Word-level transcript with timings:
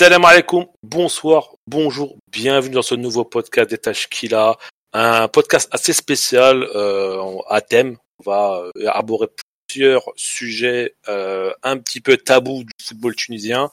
Salam 0.00 0.24
alaikum, 0.24 0.64
bonsoir, 0.82 1.56
bonjour, 1.66 2.16
bienvenue 2.32 2.76
dans 2.76 2.80
ce 2.80 2.94
nouveau 2.94 3.26
podcast 3.26 3.68
des 3.68 3.76
Tashkila, 3.76 4.56
un 4.94 5.28
podcast 5.28 5.68
assez 5.72 5.92
spécial 5.92 6.62
euh, 6.74 7.36
à 7.50 7.60
thème. 7.60 7.98
On 8.18 8.30
va 8.30 8.62
euh, 8.78 8.88
aborder 8.88 9.30
plusieurs 9.68 10.04
sujets 10.16 10.94
euh, 11.08 11.52
un 11.62 11.76
petit 11.76 12.00
peu 12.00 12.16
tabous 12.16 12.64
du 12.64 12.72
football 12.82 13.14
tunisien. 13.14 13.70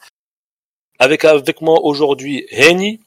Avec 1.00 1.24
avec 1.24 1.62
moi 1.62 1.80
aujourd'hui 1.84 2.46
Henny. 2.52 3.00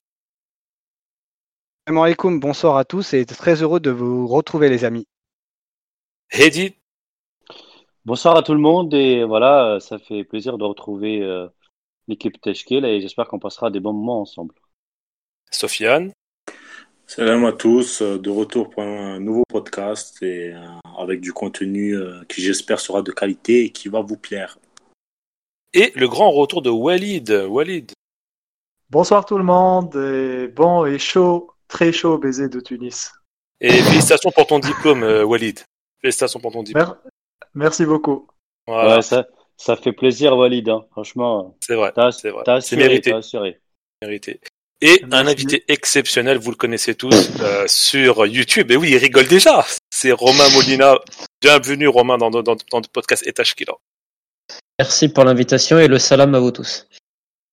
Salam 1.86 2.02
alaikum, 2.02 2.40
bonsoir 2.40 2.78
à 2.78 2.86
tous 2.86 3.12
et 3.12 3.26
très 3.26 3.60
heureux 3.60 3.80
de 3.80 3.90
vous 3.90 4.28
retrouver 4.28 4.70
les 4.70 4.86
amis. 4.86 5.06
Hedi. 6.32 6.74
Bonsoir 8.06 8.34
à 8.38 8.42
tout 8.42 8.54
le 8.54 8.60
monde 8.60 8.94
et 8.94 9.24
voilà, 9.24 9.78
ça 9.78 9.98
fait 9.98 10.24
plaisir 10.24 10.56
de 10.56 10.64
retrouver 10.64 11.20
euh, 11.20 11.48
l'équipe 12.08 12.40
Teshkil 12.40 12.84
et 12.84 13.00
j'espère 13.00 13.28
qu'on 13.28 13.38
passera 13.38 13.70
des 13.70 13.80
bons 13.80 13.92
moments 13.92 14.20
ensemble. 14.22 14.54
Sofiane? 15.50 16.12
Salam 17.06 17.44
à 17.44 17.52
tous, 17.52 18.02
euh, 18.02 18.18
de 18.18 18.30
retour 18.30 18.70
pour 18.70 18.82
un 18.84 19.18
nouveau 19.18 19.42
podcast 19.48 20.22
et 20.22 20.52
euh, 20.54 20.64
avec 20.96 21.20
du 21.20 21.32
contenu 21.32 21.96
euh, 21.96 22.22
qui 22.28 22.40
j'espère 22.40 22.78
sera 22.78 23.02
de 23.02 23.10
qualité 23.10 23.64
et 23.64 23.70
qui 23.70 23.88
va 23.88 24.00
vous 24.00 24.16
plaire. 24.16 24.58
Et 25.72 25.92
le 25.96 26.08
grand 26.08 26.30
retour 26.30 26.62
de 26.62 26.70
Walid. 26.70 27.30
Walid. 27.48 27.92
Bonsoir 28.90 29.24
tout 29.24 29.38
le 29.38 29.44
monde, 29.44 29.94
et 29.96 30.48
bon 30.48 30.84
et 30.84 30.98
chaud, 30.98 31.52
très 31.68 31.92
chaud 31.92 32.18
baiser 32.18 32.48
de 32.48 32.60
Tunis. 32.60 33.12
Et 33.60 33.70
félicitations 33.70 34.30
pour 34.32 34.46
ton 34.46 34.58
diplôme, 34.58 35.02
Walid. 35.02 35.60
Félicitations 36.00 36.40
pour 36.40 36.52
ton 36.52 36.62
diplôme. 36.62 36.86
Mer- 36.86 36.98
Merci 37.54 37.84
beaucoup. 37.84 38.26
Voilà, 38.66 38.96
Ouais, 38.96 39.02
ça, 39.02 39.26
ça 39.60 39.76
fait 39.76 39.92
plaisir 39.92 40.36
Walid, 40.36 40.68
hein. 40.70 40.86
franchement, 40.90 41.56
c'est 41.60 41.74
vrai, 41.74 41.92
t'as 41.94 42.12
c'est 42.12 42.30
vrai. 42.30 42.42
t'as 42.46 42.60
C'est 42.60 42.76
mérité. 42.76 43.10
t'as 43.10 43.18
assuré. 43.18 43.60
mérité. 44.02 44.40
Et 44.80 45.02
un 45.12 45.26
invité 45.26 45.62
exceptionnel, 45.68 46.38
vous 46.38 46.50
le 46.50 46.56
connaissez 46.56 46.94
tous, 46.94 47.30
euh, 47.40 47.66
sur 47.66 48.24
YouTube. 48.24 48.70
Et 48.70 48.76
oui, 48.76 48.92
il 48.92 48.96
rigole 48.96 49.28
déjà. 49.28 49.66
C'est 49.90 50.12
Romain 50.12 50.48
Molina. 50.54 50.94
Bienvenue, 51.42 51.86
Romain, 51.86 52.16
dans, 52.16 52.30
dans, 52.30 52.42
dans 52.42 52.54
le 52.54 52.88
podcast 52.90 53.26
Etashkila. 53.26 53.74
Merci 54.78 55.10
pour 55.10 55.24
l'invitation 55.24 55.78
et 55.78 55.88
le 55.88 55.98
salam 55.98 56.34
à 56.34 56.40
vous 56.40 56.52
tous. 56.52 56.88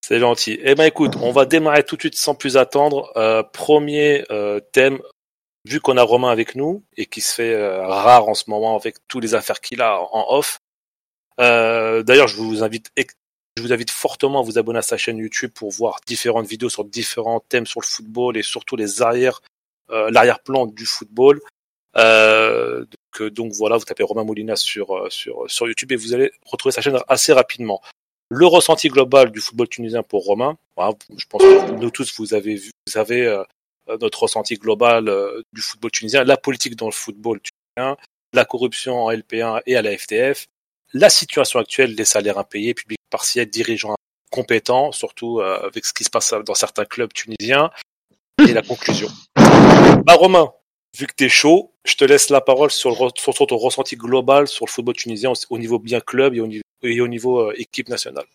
C'est 0.02 0.19
gentil. 0.19 0.58
Eh 0.64 0.75
ben, 0.75 0.86
écoute, 0.86 1.16
on 1.21 1.33
va 1.33 1.44
démarrer 1.44 1.83
tout 1.83 1.97
de 1.97 2.02
suite 2.02 2.16
sans 2.16 2.33
plus 2.33 2.55
attendre. 2.55 3.11
Euh, 3.17 3.44
premier 3.44 4.23
euh, 4.31 4.61
thème, 4.71 5.02
vu 5.66 5.81
qu'on 5.81 5.97
a 5.97 6.03
Romain 6.03 6.30
avec 6.30 6.55
nous 6.55 6.86
et 6.95 7.05
qui 7.05 7.19
se 7.19 7.36
fait 7.36 7.53
euh, 7.53 7.86
rare 7.86 8.30
en 8.30 8.33
ce 8.33 8.45
moment 8.49 8.77
avec 8.77 8.95
toutes 9.09 9.23
les 9.23 9.36
affaires 9.36 9.59
qu'il 9.59 9.81
a 9.81 9.99
en 9.99 10.33
off. 10.33 10.56
Euh, 11.39 12.03
D'ailleurs, 12.03 12.27
je 12.27 12.38
vous 12.38 12.63
invite, 12.63 12.91
je 13.57 13.63
vous 13.63 13.73
invite 13.73 13.89
fortement 13.89 14.39
à 14.39 14.43
vous 14.43 14.57
abonner 14.59 14.80
à 14.80 14.83
sa 14.83 14.97
chaîne 14.97 15.17
YouTube 15.17 15.52
pour 15.53 15.71
voir 15.71 15.99
différentes 16.05 16.45
vidéos 16.45 16.69
sur 16.69 16.85
différents 16.85 17.39
thèmes 17.39 17.66
sur 17.66 17.81
le 17.81 17.88
football 17.88 18.38
et 18.38 18.43
surtout 18.43 18.75
les 18.75 19.02
arrières, 19.02 19.41
euh, 19.89 20.11
l'arrière-plan 20.11 20.67
du 20.67 20.85
football. 20.85 21.41
Euh, 21.95 22.81
donc, 22.81 23.21
euh, 23.21 23.31
donc 23.31 23.53
voilà, 23.53 23.77
vous 23.77 23.83
tapez 23.83 24.03
Romain 24.03 24.23
Molina 24.23 24.55
sur, 24.55 25.11
sur, 25.11 25.49
sur 25.49 25.67
YouTube 25.67 25.91
et 25.91 25.95
vous 25.95 26.13
allez 26.13 26.31
retrouver 26.45 26.71
sa 26.71 26.81
chaîne 26.81 26.99
assez 27.08 27.33
rapidement 27.33 27.81
le 28.30 28.45
ressenti 28.45 28.89
global 28.89 29.31
du 29.31 29.39
football 29.39 29.69
tunisien 29.69 30.03
pour 30.03 30.25
Romain. 30.25 30.58
Voilà, 30.75 30.93
je 31.17 31.25
pense 31.27 31.41
que 31.41 31.71
nous 31.71 31.89
tous, 31.89 32.13
vous 32.17 32.33
avez 32.33 32.55
vu, 32.55 32.71
vous 32.85 32.97
avez 32.97 33.43
notre 34.02 34.23
ressenti 34.23 34.55
global 34.55 35.09
du 35.53 35.61
football 35.61 35.91
tunisien, 35.91 36.25
la 36.25 36.38
politique 36.38 36.75
dans 36.75 36.88
le 36.88 36.91
football 36.91 37.39
tunisien, 37.39 37.97
la 38.33 38.45
corruption 38.45 39.05
en 39.05 39.11
LP1 39.11 39.61
et 39.65 39.77
à 39.77 39.81
la 39.81 39.97
FTF, 39.97 40.45
la 40.93 41.09
situation 41.09 41.59
actuelle 41.59 41.95
des 41.95 42.05
salaires 42.05 42.37
impayés, 42.37 42.73
publics 42.73 42.99
partiels, 43.09 43.49
dirigeants 43.49 43.95
compétents, 44.31 44.92
surtout 44.92 45.39
euh, 45.39 45.67
avec 45.67 45.86
ce 45.86 45.93
qui 45.93 46.03
se 46.03 46.09
passe 46.09 46.33
dans 46.45 46.53
certains 46.53 46.86
clubs 46.86 47.11
tunisiens, 47.14 47.71
et 48.48 48.53
la 48.53 48.61
conclusion. 48.61 49.08
Bah 49.36 50.14
Romain, 50.14 50.52
vu 50.97 51.08
que 51.08 51.14
t'es 51.14 51.30
chaud, 51.30 51.73
je 51.86 51.95
te 51.95 52.05
laisse 52.05 52.30
la 52.30 52.42
parole 52.42 52.71
sur, 52.71 52.92
le, 52.92 53.09
sur, 53.15 53.33
ton 53.33 53.58
ressenti 53.58 53.95
global 53.95 54.47
sur 54.47 54.65
le 54.65 54.71
football 54.71 54.95
tunisien 54.95 55.31
au, 55.31 55.36
au 55.49 55.58
niveau 55.58 55.80
bien 55.80 55.99
club 55.99 56.36
et 56.36 56.39
au 56.39 56.47
niveau, 56.47 56.64
et 56.83 57.02
au 57.02 57.08
niveau 57.08 57.39
euh, 57.39 57.53
équipe 57.58 57.89
nationale. 57.89 58.26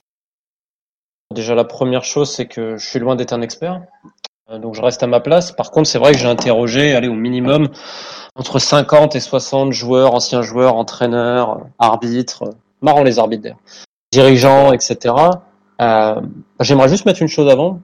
Déjà, 1.32 1.54
la 1.54 1.64
première 1.64 2.04
chose, 2.04 2.34
c'est 2.34 2.46
que 2.46 2.76
je 2.76 2.86
suis 2.86 2.98
loin 2.98 3.16
d'être 3.16 3.32
un 3.32 3.42
expert. 3.42 3.82
Euh, 4.50 4.58
Donc, 4.58 4.74
je 4.74 4.82
reste 4.82 5.02
à 5.02 5.06
ma 5.06 5.20
place. 5.20 5.52
Par 5.52 5.70
contre, 5.70 5.88
c'est 5.88 5.98
vrai 5.98 6.12
que 6.12 6.18
j'ai 6.18 6.28
interrogé, 6.28 6.94
allez, 6.94 7.08
au 7.08 7.14
minimum, 7.14 7.68
entre 8.36 8.58
50 8.58 9.16
et 9.16 9.20
60 9.20 9.72
joueurs, 9.72 10.14
anciens 10.14 10.42
joueurs, 10.42 10.76
entraîneurs, 10.76 11.60
arbitres, 11.78 12.44
euh, 12.44 12.52
marrant 12.80 13.02
les 13.02 13.18
arbitres 13.18 13.42
d'ailleurs, 13.42 13.60
dirigeants, 14.12 14.72
etc. 14.72 15.14
Euh, 15.80 16.20
J'aimerais 16.60 16.88
juste 16.88 17.06
mettre 17.06 17.22
une 17.22 17.28
chose 17.28 17.48
avant. 17.48 17.80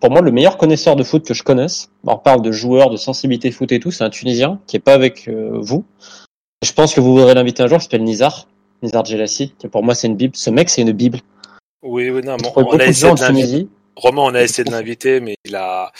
Pour 0.00 0.10
moi, 0.10 0.22
le 0.22 0.30
meilleur 0.30 0.56
connaisseur 0.56 0.96
de 0.96 1.02
foot 1.02 1.26
que 1.26 1.34
je 1.34 1.42
connaisse, 1.42 1.90
on 2.06 2.16
parle 2.16 2.40
de 2.40 2.52
joueurs, 2.52 2.88
de 2.88 2.96
sensibilité 2.96 3.50
foot 3.50 3.70
et 3.70 3.80
tout, 3.80 3.90
c'est 3.90 4.02
un 4.02 4.08
Tunisien 4.10 4.58
qui 4.66 4.76
est 4.76 4.80
pas 4.80 4.94
avec 4.94 5.28
euh, 5.28 5.58
vous. 5.60 5.84
Je 6.62 6.72
pense 6.72 6.94
que 6.94 7.00
vous 7.00 7.12
voudrez 7.14 7.34
l'inviter 7.34 7.62
un 7.62 7.66
jour, 7.66 7.78
il 7.78 7.82
s'appelle 7.82 8.04
Nizar, 8.04 8.46
Nizar 8.82 9.04
Jelassi. 9.04 9.54
qui 9.58 9.68
Pour 9.68 9.82
moi, 9.82 9.94
c'est 9.94 10.06
une 10.06 10.16
bible. 10.16 10.34
Ce 10.36 10.48
mec, 10.48 10.70
c'est 10.70 10.80
une 10.82 10.92
bible. 10.92 11.20
Oui, 11.82 12.10
oui, 12.10 12.22
non, 12.24 12.34
on 12.34 12.36
beaucoup 12.62 12.74
a 12.76 12.86
de 12.86 12.92
gens 12.92 13.12
en. 13.12 13.14
Tunisie. 13.14 13.68
Romain, 13.96 14.22
on 14.22 14.34
a 14.34 14.42
essayé 14.42 14.64
de 14.64 14.70
l'inviter, 14.76 15.20
mais 15.20 15.34
il 15.44 15.54
a, 15.56 15.92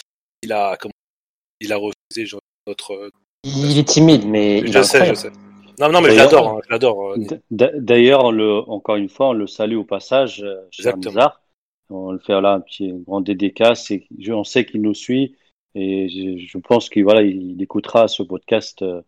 il 0.43 0.53
a, 0.53 0.77
comment, 0.77 0.93
il 1.61 1.73
a 1.73 1.77
refusé 1.77 2.27
genre, 2.27 2.41
notre. 2.67 3.11
Il 3.45 3.79
est 3.79 3.89
timide, 3.89 4.27
mais 4.27 4.59
il 4.59 4.73
Je 4.73 4.83
sais, 4.83 5.07
je 5.07 5.15
sais. 5.15 5.31
Non, 5.79 5.89
non, 5.91 6.01
mais 6.03 6.11
je 6.11 6.17
D'ailleurs- 6.17 6.31
l'adore, 6.33 6.49
hein, 6.51 6.61
je 6.67 6.71
l'adore. 6.71 7.13
euh, 7.13 7.71
D'ailleurs, 7.81 8.33
le, 8.33 8.59
encore 8.69 8.97
une 8.97 9.09
fois, 9.09 9.29
on 9.29 9.33
le 9.33 9.47
salue 9.47 9.77
au 9.77 9.85
passage, 9.85 10.43
euh, 10.43 10.61
cher. 10.71 10.97
Nizar. 10.99 11.41
On 11.93 12.13
le 12.13 12.19
fait 12.21 12.39
là 12.41 12.53
un 12.53 12.61
petit 12.61 12.93
grand 13.07 13.21
dédicace 13.21 13.91
et 13.91 14.07
je- 14.19 14.33
on 14.33 14.45
sait 14.45 14.65
qu'il 14.65 14.81
nous 14.83 14.95
suit 14.95 15.35
et 15.75 16.09
je, 16.09 16.45
je 16.47 16.59
pense 16.59 16.89
qu'il 16.89 17.03
voilà, 17.03 17.23
il 17.23 17.61
écoutera 17.61 18.07
ce 18.09 18.23
podcast 18.23 18.83
euh, 18.83 19.03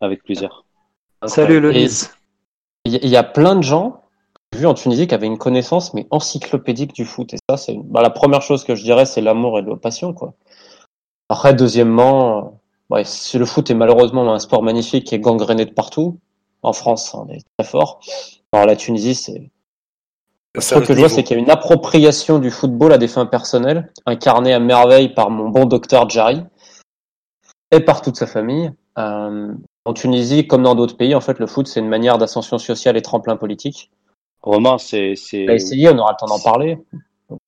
avec 0.00 0.24
plaisir. 0.24 0.64
Salut 1.26 1.60
Nice. 1.60 2.12
Il 2.86 2.92
y, 2.92 2.96
a- 2.96 3.00
il 3.02 3.08
y 3.10 3.16
a 3.16 3.22
plein 3.22 3.54
de 3.54 3.62
gens 3.62 4.02
vu 4.56 4.66
en 4.66 4.74
Tunisie 4.74 5.06
qui 5.06 5.14
avaient 5.14 5.26
une 5.26 5.38
connaissance 5.38 5.94
mais 5.94 6.06
encyclopédique 6.10 6.92
du 6.92 7.04
foot. 7.04 7.34
Et 7.34 7.38
ça, 7.48 7.56
c'est 7.56 7.76
bah, 7.84 8.02
la 8.02 8.10
première 8.10 8.42
chose 8.42 8.64
que 8.64 8.74
je 8.74 8.82
dirais, 8.82 9.06
c'est 9.06 9.20
l'amour 9.20 9.58
et 9.58 9.62
la 9.62 9.76
passion, 9.76 10.12
quoi. 10.12 10.34
Après, 11.28 11.54
deuxièmement, 11.54 12.38
euh, 12.38 12.42
ouais, 12.90 13.04
c'est- 13.04 13.38
le 13.38 13.44
foot 13.44 13.70
est 13.70 13.74
malheureusement 13.74 14.32
un 14.32 14.38
sport 14.38 14.62
magnifique 14.62 15.04
qui 15.04 15.14
est 15.14 15.20
gangréné 15.20 15.64
de 15.64 15.72
partout. 15.72 16.18
En 16.62 16.72
France, 16.72 17.14
on 17.14 17.28
est 17.28 17.44
très 17.58 17.68
fort. 17.68 18.00
Alors 18.52 18.66
la 18.66 18.76
Tunisie, 18.76 19.14
c'est 19.14 19.50
un 20.56 20.80
que 20.80 20.94
je 20.94 20.98
vois, 20.98 21.08
c'est 21.08 21.22
qu'il 21.22 21.36
y 21.36 21.40
a 21.40 21.42
une 21.42 21.50
appropriation 21.50 22.38
du 22.38 22.50
football 22.50 22.92
à 22.92 22.98
des 22.98 23.06
fins 23.06 23.26
personnelles, 23.26 23.92
incarnée 24.06 24.52
à 24.52 24.58
merveille 24.58 25.10
par 25.10 25.30
mon 25.30 25.50
bon 25.50 25.66
docteur 25.66 26.08
Jarry 26.08 26.42
et 27.70 27.80
par 27.80 28.00
toute 28.00 28.16
sa 28.16 28.26
famille. 28.26 28.72
Euh, 28.98 29.52
en 29.84 29.92
Tunisie, 29.92 30.48
comme 30.48 30.64
dans 30.64 30.74
d'autres 30.74 30.96
pays, 30.96 31.14
en 31.14 31.20
fait, 31.20 31.38
le 31.38 31.46
foot, 31.46 31.68
c'est 31.68 31.78
une 31.80 31.88
manière 31.88 32.18
d'ascension 32.18 32.58
sociale 32.58 32.96
et 32.96 33.02
tremplin 33.02 33.36
politique. 33.36 33.90
Romain, 34.42 34.78
c'est 34.78 35.14
c'est 35.16 35.44
On 35.46 35.52
a 35.52 35.54
essayé, 35.54 35.88
on 35.90 35.98
aura 35.98 36.12
le 36.12 36.16
temps 36.18 36.26
d'en 36.26 36.40
parler. 36.42 36.78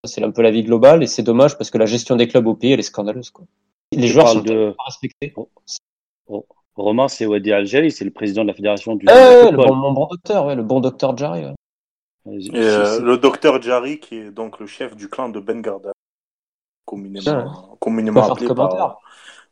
C'est 0.05 0.23
un 0.23 0.31
peu 0.31 0.43
la 0.43 0.51
vie 0.51 0.63
globale 0.65 1.03
et 1.03 1.07
c'est 1.07 1.23
dommage 1.23 1.57
parce 1.57 1.71
que 1.71 1.79
la 1.79 1.87
gestion 1.87 2.17
des 2.17 2.29
clubs 2.29 2.47
au 2.47 2.55
pays, 2.55 2.73
elle 2.73 2.81
est 2.81 2.83
scandaleuse. 2.83 3.31
Quoi. 3.31 3.47
Les 3.93 4.09
joueurs 4.09 4.29
sont 4.29 4.41
de- 4.41 4.75
pas 4.77 4.85
respectés. 4.85 5.35
Romain, 6.77 7.09
c'est 7.09 7.27
Wadi 7.27 7.53
Algeri, 7.53 7.91
c'est 7.91 8.05
le 8.05 8.11
président 8.11 8.43
de 8.43 8.49
la 8.49 8.55
fédération 8.55 8.95
du 8.97 9.07
Eh, 9.09 9.13
le 9.13 9.47
football. 9.47 9.67
bon, 9.69 9.75
mon 9.75 9.93
bon 9.93 10.07
docteur, 10.07 10.47
ouais, 10.47 10.55
le 10.55 10.63
bon 10.63 10.81
docteur 10.81 11.17
Jarry. 11.17 11.45
ouais. 11.45 11.55
Euh, 12.27 12.39
Et, 12.53 12.59
euh, 12.59 13.01
le 13.01 13.19
docteur 13.19 13.61
Jari, 13.61 13.99
qui 13.99 14.17
est 14.17 14.31
donc 14.31 14.61
le 14.61 14.67
chef 14.67 14.95
du 14.95 15.09
clan 15.09 15.29
de 15.31 15.41
Ben 15.41 15.61
Garda, 15.63 15.93
communément, 16.85 17.67
appelé 18.23 18.49
par, 18.55 19.01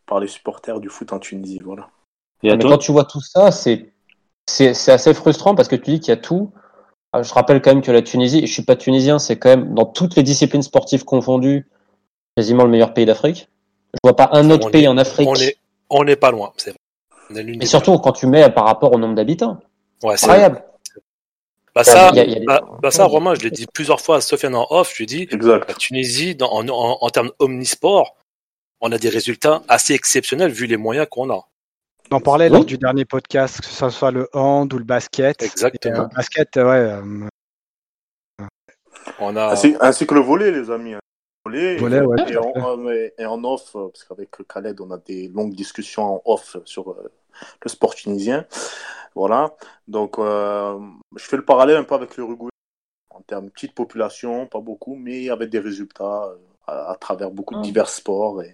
par 0.06 0.20
les 0.20 0.26
supporters 0.28 0.80
du 0.80 0.88
foot 0.88 1.12
en 1.12 1.18
Tunisie. 1.18 1.60
Voilà. 1.64 1.88
Et 2.42 2.54
Mais 2.54 2.62
quand 2.62 2.78
tu 2.78 2.92
vois 2.92 3.04
tout 3.04 3.20
ça, 3.20 3.50
c'est 3.50 3.92
c'est 4.46 4.74
c'est 4.74 4.92
assez 4.92 5.12
frustrant 5.14 5.54
parce 5.54 5.68
que 5.68 5.76
tu 5.76 5.90
dis 5.92 6.00
qu'il 6.00 6.10
y 6.10 6.12
a 6.12 6.20
tout. 6.20 6.52
Ah, 7.12 7.22
Je 7.22 7.32
rappelle 7.32 7.62
quand 7.62 7.70
même 7.70 7.82
que 7.82 7.90
la 7.90 8.02
Tunisie, 8.02 8.46
je 8.46 8.52
suis 8.52 8.62
pas 8.62 8.76
tunisien, 8.76 9.18
c'est 9.18 9.38
quand 9.38 9.48
même 9.48 9.74
dans 9.74 9.86
toutes 9.86 10.14
les 10.16 10.22
disciplines 10.22 10.62
sportives 10.62 11.04
confondues, 11.04 11.66
quasiment 12.36 12.64
le 12.64 12.70
meilleur 12.70 12.92
pays 12.92 13.06
d'Afrique. 13.06 13.48
Je 13.94 13.98
vois 14.04 14.14
pas 14.16 14.28
un 14.32 14.50
autre 14.50 14.66
On 14.68 14.70
pays 14.70 14.84
est- 14.84 14.88
en 14.88 14.98
Afrique. 14.98 15.26
On 15.28 15.34
est, 15.34 15.56
on 15.88 16.04
n'est 16.04 16.16
pas 16.16 16.30
loin, 16.30 16.52
c'est 16.58 16.70
vrai. 16.70 16.78
On 17.30 17.34
est 17.36 17.42
l'une 17.42 17.62
Et 17.62 17.66
surtout 17.66 17.96
quand 17.98 18.12
tu 18.12 18.26
mets 18.26 18.50
par 18.50 18.64
rapport 18.66 18.92
au 18.92 18.98
nombre 18.98 19.14
d'habitants. 19.14 19.58
Ouais, 20.02 20.16
c'est 20.16 20.26
Incroyable. 20.26 20.62
Bah 21.74 21.84
ça, 21.84 22.10
Il 22.12 22.16
y 22.16 22.20
a- 22.20 22.24
il 22.24 22.32
y 22.32 22.36
a 22.36 22.38
des- 22.40 22.44
bah, 22.46 22.60
bah 22.82 22.90
ça, 22.90 23.04
Romain, 23.04 23.34
je 23.34 23.40
l'ai 23.42 23.50
dit 23.50 23.66
plusieurs 23.72 24.00
fois 24.00 24.16
à 24.16 24.20
Sofiane 24.20 24.54
en 24.54 24.66
off, 24.70 24.90
je 24.92 24.96
lui 24.98 25.04
ai 25.04 25.06
dit, 25.06 25.28
Exact. 25.30 25.68
la 25.68 25.74
Tunisie, 25.74 26.34
dans, 26.34 26.50
en, 26.50 26.68
en, 26.68 26.98
en 27.00 27.10
termes 27.10 27.30
omnisport, 27.38 28.16
on 28.80 28.90
a 28.92 28.98
des 28.98 29.08
résultats 29.08 29.62
assez 29.68 29.94
exceptionnels 29.94 30.50
vu 30.50 30.66
les 30.66 30.76
moyens 30.76 31.06
qu'on 31.10 31.30
a. 31.30 31.46
On 32.10 32.16
en 32.16 32.20
parlait 32.20 32.46
Oui. 32.46 32.52
lors 32.52 32.64
du 32.64 32.78
dernier 32.78 33.04
podcast, 33.04 33.60
que 33.60 33.66
ce 33.66 33.90
soit 33.90 34.10
le 34.10 34.28
hand 34.32 34.72
ou 34.72 34.78
le 34.78 34.84
basket. 34.84 35.42
Exactement. 35.42 35.94
Et, 35.96 35.98
euh, 36.00 36.06
basket, 36.16 36.56
ouais. 36.56 36.62
euh, 36.62 37.28
On 39.18 39.36
a, 39.36 39.48
Ainsi, 39.52 39.76
ainsi 39.80 40.06
que 40.06 40.14
le 40.14 40.20
volet, 40.20 40.50
les 40.50 40.70
amis. 40.70 40.94
hein. 40.94 41.00
Volet, 41.44 41.76
Volet, 41.78 42.00
ouais, 42.02 42.16
et, 42.30 42.36
en, 42.36 42.88
et 42.90 43.26
off, 43.26 43.74
euh, 43.76 43.88
parce 43.88 44.04
qu'avec 44.04 44.30
Khaled, 44.48 44.80
on 44.80 44.90
a 44.90 44.98
des 44.98 45.28
longues 45.28 45.54
discussions 45.54 46.02
en 46.16 46.22
off 46.26 46.56
sur 46.64 46.90
euh, 46.90 47.10
le 47.62 47.68
sport 47.68 47.94
tunisien. 47.94 48.44
Voilà. 49.14 49.54
Donc, 49.86 50.18
euh, 50.18 50.78
je 51.16 51.24
fais 51.24 51.36
le 51.36 51.44
parallèle 51.44 51.76
un 51.76 51.84
peu 51.84 51.94
avec 51.94 52.16
l'Uruguay. 52.16 52.50
en 53.10 53.20
termes 53.22 53.46
de 53.46 53.50
petite 53.50 53.74
population, 53.74 54.46
pas 54.46 54.60
beaucoup, 54.60 54.94
mais 54.94 55.28
avec 55.30 55.50
des 55.50 55.58
résultats 55.58 56.24
euh, 56.24 56.36
à, 56.66 56.92
à 56.92 56.96
travers 56.96 57.30
beaucoup 57.30 57.54
de 57.54 57.60
Ah. 57.60 57.62
divers 57.62 57.88
sports. 57.88 58.42
Et, 58.42 58.52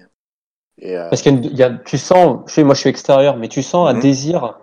et, 0.79 0.97
euh, 0.97 1.09
Parce 1.09 1.23
qu'il 1.23 1.55
y 1.56 1.62
a, 1.62 1.71
tu 1.71 1.99
sens, 1.99 2.41
je 2.47 2.53
sais, 2.53 2.65
moi 2.65 2.75
je 2.75 2.81
suis 2.81 2.91
extérieur, 2.91 3.37
mais 3.37 3.49
tu 3.49 3.62
sens 3.62 3.88
un 3.88 3.94
Mhm. 3.94 4.00
désir 4.00 4.59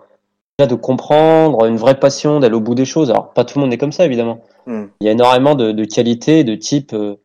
de 0.58 0.74
comprendre, 0.76 1.64
une 1.64 1.76
vraie 1.76 1.98
passion 1.98 2.38
d'aller 2.38 2.54
au 2.54 2.60
bout 2.60 2.76
des 2.76 2.84
choses. 2.84 3.10
Alors 3.10 3.32
pas 3.32 3.44
tout 3.44 3.58
le 3.58 3.64
monde 3.64 3.72
est 3.72 3.78
comme 3.78 3.90
ça 3.92 4.04
évidemment. 4.04 4.40
hmm. 4.66 4.84
Il 5.00 5.06
y 5.06 5.08
a 5.08 5.12
énormément 5.12 5.54
de, 5.56 5.72
de 5.72 5.84
qualités, 5.84 6.44
de 6.44 6.54
types 6.54 6.92
euh, 6.92 7.16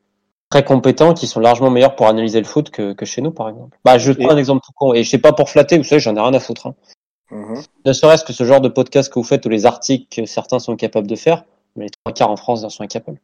très 0.49 0.63
compétents 0.63 1.13
qui 1.13 1.27
sont 1.27 1.39
largement 1.39 1.69
meilleurs 1.69 1.95
pour 1.95 2.07
analyser 2.07 2.39
le 2.39 2.45
foot 2.47 2.71
que, 2.71 2.93
que 2.93 3.05
chez 3.05 3.21
nous 3.21 3.29
par 3.31 3.49
exemple. 3.49 3.77
Bah 3.85 3.99
je 3.99 4.11
Et- 4.11 4.15
prends 4.15 4.31
un 4.31 4.37
exemple 4.37 4.61
tout 4.65 4.71
con 4.75 4.93
et 4.95 5.03
je 5.03 5.09
sais 5.09 5.19
pas 5.19 5.33
pour 5.33 5.49
flatter, 5.49 5.77
vous 5.77 5.83
savez, 5.83 5.99
j'en 5.99 6.15
ai 6.15 6.19
rien 6.19 6.33
à 6.33 6.39
foutre. 6.39 6.65
Hein. 6.67 6.75
Mhm. 7.29 7.61
Ne 7.85 7.93
serait-ce 7.93 8.23
que 8.25 8.33
ce 8.33 8.43
genre 8.43 8.61
de 8.61 8.69
podcast 8.69 9.11
que 9.13 9.19
vous 9.19 9.25
faites 9.25 9.45
ou 9.45 9.49
les 9.49 9.67
articles 9.67 10.07
que 10.09 10.25
certains 10.25 10.57
sont 10.59 10.75
capables 10.75 11.07
de 11.07 11.15
faire, 11.15 11.43
mais 11.75 11.83
les 11.85 11.91
trois 11.91 12.13
quarts 12.13 12.31
en 12.31 12.37
France 12.37 12.63
en 12.63 12.69
sont 12.69 12.81
incapables. 12.83 13.19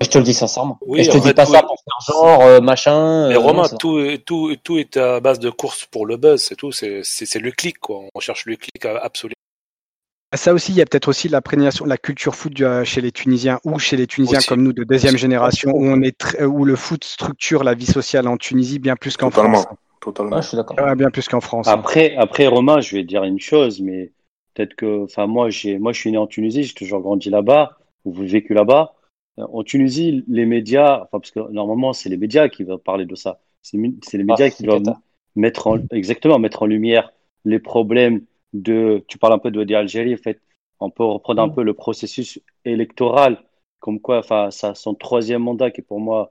Je 0.00 0.08
te 0.08 0.18
le 0.18 0.24
dis 0.24 0.34
sincèrement. 0.34 0.78
Oui, 0.86 1.00
et 1.00 1.04
je 1.04 1.10
te 1.10 1.16
dis 1.18 1.28
fait, 1.28 1.34
pas 1.34 1.44
ça 1.44 1.62
pour 1.62 1.76
faire 1.76 2.14
genre 2.14 2.42
euh, 2.42 2.60
machin. 2.60 3.28
Mais 3.28 3.34
euh, 3.34 3.38
Romain, 3.38 3.62
non, 3.62 3.64
ça 3.64 3.72
va. 3.72 3.78
tout, 3.78 4.00
tout, 4.24 4.56
tout 4.62 4.78
est 4.78 4.96
à 4.96 5.20
base 5.20 5.38
de 5.38 5.50
course 5.50 5.86
pour 5.86 6.06
le 6.06 6.16
buzz, 6.16 6.40
c'est 6.42 6.54
tout. 6.56 6.70
C'est 6.72 7.38
le 7.38 7.50
clic, 7.50 7.78
quoi. 7.78 8.02
On 8.14 8.20
cherche 8.20 8.46
le 8.46 8.56
clic 8.56 8.84
euh, 8.84 8.98
absolu. 9.02 9.34
Ça 10.34 10.54
aussi, 10.54 10.72
il 10.72 10.78
y 10.78 10.80
a 10.82 10.86
peut-être 10.86 11.08
aussi 11.08 11.28
l'imprégnation, 11.28 11.84
la 11.84 11.98
culture 11.98 12.34
foot 12.34 12.54
du- 12.54 12.64
euh, 12.64 12.84
chez 12.84 13.02
les 13.02 13.12
Tunisiens 13.12 13.60
ou 13.64 13.78
chez 13.78 13.96
les 13.98 14.06
Tunisiens 14.06 14.38
Aussi. 14.38 14.48
comme 14.48 14.62
nous 14.62 14.72
de 14.72 14.82
deuxième 14.84 15.14
Aussi. 15.14 15.20
génération 15.20 15.72
où 15.74 15.84
on 15.84 16.00
est 16.00 16.40
où 16.42 16.64
le 16.64 16.74
foot 16.76 17.04
structure 17.04 17.64
la 17.64 17.74
vie 17.74 17.84
sociale 17.84 18.26
en 18.28 18.38
Tunisie 18.38 18.78
bien 18.78 18.96
plus 18.96 19.16
qu'en. 19.18 19.30
France. 19.30 19.66
Totalement. 20.00 20.36
Ouais, 20.36 20.42
je 20.42 20.48
suis 20.48 20.56
d'accord. 20.56 20.76
Ouais, 20.78 20.94
bien 20.96 21.10
plus 21.10 21.28
qu'en 21.28 21.40
France. 21.40 21.68
hein. 21.68 21.72
Après, 21.74 22.16
après 22.16 22.46
Romain, 22.46 22.80
je 22.80 22.96
vais 22.96 23.04
dire 23.04 23.24
une 23.24 23.38
chose, 23.40 23.80
mais 23.80 24.10
peut-être 24.54 24.74
que, 24.74 25.04
enfin, 25.04 25.26
moi, 25.26 25.50
j'ai, 25.50 25.78
moi, 25.78 25.92
je 25.92 26.00
suis 26.00 26.10
né 26.10 26.18
en 26.18 26.26
Tunisie, 26.26 26.64
j'ai 26.64 26.74
toujours 26.74 27.00
grandi 27.02 27.28
là-bas, 27.28 27.76
ou 28.06 28.12
vécu 28.14 28.54
là-bas. 28.54 28.94
Euh, 29.38 29.46
En 29.52 29.62
Tunisie, 29.62 30.24
les 30.28 30.46
médias, 30.46 30.96
enfin, 31.02 31.18
parce 31.20 31.30
que 31.30 31.40
normalement, 31.50 31.92
c'est 31.92 32.08
les 32.08 32.16
médias 32.16 32.48
qui 32.48 32.64
doivent 32.64 32.80
parler 32.80 33.06
de 33.06 33.14
ça. 33.14 33.40
C'est 33.62 33.76
les 33.78 34.24
médias 34.24 34.46
Ah, 34.46 34.50
qui 34.50 34.56
c'est 34.58 34.64
doivent 34.64 34.82
Qatar. 34.82 35.00
mettre 35.36 35.66
en, 35.68 35.78
exactement, 35.90 36.38
mettre 36.38 36.62
en 36.62 36.66
lumière 36.66 37.12
les 37.44 37.58
problèmes 37.58 38.22
de, 38.52 39.04
tu 39.08 39.18
parles 39.18 39.32
un 39.32 39.38
peu 39.38 39.50
de 39.50 39.64
d'Algérie, 39.64 40.14
en 40.14 40.18
fait, 40.18 40.40
on 40.80 40.90
peut 40.90 41.04
reprendre 41.04 41.42
un 41.42 41.46
Mm. 41.46 41.54
peu 41.54 41.62
le 41.62 41.74
processus 41.74 42.40
électoral, 42.64 43.42
comme 43.80 44.00
quoi, 44.00 44.18
enfin, 44.18 44.50
ça, 44.50 44.74
son 44.74 44.94
troisième 44.94 45.42
mandat, 45.42 45.70
qui 45.70 45.80
est 45.80 45.84
pour 45.84 46.00
moi, 46.00 46.30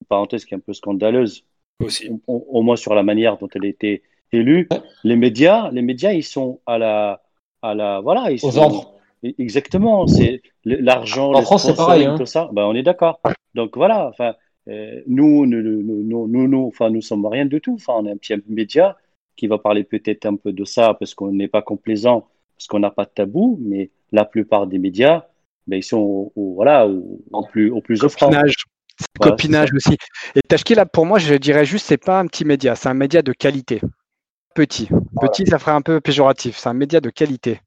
une 0.00 0.06
parenthèse 0.08 0.44
qui 0.44 0.54
est 0.54 0.56
un 0.56 0.60
peu 0.60 0.74
scandaleuse, 0.74 1.44
Aussi. 1.82 2.08
au, 2.10 2.20
au- 2.26 2.46
au 2.50 2.62
moins 2.62 2.76
sur 2.76 2.94
la 2.94 3.02
manière 3.02 3.38
dont 3.38 3.48
elle 3.54 3.64
a 3.64 3.68
été 3.68 4.02
élue. 4.32 4.68
Ouais. 4.70 4.80
Les 5.04 5.16
médias, 5.16 5.70
les 5.70 5.82
médias, 5.82 6.12
ils 6.12 6.24
sont 6.24 6.60
à 6.66 6.78
la, 6.78 7.22
à 7.62 7.74
la, 7.74 8.00
voilà, 8.00 8.30
ils 8.32 8.44
Aux 8.44 8.50
sont 8.52 8.58
ordres. 8.58 8.94
Exactement. 9.22 10.06
C'est 10.06 10.42
l'argent, 10.64 11.32
En 11.32 11.38
le 11.40 11.44
France, 11.44 11.62
c'est 11.62 11.72
sponsoring, 11.72 12.02
pareil, 12.02 12.06
hein. 12.06 12.18
tout 12.18 12.26
ça. 12.26 12.48
Ben, 12.52 12.64
on 12.64 12.74
est 12.74 12.82
d'accord. 12.82 13.20
Donc 13.54 13.76
voilà. 13.76 14.08
Enfin, 14.08 14.34
euh, 14.68 15.00
nous, 15.06 15.46
nous, 15.46 15.62
nous, 15.62 15.82
nous, 15.82 16.28
nous, 16.28 16.48
nous, 16.48 16.66
enfin, 16.66 16.90
nous 16.90 17.02
sommes 17.02 17.26
rien 17.26 17.46
du 17.46 17.60
tout. 17.60 17.74
Enfin, 17.74 17.94
on 17.98 18.06
est 18.06 18.10
un 18.12 18.16
petit 18.16 18.34
média 18.48 18.96
qui 19.36 19.46
va 19.46 19.58
parler 19.58 19.84
peut-être 19.84 20.26
un 20.26 20.36
peu 20.36 20.52
de 20.52 20.64
ça 20.64 20.94
parce 20.94 21.14
qu'on 21.14 21.32
n'est 21.32 21.48
pas 21.48 21.62
complaisant, 21.62 22.28
parce 22.56 22.66
qu'on 22.66 22.78
n'a 22.80 22.90
pas 22.90 23.04
de 23.04 23.10
tabou, 23.14 23.58
mais 23.62 23.90
la 24.12 24.24
plupart 24.24 24.66
des 24.66 24.78
médias, 24.78 25.24
ben, 25.66 25.76
ils 25.76 25.82
sont 25.82 25.98
au, 25.98 26.32
au- 26.36 26.54
voilà, 26.54 26.86
au, 26.86 27.20
au 27.32 27.44
plus, 27.46 27.70
au 27.70 27.80
plus 27.80 28.02
offrant. 28.04 28.26
Copinage. 28.26 28.54
Voilà, 29.18 29.32
Copinage 29.32 29.72
aussi. 29.74 29.96
Et 30.36 30.40
Tachki, 30.46 30.74
là, 30.74 30.84
pour 30.86 31.06
moi, 31.06 31.18
je 31.18 31.34
dirais 31.34 31.64
juste, 31.64 31.86
c'est 31.86 31.96
pas 31.96 32.20
un 32.20 32.26
petit 32.26 32.44
média, 32.44 32.74
c'est 32.76 32.88
un 32.88 32.94
média 32.94 33.22
de 33.22 33.32
qualité. 33.32 33.80
Petit. 34.54 34.88
Petit, 35.20 35.46
ça 35.46 35.58
ferait 35.58 35.72
un 35.72 35.80
peu 35.80 36.00
péjoratif. 36.00 36.58
C'est 36.58 36.68
un 36.68 36.74
média 36.74 37.00
de 37.00 37.08
qualité. 37.08 37.60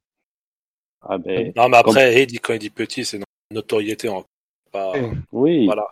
Ah 1.08 1.18
ben, 1.18 1.52
Non, 1.56 1.68
mais 1.68 1.76
après, 1.76 2.20
Eddie, 2.20 2.38
quand 2.38 2.52
il 2.54 2.58
dit 2.58 2.70
petit, 2.70 3.04
c'est 3.04 3.18
une 3.18 3.24
notoriété. 3.52 4.08
en- 4.08 4.24
Pas... 4.72 4.92
Oui. 5.32 5.66
Voilà. 5.66 5.86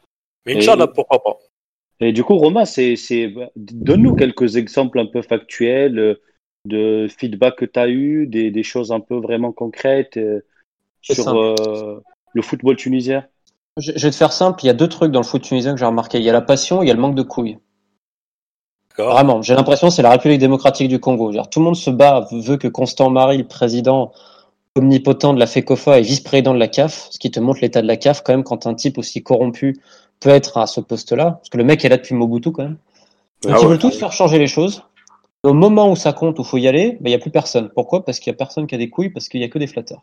Mais 0.46 0.54
Et- 0.54 0.56
Inch'Allah, 0.58 0.86
pourquoi 0.88 1.22
pas. 1.22 1.38
Et 2.00 2.12
du 2.12 2.24
coup, 2.24 2.36
Romain, 2.36 2.64
c'est, 2.64 2.96
c'est, 2.96 3.32
donne-nous 3.56 4.16
quelques 4.16 4.56
exemples 4.56 4.98
un 4.98 5.06
peu 5.06 5.22
factuels 5.22 5.98
euh, 5.98 6.14
de 6.66 7.06
feedback 7.08 7.56
que 7.56 7.64
tu 7.64 7.78
as 7.78 7.88
eu, 7.88 8.26
des, 8.26 8.50
des 8.50 8.62
choses 8.64 8.90
un 8.90 9.00
peu 9.00 9.16
vraiment 9.16 9.52
concrètes 9.52 10.16
euh, 10.16 10.40
sur 11.02 11.28
euh, 11.28 12.00
le 12.32 12.42
football 12.42 12.76
tunisien. 12.76 13.24
Je, 13.76 13.92
je 13.94 14.06
vais 14.06 14.10
te 14.10 14.16
faire 14.16 14.32
simple, 14.32 14.64
il 14.64 14.66
y 14.66 14.70
a 14.70 14.74
deux 14.74 14.88
trucs 14.88 15.12
dans 15.12 15.20
le 15.20 15.24
foot 15.24 15.42
tunisien 15.42 15.72
que 15.72 15.78
j'ai 15.78 15.86
remarqué. 15.86 16.18
Il 16.18 16.24
y 16.24 16.30
a 16.30 16.32
la 16.32 16.40
passion, 16.42 16.82
il 16.82 16.88
y 16.88 16.90
a 16.90 16.94
le 16.94 17.00
manque 17.00 17.14
de 17.14 17.22
couilles. 17.22 17.58
Vraiment, 18.96 19.42
j'ai 19.42 19.54
l'impression 19.54 19.88
que 19.88 19.92
c'est 19.94 20.02
la 20.02 20.10
République 20.10 20.38
démocratique 20.40 20.88
du 20.88 21.00
Congo. 21.00 21.32
Tout 21.50 21.58
le 21.60 21.64
monde 21.64 21.76
se 21.76 21.90
bat, 21.90 22.28
veut 22.30 22.56
que 22.56 22.68
Constant 22.68 23.10
Marie, 23.10 23.38
le 23.38 23.46
président 23.48 24.12
omnipotent 24.76 25.34
de 25.34 25.38
la 25.38 25.46
FECOFA 25.46 25.98
et 25.98 26.02
vice-président 26.02 26.52
de 26.54 26.58
la 26.58 26.68
CAF, 26.68 27.08
ce 27.10 27.18
qui 27.18 27.30
te 27.30 27.38
montre 27.40 27.60
l'état 27.62 27.80
de 27.82 27.86
la 27.86 27.96
CAF 27.96 28.22
quand 28.22 28.32
même 28.32 28.44
quand 28.44 28.66
un 28.66 28.74
type 28.74 28.98
aussi 28.98 29.22
corrompu 29.22 29.78
peut 30.20 30.30
être 30.30 30.58
à 30.58 30.66
ce 30.66 30.80
poste-là, 30.80 31.32
parce 31.32 31.48
que 31.48 31.58
le 31.58 31.64
mec 31.64 31.84
est 31.84 31.88
là 31.88 31.96
depuis 31.96 32.14
Mobutu 32.14 32.50
quand 32.52 32.64
même. 32.64 32.78
Donc 33.42 33.52
Ah 33.54 33.58
ils 33.58 33.62
ouais. 33.62 33.68
veulent 33.70 33.78
tous 33.78 33.96
faire 33.98 34.12
changer 34.12 34.38
les 34.38 34.46
choses. 34.46 34.82
Au 35.42 35.52
moment 35.52 35.90
où 35.90 35.96
ça 35.96 36.12
compte, 36.12 36.38
où 36.38 36.42
il 36.42 36.48
faut 36.48 36.56
y 36.56 36.66
aller, 36.66 36.92
ben, 37.00 37.06
il 37.06 37.08
n'y 37.10 37.14
a 37.14 37.18
plus 37.18 37.30
personne. 37.30 37.68
Pourquoi? 37.74 38.04
Parce 38.04 38.18
qu'il 38.18 38.30
n'y 38.30 38.34
a 38.34 38.38
personne 38.38 38.66
qui 38.66 38.74
a 38.74 38.78
des 38.78 38.88
couilles, 38.88 39.10
parce 39.10 39.28
qu'il 39.28 39.40
n'y 39.40 39.46
a 39.46 39.48
que 39.48 39.58
des 39.58 39.66
flatteurs. 39.66 40.02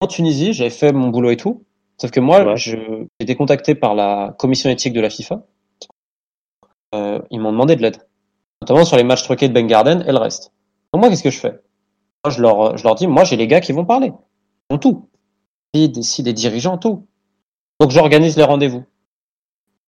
En 0.00 0.06
Tunisie, 0.06 0.52
j'avais 0.52 0.70
fait 0.70 0.92
mon 0.92 1.08
boulot 1.08 1.30
et 1.30 1.36
tout, 1.36 1.64
sauf 2.00 2.10
que 2.10 2.20
moi, 2.20 2.44
Ouais. 2.44 2.56
j'ai 2.56 2.78
été 3.18 3.34
contacté 3.34 3.74
par 3.74 3.94
la 3.94 4.34
commission 4.38 4.70
éthique 4.70 4.92
de 4.92 5.00
la 5.00 5.10
FIFA. 5.10 5.42
Euh, 6.94 7.20
ils 7.30 7.40
m'ont 7.40 7.52
demandé 7.52 7.76
de 7.76 7.82
l'aide, 7.82 7.98
notamment 8.62 8.84
sur 8.84 8.96
les 8.96 9.04
matchs 9.04 9.24
truqués 9.24 9.48
de 9.48 9.52
Ben 9.52 9.66
Garden 9.66 10.04
et 10.06 10.12
le 10.12 10.18
reste. 10.18 10.52
Donc 10.92 11.02
moi, 11.02 11.10
qu'est-ce 11.10 11.22
que 11.22 11.30
je 11.30 11.38
fais? 11.38 11.58
Je 12.28 12.42
leur, 12.42 12.76
je 12.76 12.84
leur 12.84 12.94
dis, 12.94 13.06
moi, 13.06 13.24
j'ai 13.24 13.36
les 13.36 13.46
gars 13.46 13.60
qui 13.60 13.72
vont 13.72 13.84
parler. 13.84 14.12
Ils 14.68 14.74
ont 14.74 14.78
tout. 14.78 15.08
Décident 15.72 16.24
des 16.24 16.32
dirigeants, 16.32 16.78
tout. 16.78 17.06
Donc 17.80 17.90
j'organise 17.90 18.36
les 18.36 18.44
rendez-vous. 18.44 18.84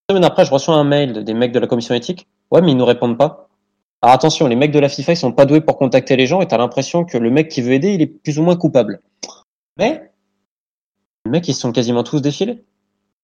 Une 0.09 0.17
semaine 0.17 0.25
après, 0.25 0.45
je 0.45 0.51
reçois 0.51 0.75
un 0.75 0.85
mail 0.85 1.25
des 1.25 1.35
mecs 1.35 1.53
de 1.53 1.59
la 1.59 1.67
commission 1.67 1.95
éthique. 1.95 2.27
Ouais, 2.51 2.63
mais 2.63 2.71
ils 2.71 2.77
nous 2.77 2.85
répondent 2.85 3.19
pas. 3.19 3.49
Alors 4.01 4.15
attention, 4.15 4.47
les 4.47 4.57
mecs 4.57 4.73
de 4.73 4.79
la 4.79 4.89
FIFA, 4.89 5.13
ils 5.13 5.17
sont 5.17 5.33
pas 5.33 5.45
doués 5.45 5.61
pour 5.61 5.77
contacter 5.77 6.17
les 6.17 6.27
gens 6.27 6.41
et 6.41 6.47
t'as 6.47 6.59
l'impression 6.59 7.05
que 7.05 7.19
le 7.19 7.31
mec 7.31 7.49
qui 7.49 7.61
veut 7.61 7.73
aider, 7.73 7.93
il 7.95 8.03
est 8.03 8.07
plus 8.07 8.39
ou 8.39 8.43
moins 8.43 8.57
coupable. 8.57 9.01
Mais, 9.79 10.11
les 11.25 11.31
mecs, 11.31 11.47
ils 11.49 11.55
sont 11.55 11.73
quasiment 11.73 12.03
tous 12.03 12.21
défilés. 12.21 12.65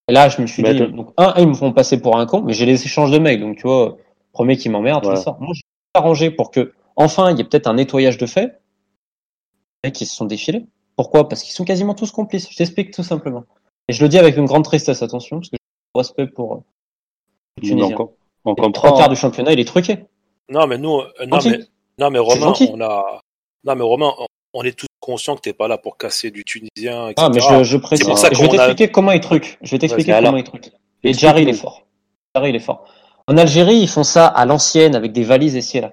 Et 0.08 0.12
là, 0.12 0.28
je 0.28 0.40
me 0.40 0.46
suis 0.46 0.62
Mais 0.62 0.74
dit, 0.74 0.92
donc, 0.92 1.10
un, 1.16 1.34
ils 1.38 1.48
me 1.48 1.54
font 1.54 1.72
passer 1.72 2.00
pour 2.00 2.18
un 2.18 2.26
con, 2.26 2.42
mais 2.42 2.52
j'ai 2.52 2.64
les 2.64 2.82
échanges 2.82 3.10
de 3.10 3.18
mails, 3.18 3.40
donc 3.40 3.56
tu 3.56 3.66
vois, 3.66 3.96
premier 4.32 4.56
qui 4.56 4.68
m'emmerde, 4.68 5.04
Ouais. 5.04 5.16
ça. 5.16 5.36
Moi, 5.40 5.52
j'ai 5.54 5.62
arrangé 5.94 6.30
pour 6.30 6.50
que, 6.50 6.72
enfin, 6.96 7.30
il 7.30 7.38
y 7.38 7.40
ait 7.40 7.44
peut-être 7.44 7.66
un 7.66 7.74
nettoyage 7.74 8.16
de 8.16 8.26
fait. 8.26 8.57
Mecs, 9.84 10.00
ils 10.00 10.06
se 10.06 10.14
sont 10.16 10.24
défilés. 10.24 10.66
Pourquoi? 10.96 11.28
Parce 11.28 11.42
qu'ils 11.42 11.52
sont 11.54 11.64
quasiment 11.64 11.94
tous 11.94 12.10
complices. 12.10 12.50
Je 12.50 12.56
t'explique 12.56 12.92
tout 12.92 13.02
simplement. 13.02 13.44
Et 13.88 13.92
je 13.92 14.02
le 14.02 14.08
dis 14.08 14.18
avec 14.18 14.36
une 14.36 14.44
grande 14.46 14.64
tristesse, 14.64 15.02
attention, 15.02 15.38
parce 15.38 15.50
que 15.50 15.56
j'ai 15.56 15.58
du 15.58 15.98
respect 15.98 16.26
pour 16.26 16.54
euh, 16.54 16.58
les 17.62 17.68
Tunisiens. 17.68 17.96
on 18.44 18.54
les 18.54 18.72
trois 18.72 18.96
quarts 18.96 19.08
du 19.08 19.16
championnat, 19.16 19.52
il 19.52 19.60
est 19.60 19.64
truqué. 19.64 19.98
Non, 20.50 20.66
mais 20.66 20.78
nous, 20.78 20.98
euh, 21.00 21.26
non, 21.26 21.38
mais, 21.44 21.58
non, 21.98 22.10
mais 22.10 22.18
C'est 22.18 22.38
Romain, 22.38 22.52
on 22.72 22.80
a, 22.80 23.20
non, 23.64 23.74
mais 23.76 23.82
Romain, 23.84 24.12
on, 24.18 24.26
on 24.54 24.62
est 24.62 24.76
tous 24.76 24.86
conscients 25.00 25.36
que 25.36 25.42
t'es 25.42 25.52
pas 25.52 25.68
là 25.68 25.78
pour 25.78 25.96
casser 25.96 26.30
du 26.30 26.44
Tunisien, 26.44 27.08
etc. 27.08 27.14
Ah, 27.16 27.30
mais 27.32 27.40
je, 27.40 27.64
je 27.64 27.76
précise. 27.76 28.04
C'est 28.04 28.10
pour 28.10 28.18
ça 28.18 28.28
je 28.32 28.38
vais 28.40 28.46
a- 28.46 28.50
t'expliquer 28.50 28.90
comment 28.90 29.12
ils 29.12 29.20
truquent. 29.20 29.58
Je 29.62 29.70
vais 29.70 29.78
t'expliquer 29.78 30.12
comment 30.12 30.28
alors. 30.28 30.38
ils 30.38 30.44
truquent. 30.44 30.72
Et 31.04 31.12
Jarry, 31.12 31.42
il 31.42 31.48
est 31.48 31.54
fort. 31.54 31.86
Jarry, 32.34 32.50
il 32.50 32.56
est 32.56 32.60
fort. 32.60 32.84
En 33.26 33.36
Algérie, 33.36 33.76
ils 33.76 33.88
font 33.88 34.04
ça 34.04 34.26
à 34.26 34.44
l'ancienne 34.46 34.94
avec 34.94 35.12
des 35.12 35.22
valises 35.22 35.56
et 35.74 35.80
là. 35.80 35.92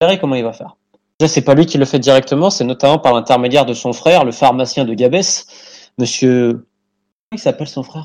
Jarry, 0.00 0.18
comment 0.18 0.34
il 0.34 0.44
va 0.44 0.52
faire? 0.52 0.76
C'est 1.20 1.42
pas 1.42 1.54
lui 1.54 1.64
qui 1.64 1.78
le 1.78 1.84
fait 1.84 1.98
directement, 1.98 2.50
c'est 2.50 2.64
notamment 2.64 2.98
par 2.98 3.14
l'intermédiaire 3.14 3.64
de 3.64 3.72
son 3.72 3.92
frère, 3.92 4.24
le 4.24 4.32
pharmacien 4.32 4.84
de 4.84 4.94
Gabès, 4.94 5.46
monsieur. 5.98 6.52
Comment 6.52 7.36
il 7.36 7.38
s'appelle 7.38 7.68
son 7.68 7.82
frère? 7.82 8.04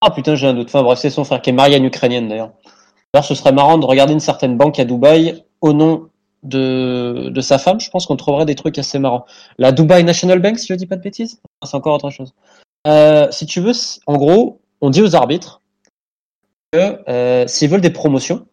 Ah 0.00 0.10
putain, 0.10 0.34
j'ai 0.34 0.46
un 0.46 0.54
doute. 0.54 0.68
Enfin 0.68 0.82
bref, 0.82 0.98
c'est 0.98 1.10
son 1.10 1.24
frère 1.24 1.40
qui 1.42 1.50
est 1.50 1.52
marié 1.52 1.74
à 1.74 1.78
une 1.78 1.84
ukrainienne 1.84 2.28
d'ailleurs. 2.28 2.52
D'ailleurs, 3.12 3.24
ce 3.24 3.34
serait 3.34 3.52
marrant 3.52 3.78
de 3.78 3.86
regarder 3.86 4.14
une 4.14 4.20
certaine 4.20 4.56
banque 4.56 4.78
à 4.78 4.84
Dubaï 4.84 5.44
au 5.60 5.72
nom 5.72 6.08
de, 6.42 7.28
de 7.28 7.40
sa 7.40 7.58
femme. 7.58 7.78
Je 7.78 7.90
pense 7.90 8.06
qu'on 8.06 8.16
trouverait 8.16 8.46
des 8.46 8.54
trucs 8.54 8.78
assez 8.78 8.98
marrants. 8.98 9.26
La 9.58 9.70
Dubai 9.70 10.02
National 10.02 10.40
Bank, 10.40 10.58
si 10.58 10.66
je 10.68 10.74
dis 10.74 10.86
pas 10.86 10.96
de 10.96 11.02
bêtises? 11.02 11.40
C'est 11.64 11.76
encore 11.76 11.94
autre 11.94 12.10
chose. 12.10 12.32
Euh, 12.86 13.28
si 13.30 13.46
tu 13.46 13.60
veux, 13.60 13.72
en 14.06 14.16
gros, 14.16 14.60
on 14.80 14.90
dit 14.90 15.02
aux 15.02 15.14
arbitres 15.14 15.60
que 16.72 16.98
euh, 17.08 17.46
s'ils 17.46 17.68
veulent 17.70 17.80
des 17.80 17.90
promotions, 17.90 18.46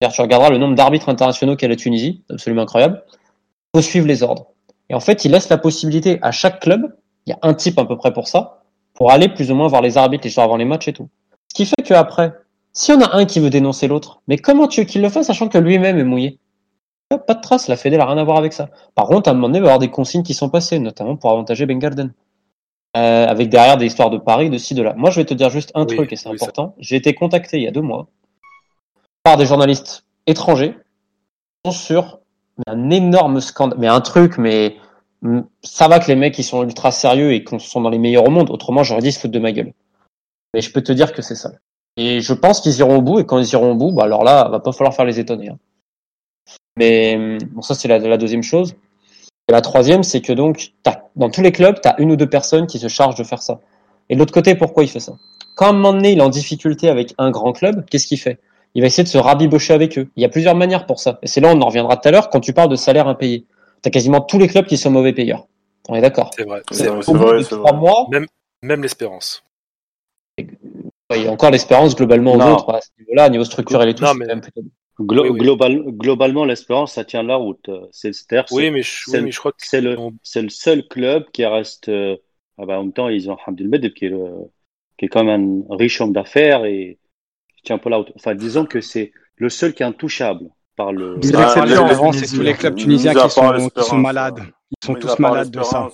c'est-à-dire 0.00 0.14
tu 0.14 0.22
regarderas 0.22 0.50
le 0.50 0.58
nombre 0.58 0.74
d'arbitres 0.74 1.08
internationaux 1.08 1.56
qu'a 1.56 1.68
la 1.68 1.76
Tunisie, 1.76 2.22
absolument 2.30 2.62
incroyable, 2.62 3.02
faut 3.74 3.82
suivre 3.82 4.06
les 4.06 4.22
ordres. 4.22 4.46
Et 4.88 4.94
en 4.94 5.00
fait, 5.00 5.24
ils 5.24 5.30
laissent 5.30 5.48
la 5.48 5.58
possibilité 5.58 6.18
à 6.22 6.30
chaque 6.32 6.60
club, 6.60 6.94
il 7.26 7.30
y 7.30 7.32
a 7.32 7.38
un 7.42 7.54
type 7.54 7.78
à 7.78 7.84
peu 7.84 7.96
près 7.96 8.12
pour 8.12 8.28
ça, 8.28 8.62
pour 8.94 9.10
aller 9.10 9.28
plus 9.28 9.50
ou 9.50 9.54
moins 9.54 9.68
voir 9.68 9.82
les 9.82 9.98
arbitres 9.98 10.24
les 10.24 10.30
jours 10.30 10.44
avant 10.44 10.56
les 10.56 10.64
matchs 10.64 10.88
et 10.88 10.92
tout. 10.92 11.08
Ce 11.48 11.54
qui 11.54 11.66
fait 11.66 11.82
qu'après, 11.82 12.32
si 12.72 12.92
on 12.92 13.00
a 13.00 13.16
un 13.16 13.24
qui 13.24 13.40
veut 13.40 13.50
dénoncer 13.50 13.88
l'autre, 13.88 14.20
mais 14.28 14.36
comment 14.38 14.68
tu 14.68 14.80
veux 14.80 14.86
qu'il 14.86 15.02
le 15.02 15.08
fasse 15.08 15.26
sachant 15.26 15.48
que 15.48 15.58
lui-même 15.58 15.98
est 15.98 16.04
mouillé? 16.04 16.38
Pas 17.26 17.34
de 17.34 17.40
trace, 17.40 17.68
la 17.68 17.76
Fédé 17.76 17.96
n'a 17.96 18.04
rien 18.04 18.18
à 18.18 18.24
voir 18.24 18.36
avec 18.36 18.52
ça. 18.52 18.68
Par 18.94 19.06
contre, 19.06 19.28
à 19.28 19.32
un 19.32 19.34
moment 19.34 19.48
donné, 19.48 19.58
il 19.58 19.62
va 19.62 19.66
y 19.66 19.70
avoir 19.70 19.78
des 19.78 19.90
consignes 19.90 20.24
qui 20.24 20.34
sont 20.34 20.50
passées, 20.50 20.78
notamment 20.78 21.16
pour 21.16 21.30
avantager 21.30 21.64
Ben 21.64 21.78
Garden. 21.78 22.12
Euh, 22.96 23.26
avec 23.26 23.48
derrière 23.48 23.76
des 23.76 23.86
histoires 23.86 24.10
de 24.10 24.18
Paris, 24.18 24.50
de 24.50 24.58
ci, 24.58 24.74
de 24.74 24.82
là. 24.82 24.94
Moi, 24.96 25.10
je 25.10 25.20
vais 25.20 25.24
te 25.24 25.34
dire 25.34 25.50
juste 25.50 25.70
un 25.74 25.84
Oui, 25.86 25.94
truc, 25.96 26.12
et 26.12 26.16
c'est 26.16 26.28
oui, 26.28 26.38
ça- 26.38 26.46
important. 26.46 26.74
J'ai 26.78 26.96
été 26.96 27.14
contacté 27.14 27.58
il 27.58 27.62
y 27.62 27.68
a 27.68 27.70
deux 27.70 27.80
mois 27.82 28.08
par 29.26 29.36
des 29.36 29.44
journalistes 29.44 30.04
étrangers 30.28 30.78
sur 31.68 32.20
un 32.68 32.90
énorme 32.90 33.40
scandale, 33.40 33.76
mais 33.76 33.88
un 33.88 34.00
truc, 34.00 34.38
mais 34.38 34.76
mm, 35.22 35.40
ça 35.64 35.88
va 35.88 35.98
que 35.98 36.06
les 36.06 36.14
mecs 36.14 36.38
ils 36.38 36.44
sont 36.44 36.62
ultra 36.62 36.92
sérieux 36.92 37.32
et 37.32 37.42
qu'on 37.42 37.58
sont 37.58 37.80
dans 37.80 37.90
les 37.90 37.98
meilleurs 37.98 38.28
au 38.28 38.30
monde. 38.30 38.50
Autrement, 38.50 38.84
j'aurais 38.84 39.00
dit 39.00 39.10
se 39.10 39.18
foutre 39.18 39.32
de 39.32 39.40
ma 39.40 39.50
gueule. 39.50 39.72
Mais 40.54 40.60
je 40.60 40.70
peux 40.70 40.80
te 40.80 40.92
dire 40.92 41.12
que 41.12 41.22
c'est 41.22 41.34
ça. 41.34 41.50
Et 41.96 42.20
je 42.20 42.32
pense 42.34 42.60
qu'ils 42.60 42.78
iront 42.78 42.98
au 42.98 43.02
bout. 43.02 43.18
Et 43.18 43.26
quand 43.26 43.40
ils 43.40 43.52
iront 43.52 43.72
au 43.72 43.74
bout, 43.74 43.90
bah 43.90 44.04
alors 44.04 44.22
là, 44.22 44.48
va 44.48 44.60
pas 44.60 44.70
falloir 44.70 44.94
faire 44.94 45.04
les 45.04 45.18
étonner. 45.18 45.48
hein. 45.48 45.58
Mais 46.76 47.16
mm, 47.16 47.38
bon, 47.50 47.62
ça 47.62 47.74
c'est 47.74 47.88
la, 47.88 48.18
deuxième 48.18 48.44
chose. 48.44 48.76
Et 49.48 49.52
la 49.52 49.60
troisième, 49.60 50.04
c'est 50.04 50.20
que 50.20 50.32
donc 50.32 50.72
dans 51.16 51.30
tous 51.30 51.42
les 51.42 51.50
clubs, 51.50 51.80
tu 51.80 51.88
as 51.88 52.00
une 52.00 52.12
ou 52.12 52.16
deux 52.16 52.30
personnes 52.30 52.68
qui 52.68 52.78
se 52.78 52.86
chargent 52.86 53.18
de 53.18 53.24
faire 53.24 53.42
ça. 53.42 53.58
Et 54.08 54.14
de 54.14 54.20
l'autre 54.20 54.32
côté, 54.32 54.54
pourquoi 54.54 54.84
il 54.84 54.88
fait 54.88 55.00
ça? 55.00 55.14
Quand 55.56 55.70
un 55.70 55.72
moment 55.72 55.94
donné, 55.94 56.12
il 56.12 56.18
est 56.20 56.22
en 56.22 56.28
difficulté 56.28 56.88
avec 56.88 57.12
un 57.18 57.32
grand 57.32 57.52
club, 57.52 57.84
qu'est-ce 57.90 58.06
qu'il 58.06 58.20
fait? 58.20 58.38
Il 58.76 58.82
va 58.82 58.88
essayer 58.88 59.04
de 59.04 59.08
se 59.08 59.16
rabibocher 59.16 59.72
avec 59.72 59.96
eux. 59.98 60.08
Il 60.16 60.22
y 60.22 60.26
a 60.26 60.28
plusieurs 60.28 60.54
manières 60.54 60.84
pour 60.84 61.00
ça. 61.00 61.18
Et 61.22 61.26
c'est 61.28 61.40
là, 61.40 61.50
on 61.54 61.60
en 61.62 61.66
reviendra 61.66 61.96
tout 61.96 62.06
à 62.08 62.10
l'heure, 62.10 62.28
quand 62.28 62.40
tu 62.40 62.52
parles 62.52 62.68
de 62.68 62.76
salaire 62.76 63.08
impayé. 63.08 63.46
Tu 63.82 63.88
as 63.88 63.90
quasiment 63.90 64.20
tous 64.20 64.38
les 64.38 64.48
clubs 64.48 64.66
qui 64.66 64.76
sont 64.76 64.90
mauvais 64.90 65.14
payeurs. 65.14 65.46
On 65.88 65.94
est 65.94 66.02
d'accord 66.02 66.30
C'est 66.36 66.44
vrai. 66.44 66.62
C'est 66.70 66.84
vrai, 66.88 66.96
vrai. 66.96 67.02
c'est 67.02 67.10
Au 67.10 67.14
bout 67.14 67.64
vrai, 67.64 67.72
mois, 67.72 68.06
Même 68.62 68.82
l'espérance. 68.82 69.42
il 70.38 71.22
y 71.22 71.26
a 71.26 71.30
encore 71.32 71.50
l'espérance 71.50 71.94
globalement 71.96 72.34
aux 72.34 72.38
Non. 72.38 72.52
autres 72.54 72.70
à 72.74 72.80
ce 72.82 72.88
niveau-là, 72.98 73.28
niveau 73.30 73.44
structurel 73.44 73.88
et 73.88 73.94
tout. 73.94 74.04
Non, 74.04 74.12
mais- 74.14 74.26
même 74.26 74.40
plutôt- 74.42 74.62
Glo- 74.98 75.22
Oui, 75.24 75.28
oui. 75.30 75.38
global- 75.40 75.82
globalement, 75.88 76.44
l'espérance, 76.46 76.92
ça 76.94 77.04
tient 77.04 77.22
la 77.22 77.36
route. 77.36 77.68
Euh, 77.68 77.86
C'est 77.92 78.12
Oui, 78.50 78.70
mais 78.70 78.82
je, 78.82 79.10
oui, 79.10 79.20
mais 79.22 79.30
je 79.30 79.38
crois 79.38 79.52
que 79.52 79.58
c'est 79.60 79.82
le, 79.82 79.96
seul 80.48 80.88
club 80.88 81.24
qui 81.32 81.44
reste. 81.44 81.88
euh, 81.90 82.16
ah 82.58 82.64
bah, 82.66 82.78
en 82.78 82.84
même 82.84 82.92
temps, 82.94 83.08
ils 83.08 83.30
ont 83.30 83.36
Hamdul 83.46 83.68
Medeb 83.68 83.92
qui 83.92 84.06
est, 84.06 84.08
le- 84.10 84.50
qui 84.98 85.04
est 85.04 85.08
quand 85.08 85.24
même 85.24 85.64
un 85.70 85.76
riche 85.76 86.00
homme 86.00 86.12
d'affaires 86.14 86.64
et 86.64 86.98
tient 87.66 87.76
un 87.76 87.78
peu 87.78 87.90
la 87.90 87.98
route. 87.98 88.12
Enfin, 88.16 88.34
disons 88.34 88.64
que 88.64 88.80
c'est 88.80 89.12
le 89.36 89.48
seul 89.50 89.74
qui 89.74 89.82
est 89.82 89.86
intouchable 89.86 90.48
par 90.76 90.92
le. 90.92 91.18
Ah, 91.34 91.52
exceptions, 91.52 91.86
avant, 91.86 92.12
c'est 92.12 92.20
Tunisie, 92.20 92.36
tous 92.36 92.42
les 92.42 92.50
hein. 92.50 92.54
clubs 92.54 92.74
tunisiens 92.76 93.14
qui 93.14 93.30
sont, 93.30 93.48
qui 93.48 93.52
l'Espérance, 93.54 93.88
sont 93.88 93.98
malades. 93.98 94.40
Ils 94.70 94.86
sont 94.86 94.94
tous 94.94 95.18
malades 95.18 95.50
de 95.50 95.62
ça. 95.62 95.88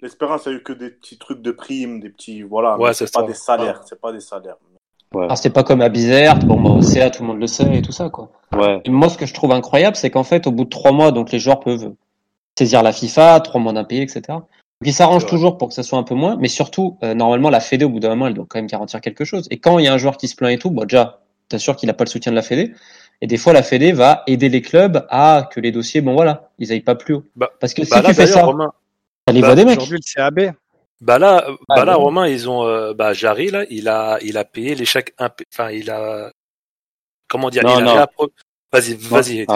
l'Espérance. 0.00 0.46
A 0.46 0.50
eu 0.50 0.62
que 0.62 0.72
des 0.72 0.90
petits 0.90 1.18
trucs 1.18 1.42
de 1.42 1.50
primes, 1.52 2.00
des 2.00 2.10
petits. 2.10 2.42
Voilà, 2.42 2.76
Ouais, 2.78 2.88
mais 2.88 2.94
c'est 2.94 3.12
pas 3.12 3.22
des 3.22 3.34
salaires. 3.34 3.82
C'est 3.84 4.00
pas 4.00 4.12
des 4.12 4.20
salaires. 4.20 4.56
Ouais. 5.14 5.24
Alors, 5.24 5.38
c'est 5.38 5.50
pas 5.50 5.62
comme 5.62 5.80
à 5.80 5.88
Bizerte, 5.88 6.44
bon, 6.44 6.60
bah, 6.60 6.70
au 6.70 6.82
CA, 6.82 7.08
tout 7.08 7.22
le 7.22 7.28
monde 7.28 7.40
le 7.40 7.46
sait 7.46 7.78
et 7.78 7.80
tout 7.80 7.92
ça, 7.92 8.10
quoi. 8.10 8.30
Ouais. 8.54 8.82
Moi, 8.86 9.08
ce 9.08 9.16
que 9.16 9.24
je 9.24 9.32
trouve 9.32 9.52
incroyable, 9.52 9.96
c'est 9.96 10.10
qu'en 10.10 10.24
fait, 10.24 10.46
au 10.46 10.52
bout 10.52 10.64
de 10.64 10.68
trois 10.68 10.92
mois, 10.92 11.12
donc 11.12 11.32
les 11.32 11.38
joueurs 11.38 11.60
peuvent 11.60 11.94
saisir 12.58 12.82
la 12.82 12.92
FIFA, 12.92 13.40
trois 13.40 13.58
mois 13.58 13.72
d'impayé, 13.72 14.02
etc. 14.02 14.38
Donc 14.80 14.86
ils 14.90 14.94
s'arrangent 14.94 15.26
toujours 15.26 15.58
pour 15.58 15.68
que 15.68 15.74
ça 15.74 15.82
soit 15.82 15.98
un 15.98 16.04
peu 16.04 16.14
moins, 16.14 16.36
mais 16.36 16.46
surtout, 16.46 16.98
euh, 17.02 17.12
normalement, 17.12 17.50
la 17.50 17.58
Fédé, 17.58 17.84
au 17.84 17.88
bout 17.88 17.98
d'un 17.98 18.10
moment, 18.10 18.28
elle 18.28 18.34
doit 18.34 18.46
quand 18.48 18.58
même 18.60 18.68
garantir 18.68 19.00
quelque 19.00 19.24
chose. 19.24 19.48
Et 19.50 19.58
quand 19.58 19.80
il 19.80 19.84
y 19.84 19.88
a 19.88 19.92
un 19.92 19.98
joueur 19.98 20.16
qui 20.16 20.28
se 20.28 20.36
plaint 20.36 20.52
et 20.52 20.58
tout, 20.58 20.70
bon, 20.70 20.84
déjà, 20.84 21.20
t'assures 21.48 21.74
qu'il 21.74 21.88
n'a 21.88 21.94
pas 21.94 22.04
le 22.04 22.10
soutien 22.10 22.30
de 22.30 22.36
la 22.36 22.42
Fédé. 22.42 22.72
Et 23.20 23.26
des 23.26 23.38
fois, 23.38 23.52
la 23.52 23.64
Fédé 23.64 23.90
va 23.90 24.22
aider 24.28 24.48
les 24.48 24.62
clubs 24.62 25.04
à 25.10 25.48
que 25.52 25.58
les 25.58 25.72
dossiers, 25.72 26.00
bon 26.00 26.12
voilà, 26.14 26.50
ils 26.60 26.70
aillent 26.70 26.80
pas 26.82 26.94
plus 26.94 27.14
haut. 27.14 27.24
Bah- 27.34 27.50
Parce 27.58 27.74
que 27.74 27.82
si 27.82 27.90
bah 27.90 28.02
là, 28.02 28.10
tu 28.10 28.14
fais 28.14 28.28
ça, 28.28 28.44
Romain, 28.44 28.72
t'as 29.26 29.32
les 29.32 29.40
bah, 29.40 29.48
voix 29.48 29.56
des 29.56 29.64
mecs. 29.64 29.78
Aujourd'hui, 29.78 29.98
le 29.98 30.14
CAB, 30.14 30.52
Bah 31.00 31.18
là, 31.18 31.44
euh, 31.48 31.56
Ah, 31.68 31.74
bah 31.74 31.84
là. 31.84 31.96
Romain, 31.96 32.28
ils 32.28 32.48
ont, 32.48 32.64
euh, 32.64 32.94
bah, 32.94 33.12
Jarry, 33.14 33.50
là, 33.50 33.64
il 33.70 33.88
a, 33.88 34.18
il 34.22 34.36
a 34.38 34.44
payé 34.44 34.76
les 34.76 34.84
chèques, 34.84 35.12
enfin, 35.18 35.72
il 35.72 35.90
a, 35.90 36.30
comment 37.26 37.50
dire, 37.50 37.64
Non, 37.64 37.80
il 37.80 37.82
a 37.82 37.84
non. 37.84 37.94
réappro- 37.96 38.30
Vas-y, 38.72 38.94
vas-y. 38.94 39.46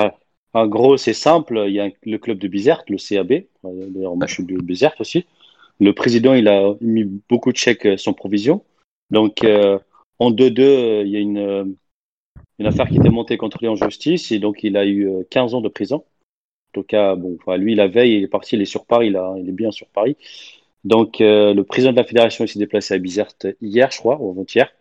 En 0.54 0.66
gros, 0.66 0.97
c'est 0.97 1.14
simple. 1.14 1.64
Il 1.66 1.75
y 1.75 1.80
a 1.80 1.90
le 2.04 2.18
club 2.18 2.38
de 2.38 2.49
Bizerte, 2.49 2.90
le 2.90 2.97
CAB. 2.97 3.32
Euh, 3.32 3.44
D'ailleurs, 3.88 4.16
moi, 4.16 4.26
je 4.26 4.35
suis 4.35 4.44
de 4.44 4.56
Bizerte 4.62 5.00
aussi. 5.00 5.26
Le 5.80 5.92
président, 5.92 6.35
il 6.35 6.49
a 6.49 6.75
mis 6.80 7.04
beaucoup 7.04 7.52
de 7.52 7.56
chèques 7.56 7.87
euh, 7.87 7.97
sans 7.97 8.12
provision. 8.12 8.64
Donc, 9.11 9.44
euh, 9.44 9.78
en 10.18 10.30
2-2, 10.30 10.61
euh, 10.61 11.02
il 11.04 11.11
y 11.11 11.16
a 11.16 11.21
une, 11.21 11.76
une 12.59 12.66
affaire 12.66 12.88
qui 12.88 12.97
était 12.97 13.11
montée 13.11 13.37
contre 13.37 13.59
lui 13.61 13.68
en 13.68 13.76
justice. 13.76 14.30
Et 14.32 14.38
donc, 14.38 14.62
il 14.62 14.76
a 14.76 14.85
eu 14.85 15.09
euh, 15.09 15.23
15 15.30 15.54
ans 15.54 15.61
de 15.61 15.68
prison. 15.68 15.97
En 15.97 16.80
tout 16.80 16.82
cas, 16.85 17.16
bon, 17.16 17.37
enfin, 17.40 17.56
lui, 17.56 17.75
la 17.75 17.88
veille, 17.88 18.16
il 18.16 18.23
est 18.23 18.28
parti, 18.28 18.56
il 18.56 18.62
est 18.62 18.66
sur 18.66 18.87
Paris, 18.87 19.11
là, 19.11 19.35
il 19.38 19.49
est 19.49 19.52
bien 19.52 19.71
sur 19.71 19.88
Paris. 19.88 20.16
Donc, 20.85 21.21
euh, 21.21 21.54
le 21.54 21.64
président 21.64 21.92
de 21.92 21.97
la 21.97 22.04
fédération 22.04 22.44
il 22.44 22.49
s'est 22.49 22.59
déplacé 22.59 22.94
à 22.94 22.99
Bizerte 22.99 23.47
hier, 23.61 23.90
je 23.90 23.99
crois, 23.99 24.18
ou 24.21 24.30
avant-hier. 24.30 24.73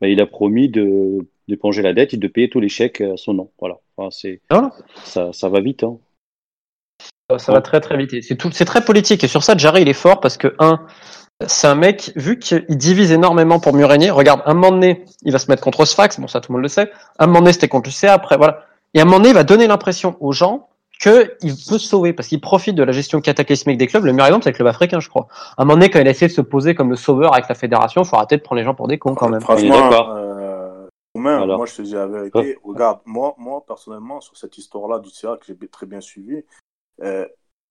Ben, 0.00 0.08
il 0.08 0.20
a 0.20 0.26
promis 0.26 0.68
de 0.68 1.26
d'éponger 1.48 1.82
la 1.82 1.94
dette 1.94 2.14
et 2.14 2.16
de 2.16 2.28
payer 2.28 2.48
tous 2.50 2.60
les 2.60 2.68
chèques 2.68 3.00
à 3.00 3.16
son 3.16 3.34
nom. 3.34 3.50
Voilà. 3.58 3.76
Enfin, 3.96 4.10
c'est 4.10 4.40
Voilà. 4.50 4.70
ça, 5.04 5.32
ça 5.32 5.48
va 5.48 5.60
vite. 5.60 5.82
Hein. 5.82 5.96
Ça 7.38 7.52
va 7.52 7.60
très 7.60 7.80
très 7.80 7.96
vite. 7.96 8.22
C'est 8.22 8.36
tout, 8.36 8.50
c'est 8.52 8.64
très 8.64 8.82
politique. 8.84 9.22
Et 9.22 9.28
sur 9.28 9.42
ça, 9.42 9.56
Jarry, 9.56 9.82
il 9.82 9.88
est 9.88 9.92
fort 9.92 10.20
parce 10.20 10.38
que 10.38 10.54
un, 10.58 10.80
c'est 11.46 11.66
un 11.66 11.74
mec 11.74 12.12
vu 12.16 12.38
qu'il 12.38 12.64
divise 12.70 13.12
énormément 13.12 13.60
pour 13.60 13.74
mieux 13.74 13.84
régner. 13.84 14.10
Regarde, 14.10 14.40
un 14.46 14.54
moment 14.54 14.70
donné, 14.70 15.04
il 15.22 15.32
va 15.32 15.38
se 15.38 15.50
mettre 15.50 15.62
contre 15.62 15.84
Sfax. 15.84 16.18
Bon, 16.20 16.26
ça 16.26 16.40
tout 16.40 16.50
le 16.52 16.54
monde 16.56 16.62
le 16.62 16.68
sait. 16.68 16.90
Un 17.18 17.26
moment 17.26 17.40
donné, 17.40 17.52
c'était 17.52 17.68
contre 17.68 17.88
le 17.88 17.92
CA. 17.92 18.14
Après, 18.14 18.36
voilà. 18.38 18.64
Et 18.94 19.00
à 19.00 19.02
un 19.02 19.04
moment 19.04 19.18
donné, 19.18 19.28
il 19.30 19.34
va 19.34 19.44
donner 19.44 19.66
l'impression 19.66 20.16
aux 20.20 20.32
gens 20.32 20.68
que 21.00 21.36
il 21.42 21.50
peut 21.52 21.78
se 21.78 21.86
sauver 21.86 22.12
parce 22.14 22.28
qu'il 22.28 22.40
profite 22.40 22.74
de 22.74 22.82
la 22.82 22.90
gestion 22.92 23.20
cataclysmique 23.20 23.76
des 23.78 23.86
clubs. 23.86 24.04
Le 24.04 24.12
meilleur 24.12 24.26
exemple, 24.28 24.44
c'est 24.44 24.50
le 24.50 24.56
club 24.56 24.66
africain, 24.68 24.98
je 24.98 25.08
crois. 25.10 25.28
À 25.56 25.62
un 25.62 25.64
moment 25.66 25.74
donné, 25.74 25.90
quand 25.90 26.00
il 26.00 26.08
a 26.08 26.10
essayé 26.10 26.28
de 26.28 26.32
se 26.32 26.40
poser 26.40 26.74
comme 26.74 26.90
le 26.90 26.96
sauveur 26.96 27.34
avec 27.34 27.48
la 27.48 27.54
fédération, 27.54 28.02
faut 28.04 28.16
arrêter 28.16 28.36
de 28.38 28.42
prendre 28.42 28.58
les 28.58 28.64
gens 28.64 28.74
pour 28.74 28.88
des 28.88 28.98
cons 28.98 29.14
quand 29.14 29.28
même. 29.28 29.34
On 29.46 29.54
est 29.54 29.58
Franchement, 29.68 29.90
d'accord. 29.90 30.10
euh, 30.16 30.27
Romain, 31.18 31.42
Alors. 31.42 31.58
moi 31.58 31.66
je 31.66 31.74
te 31.74 31.82
dis 31.82 31.92
la 31.92 32.06
vérité. 32.06 32.58
Regarde, 32.62 33.00
moi, 33.04 33.34
moi 33.38 33.64
personnellement, 33.66 34.20
sur 34.20 34.36
cette 34.36 34.58
histoire-là 34.58 34.98
du 34.98 35.10
CA 35.10 35.36
que 35.36 35.46
j'ai 35.46 35.68
très 35.68 35.86
bien 35.86 36.00
suivi, 36.00 36.44
euh, 37.02 37.26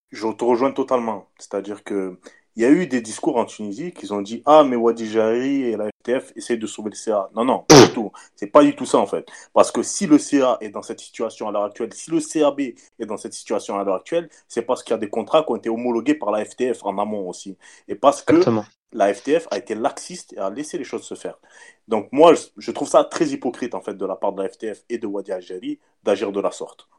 je 0.10 0.28
te 0.28 0.44
rejoins 0.44 0.72
totalement. 0.72 1.30
C'est-à-dire 1.38 1.84
que 1.84 2.20
il 2.58 2.64
y 2.64 2.66
a 2.66 2.72
eu 2.72 2.88
des 2.88 3.02
discours 3.02 3.38
en 3.38 3.46
Tunisie 3.46 3.92
qui 3.94 4.12
ont 4.12 4.22
dit 4.22 4.42
ah 4.46 4.64
mais 4.64 4.76
Wadi 4.76 5.08
Jari 5.10 5.62
et 5.62 5.78
la 5.78 5.90
FTF 6.02 6.34
essayent 6.36 6.58
de 6.58 6.66
sauver 6.66 6.90
le 6.90 6.96
CA. 6.96 7.30
Non 7.36 7.46
non, 7.46 7.60
pas 7.68 7.86
du 7.86 7.94
tout. 7.94 8.12
C'est 8.36 8.48
pas 8.48 8.64
du 8.64 8.76
tout 8.76 8.86
ça 8.88 8.98
en 8.98 9.06
fait. 9.06 9.28
Parce 9.54 9.72
que 9.72 9.84
si 9.84 10.08
le 10.08 10.18
CA 10.18 10.58
est 10.60 10.70
dans 10.70 10.82
cette 10.82 11.00
situation 11.00 11.48
à 11.48 11.52
l'heure 11.52 11.66
actuelle, 11.66 11.94
si 11.94 12.10
le 12.10 12.20
CAB 12.20 12.60
est 12.62 13.06
dans 13.06 13.18
cette 13.18 13.34
situation 13.34 13.78
à 13.80 13.84
l'heure 13.84 13.96
actuelle, 13.96 14.28
c'est 14.48 14.64
parce 14.64 14.82
qu'il 14.84 14.92
y 14.92 14.96
a 14.96 14.98
des 14.98 15.10
contrats 15.10 15.44
qui 15.44 15.52
ont 15.52 15.56
été 15.56 15.70
homologués 15.70 16.16
par 16.16 16.32
la 16.32 16.44
FTF 16.44 16.84
en 16.84 16.98
amont 16.98 17.30
aussi, 17.30 17.58
et 17.88 17.94
parce 17.94 18.24
que 18.24 18.34
Exactement. 18.34 18.66
la 18.92 19.14
FTF 19.14 19.48
a 19.52 19.58
été 19.60 19.76
laxiste 19.76 20.34
et 20.34 20.40
a 20.40 20.50
laissé 20.50 20.80
les 20.80 20.84
choses 20.84 21.04
se 21.04 21.14
faire. 21.14 21.38
Donc 21.88 22.10
moi, 22.12 22.34
je- 22.58 22.72
trouve 22.72 22.88
ça 22.90 23.04
très 23.04 23.28
hypocrite 23.28 23.76
en 23.76 23.82
fait 23.82 23.94
de 23.96 24.06
la 24.08 24.16
part 24.16 24.34
de 24.34 24.42
la 24.42 24.50
FTF 24.50 24.84
et 24.90 24.98
de 24.98 25.06
Wadi 25.06 25.32
Ajari 25.32 25.80
d'agir 26.04 26.32
de 26.32 26.40
la 26.42 26.52
sorte. 26.52 26.90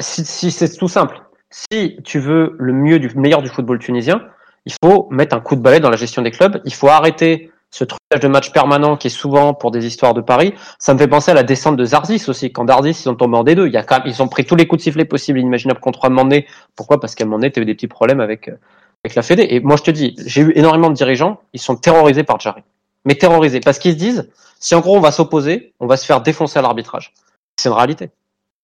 si, 0.00 0.24
si 0.26 0.50
c'est 0.50 0.76
tout 0.76 0.88
simple. 0.88 1.18
Si 1.54 1.96
tu 2.02 2.18
veux 2.18 2.56
le 2.58 2.72
mieux 2.72 2.98
du 2.98 3.08
meilleur 3.14 3.40
du 3.40 3.48
football 3.48 3.78
tunisien, 3.78 4.22
il 4.66 4.72
faut 4.84 5.06
mettre 5.10 5.36
un 5.36 5.40
coup 5.40 5.54
de 5.54 5.60
balai 5.60 5.78
dans 5.78 5.88
la 5.88 5.96
gestion 5.96 6.20
des 6.20 6.32
clubs. 6.32 6.60
Il 6.64 6.74
faut 6.74 6.88
arrêter 6.88 7.52
ce 7.70 7.84
trucage 7.84 8.20
de 8.20 8.26
match 8.26 8.50
permanent 8.50 8.96
qui 8.96 9.06
est 9.06 9.10
souvent 9.10 9.54
pour 9.54 9.70
des 9.70 9.86
histoires 9.86 10.14
de 10.14 10.20
paris. 10.20 10.54
Ça 10.80 10.94
me 10.94 10.98
fait 10.98 11.06
penser 11.06 11.30
à 11.30 11.34
la 11.34 11.44
descente 11.44 11.76
de 11.76 11.84
Zarzis 11.84 12.24
aussi. 12.26 12.52
Quand 12.52 12.66
Zarzis, 12.66 13.02
ils 13.04 13.08
ont 13.08 13.14
tombé 13.14 13.36
en 13.36 13.44
D2, 13.44 13.66
il 13.66 13.72
y 13.72 13.76
a 13.76 13.84
quand 13.84 13.98
même, 13.98 14.08
ils 14.08 14.20
ont 14.20 14.26
pris 14.26 14.44
tous 14.44 14.56
les 14.56 14.66
coups 14.66 14.80
de 14.80 14.82
sifflet 14.84 15.04
possibles 15.04 15.38
et 15.38 15.42
inimaginables 15.42 15.78
contre 15.78 16.08
donné. 16.08 16.48
Pourquoi? 16.74 16.98
Parce 16.98 17.14
qu'à 17.14 17.24
donné, 17.24 17.52
tu 17.52 17.60
as 17.60 17.62
eu 17.62 17.66
des 17.66 17.74
petits 17.74 17.86
problèmes 17.86 18.20
avec, 18.20 18.48
euh, 18.48 18.56
avec 19.04 19.14
la 19.14 19.22
Fédé. 19.22 19.46
Et 19.50 19.60
moi, 19.60 19.76
je 19.76 19.82
te 19.82 19.90
dis, 19.92 20.16
j'ai 20.26 20.40
eu 20.40 20.52
énormément 20.56 20.90
de 20.90 20.94
dirigeants, 20.94 21.40
ils 21.52 21.60
sont 21.60 21.76
terrorisés 21.76 22.24
par 22.24 22.40
Jarry. 22.40 22.62
Mais 23.04 23.14
terrorisés. 23.14 23.60
Parce 23.60 23.78
qu'ils 23.78 23.92
se 23.92 23.98
disent, 23.98 24.30
si 24.58 24.74
en 24.74 24.80
gros 24.80 24.96
on 24.96 25.00
va 25.00 25.12
s'opposer, 25.12 25.72
on 25.78 25.86
va 25.86 25.96
se 25.96 26.04
faire 26.04 26.20
défoncer 26.20 26.58
à 26.58 26.62
l'arbitrage. 26.62 27.12
C'est 27.56 27.68
une 27.68 27.76
réalité. 27.76 28.10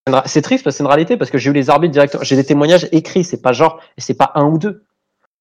C'est 0.07 0.11
une 0.11 0.15
ra- 0.17 0.23
C'est 0.27 0.43
triste 0.43 0.65
parce 0.65 0.75
que 0.75 0.79
c'est 0.79 0.83
une 0.85 0.89
réalité 0.89 1.17
parce 1.17 1.31
que 1.31 1.39
j'ai 1.39 1.51
eu 1.51 1.53
les 1.53 1.69
arbitres 1.71 1.93
directement, 1.93 2.23
j'ai 2.23 2.37
des 2.37 2.45
témoignages 2.45 2.89
écrits, 2.93 3.25
c'est 3.25 3.43
pas 3.43 3.53
genre, 3.53 3.81
et 3.99 4.01
c'est 4.01 4.15
pas 4.15 4.33
un 4.35 4.45
ou 4.47 4.59
deux. 4.59 4.83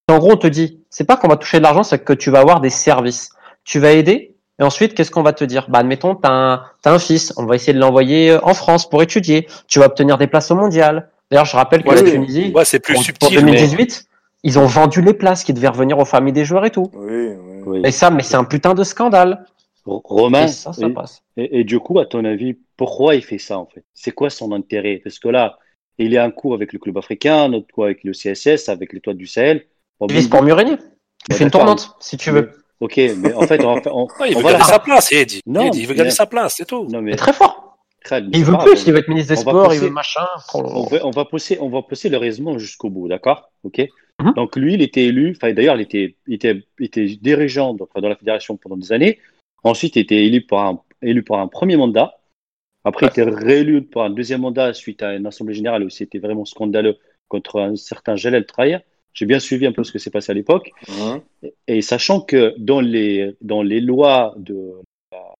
En 0.10 0.18
gros, 0.18 0.32
on 0.34 0.38
te 0.38 0.48
dit, 0.48 0.82
c'est 0.89 1.04
pas 1.06 1.18
qu'on 1.18 1.28
va 1.28 1.38
toucher 1.38 1.60
de 1.60 1.63
l'argent, 1.63 1.84
c'est 1.84 2.00
que 2.00 2.13
tu 2.13 2.32
vas 2.32 2.39
avoir 2.39 2.60
des 2.62 2.70
services. 2.70 3.30
Tu 3.63 3.80
vas 3.80 3.92
aider, 3.92 4.36
et 4.60 4.63
ensuite, 4.63 4.96
qu'est-ce 4.96 5.12
qu'on 5.12 5.22
va 5.24 5.34
te 5.34 5.44
dire? 5.44 5.68
Bah, 5.70 5.80
admettons, 5.80 6.16
t'as 6.16 6.32
un, 6.32 6.63
t'as 6.82 6.92
un 6.94 7.00
fils, 7.00 7.34
on 7.38 7.46
va 7.46 7.56
essayer 7.56 7.74
de 7.74 7.80
l'envoyer 7.80 8.32
euh, 8.32 8.39
en 8.44 8.54
France 8.54 8.89
pour 8.89 9.01
étudier. 9.04 9.48
Tu 9.68 9.80
vas 9.80 9.86
obtenir 9.86 10.18
des 10.18 10.28
places 10.28 10.50
au 10.51 10.56
mondial. 10.56 11.10
D'ailleurs, 11.30 11.46
je 11.46 11.56
rappelle 11.56 11.84
que 11.84 11.89
Ouais, 11.89 11.96
la 11.96 12.01
oui. 12.01 12.12
Tunisie, 12.12 12.51
Ouais, 12.56 12.66
c'est 12.66 12.80
plus 12.80 12.96
pour, 12.96 13.04
pour 13.04 13.06
subtil. 13.30 13.46
mais- 13.46 13.51
2018, 13.51 14.06
ils 14.44 14.58
ont 14.58 14.66
vendu 14.66 15.01
les 15.01 15.13
places 15.13 15.44
qui 15.44 15.54
devaient 15.54 15.68
revenir 15.68 15.98
aux 16.00 16.06
familles 16.06 16.34
des 16.34 16.44
joueurs 16.46 16.66
et 16.66 16.72
tout. 16.72 16.89
Oui, 16.96 17.08
oui. 17.30 17.62
Oui. 17.66 17.82
Et 17.86 17.92
ça, 17.92 18.10
mais 18.10 18.24
c'est 18.24 18.36
un 18.36 18.44
putain 18.46 18.74
de 18.74 18.84
scandale. 18.84 19.46
Romain, 20.03 20.46
Et 20.46 20.48
ça, 20.50 20.74
ça 20.74 20.88
et, 20.88 20.93
passe. 20.93 21.22
et- 21.38 21.60
et 21.60 21.63
du 21.63 21.79
coup, 21.79 22.00
à 22.00 22.05
ton 22.05 22.24
avis, 22.25 22.58
pourquoi 22.77 23.15
il 23.15 23.24
fait 23.24 23.38
ça 23.38 23.58
en 23.60 23.65
fait? 23.65 23.84
C'est 23.93 24.12
quoi 24.12 24.29
son 24.29 24.51
intérêt? 24.51 25.01
Parce 25.03 25.19
que 25.19 25.27
là, 25.29 25.58
il 25.98 26.13
est 26.13 26.17
un 26.17 26.31
coup 26.31 26.53
avec 26.53 26.72
le 26.74 26.79
club 26.79 26.98
africain, 26.98 27.43
un 27.43 27.53
autre 27.53 27.67
coup 27.74 27.84
avec 27.84 28.03
le 28.03 28.13
CSS, 28.13 28.69
avec 28.69 28.93
l'étoile 28.93 29.17
du 29.17 29.27
Sahel. 29.27 29.65
Bon, 30.00 30.08
vises 30.08 30.29
bon, 30.29 30.38
pour 30.38 30.46
mieux 30.46 30.53
régner. 30.53 30.77
Tu 30.77 30.84
Ouais, 31.31 31.38
fais 31.38 31.43
une 31.43 31.51
tournante, 31.51 31.91
si 32.00 32.15
tu 32.17 32.31
veux. 32.31 32.51
Ok, 32.79 32.96
mais 32.98 33.34
en 33.34 33.41
fait, 33.41 33.62
on 33.65 33.75
on- 33.88 34.08
Ouais, 34.22 34.31
il 34.31 34.36
on 34.38 34.39
veut 34.39 34.43
va 34.46 34.51
garder 34.51 34.58
la- 34.60 34.63
sa 34.74 34.79
place, 34.79 35.12
Eddie. 35.12 35.41
Non, 35.46 35.67
Eddie, 35.67 35.79
il 35.81 35.86
veut 35.88 35.93
mais- 35.93 35.98
garder 35.98 36.12
sa 36.12 36.25
place, 36.25 36.53
c'est 36.55 36.65
tout. 36.65 36.86
Non 36.86 37.01
mais 37.01 37.15
très 37.15 37.34
fort. 37.34 37.65
Il 38.12 38.29
c'est 38.34 38.43
veut 38.43 38.53
pas 38.53 38.63
plus, 38.63 38.88
il 38.88 38.93
veut 38.93 39.00
être 39.00 39.10
ministre 39.10 39.34
des 39.34 39.41
Sports, 39.41 39.74
il 39.74 39.81
veut 39.81 39.89
machin. 39.89 40.25
On 40.53 40.84
va, 40.84 41.05
on 41.05 41.12
va 41.12 41.25
pousser, 41.25 41.58
on 41.60 41.67
va 41.69 41.81
pousser 41.81 42.08
le 42.08 42.15
raisonnement 42.17 42.58
jusqu'au 42.58 42.89
bout, 42.89 43.10
d'accord? 43.10 43.51
Ok? 43.65 43.86
Mhm. 44.22 44.34
Donc 44.36 44.55
lui, 44.55 44.75
il 44.75 44.81
était 44.81 45.03
élu. 45.03 45.34
Enfin, 45.36 45.51
d'ailleurs, 45.53 45.75
il 45.75 45.81
était, 45.81 46.15
il 46.25 46.36
était, 46.36 46.63
il 46.79 46.86
était 46.86 47.05
dirigeant 47.05 47.74
donc, 47.74 47.89
dans 47.93 48.08
la 48.08 48.15
fédération 48.15 48.55
pendant 48.55 48.77
des 48.77 48.93
années. 48.93 49.19
Ensuite, 49.63 49.96
il 49.96 50.00
était 50.00 50.25
élu 50.25 50.42
pour 50.46 50.60
un, 50.60 50.82
élu 51.01 51.24
pour 51.24 51.38
un 51.39 51.48
premier 51.48 51.78
mandat. 51.78 52.18
Après, 52.84 53.08
il 53.08 53.10
était 53.10 53.24
réélu 53.24 53.84
pour 53.84 54.04
un 54.04 54.10
deuxième 54.10 54.42
mandat 54.42 54.74
suite 54.74 55.04
à 55.04 55.16
une 55.16 55.25
assemblée 55.25 55.54
générale 55.54 55.84
où 55.84 55.89
c'était 55.89 56.20
vraiment 56.20 56.46
scandaleux 56.46 56.98
contre 57.28 57.60
un 57.60 57.75
certain 57.75 58.16
Jalel 58.16 58.46
Traïa. 58.46 58.82
J'ai 59.13 59.25
bien 59.25 59.39
suivi 59.39 59.66
un 59.66 59.72
peu 59.72 59.84
ce 59.84 59.92
que 59.92 60.00
s'est 60.00 60.12
passé 60.12 60.32
à 60.32 60.36
l'époque. 60.36 60.72
Et 61.68 61.82
sachant 61.82 62.22
que 62.22 62.56
dans 62.58 62.80
les, 62.80 63.36
dans 63.42 63.62
les 63.63 63.82
lois 63.82 64.34
de 64.38 64.82
la, 65.12 65.34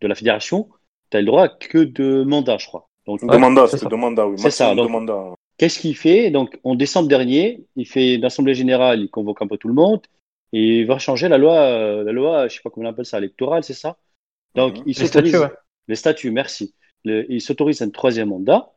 de 0.00 0.06
la 0.06 0.14
fédération, 0.14 0.68
tu 1.10 1.16
as 1.16 1.20
le 1.20 1.26
droit 1.26 1.48
que 1.48 1.78
de 1.78 2.22
mandat, 2.22 2.56
je 2.58 2.66
crois. 2.66 2.88
Donc, 3.06 3.20
Deux 3.26 3.38
mandats, 3.38 3.66
c'est 3.66 3.88
deux 3.88 3.96
mandats, 3.96 4.26
oui. 4.26 4.38
C'est 4.38 4.50
ça, 4.50 4.74
mandats. 4.74 5.34
qu'est-ce 5.56 5.78
qu'il 5.78 5.96
fait? 5.96 6.30
Donc, 6.30 6.58
en 6.62 6.74
décembre 6.74 7.08
dernier, 7.08 7.64
il 7.76 7.86
fait 7.86 8.14
une 8.14 8.24
assemblée 8.24 8.54
générale, 8.54 9.00
il 9.00 9.10
convoque 9.10 9.40
un 9.42 9.46
peu 9.46 9.56
tout 9.56 9.68
le 9.68 9.74
monde 9.74 10.02
et 10.52 10.80
il 10.80 10.86
va 10.86 10.98
changer 10.98 11.28
la 11.28 11.38
loi, 11.38 11.54
euh, 11.56 12.04
la 12.04 12.12
loi, 12.12 12.48
je 12.48 12.54
sais 12.54 12.60
pas 12.62 12.70
comment 12.70 12.88
on 12.88 12.90
appelle 12.90 13.04
ça, 13.06 13.18
électorale, 13.18 13.64
c'est 13.64 13.74
ça? 13.74 13.96
Donc, 14.54 14.76
Mhm. 14.78 14.82
il 14.86 14.88
Les 14.88 14.94
s'autorise 14.94 15.30
statuts, 15.34 15.44
ouais. 15.52 15.58
les 15.88 15.94
statuts, 15.96 16.30
merci. 16.30 16.74
Le- 17.04 17.30
il 17.32 17.40
s'autorise 17.40 17.82
un 17.82 17.90
troisième 17.90 18.28
mandat. 18.30 18.70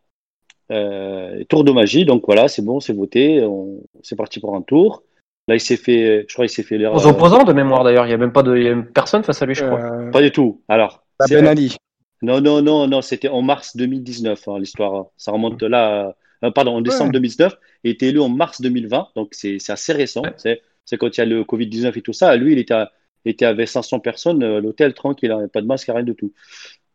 Euh, 0.72 1.44
tour 1.50 1.64
de 1.66 1.72
magie, 1.72 2.06
donc 2.06 2.24
voilà, 2.26 2.48
c'est 2.48 2.62
bon, 2.62 2.80
c'est 2.80 2.94
voté, 2.94 3.44
on- 3.44 3.84
c'est 4.04 4.16
parti 4.16 4.40
pour 4.40 4.56
un 4.56 4.62
tour. 4.62 5.04
Là, 5.48 5.56
il 5.56 5.60
s'est 5.60 5.76
fait, 5.76 6.26
je 6.30 6.34
crois, 6.34 6.46
il 6.46 6.50
s'est 6.50 6.64
fait 6.64 6.78
l'erreur. 6.78 6.96
Aux 6.96 7.08
opposants 7.08 7.44
de 7.44 7.52
mémoire 7.52 7.84
d'ailleurs, 7.84 8.06
il 8.06 8.10
n'y 8.10 8.14
a 8.14 8.18
même 8.18 8.32
pas 8.32 8.44
de, 8.44 8.56
il 8.56 8.64
y 8.64 8.68
a 8.68 8.76
même 8.76 8.86
personne 8.92 9.24
face 9.24 9.42
à 9.42 9.46
lui, 9.46 9.56
je 9.56 9.66
crois. 9.66 9.82
Euh, 9.82 10.12
Pas 10.12 10.22
du 10.22 10.32
tout. 10.32 10.62
Alors, 10.70 11.04
la 11.20 11.26
c'est- 11.28 11.36
Ben 11.36 11.48
Ali. 11.48 11.76
non, 12.22 12.40
non, 12.40 12.62
non, 12.62 12.88
non, 12.88 13.02
c'était 13.02 13.28
en 13.28 13.42
mars 13.42 13.76
2019, 13.76 14.48
hein, 14.48 14.60
l'histoire. 14.60 15.08
Ça 15.18 15.32
remonte 15.32 15.62
là, 15.64 16.16
euh, 16.44 16.52
pardon, 16.52 16.76
en 16.76 16.82
décembre 16.82 17.08
Ouais. 17.10 17.14
2019, 17.14 17.58
et 17.84 17.90
était 17.90 18.08
élu 18.08 18.20
en 18.22 18.30
mars 18.30 18.62
2020, 18.62 19.10
donc 19.16 19.30
c'est 19.32 19.58
c'est 19.60 19.74
assez 19.74 19.92
récent. 19.92 20.22
Ouais. 20.22 20.34
C'est 20.38 20.62
c'est 20.92 20.98
quand 20.98 21.18
il 21.18 21.22
y 21.22 21.24
a 21.24 21.26
le 21.26 21.44
Covid-19 21.44 21.98
et 21.98 22.02
tout 22.02 22.12
ça. 22.14 22.36
Lui, 22.36 22.52
il 22.52 22.60
était, 22.60 22.74
à- 22.74 22.92
il 23.26 23.32
était 23.32 23.46
avec 23.46 23.70
500 23.70 24.02
personnes 24.02 24.44
euh, 24.44 24.58
à 24.58 24.60
l'hôtel, 24.60 24.94
tranquille, 24.94 25.32
hein, 25.32 25.48
pas 25.48 25.62
de 25.62 25.66
masque, 25.68 25.90
rien 25.92 26.04
de 26.04 26.12
tout. 26.14 26.34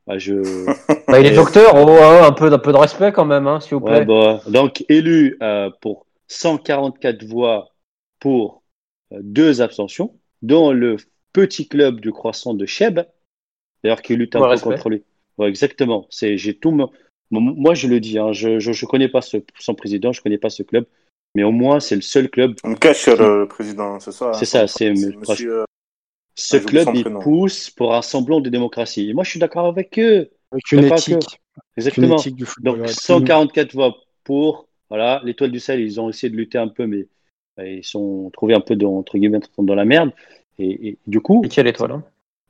Ah, 0.07 0.19
je... 0.19 0.35
Bah, 1.09 1.19
il 1.19 1.27
est 1.27 1.35
docteur, 1.35 1.73
oh, 1.75 1.87
oh, 1.89 2.25
un, 2.25 2.33
peu, 2.33 2.53
un 2.53 2.59
peu 2.59 2.73
de 2.73 2.77
respect 2.77 3.11
quand 3.13 3.25
même, 3.25 3.47
hein, 3.47 3.59
s'il 3.61 3.75
vous 3.75 3.81
plaît. 3.81 4.01
Ouais, 4.01 4.05
bah, 4.05 4.43
donc 4.49 4.85
élu 4.89 5.39
euh, 5.43 5.71
pour 5.81 6.07
144 6.29 7.25
voix 7.25 7.71
pour 8.21 8.63
euh, 9.13 9.19
deux 9.23 9.63
abstentions, 9.63 10.15
dont 10.43 10.73
le 10.73 10.97
petit 11.33 11.69
club 11.69 12.01
du 12.01 12.13
croissant 12.13 12.55
de 12.55 12.67
Cheb, 12.67 13.01
d'ailleurs 13.83 14.03
qui 14.03 14.15
lutte 14.17 14.37
un 14.37 14.41
Ouais, 14.41 14.47
peu 14.47 14.51
respect. 14.51 14.71
contre 14.71 14.91
lui. 14.91 15.03
Ouais, 15.39 15.49
exactement. 15.49 16.07
C'est, 16.11 16.37
j'ai 16.37 16.55
tout. 16.55 16.71
Moi, 17.31 17.75
je 17.75 17.89
le 17.89 17.99
dis, 18.01 18.19
hein, 18.19 18.33
je, 18.33 18.59
je 18.61 18.87
connais 18.87 19.09
pas 19.09 19.21
ce, 19.23 19.39
son 19.59 19.75
président, 19.75 20.13
je 20.13 20.23
connais 20.23 20.39
pas 20.39 20.51
ce 20.51 20.63
club, 20.63 20.87
mais 21.35 21.43
au 21.43 21.53
moins 21.53 21.81
c'est 21.81 21.97
le 21.97 22.03
seul 22.03 22.31
club. 22.31 22.55
On 22.65 22.75
cache 22.75 23.03
sur 23.03 23.17
le 23.17 23.47
président, 23.47 23.99
c'est 24.01 24.13
ça. 24.13 24.33
C'est 24.33 24.45
hein, 24.57 24.67
ça, 24.67 24.69
c'est- 24.69 24.91
monsieur. 24.91 25.65
Ce 26.39 26.59
Ah, 26.59 26.61
club, 26.61 26.89
il 26.95 27.05
pousse 27.23 27.71
pour 27.71 27.95
un 27.95 28.03
semblant 28.03 28.41
de 28.41 28.51
démocratie. 28.51 29.09
Et 29.09 29.15
moi, 29.15 29.25
je 29.25 29.31
suis 29.31 29.41
d'accord 29.41 29.67
avec 29.67 29.99
eux. 29.99 30.29
Avec 30.53 30.71
une 30.71 30.85
éthique. 30.85 31.13
Une 31.15 31.63
Exactement. 31.79 32.19
éthique 32.19 32.37
du 32.37 32.45
football. 32.45 32.77
Donc 32.77 32.87
ouais. 32.87 32.93
144 32.93 33.73
voix 33.73 33.97
pour. 34.23 34.69
Voilà, 34.91 35.21
l'étoile 35.25 35.51
du 35.51 35.59
Sahel, 35.59 35.81
ils 35.81 35.99
ont 35.99 36.11
essayé 36.11 36.31
de 36.31 36.37
lutter 36.37 36.59
un 36.59 36.69
peu, 36.69 36.87
mais 36.87 37.07
euh, 37.59 37.67
ils 37.67 37.85
sont 37.85 38.31
trouvés 38.33 38.55
un 38.55 38.61
peu 38.61 38.77
dans, 38.77 38.99
entre 38.99 39.17
guillemets 39.19 39.41
dans 39.59 39.75
la 39.75 39.85
merde. 39.87 40.13
Et, 40.59 40.89
et 40.89 40.99
du 41.07 41.21
coup, 41.21 41.43
Et 41.45 41.49
quelle 41.49 41.67
étoile 41.67 41.93
hein 41.93 42.05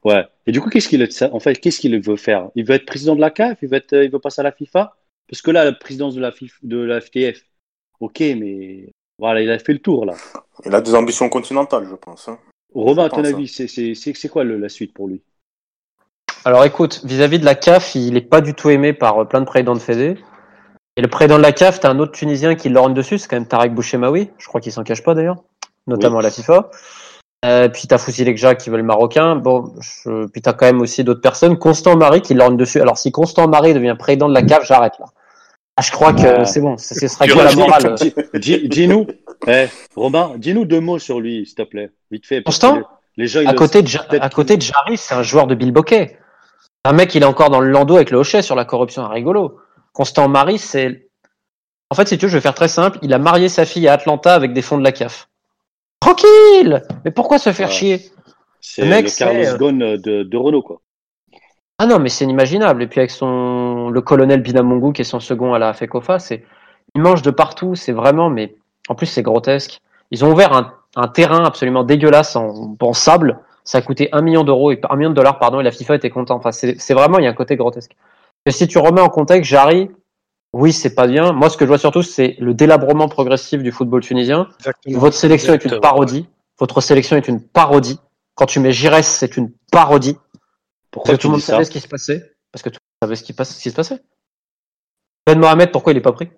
ouais. 0.04 0.24
Et 0.46 0.52
du 0.52 0.60
coup, 0.60 0.68
qu'est-ce 0.68 0.88
qu'il 0.88 1.06
en 1.32 1.40
fait, 1.40 1.54
qu'est-ce 1.54 1.80
qu'il 1.80 1.98
veut 2.00 2.16
faire? 2.16 2.50
Il 2.56 2.66
veut 2.66 2.74
être 2.74 2.86
président 2.86 3.14
de 3.14 3.20
la 3.20 3.30
CAF 3.30 3.58
Il 3.62 3.68
veut 3.68 3.76
être, 3.76 3.92
euh, 3.94 4.04
il 4.04 4.10
veut 4.10 4.18
passer 4.18 4.40
à 4.40 4.44
la 4.44 4.52
FIFA? 4.52 4.96
Parce 5.28 5.42
que 5.42 5.50
là, 5.52 5.64
la 5.64 5.72
présidence 5.72 6.14
de 6.14 6.20
la 6.20 6.32
FIFA, 6.32 6.56
de 6.64 6.78
la 6.78 7.00
FTF, 7.00 7.42
ok, 8.00 8.20
mais 8.20 8.88
voilà, 9.18 9.40
il 9.42 9.50
a 9.50 9.58
fait 9.58 9.72
le 9.72 9.78
tour 9.78 10.04
là. 10.06 10.14
Il 10.64 10.74
a 10.74 10.80
des 10.80 10.94
ambitions 10.94 11.28
continentales, 11.28 11.86
je 11.90 11.94
pense. 11.94 12.28
hein. 12.28 12.38
Romain, 12.74 13.04
à 13.04 13.06
Je 13.06 13.10
ton 13.10 13.16
pense, 13.22 13.26
avis, 13.26 13.48
c'est 13.48 13.68
c'est 13.94 14.28
quoi 14.28 14.44
le- 14.44 14.58
la 14.58 14.68
suite 14.68 14.92
pour 14.92 15.08
lui? 15.08 15.22
Alors 16.44 16.64
écoute, 16.64 17.00
vis-à-vis 17.04 17.38
de 17.40 17.44
la 17.44 17.54
CAF, 17.54 17.94
il 17.94 18.16
est 18.16 18.20
pas 18.20 18.40
du 18.40 18.54
tout 18.54 18.70
aimé 18.70 18.92
par 18.92 19.18
euh, 19.18 19.24
plein 19.24 19.40
de 19.40 19.46
présidents 19.46 19.74
de 19.74 19.80
Fédé. 19.80 20.16
Et 20.96 21.02
le 21.02 21.08
président 21.08 21.36
de 21.38 21.42
la 21.42 21.52
CAF, 21.52 21.80
t'as 21.80 21.90
un 21.90 21.98
autre 21.98 22.12
Tunisien 22.12 22.54
qui 22.54 22.68
l'orne 22.68 22.94
dessus, 22.94 23.18
c'est 23.18 23.28
quand 23.28 23.36
même 23.36 23.48
Tarek 23.48 23.74
Bouchemaoui. 23.74 24.30
Je 24.38 24.46
crois 24.46 24.60
qu'il 24.60 24.72
s'en 24.72 24.82
cache 24.84 25.02
pas 25.02 25.14
d'ailleurs, 25.14 25.42
notamment 25.86 26.16
Oui. 26.18 26.20
à 26.20 26.28
la 26.28 26.30
FIFA. 26.30 26.70
Euh, 27.44 27.68
puis 27.68 27.86
t'as 27.86 27.98
Foussi 27.98 28.24
Lekja 28.24 28.54
qui 28.54 28.70
veut 28.70 28.76
le 28.78 28.82
marocain. 28.82 29.36
Bon, 29.36 29.74
je... 29.80 30.26
puis 30.28 30.40
t'as 30.40 30.52
quand 30.54 30.66
même 30.66 30.80
aussi 30.80 31.04
d'autres 31.04 31.20
personnes. 31.20 31.58
Constant 31.58 31.96
Marie 31.96 32.22
qui 32.22 32.34
l'orne 32.34 32.56
dessus. 32.56 32.80
Alors 32.80 32.96
si 32.96 33.12
Constant 33.12 33.46
Marie 33.48 33.74
devient 33.74 33.94
président 33.98 34.28
de 34.28 34.34
la 34.34 34.42
CAF, 34.42 34.64
j'arrête 34.64 34.94
là. 34.98 35.06
Ah, 35.78 35.82
je 35.82 35.90
crois 35.90 36.12
que 36.14 36.44
c'est 36.44 36.60
bon. 36.60 36.78
Ce 36.78 36.94
ce 36.94 37.06
sera 37.06 37.26
quoi 37.28 37.44
la 37.44 37.52
morale 37.54 37.94
Dis- 37.96 38.14
dis- 38.34 38.68
Dis-nous, 38.68 39.06
eh, 39.46 39.66
Romain, 39.94 40.32
dis-nous 40.38 40.64
deux 40.64 40.80
mots 40.80 40.98
sur 40.98 41.20
lui, 41.20 41.44
s'il 41.44 41.54
te 41.54 41.62
plaît, 41.62 41.90
vite 42.10 42.26
fait. 42.26 42.42
Constant 42.42 42.76
les, 43.16 43.24
les 43.24 43.26
gens, 43.26 43.44
à 43.46 43.52
côté 43.52 43.82
de, 43.82 43.90
à 44.20 44.30
côté 44.30 44.56
de 44.56 44.62
Jarry, 44.62 44.96
c'est 44.96 45.14
un 45.14 45.22
joueur 45.22 45.46
de 45.46 45.54
Bilboquet. 45.54 46.18
Un 46.84 46.92
mec, 46.92 47.14
il 47.14 47.22
est 47.22 47.26
encore 47.26 47.50
dans 47.50 47.60
le 47.60 47.68
landau 47.70 47.96
avec 47.96 48.10
le 48.10 48.18
hochet 48.18 48.40
sur 48.42 48.54
la 48.54 48.64
corruption, 48.64 49.02
un 49.02 49.08
rigolo. 49.08 49.58
Constant 49.92 50.28
Marie, 50.28 50.58
c'est. 50.58 51.08
En 51.90 51.94
fait, 51.94 52.08
si 52.08 52.16
tu 52.16 52.24
veux, 52.26 52.30
je 52.30 52.36
vais 52.36 52.40
faire 52.42 52.54
très 52.54 52.68
simple. 52.68 52.98
Il 53.02 53.12
a 53.12 53.18
marié 53.18 53.48
sa 53.48 53.64
fille 53.66 53.86
à 53.86 53.92
Atlanta 53.92 54.34
avec 54.34 54.52
des 54.54 54.62
fonds 54.62 54.78
de 54.78 54.84
la 54.84 54.92
CAF. 54.92 55.28
Tranquille 56.00 56.82
Mais 57.04 57.10
pourquoi 57.10 57.38
se 57.38 57.52
faire 57.52 57.68
Ouais. 57.68 57.74
chier? 57.74 58.10
C'est 58.60 58.82
le 58.82 58.88
mec, 58.88 59.14
Carlos 59.14 59.44
euh, 59.44 59.56
Ghosn 59.56 59.78
de, 59.78 60.22
de 60.22 60.36
Renault, 60.36 60.62
quoi. 60.62 60.80
Ah 61.78 61.86
non, 61.86 61.98
mais 61.98 62.08
c'est 62.08 62.24
inimaginable. 62.24 62.82
Et 62.82 62.86
puis 62.86 63.00
avec 63.00 63.10
son 63.10 63.90
le 63.90 64.00
colonel 64.00 64.40
Binamungu 64.42 64.92
qui 64.92 65.02
est 65.02 65.04
son 65.04 65.20
second 65.20 65.52
à 65.52 65.58
la 65.58 65.74
FECOFA, 65.74 66.18
c'est 66.18 66.44
il 66.94 67.02
mange 67.02 67.22
de 67.22 67.30
partout. 67.30 67.74
C'est 67.74 67.92
vraiment, 67.92 68.30
mais 68.30 68.54
en 68.88 68.94
plus 68.94 69.06
c'est 69.06 69.22
grotesque. 69.22 69.80
Ils 70.10 70.24
ont 70.24 70.32
ouvert 70.32 70.52
un, 70.54 70.72
un 70.94 71.08
terrain 71.08 71.44
absolument 71.44 71.84
dégueulasse 71.84 72.34
en, 72.36 72.76
en 72.80 72.92
sable. 72.92 73.40
Ça 73.64 73.78
a 73.78 73.82
coûté 73.82 74.08
un 74.12 74.22
million 74.22 74.44
d'euros 74.44 74.70
et 74.70 74.80
un 74.88 74.96
million 74.96 75.10
de 75.10 75.14
dollars 75.14 75.38
pardon. 75.38 75.60
Et 75.60 75.64
la 75.64 75.72
FIFA 75.72 75.96
était 75.96 76.10
contente. 76.10 76.38
Enfin, 76.38 76.52
c'est 76.52 76.80
c'est 76.80 76.94
vraiment 76.94 77.18
il 77.18 77.24
y 77.24 77.26
a 77.26 77.30
un 77.30 77.34
côté 77.34 77.56
grotesque. 77.56 77.92
Et 78.46 78.52
si 78.52 78.66
tu 78.68 78.78
remets 78.78 79.00
en 79.02 79.08
contexte, 79.10 79.50
Jarry, 79.50 79.90
oui 80.54 80.72
c'est 80.72 80.94
pas 80.94 81.06
bien. 81.06 81.32
Moi 81.32 81.50
ce 81.50 81.58
que 81.58 81.66
je 81.66 81.68
vois 81.68 81.78
surtout 81.78 82.02
c'est 82.02 82.36
le 82.38 82.54
délabrement 82.54 83.08
progressif 83.08 83.62
du 83.62 83.70
football 83.70 84.00
tunisien. 84.00 84.48
Exactement. 84.60 84.98
Votre 84.98 85.16
sélection 85.16 85.52
est 85.52 85.64
une 85.64 85.80
parodie. 85.80 86.26
Votre 86.58 86.80
sélection 86.80 87.18
est 87.18 87.28
une 87.28 87.42
parodie. 87.42 88.00
Quand 88.34 88.46
tu 88.46 88.60
mets 88.60 88.72
Gires, 88.72 89.02
c'est 89.02 89.36
une 89.36 89.50
parodie. 89.72 90.16
Pourquoi 90.96 91.12
Parce 91.12 91.18
que 91.18 91.22
tout 91.22 91.28
le 91.28 91.32
monde 91.32 91.42
savait 91.42 91.64
ce 91.64 91.70
qui 91.70 91.80
se 91.80 91.88
passait. 91.88 92.32
Parce 92.50 92.62
que 92.62 92.70
tout 92.70 92.78
le 92.80 93.06
monde 93.06 93.08
savait 93.10 93.16
ce 93.16 93.22
qui, 93.22 93.32
passe, 93.34 93.54
ce 93.54 93.62
qui 93.62 93.70
se 93.70 93.76
passait. 93.76 94.00
Ben 95.26 95.38
Mohamed, 95.38 95.70
pourquoi 95.70 95.92
il 95.92 95.98
est 95.98 96.00
pas 96.00 96.12
pris? 96.12 96.30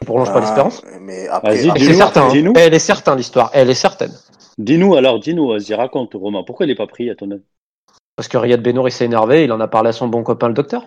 Il 0.00 0.06
prolonge 0.06 0.28
pas 0.28 0.36
Ah, 0.36 0.40
l'espérance. 0.40 0.82
Mais 1.00 1.26
après, 1.28 1.66
après- 1.68 1.80
C'est 1.80 1.94
certain. 1.94 2.26
hein. 2.26 2.28
dis-nous. 2.28 2.52
Elle 2.56 2.72
est 2.74 2.78
certaine 2.78 3.16
l'histoire. 3.16 3.50
Elle 3.52 3.68
est 3.68 3.74
certaine. 3.74 4.12
Dis-nous 4.58 4.94
alors, 4.94 5.18
dis-nous, 5.18 5.48
vas-y, 5.48 5.74
raconte, 5.74 6.14
Romain, 6.14 6.44
pourquoi 6.44 6.66
il 6.66 6.68
n'est 6.68 6.74
pas 6.76 6.86
pris 6.86 7.10
à 7.10 7.16
ton 7.16 7.30
avis? 7.32 7.42
Parce 8.14 8.28
que 8.28 8.36
Riyad 8.36 8.62
Benour 8.62 8.88
il 8.88 8.92
s'est 8.92 9.06
énervé. 9.06 9.42
Il 9.44 9.50
en 9.52 9.58
a 9.60 9.66
parlé 9.68 9.88
à 9.88 9.92
son 9.92 10.06
bon 10.06 10.22
copain 10.22 10.46
le 10.48 10.54
docteur. 10.54 10.86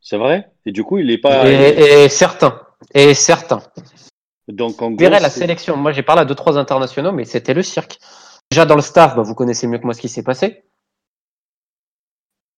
C'est 0.00 0.16
vrai? 0.18 0.52
Et 0.64 0.70
du 0.72 0.84
coup, 0.84 0.98
il 0.98 1.06
n'est 1.08 1.18
pas. 1.18 1.48
Et, 1.50 2.04
et 2.04 2.08
certain. 2.08 2.60
Et 2.94 3.14
certain. 3.14 3.60
Donc, 4.46 4.80
en 4.80 4.90
Vous 4.90 4.96
gros, 4.96 5.08
verrez 5.08 5.18
la 5.20 5.30
sélection. 5.30 5.76
Moi, 5.76 5.90
j'ai 5.90 6.02
parlé 6.04 6.22
à 6.22 6.24
deux 6.24 6.36
trois 6.36 6.56
internationaux, 6.58 7.10
mais 7.10 7.24
c'était 7.24 7.54
le 7.54 7.62
cirque. 7.62 7.98
Déjà 8.52 8.64
dans 8.64 8.76
le 8.76 8.82
staff, 8.82 9.16
bah, 9.16 9.22
vous 9.22 9.34
connaissez 9.34 9.66
mieux 9.66 9.78
que 9.78 9.84
moi 9.84 9.94
ce 9.94 10.00
qui 10.00 10.08
s'est 10.08 10.22
passé. 10.22 10.62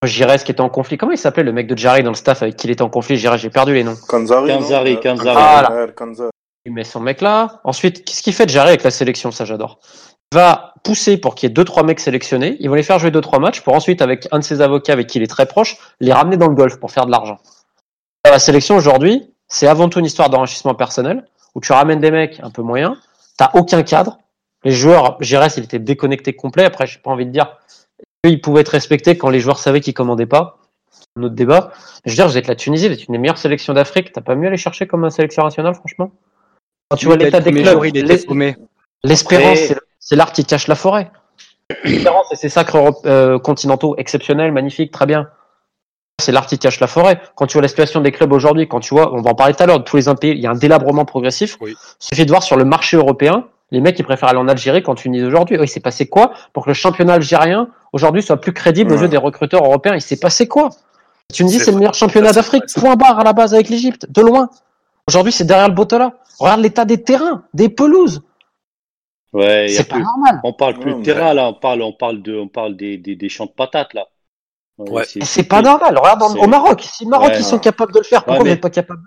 Gires 0.04 0.42
qui 0.44 0.52
était 0.52 0.61
en 0.61 0.68
conflit. 0.68 0.96
Comment 0.96 1.12
il 1.12 1.18
s'appelait 1.18 1.42
le 1.42 1.52
mec 1.52 1.66
de 1.66 1.76
Jarry 1.76 2.02
dans 2.02 2.11
le 2.11 2.16
staff 2.16 2.42
avec 2.42 2.56
qui 2.56 2.68
il 2.68 2.70
était 2.70 2.82
en 2.82 2.88
conflit? 2.90 3.16
Gires, 3.16 3.37
j'ai 3.37 3.50
perdu 3.50 3.74
les 3.74 3.82
noms. 3.84 3.96
Kanzari. 4.08 4.48
non 4.52 4.58
Kanzari, 4.58 4.98
Euh, 5.06 5.87
Kanzari. 5.88 6.30
Il 6.64 6.72
met 6.72 6.84
son 6.84 7.00
mec 7.00 7.20
là. 7.20 7.61
Ensuite, 7.64 8.04
qu'est-ce 8.04 8.22
qu'il 8.22 8.32
fait 8.32 8.46
de 8.46 8.50
Jarry 8.50 8.68
avec 8.68 8.84
la 8.84 8.90
sélection? 8.90 9.30
Ça, 9.32 9.44
j'adore. 9.44 9.80
Il 10.32 10.37
va 10.37 10.74
pousser 10.84 11.16
pour 11.16 11.34
qu'il 11.34 11.48
y 11.48 11.50
ait 11.50 11.54
deux 11.54 11.64
trois 11.64 11.82
mecs 11.82 11.98
sélectionnés. 12.00 12.56
Ils 12.61 12.68
vont 12.68 12.74
les 12.76 12.82
faire 12.82 12.98
jouer 12.98 13.11
deux 13.11 13.20
trois 13.22 13.38
matchs 13.38 13.62
pour 13.62 13.74
ensuite, 13.74 14.02
avec 14.02 14.28
un 14.30 14.38
de 14.38 14.44
ses 14.44 14.61
avocats 14.61 14.92
avec 14.92 15.06
qui 15.08 15.18
il 15.18 15.24
est 15.24 15.28
très 15.28 15.46
proche, 15.46 15.76
les 16.00 16.12
ramener 16.12 16.37
dans 16.37 16.48
le 16.48 16.54
golf 16.54 16.76
pour 16.78 16.90
faire 16.92 17.06
de 17.06 17.11
l'argent. 17.11 17.38
La 18.24 18.38
sélection 18.38 18.76
aujourd'hui, 18.76 19.32
c'est 19.48 19.66
avant 19.66 19.88
tout 19.88 19.98
une 20.00 20.04
histoire 20.04 20.28
d'enrichissement 20.28 20.74
personnel 20.74 21.24
où 21.54 21.61
tu 21.61 21.72
ramènes 21.72 22.00
des 22.00 22.11
mecs 22.11 22.38
un 22.42 22.50
peu 22.50 22.62
moyens. 22.62 22.94
T'as 23.38 23.50
aucun 23.54 23.82
cadre. 23.82 24.18
Les 24.64 24.72
joueurs, 24.72 25.16
Gérès, 25.20 25.56
il 25.56 25.64
était 25.64 25.78
déconnecté 25.78 26.34
complet. 26.34 26.64
Après, 26.64 26.87
j'ai 26.87 26.98
pas 26.98 27.11
envie 27.11 27.24
de 27.26 27.30
dire 27.30 27.56
qu'il 28.24 28.40
pouvait 28.40 28.62
être 28.62 28.68
respecté 28.70 29.16
quand 29.16 29.31
les 29.31 29.40
joueurs 29.40 29.59
savaient 29.59 29.81
qu'ils 29.81 29.94
commandaient 29.94 30.26
pas. 30.26 30.59
Un 31.16 31.24
autre 31.24 31.35
débat. 31.35 31.72
Je 32.04 32.11
veux 32.11 32.16
dire, 32.16 32.28
vous 32.28 32.37
êtes 32.38 32.48
la 32.48 32.57
Tunisie, 32.57 32.88
vous 32.88 32.94
êtes 32.94 33.07
une 33.07 33.12
des 33.12 33.18
meilleures 33.18 33.38
sélections 33.38 33.72
d'Afrique. 33.74 34.12
T'as 34.12 34.20
pas 34.20 34.35
mieux 34.35 34.46
à 34.46 34.48
aller 34.48 34.57
chercher 34.57 34.87
comme 34.87 35.04
un 35.04 35.11
sélection 35.11 35.44
nationale, 35.44 35.74
franchement? 35.74 36.11
Quand 36.90 36.96
tu 36.96 37.07
vois 37.07 37.16
l'état 37.16 37.40
des 37.40 37.52
clubs, 37.52 37.78
l'espérance, 39.04 39.59
c'est- 39.59 39.78
c'est 40.00 40.16
l'art 40.16 40.33
qui 40.33 40.44
cache 40.44 40.66
la 40.68 40.74
forêt. 40.74 41.11
L'espérance 41.85 42.33
et 42.33 42.37
ses 42.37 42.48
sacres 42.48 43.00
euh, 43.04 43.38
continentaux 43.38 43.94
exceptionnels, 43.98 44.52
magnifiques, 44.52 44.90
très 44.90 45.07
bien. 45.07 45.28
C'est 46.20 46.33
l'art 46.33 46.46
qui 46.46 46.59
cache 46.59 46.81
la 46.81 46.87
forêt. 46.87 47.20
Quand 47.37 47.46
tu 47.46 47.52
vois 47.54 47.62
la 47.62 47.68
situation 47.68 48.00
des 48.00 48.11
clubs 48.11 48.33
aujourd'hui, 48.33 48.66
quand 48.66 48.81
tu 48.81 48.94
vois, 48.94 49.14
on 49.14 49.20
va 49.20 49.31
en 49.31 49.35
parler 49.35 49.54
tout 49.54 49.62
à 49.62 49.66
l'heure, 49.66 49.78
de 49.78 49.85
tous 49.85 49.96
les 49.96 50.09
impayés, 50.09 50.35
il 50.35 50.40
y 50.40 50.46
a 50.46 50.50
un 50.50 50.54
délabrement 50.57 51.04
progressif. 51.04 51.57
Oui. 51.61 51.74
Il 52.00 52.04
suffit 52.04 52.24
de 52.24 52.31
voir 52.31 52.42
sur 52.42 52.57
le 52.57 52.64
marché 52.64 52.96
européen, 52.96 53.46
les 53.70 53.81
mecs, 53.81 53.98
ils 53.98 54.02
préfèrent 54.04 54.31
aller 54.31 54.38
en 54.38 54.48
Algérie 54.48 54.83
qu'en 54.83 54.94
Tunisie 54.94 55.24
aujourd'hui. 55.24 55.59
Il 55.61 55.68
s'est 55.68 55.81
passé 55.81 56.07
quoi 56.09 56.33
pour 56.52 56.64
que 56.64 56.70
le 56.70 56.74
championnat 56.74 57.14
algérien, 57.14 57.68
aujourd'hui, 57.92 58.22
soit 58.22 58.38
plus 58.40 58.52
crédible 58.52 58.92
aux 58.92 58.98
yeux 58.98 59.09
des 59.09 59.16
recruteurs 59.18 59.64
européens? 59.64 59.94
Il 59.94 60.00
s'est 60.00 60.18
passé 60.18 60.48
quoi? 60.48 60.70
La 61.31 61.35
Tunisie, 61.35 61.59
C'est 61.59 61.66
c'est 61.66 61.70
le 61.72 61.78
meilleur 61.78 61.94
championnat 61.94 62.33
d'Afrique. 62.33 62.64
Point 62.74 62.96
barre 62.96 63.18
à 63.18 63.24
la 63.24 63.33
base 63.35 63.52
avec 63.54 63.68
l'Égypte. 63.68 64.07
De 64.11 64.22
loin. 64.22 64.48
Aujourd'hui, 65.07 65.33
c'est 65.33 65.44
derrière 65.44 65.68
le 65.68 65.74
Botola. 65.74 66.14
Regarde 66.38 66.61
l'état 66.61 66.85
des 66.87 67.02
terrains, 67.02 67.44
des 67.52 67.68
pelouses. 67.68 68.22
Ouais, 69.35 69.68
C'est 69.68 69.85
pas 69.87 69.96
plus- 69.96 70.04
normal. 70.04 70.40
On 70.44 70.54
parle 70.54 70.78
plus 70.78 70.92
Ouais, 70.94 70.98
de 71.00 71.04
terrain, 71.04 71.35
là, 71.35 71.48
on 71.48 71.52
parle, 71.54 71.83
on 71.83 71.92
parle, 71.92 72.22
de, 72.22 72.35
on 72.38 72.48
parle 72.48 72.76
des, 72.76 72.96
des, 72.96 73.14
des 73.16 73.28
champs 73.28 73.44
de 73.44 73.50
patates, 73.50 73.92
là. 73.92 74.07
Ouais. 74.78 75.02
Et 75.16 75.24
C'est 75.24 75.42
pas 75.42 75.61
normal. 75.61 75.98
Regarde 75.98 76.22
au 76.38 76.46
Maroc. 76.46 76.81
Si 76.83 77.04
le 77.04 77.11
Maroc, 77.11 77.28
Ouais, 77.31 77.38
ils 77.38 77.44
sont 77.44 77.59
capables 77.59 77.92
de 77.92 77.98
le 77.98 78.04
faire, 78.04 78.24
pourquoi 78.24 78.44
mais- 78.44 78.50
n'êtes 78.50 78.61
pas 78.62 78.70
capable 78.70 79.00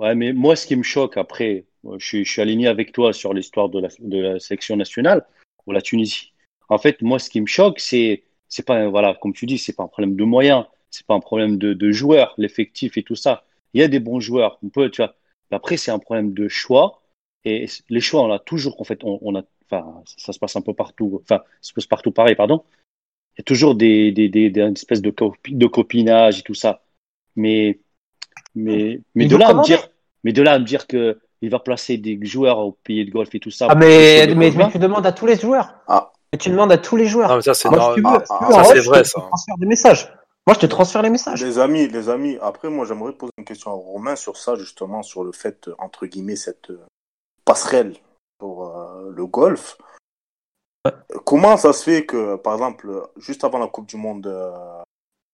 Ouais, 0.00 0.14
mais 0.14 0.32
moi, 0.32 0.56
ce 0.56 0.66
qui 0.66 0.76
me 0.76 0.82
choque 0.82 1.18
après, 1.18 1.66
moi, 1.82 1.96
je 1.98 2.22
suis, 2.24 2.40
aligné 2.40 2.68
avec 2.68 2.90
toi 2.90 3.12
sur 3.12 3.34
l'histoire 3.34 3.68
de 3.68 3.80
la, 3.80 3.88
de 3.98 4.38
sélection 4.38 4.74
nationale 4.74 5.26
pour 5.62 5.74
la 5.74 5.82
Tunisie. 5.82 6.32
En 6.70 6.78
fait, 6.78 7.02
moi, 7.02 7.18
ce 7.18 7.28
qui 7.28 7.38
me 7.42 7.46
choque, 7.46 7.80
c'est, 7.80 8.22
c'est 8.48 8.64
pas, 8.64 8.88
voilà, 8.88 9.14
comme 9.20 9.34
tu 9.34 9.44
dis, 9.44 9.58
c'est 9.58 9.74
pas 9.74 9.82
un 9.82 9.88
problème 9.88 10.16
de 10.16 10.24
moyens, 10.24 10.64
c'est 10.90 11.06
pas 11.06 11.12
un 11.12 11.20
problème 11.20 11.58
de, 11.58 11.92
joueurs, 11.92 12.32
l'effectif 12.38 12.96
et 12.96 13.02
tout 13.02 13.14
ça. 13.14 13.44
Il 13.74 13.80
y 13.82 13.84
a 13.84 13.88
des 13.88 14.00
bons 14.00 14.20
joueurs. 14.20 14.58
On 14.62 14.70
peut, 14.70 14.90
tu 14.90 15.02
vois, 15.02 15.14
Mais 15.50 15.58
après, 15.58 15.76
c'est 15.76 15.90
un 15.90 15.98
problème 15.98 16.32
de 16.32 16.48
choix. 16.48 17.02
Et 17.44 17.66
les 17.90 18.00
choix, 18.00 18.22
on 18.22 18.32
a 18.32 18.38
toujours, 18.38 18.80
en 18.80 18.84
fait, 18.84 19.00
on, 19.04 19.34
a, 19.34 19.42
enfin, 19.70 20.02
ça 20.06 20.32
se 20.32 20.38
passe 20.38 20.56
un 20.56 20.62
peu 20.62 20.72
partout, 20.72 21.20
enfin, 21.24 21.42
ça 21.60 21.68
se 21.68 21.74
passe 21.74 21.86
partout 21.86 22.10
pareil, 22.10 22.36
pardon. 22.36 22.64
Il 23.36 23.40
y 23.40 23.42
a 23.42 23.44
toujours 23.44 23.74
des, 23.74 24.12
des, 24.12 24.30
des, 24.30 24.48
des 24.48 24.62
espèces 24.62 25.02
de, 25.02 25.14
de 25.48 25.66
copinage 25.66 26.38
et 26.40 26.42
tout 26.42 26.54
ça. 26.54 26.82
Mais, 27.36 27.80
mais, 28.54 29.00
de 29.14 29.36
là 29.36 29.48
à 29.48 29.54
me 29.54 29.62
dire, 29.62 29.88
mais 30.24 30.32
de 30.32 30.42
là 30.42 30.52
à 30.52 30.58
me 30.58 30.64
dire 30.64 30.86
que 30.86 31.18
il 31.42 31.50
va 31.50 31.58
placer 31.58 31.96
des 31.96 32.18
joueurs 32.22 32.58
au 32.58 32.72
pays 32.72 33.04
de 33.04 33.10
golf 33.10 33.34
et 33.34 33.40
tout 33.40 33.50
ça. 33.50 33.68
Ah, 33.70 33.74
mais, 33.74 34.26
mais, 34.34 34.50
tu 34.70 34.78
demandes 34.78 35.06
à 35.06 35.12
tous 35.12 35.26
les 35.26 35.36
joueurs. 35.36 35.74
Ah. 35.88 36.12
Mais 36.32 36.38
tu 36.38 36.50
demandes 36.50 36.70
à 36.70 36.78
tous 36.78 36.96
les 36.96 37.06
joueurs. 37.06 37.28
Non, 37.28 37.36
mais 37.36 37.42
ça, 37.42 37.54
c'est 37.54 37.68
ah, 37.68 37.94
je 37.96 38.80
vrai, 38.82 39.02
te 39.02 39.08
ça. 39.08 39.20
transfère 39.20 39.56
des 39.58 39.66
messages. 39.66 40.12
Moi, 40.46 40.54
je 40.54 40.60
te 40.60 40.66
transfère 40.66 41.02
les 41.02 41.10
messages. 41.10 41.42
Les 41.42 41.58
amis, 41.58 41.88
les 41.88 42.08
amis, 42.08 42.38
après, 42.40 42.68
moi, 42.70 42.86
j'aimerais 42.86 43.12
poser 43.12 43.32
une 43.38 43.44
question 43.44 43.70
à 43.70 43.74
Romain 43.74 44.16
sur 44.16 44.36
ça, 44.36 44.54
justement, 44.56 45.02
sur 45.02 45.24
le 45.24 45.32
fait, 45.32 45.68
euh, 45.68 45.74
entre 45.78 46.06
guillemets, 46.06 46.36
cette 46.36 46.70
euh, 46.70 46.86
passerelle 47.44 47.94
pour 48.38 48.68
euh, 48.68 49.10
le 49.14 49.26
golf. 49.26 49.76
Ouais. 50.84 50.92
Comment 51.24 51.56
ça 51.56 51.72
se 51.72 51.84
fait 51.84 52.06
que, 52.06 52.36
par 52.36 52.54
exemple, 52.54 52.90
juste 53.16 53.44
avant 53.44 53.58
la 53.58 53.66
Coupe 53.66 53.86
du 53.86 53.96
Monde 53.96 54.26
euh, 54.26 54.82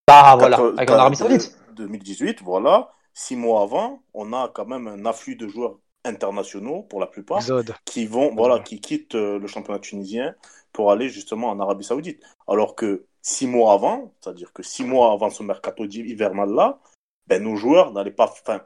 Ah, 0.08 0.34
voilà, 0.38 0.58
avec 0.76 0.90
en 0.90 0.94
Arabie 0.94 1.16
Saoudite. 1.16 1.56
de- 1.70 1.84
2018, 1.84 2.42
voilà, 2.42 2.90
six 3.16 3.34
mois 3.34 3.62
avant, 3.62 4.02
on 4.14 4.32
a 4.34 4.50
quand 4.54 4.66
même 4.66 4.86
un 4.86 5.06
afflux 5.06 5.36
de 5.36 5.48
joueurs 5.48 5.78
internationaux, 6.04 6.82
pour 6.82 7.00
la 7.00 7.06
plupart, 7.06 7.38
Exode. 7.38 7.74
qui 7.84 8.06
vont, 8.06 8.32
voilà, 8.34 8.60
qui 8.60 8.80
quittent 8.80 9.16
euh, 9.16 9.38
le 9.40 9.46
championnat 9.48 9.80
tunisien 9.80 10.36
pour 10.72 10.92
aller 10.92 11.08
justement 11.08 11.48
en 11.48 11.58
Arabie 11.58 11.84
Saoudite. 11.84 12.22
Alors 12.46 12.76
que 12.76 13.06
six 13.22 13.46
mois 13.46 13.72
avant, 13.72 14.12
c'est-à-dire 14.20 14.52
que 14.52 14.62
six 14.62 14.84
mois 14.84 15.12
avant 15.12 15.30
ce 15.30 15.42
mercato 15.42 15.84
hivernal 15.84 16.50
là, 16.50 16.78
ben 17.26 17.42
nos 17.42 17.56
joueurs 17.56 17.92
n'allaient 17.92 18.12
pas, 18.12 18.30
enfin, 18.30 18.60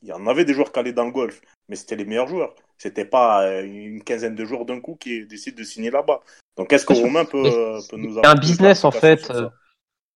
il 0.00 0.08
y 0.08 0.12
en 0.12 0.26
avait 0.28 0.44
des 0.44 0.54
joueurs 0.54 0.72
qui 0.72 0.78
allaient 0.78 0.92
dans 0.92 1.04
le 1.04 1.10
golf, 1.10 1.42
mais 1.68 1.76
c'était 1.76 1.96
les 1.96 2.04
meilleurs 2.04 2.28
joueurs. 2.28 2.54
C'était 2.78 3.04
pas 3.04 3.42
euh, 3.42 3.64
une 3.64 4.02
quinzaine 4.04 4.36
de 4.36 4.44
joueurs 4.44 4.64
d'un 4.64 4.80
coup 4.80 4.94
qui 4.94 5.26
décident 5.26 5.58
de 5.58 5.64
signer 5.64 5.90
là-bas. 5.90 6.20
Donc 6.56 6.72
est-ce 6.72 6.86
que. 6.86 6.94
Romain 6.94 7.24
peut, 7.24 7.44
euh, 7.44 7.80
peut 7.90 7.96
nous 7.96 8.18
un 8.24 8.34
business, 8.36 8.84
en 8.84 8.92
fait, 8.92 9.30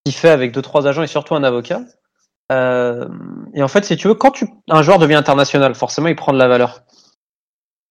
qui 0.07 0.12
fait 0.12 0.31
avec 0.31 0.53
deux 0.53 0.62
trois 0.62 0.87
agents 0.87 1.03
et 1.03 1.09
surtout 1.09 1.35
un 1.35 1.42
avocat. 1.42 1.83
Euh, 2.50 3.09
et 3.55 3.62
en 3.62 3.68
fait, 3.68 3.85
si 3.85 3.96
tu 3.96 4.09
veux, 4.09 4.14
quand 4.14 4.31
tu, 4.31 4.46
un 4.68 4.83
joueur 4.83 4.98
devient 4.98 5.14
international, 5.14 5.74
forcément, 5.74 6.09
il 6.09 6.16
prend 6.16 6.33
de 6.33 6.38
la 6.38 6.48
valeur. 6.48 6.83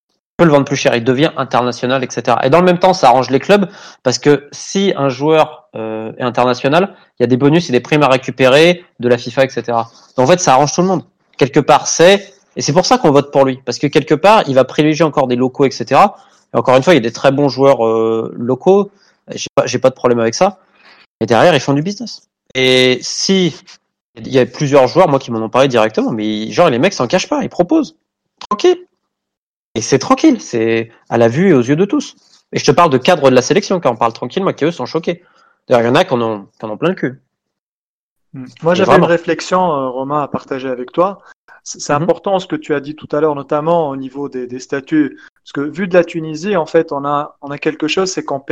Tu 0.09 0.17
peux 0.37 0.45
le 0.45 0.51
vendre 0.51 0.65
plus 0.65 0.75
cher, 0.75 0.95
il 0.95 1.03
devient 1.03 1.31
international, 1.37 2.03
etc. 2.03 2.37
Et 2.43 2.49
dans 2.49 2.59
le 2.59 2.65
même 2.65 2.79
temps, 2.79 2.93
ça 2.93 3.07
arrange 3.07 3.29
les 3.29 3.39
clubs 3.39 3.69
parce 4.03 4.17
que 4.17 4.47
si 4.51 4.93
un 4.95 5.09
joueur 5.09 5.69
euh, 5.75 6.11
est 6.17 6.23
international, 6.23 6.95
il 7.19 7.23
y 7.23 7.25
a 7.25 7.27
des 7.27 7.37
bonus 7.37 7.69
et 7.69 7.71
des 7.71 7.79
primes 7.79 8.03
à 8.03 8.07
récupérer 8.07 8.83
de 8.99 9.07
la 9.07 9.17
FIFA, 9.17 9.45
etc. 9.45 9.63
Donc 10.17 10.25
en 10.25 10.27
fait, 10.27 10.39
ça 10.39 10.53
arrange 10.53 10.73
tout 10.73 10.81
le 10.81 10.87
monde. 10.87 11.03
Quelque 11.37 11.59
part, 11.59 11.87
c'est 11.87 12.33
et 12.55 12.61
c'est 12.61 12.73
pour 12.73 12.85
ça 12.85 12.97
qu'on 12.97 13.11
vote 13.11 13.31
pour 13.31 13.45
lui 13.45 13.59
parce 13.65 13.79
que 13.79 13.87
quelque 13.87 14.15
part, 14.15 14.43
il 14.47 14.55
va 14.55 14.65
privilégier 14.65 15.05
encore 15.05 15.27
des 15.27 15.35
locaux, 15.35 15.65
etc. 15.65 16.01
Et 16.53 16.57
encore 16.57 16.75
une 16.75 16.83
fois, 16.83 16.93
il 16.93 16.97
y 16.97 16.99
a 16.99 17.01
des 17.01 17.13
très 17.13 17.31
bons 17.31 17.49
joueurs 17.49 17.85
euh, 17.85 18.33
locaux. 18.35 18.91
J'ai 19.33 19.47
pas, 19.55 19.65
j'ai 19.65 19.79
pas 19.79 19.89
de 19.89 19.95
problème 19.95 20.19
avec 20.19 20.35
ça. 20.35 20.59
Et 21.21 21.25
derrière, 21.25 21.53
ils 21.53 21.61
font 21.61 21.73
du 21.73 21.81
business. 21.81 22.23
Et 22.55 22.99
si 23.01 23.55
il 24.25 24.34
y 24.34 24.39
a 24.39 24.45
plusieurs 24.45 24.88
joueurs, 24.88 25.10
moi, 25.10 25.19
qui 25.19 25.31
m'en 25.31 25.39
ont 25.39 25.49
parlé 25.49 25.67
directement, 25.67 26.12
mais 26.12 26.51
genre 26.51 26.69
les 26.69 26.79
mecs 26.79 26.93
s'en 26.93 27.07
cachent 27.07 27.29
pas, 27.29 27.43
ils 27.43 27.49
proposent. 27.49 27.97
Tranquille. 28.49 28.88
Et 29.75 29.81
c'est 29.81 29.99
tranquille, 29.99 30.41
c'est 30.41 30.91
à 31.10 31.17
la 31.17 31.27
vue 31.27 31.49
et 31.49 31.53
aux 31.53 31.62
yeux 31.62 31.75
de 31.75 31.86
tous. 31.86 32.15
Et 32.51 32.60
je 32.60 32.65
te 32.65 32.71
parle 32.71 32.89
de 32.89 32.97
cadre 32.97 33.29
de 33.29 33.36
la 33.36 33.41
sélection, 33.41 33.79
quand 33.79 33.91
on 33.91 33.95
parle 33.95 34.13
tranquille, 34.13 34.43
moi, 34.43 34.53
qui 34.53 34.65
eux 34.65 34.71
sont 34.71 34.86
choqués. 34.86 35.23
D'ailleurs, 35.67 35.84
il 35.84 35.88
y 35.88 35.91
en 35.91 35.95
a 35.95 36.03
qui 36.03 36.13
en 36.13 36.21
ont, 36.21 36.47
qui 36.60 36.65
en 36.65 36.69
ont 36.69 36.77
plein 36.77 36.89
le 36.89 36.95
cul. 36.95 37.21
Mm. 38.34 38.45
Moi, 38.63 38.75
j'avais 38.75 38.97
une 38.97 39.03
réflexion, 39.03 39.71
euh, 39.71 39.89
Romain, 39.89 40.21
à 40.21 40.27
partager 40.27 40.67
avec 40.67 40.91
toi. 40.91 41.19
C'est 41.63 41.93
Mhm. 41.93 42.03
important 42.03 42.39
ce 42.39 42.47
que 42.47 42.55
tu 42.55 42.73
as 42.73 42.79
dit 42.79 42.95
tout 42.95 43.07
à 43.12 43.21
l'heure, 43.21 43.36
notamment 43.36 43.89
au 43.89 43.95
niveau 43.95 44.29
des, 44.29 44.47
des 44.47 44.60
statuts. 44.60 45.19
Parce 45.43 45.51
que 45.53 45.62
vu 45.62 45.88
de 45.88 45.93
la 45.93 46.03
Tunisie, 46.03 46.55
en 46.55 46.65
fait, 46.65 46.91
on 46.91 47.05
a, 47.05 47.38
on 47.41 47.51
a 47.51 47.57
quelque 47.57 47.88
chose, 47.88 48.12
c'est 48.12 48.23
qu'on 48.23 48.43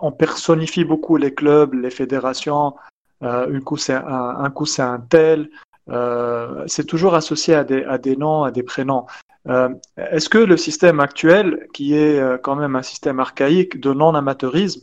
on 0.00 0.12
personnifie 0.12 0.84
beaucoup 0.84 1.16
les 1.16 1.34
clubs, 1.34 1.74
les 1.74 1.90
fédérations. 1.90 2.74
Euh, 3.22 3.56
un 3.56 3.60
coup, 3.60 3.76
c'est 3.76 3.94
un, 3.94 4.04
un 4.06 4.52
un 4.78 5.00
tel. 5.00 5.50
Euh, 5.88 6.64
c'est 6.66 6.84
toujours 6.84 7.14
associé 7.14 7.54
à 7.54 7.64
des, 7.64 7.84
à 7.84 7.98
des 7.98 8.16
noms, 8.16 8.44
à 8.44 8.50
des 8.50 8.62
prénoms. 8.62 9.06
Euh, 9.48 9.68
Est-ce 9.96 10.28
que 10.28 10.38
le 10.38 10.56
système 10.56 11.00
actuel, 11.00 11.68
qui 11.72 11.94
est 11.94 12.20
quand 12.42 12.56
même 12.56 12.76
un 12.76 12.82
système 12.82 13.20
archaïque 13.20 13.80
de 13.80 13.92
non-amateurisme, 13.92 14.82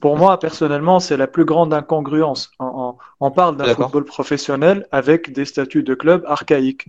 pour 0.00 0.16
moi, 0.16 0.38
personnellement, 0.38 1.00
c'est 1.00 1.16
la 1.16 1.26
plus 1.26 1.44
grande 1.44 1.74
incongruence. 1.74 2.52
On, 2.60 3.30
parle 3.32 3.56
d'un 3.56 3.74
football 3.74 4.04
professionnel 4.04 4.86
avec 4.92 5.32
des 5.32 5.44
statuts 5.44 5.82
de 5.82 5.94
club 5.94 6.24
archaïques. 6.26 6.88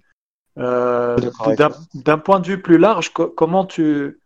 Euh, 0.57 1.17
D'un 1.95 2.17
point 2.17 2.39
de 2.39 2.47
vue 2.47 2.61
plus 2.61 2.77
large, 2.77 3.11
co- 3.11 3.27
comment 3.29 3.65
tu, 3.65 4.19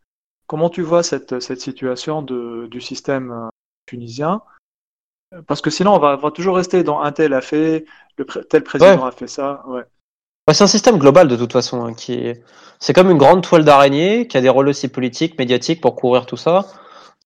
comment 0.47 0.69
tu 0.69 0.81
vois 0.81 1.03
cette, 1.03 1.39
cette 1.39 1.62
situation 1.62 2.21
de, 2.21 2.67
du 2.67 2.81
système 2.81 3.49
tunisien? 3.86 4.41
Parce 5.48 5.62
que 5.62 5.69
sinon, 5.69 5.96
on 5.96 6.00
va, 6.00 6.17
toujours 6.32 6.56
rester 6.58 6.84
dans 6.84 7.00
un 7.02 7.12
tel 7.12 7.34
a 7.34 7.41
fait, 7.41 7.86
le 8.17 8.26
tel 8.26 8.63
président 8.63 9.02
Ouais. 9.02 9.08
a 9.08 9.12
fait 9.12 9.28
ça. 9.28 9.63
Ouais. 9.67 9.82
C'est 10.52 10.63
un 10.63 10.67
système 10.67 10.98
global 10.98 11.28
de 11.28 11.36
toute 11.36 11.54
façon, 11.54 11.86
hein, 11.86 11.93
qui 11.93 12.13
est, 12.13 12.43
c'est 12.80 12.93
comme 12.93 13.10
une 13.10 13.17
grande 13.17 13.41
toile 13.41 13.63
d'araignée 13.63 14.28
qui 14.28 14.38
a 14.38 14.41
des 14.41 14.50
rôles 14.50 14.67
aussi 14.67 14.88
politiques, 14.89 15.38
médiatiques 15.39 15.80
pour 15.82 15.96
couvrir 15.96 16.26
tout 16.26 16.36
ça. 16.38 16.65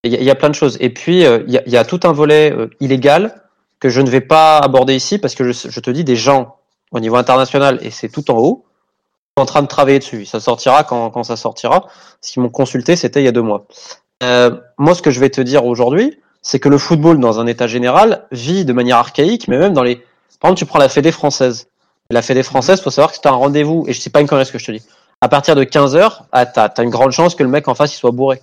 Il 0.04 0.14
y, 0.14 0.16
a- 0.16 0.20
il 0.20 0.24
y 0.26 0.30
a 0.30 0.36
plein 0.36 0.50
de 0.50 0.56
choses. 0.56 0.78
Et 0.80 0.90
puis, 0.92 1.26
euh, 1.26 1.44
il 1.48 1.54
y, 1.54 1.58
a, 1.58 1.64
il 1.66 1.72
y 1.72 1.78
a 1.78 1.84
tout 1.84 2.00
un 2.04 2.12
volet 2.12 2.54
euh, 2.54 2.68
illégal 2.80 3.42
que 3.80 3.90
je 3.90 4.02
ne 4.02 4.10
vais 4.10 4.22
pas 4.22 4.60
aborder 4.60 4.96
ici 4.96 5.18
parce 5.18 5.34
que 5.36 5.52
je, 5.52 5.70
je 5.70 5.80
te 5.80 5.90
dis 5.90 6.04
des 6.04 6.16
gens 6.16 6.58
au 6.92 7.00
niveau 7.00 7.16
international 7.16 7.80
et 7.82 7.90
c'est 7.92 8.10
tout 8.10 8.30
en 8.32 8.38
haut 8.38 8.66
en 9.36 9.46
train 9.46 9.62
de 9.62 9.68
travailler 9.68 10.00
dessus. 10.00 10.26
Ça 10.26 10.40
sortira 10.40 10.84
quand, 10.84 11.10
quand 11.12 11.24
ça 11.24 11.36
sortira. 11.36 11.88
Ce 12.22 12.32
qu'ils 12.34 12.42
m'ont 12.42 12.50
consulté, 12.50 12.96
c'était 12.96 13.22
il 13.22 13.26
y 13.26 13.28
a 13.28 13.32
deux 13.32 13.42
mois. 13.42 13.66
Euh, 14.24 14.52
moi, 14.78 14.96
ce 14.96 15.02
que 15.02 15.12
je 15.12 15.20
vais 15.20 15.30
te 15.30 15.42
dire 15.42 15.66
aujourd'hui, 15.66 16.20
c'est 16.42 16.60
que 16.60 16.70
le 16.70 16.78
football, 16.78 17.20
dans 17.20 17.40
un 17.40 17.48
état 17.48 17.68
général, 17.68 18.26
vit 18.32 18.66
de 18.66 18.74
manière 18.74 18.98
archaïque, 18.98 19.48
mais 19.48 19.58
même 19.58 19.74
dans 19.74 19.84
les. 19.84 19.98
Par 20.40 20.50
exemple, 20.50 20.60
tu 20.60 20.66
prends 20.66 20.80
la 20.80 20.90
Fédé 20.90 21.12
française. 21.12 21.68
La 22.10 22.22
Fédé 22.22 22.44
française, 22.44 22.82
faut 22.82 22.90
savoir 22.90 23.12
que 23.12 23.18
c'est 23.22 23.28
un 23.28 23.32
rendez-vous, 23.32 23.86
et 23.88 23.94
je 23.94 24.00
sais 24.00 24.10
pas 24.10 24.22
une 24.22 24.28
connerie 24.28 24.46
ce 24.46 24.52
que 24.52 24.60
je 24.60 24.66
te 24.66 24.72
dis. 24.72 24.84
À 25.20 25.30
partir 25.30 25.56
de 25.56 25.64
15 25.64 25.96
heures, 25.96 26.26
ah, 26.32 26.46
t'as, 26.46 26.70
t'as 26.70 26.84
une 26.84 26.90
grande 26.90 27.12
chance 27.12 27.36
que 27.36 27.44
le 27.44 27.50
mec 27.50 27.68
en 27.68 27.76
face 27.76 27.94
il 27.94 27.98
soit 27.98 28.12
bourré. 28.12 28.42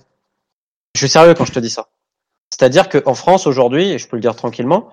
Je 0.93 0.99
suis 0.99 1.09
sérieux 1.09 1.33
quand 1.33 1.45
je 1.45 1.53
te 1.53 1.59
dis 1.59 1.69
ça. 1.69 1.87
C'est-à-dire 2.49 2.89
qu'en 2.89 3.13
France 3.13 3.47
aujourd'hui, 3.47 3.91
et 3.91 3.97
je 3.97 4.07
peux 4.07 4.17
le 4.17 4.21
dire 4.21 4.35
tranquillement, 4.35 4.89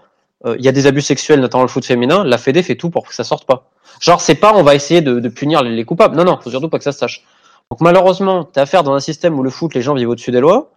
euh, 0.47 0.57
il 0.59 0.65
y 0.65 0.69
a 0.69 0.73
des 0.73 0.87
abus 0.87 1.03
sexuels, 1.03 1.41
notamment 1.41 1.65
le 1.65 1.69
foot 1.69 1.85
féminin. 1.85 2.25
La 2.25 2.39
Fédé 2.39 2.63
fait 2.63 2.77
tout 2.77 2.91
pour 2.91 3.07
que 3.07 3.15
ça 3.15 3.25
sorte 3.25 3.47
pas. 3.47 3.71
Genre, 4.01 4.21
c'est 4.21 4.35
pas 4.35 4.53
on 4.55 4.63
va 4.63 4.75
essayer 4.75 5.01
de, 5.01 5.21
de 5.21 5.29
punir 5.29 5.63
les, 5.63 5.71
les 5.71 5.85
coupables. 5.85 6.17
Non, 6.17 6.25
non, 6.25 6.39
faut 6.43 6.51
surtout 6.51 6.69
pas 6.69 6.79
que 6.79 6.85
ça 6.85 6.93
sache. 6.93 7.25
Donc 7.71 7.81
malheureusement, 7.81 8.45
t'as 8.45 8.63
affaire 8.63 8.83
dans 8.83 8.93
un 8.95 9.01
système 9.01 9.39
où 9.39 9.43
le 9.43 9.51
foot, 9.51 9.75
les 9.75 9.83
gens 9.83 9.95
vivent 9.95 10.11
au-dessus 10.11 10.31
des 10.31 10.41
lois, 10.41 10.71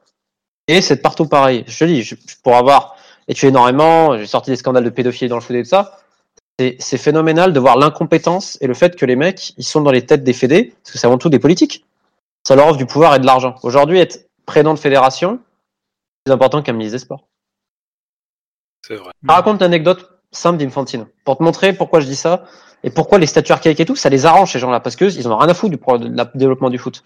et 0.67 0.81
c'est 0.81 0.97
partout 0.97 1.27
pareil. 1.27 1.63
Je 1.67 1.77
te 1.77 1.85
dis, 1.85 2.03
je, 2.03 2.15
pour 2.43 2.55
avoir 2.55 2.95
étudié 3.27 3.49
énormément, 3.49 4.17
j'ai 4.17 4.25
sorti 4.25 4.51
des 4.51 4.55
scandales 4.55 4.83
de 4.83 4.89
pédophilie 4.89 5.29
dans 5.29 5.35
le 5.35 5.41
foot 5.41 5.55
et 5.55 5.63
tout 5.63 5.69
ça. 5.69 5.99
C'est, 6.57 6.97
phénoménal 6.97 7.51
de 7.51 7.59
voir 7.59 7.77
l'incompétence 7.77 8.57
et 8.61 8.67
le 8.67 8.73
fait 8.73 8.95
que 8.95 9.05
les 9.05 9.17
mecs, 9.17 9.53
ils 9.57 9.65
sont 9.65 9.81
dans 9.81 9.91
les 9.91 10.05
têtes 10.05 10.23
des 10.23 10.31
fédés, 10.31 10.73
parce 10.81 10.93
que 10.93 10.99
c'est 10.99 11.07
avant 11.07 11.17
tout 11.17 11.29
des 11.29 11.39
politiques. 11.39 11.83
Ça 12.47 12.55
leur 12.55 12.67
offre 12.67 12.77
du 12.77 12.85
pouvoir 12.85 13.15
et 13.15 13.19
de 13.19 13.25
l'argent. 13.25 13.55
Aujourd'hui, 13.63 13.99
être 13.99 14.29
président 14.45 14.73
de 14.73 14.79
fédération, 14.79 15.39
c'est 15.41 16.23
plus 16.25 16.33
important 16.33 16.61
qu'un 16.61 16.73
ministre 16.73 16.93
des 16.93 16.99
Sports. 16.99 17.27
C'est 18.87 18.95
vrai. 18.95 19.11
Je 19.21 19.31
raconte 19.31 19.57
une 19.61 19.65
anecdote 19.65 20.09
simple 20.31 20.57
d'Infantino 20.57 21.07
pour 21.25 21.37
te 21.37 21.43
montrer 21.43 21.73
pourquoi 21.73 21.99
je 21.99 22.05
dis 22.05 22.15
ça 22.15 22.45
et 22.83 22.89
pourquoi 22.89 23.17
les 23.17 23.25
statuts 23.25 23.51
archaïques 23.51 23.79
et 23.79 23.85
tout, 23.85 23.95
ça 23.95 24.09
les 24.09 24.25
arrange 24.25 24.51
ces 24.53 24.59
gens-là 24.59 24.79
parce 24.79 24.95
que 24.95 25.05
ils 25.05 25.27
en 25.27 25.31
ont 25.31 25.37
rien 25.37 25.49
à 25.49 25.53
foutre 25.53 25.75
du 25.99 26.09
développement 26.35 26.69
du 26.69 26.77
foot. 26.77 27.03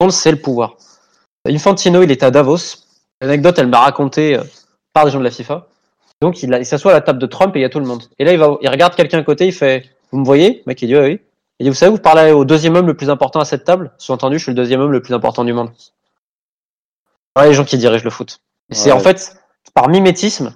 Donc 0.00 0.12
c'est 0.12 0.30
le 0.30 0.40
pouvoir. 0.40 0.76
Infantino, 1.46 2.02
il 2.02 2.10
était 2.10 2.26
à 2.26 2.30
Davos. 2.30 2.87
L'anecdote, 3.20 3.58
elle 3.58 3.68
m'a 3.68 3.80
raconté 3.80 4.36
euh, 4.36 4.44
par 4.92 5.04
des 5.04 5.10
gens 5.10 5.18
de 5.18 5.24
la 5.24 5.30
FIFA. 5.30 5.66
Donc 6.20 6.42
il, 6.42 6.66
s'assoit 6.66 6.92
à 6.92 6.94
la 6.94 7.00
table 7.00 7.18
de 7.18 7.26
Trump 7.26 7.54
et 7.54 7.60
il 7.60 7.62
y 7.62 7.64
a 7.64 7.68
tout 7.68 7.78
le 7.78 7.86
monde. 7.86 8.02
Et 8.18 8.24
là, 8.24 8.32
il 8.32 8.38
va, 8.38 8.56
il 8.60 8.68
regarde 8.68 8.94
quelqu'un 8.94 9.18
à 9.18 9.22
côté, 9.22 9.46
il 9.46 9.52
fait, 9.52 9.84
vous 10.10 10.18
me 10.18 10.24
voyez? 10.24 10.58
Le 10.58 10.62
mec, 10.66 10.82
il 10.82 10.88
dit, 10.88 10.96
oui, 10.96 11.02
oui. 11.02 11.20
Il 11.60 11.64
dit, 11.64 11.70
vous 11.70 11.76
savez, 11.76 11.90
vous 11.90 11.98
parlez 11.98 12.32
au 12.32 12.44
deuxième 12.44 12.76
homme 12.76 12.86
le 12.86 12.94
plus 12.94 13.10
important 13.10 13.40
à 13.40 13.44
cette 13.44 13.64
table? 13.64 13.92
Sous-entendu, 13.98 14.38
je 14.38 14.44
suis 14.44 14.52
le 14.52 14.56
deuxième 14.56 14.80
homme 14.80 14.92
le 14.92 15.02
plus 15.02 15.14
important 15.14 15.44
du 15.44 15.52
monde. 15.52 15.70
Voilà 17.34 17.50
les 17.50 17.54
gens 17.54 17.64
qui 17.64 17.78
dirigent 17.78 18.04
le 18.04 18.10
foot. 18.10 18.40
C'est 18.70 18.92
en 18.92 18.98
fait, 18.98 19.36
par 19.74 19.88
mimétisme, 19.88 20.54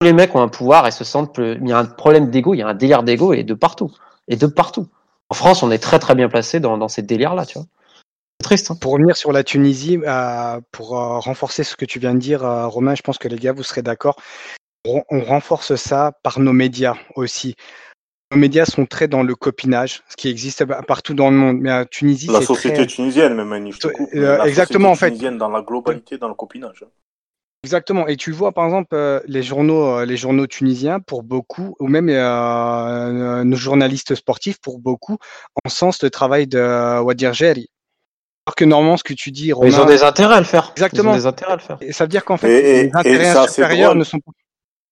tous 0.00 0.04
les 0.04 0.12
mecs 0.12 0.34
ont 0.34 0.40
un 0.40 0.48
pouvoir 0.48 0.86
et 0.86 0.90
se 0.90 1.04
sentent. 1.04 1.34
plus- 1.34 1.58
Il 1.60 1.68
y 1.68 1.72
a 1.72 1.78
un 1.78 1.84
problème 1.84 2.30
d'ego, 2.30 2.54
il 2.54 2.58
y 2.58 2.62
a 2.62 2.68
un 2.68 2.74
délire 2.74 3.02
d'ego 3.02 3.32
et 3.32 3.44
de 3.44 3.54
partout. 3.54 3.92
Et 4.28 4.36
de 4.36 4.46
partout. 4.46 4.88
En 5.28 5.34
France, 5.34 5.62
on 5.62 5.70
est 5.70 5.78
très 5.78 5.98
très 5.98 6.14
bien 6.14 6.28
placé 6.28 6.60
dans, 6.60 6.78
dans 6.78 6.88
ces 6.88 7.02
délires-là, 7.02 7.46
tu 7.46 7.58
vois. 7.58 7.66
Triste, 8.42 8.70
hein. 8.70 8.76
Pour 8.80 8.92
revenir 8.92 9.16
sur 9.16 9.32
la 9.32 9.42
Tunisie, 9.42 9.98
euh, 10.06 10.60
pour 10.70 10.98
euh, 10.98 11.18
renforcer 11.18 11.64
ce 11.64 11.74
que 11.76 11.84
tu 11.84 11.98
viens 11.98 12.14
de 12.14 12.18
dire, 12.20 12.44
euh, 12.44 12.66
Romain, 12.68 12.94
je 12.94 13.02
pense 13.02 13.18
que 13.18 13.28
les 13.28 13.38
gars, 13.38 13.52
vous 13.52 13.62
serez 13.62 13.82
d'accord. 13.82 14.20
On, 14.86 15.02
on 15.10 15.20
renforce 15.20 15.74
ça 15.74 16.12
par 16.22 16.38
nos 16.38 16.52
médias 16.52 16.94
aussi. 17.16 17.54
Nos 18.32 18.38
médias 18.38 18.64
sont 18.64 18.86
très 18.86 19.08
dans 19.08 19.22
le 19.22 19.34
copinage, 19.34 20.02
ce 20.08 20.16
qui 20.16 20.28
existe 20.28 20.64
partout 20.86 21.14
dans 21.14 21.30
le 21.30 21.36
monde. 21.36 21.58
Mais 21.60 21.70
à 21.70 21.84
Tunisie, 21.86 22.28
La 22.28 22.40
c'est 22.40 22.46
société 22.46 22.76
très... 22.76 22.86
tunisienne, 22.86 23.34
même, 23.34 23.72
te 23.72 23.86
Euh, 23.86 23.90
coupe. 23.90 24.08
la 24.14 24.46
exactement, 24.46 24.90
en 24.90 24.94
fait. 24.96 25.08
tunisienne 25.08 25.38
dans 25.38 25.48
la 25.48 25.62
globalité, 25.62 26.18
dans 26.18 26.28
le 26.28 26.34
copinage. 26.34 26.82
hein. 26.84 26.88
Exactement. 27.64 28.06
Et 28.06 28.16
tu 28.16 28.30
vois, 28.30 28.52
par 28.52 28.64
exemple, 28.66 28.94
euh, 28.94 29.20
les 29.26 29.42
journaux, 29.42 29.98
euh, 29.98 30.04
les 30.04 30.16
journaux 30.16 30.46
tunisiens, 30.46 31.00
pour 31.00 31.24
beaucoup, 31.24 31.74
ou 31.80 31.88
même 31.88 32.08
euh, 32.08 33.42
nos 33.42 33.56
journalistes 33.56 34.14
sportifs, 34.14 34.60
pour 34.60 34.78
beaucoup, 34.78 35.18
encensent 35.64 36.02
le 36.02 36.10
travail 36.10 36.46
de 36.46 37.00
Wadir 37.00 37.32
Geri. 37.32 37.70
Alors 38.46 38.54
que 38.54 38.64
normalement, 38.64 38.96
ce 38.96 39.02
que 39.04 39.12
tu 39.14 39.32
dis, 39.32 39.52
Romain, 39.52 39.68
Ils 39.68 39.80
ont 39.80 39.84
des 39.86 40.02
intérêts 40.04 40.36
à 40.36 40.38
le 40.38 40.44
faire. 40.46 40.70
Exactement. 40.76 41.12
Ils 41.12 41.16
ont 41.16 41.18
des 41.18 41.26
intérêts 41.26 41.52
à 41.52 41.56
le 41.56 41.62
faire. 41.62 41.78
et 41.80 41.92
ça 41.92 42.04
veut 42.04 42.08
dire 42.08 42.24
qu'en 42.24 42.36
fait, 42.36 42.48
Et- 42.48 42.80
et- 42.80 42.82
les 42.84 42.90
intérêts 42.94 43.48
supérieurs 43.48 43.94
ne 43.96 44.04
sont 44.04 44.20
pas. 44.20 44.30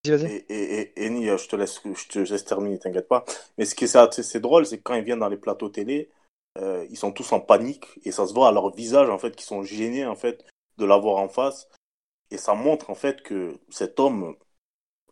Vas-y, 0.07 0.17
vas-y. 0.19 0.33
Et, 0.33 0.45
et, 0.49 0.81
et, 0.81 1.05
et 1.07 1.11
Ni, 1.11 1.27
je 1.27 1.49
te 1.49 1.57
laisse, 1.57 1.81
je 1.85 2.09
te 2.09 2.19
laisse 2.19 2.45
terminer, 2.45 2.79
t'inquiète 2.79 3.09
pas. 3.09 3.25
Mais 3.57 3.65
ce 3.65 3.75
qui 3.75 3.85
est, 3.85 3.97
assez- 3.97 4.23
c'est 4.25 4.41
drôle, 4.41 4.67
c'est 4.67 4.79
que 4.79 4.83
quand 4.83 4.95
ils 4.95 5.05
viennent 5.05 5.21
dans 5.21 5.29
les 5.29 5.37
plateaux 5.37 5.69
télé, 5.69 6.11
euh, 6.59 6.85
ils 6.91 6.97
sont 6.97 7.13
tous 7.13 7.33
en 7.33 7.41
panique 7.41 7.87
et 8.05 8.11
ça 8.13 8.27
se 8.27 8.35
voit 8.35 8.49
à 8.49 8.53
leur 8.53 8.75
visage 8.75 9.09
en 9.09 9.19
fait 9.19 9.35
qu'ils 9.35 9.47
sont 9.47 9.63
gênés 9.63 10.05
en 10.07 10.15
fait 10.15 10.45
de 10.79 10.85
l'avoir 10.85 11.17
en 11.17 11.29
face 11.29 11.69
et 12.31 12.37
ça 12.37 12.55
montre 12.55 12.91
en 12.91 12.95
fait 12.95 13.23
que 13.23 13.57
cet 13.71 13.99
homme 13.99 14.37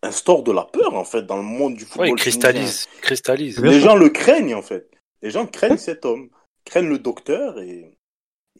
instaure 0.02 0.42
de 0.42 0.52
la 0.52 0.64
peur 0.64 0.94
en 0.94 1.04
fait 1.04 1.22
dans 1.22 1.36
le 1.36 1.42
monde 1.42 1.74
du 1.74 1.82
Ouais, 1.84 1.88
football. 1.90 2.08
il 2.10 2.14
cristallise. 2.16 2.86
il 2.96 3.00
cristallise. 3.00 3.54
tunisien. 3.56 3.72
Les 3.72 3.80
gens 3.80 3.96
le 3.96 4.08
craignent 4.10 4.54
en 4.54 4.62
fait. 4.62 4.88
Les 5.22 5.30
gens 5.30 5.46
craignent 5.46 5.78
cet 5.78 6.04
homme, 6.04 6.28
craignent 6.64 6.88
le 6.88 6.98
docteur 6.98 7.58
et 7.60 7.96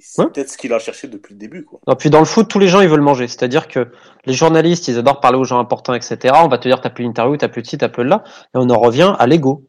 c'est 0.03 0.23
Ouais. 0.23 0.29
peut-être 0.31 0.51
ce 0.51 0.59
qu'il 0.59 0.73
a 0.73 0.79
cherché 0.79 1.09
depuis 1.09 1.35
le 1.35 1.39
début 1.39 1.65
quoi. 1.65 1.81
Non, 1.87 1.95
puis 1.95 2.11
dans 2.11 2.19
le 2.19 2.25
foot, 2.25 2.49
tous 2.49 2.59
les 2.59 2.69
gens 2.69 2.81
ils 2.81 2.89
veulent 2.89 3.01
manger. 3.01 3.29
C'est-à-dire 3.29 3.69
que 3.69 3.89
les 4.27 4.33
journalistes, 4.33 4.89
ils 4.89 4.99
adorent 4.99 5.21
parler 5.21 5.39
aux 5.39 5.45
gens 5.45 5.59
importants, 5.59 5.95
etc. 5.95 6.35
On 6.43 6.49
va 6.49 6.59
te 6.59 6.69
dire 6.69 6.81
t'as 6.81 6.91
plus 6.91 7.05
l'interview, 7.05 7.37
t'as 7.37 7.49
plus 7.49 7.63
de 7.63 7.67
ci, 7.67 7.79
t'as 7.79 7.89
plus 7.89 8.05
de 8.05 8.09
là, 8.11 8.25
et 8.55 8.57
on 8.57 8.69
en 8.69 8.79
revient 8.79 9.15
à 9.19 9.27
l'ego. 9.27 9.65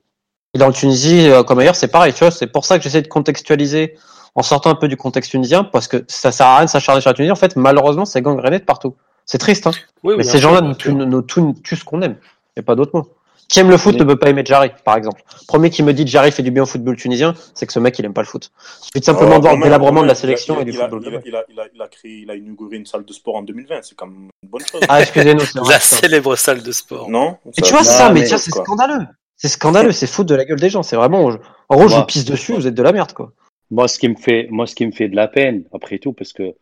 Et 0.54 0.60
dans 0.60 0.68
le 0.68 0.74
Tunisie, 0.74 1.28
euh, 1.30 1.44
comme 1.44 1.60
ailleurs, 1.60 1.76
c'est 1.76 1.88
pareil. 1.88 2.14
Tu 2.14 2.20
vois, 2.20 2.32
c'est 2.32 2.48
pour 2.48 2.66
ça 2.66 2.78
que 2.78 2.84
j'essaie 2.84 3.02
de 3.02 3.08
contextualiser 3.08 3.96
en 4.36 4.44
sortant 4.44 4.70
un 4.72 4.76
peu 4.76 4.88
du 4.88 4.98
contexte 4.98 5.32
tunisien, 5.32 5.64
parce 5.64 5.88
que 5.88 6.04
ça 6.08 6.32
sert 6.32 6.48
à 6.48 6.58
rien 6.58 6.66
de 6.66 6.70
s'acharner 6.70 7.02
sur 7.02 7.10
la 7.10 7.14
Tunisie. 7.16 7.32
En 7.32 7.36
fait, 7.36 7.56
malheureusement, 7.56 8.06
c'est 8.06 8.22
gangréné 8.22 8.60
de 8.60 8.64
partout. 8.64 8.96
C'est 9.26 9.38
triste, 9.38 9.68
hein. 9.68 9.72
Oui, 10.04 10.14
oui, 10.14 10.16
Mais 10.18 10.24
ces 10.24 10.40
gens-là 10.40 10.62
nous 10.62 11.22
tuent 11.22 11.76
ce 11.76 11.84
qu'on 11.84 12.02
aime. 12.02 12.18
Il 12.56 12.60
n'y 12.60 12.62
a 12.62 12.64
pas 12.64 12.76
d'autre 12.76 12.92
mot. 12.94 13.08
Qui 13.50 13.60
aime 13.60 13.70
le 13.70 13.78
foot 13.78 13.94
Mais- 13.94 14.00
ne 14.00 14.06
peut 14.06 14.16
pas 14.18 14.30
aimer 14.30 14.44
Jarry, 14.46 14.72
par 14.84 14.98
exemple. 14.98 15.22
Premier 15.48 15.70
qui 15.70 15.84
me 15.84 15.94
dit 15.94 16.08
Jarry 16.08 16.32
fait 16.32 16.42
du 16.44 16.50
bien 16.52 16.64
au 16.64 16.66
football 16.66 16.96
tunisien, 16.96 17.36
c'est 17.54 17.66
que 17.68 17.74
ce 17.74 17.80
mec, 17.80 17.98
il 18.00 18.06
aime 18.06 18.14
pas 18.14 18.22
le 18.22 18.28
foot. 18.28 18.52
Il 18.56 18.86
suffit 18.86 19.00
de 19.00 19.06
simplement 19.06 19.36
Oh, 19.36 19.38
de 19.40 19.42
voir 19.44 19.56
le 19.58 19.64
délabrement 19.64 20.02
de 20.02 20.08
la 20.08 20.16
sélection 20.16 20.56
il 20.56 20.60
a- 20.60 20.62
et 20.62 20.66
du 20.66 20.72
il 20.72 20.82
a- 20.82 20.90
football. 20.90 21.04
Il 21.04 21.16
a, 21.16 21.22
il 21.26 21.36
a, 21.36 21.44
il 21.50 21.60
a, 21.60 21.64
il 21.76 21.82
a 21.82 21.88
créé, 21.88 22.12
il 22.24 22.32
a 22.32 22.36
inauguré 22.36 22.78
une 22.78 22.86
salle 22.86 23.06
de 23.06 23.14
sport 23.14 23.36
en 23.36 23.44
2020, 23.44 23.80
c'est 23.84 23.96
quand 23.96 24.08
même 24.08 24.30
une 24.44 24.50
bonne 24.50 24.66
chose. 24.66 24.82
Ah, 24.90 25.02
excusez-nous. 25.02 25.42
La 25.70 25.80
célèbre 25.80 26.36
salle 26.36 26.64
de 26.64 26.72
sport. 26.72 27.10
non 27.10 27.38
Et 27.58 27.62
tu 27.62 27.72
vois 27.72 27.84
Ça- 27.84 27.92
ça, 27.98 28.08
Non, 28.08 28.14
mais 28.16 28.22
mais- 28.22 28.26
tiens, 28.28 28.38
c'est 28.38 28.52
scandaleux. 28.52 29.06
C'est 29.36 29.48
scandaleux, 29.50 29.92
c'est 29.92 30.08
foutre 30.08 30.30
de 30.30 30.36
la 30.36 30.46
gueule 30.46 30.60
des 30.60 30.70
gens. 30.70 30.84
C'est 30.84 30.96
vraiment, 30.96 31.26
en 31.70 31.76
gros, 31.76 31.88
je 31.90 31.96
vous 31.96 32.06
pisse 32.06 32.26
dessus, 32.26 32.54
vous 32.54 32.66
êtes 32.68 32.76
de 32.76 32.84
la 32.84 32.92
merde, 32.94 33.12
quoi. 33.14 33.34
Moi, 33.72 33.88
ce 33.88 34.00
qui 34.00 34.08
me 34.08 34.16
fait, 34.16 34.48
moi, 34.52 34.66
ce 34.68 34.76
qui 34.76 34.86
me 34.86 34.92
fait 34.92 35.10
de 35.10 35.16
la 35.16 35.28
peine, 35.28 35.64
après 35.74 35.98
tout, 35.98 36.14
parce 36.14 36.32
que 36.34 36.44
euh, 36.44 36.54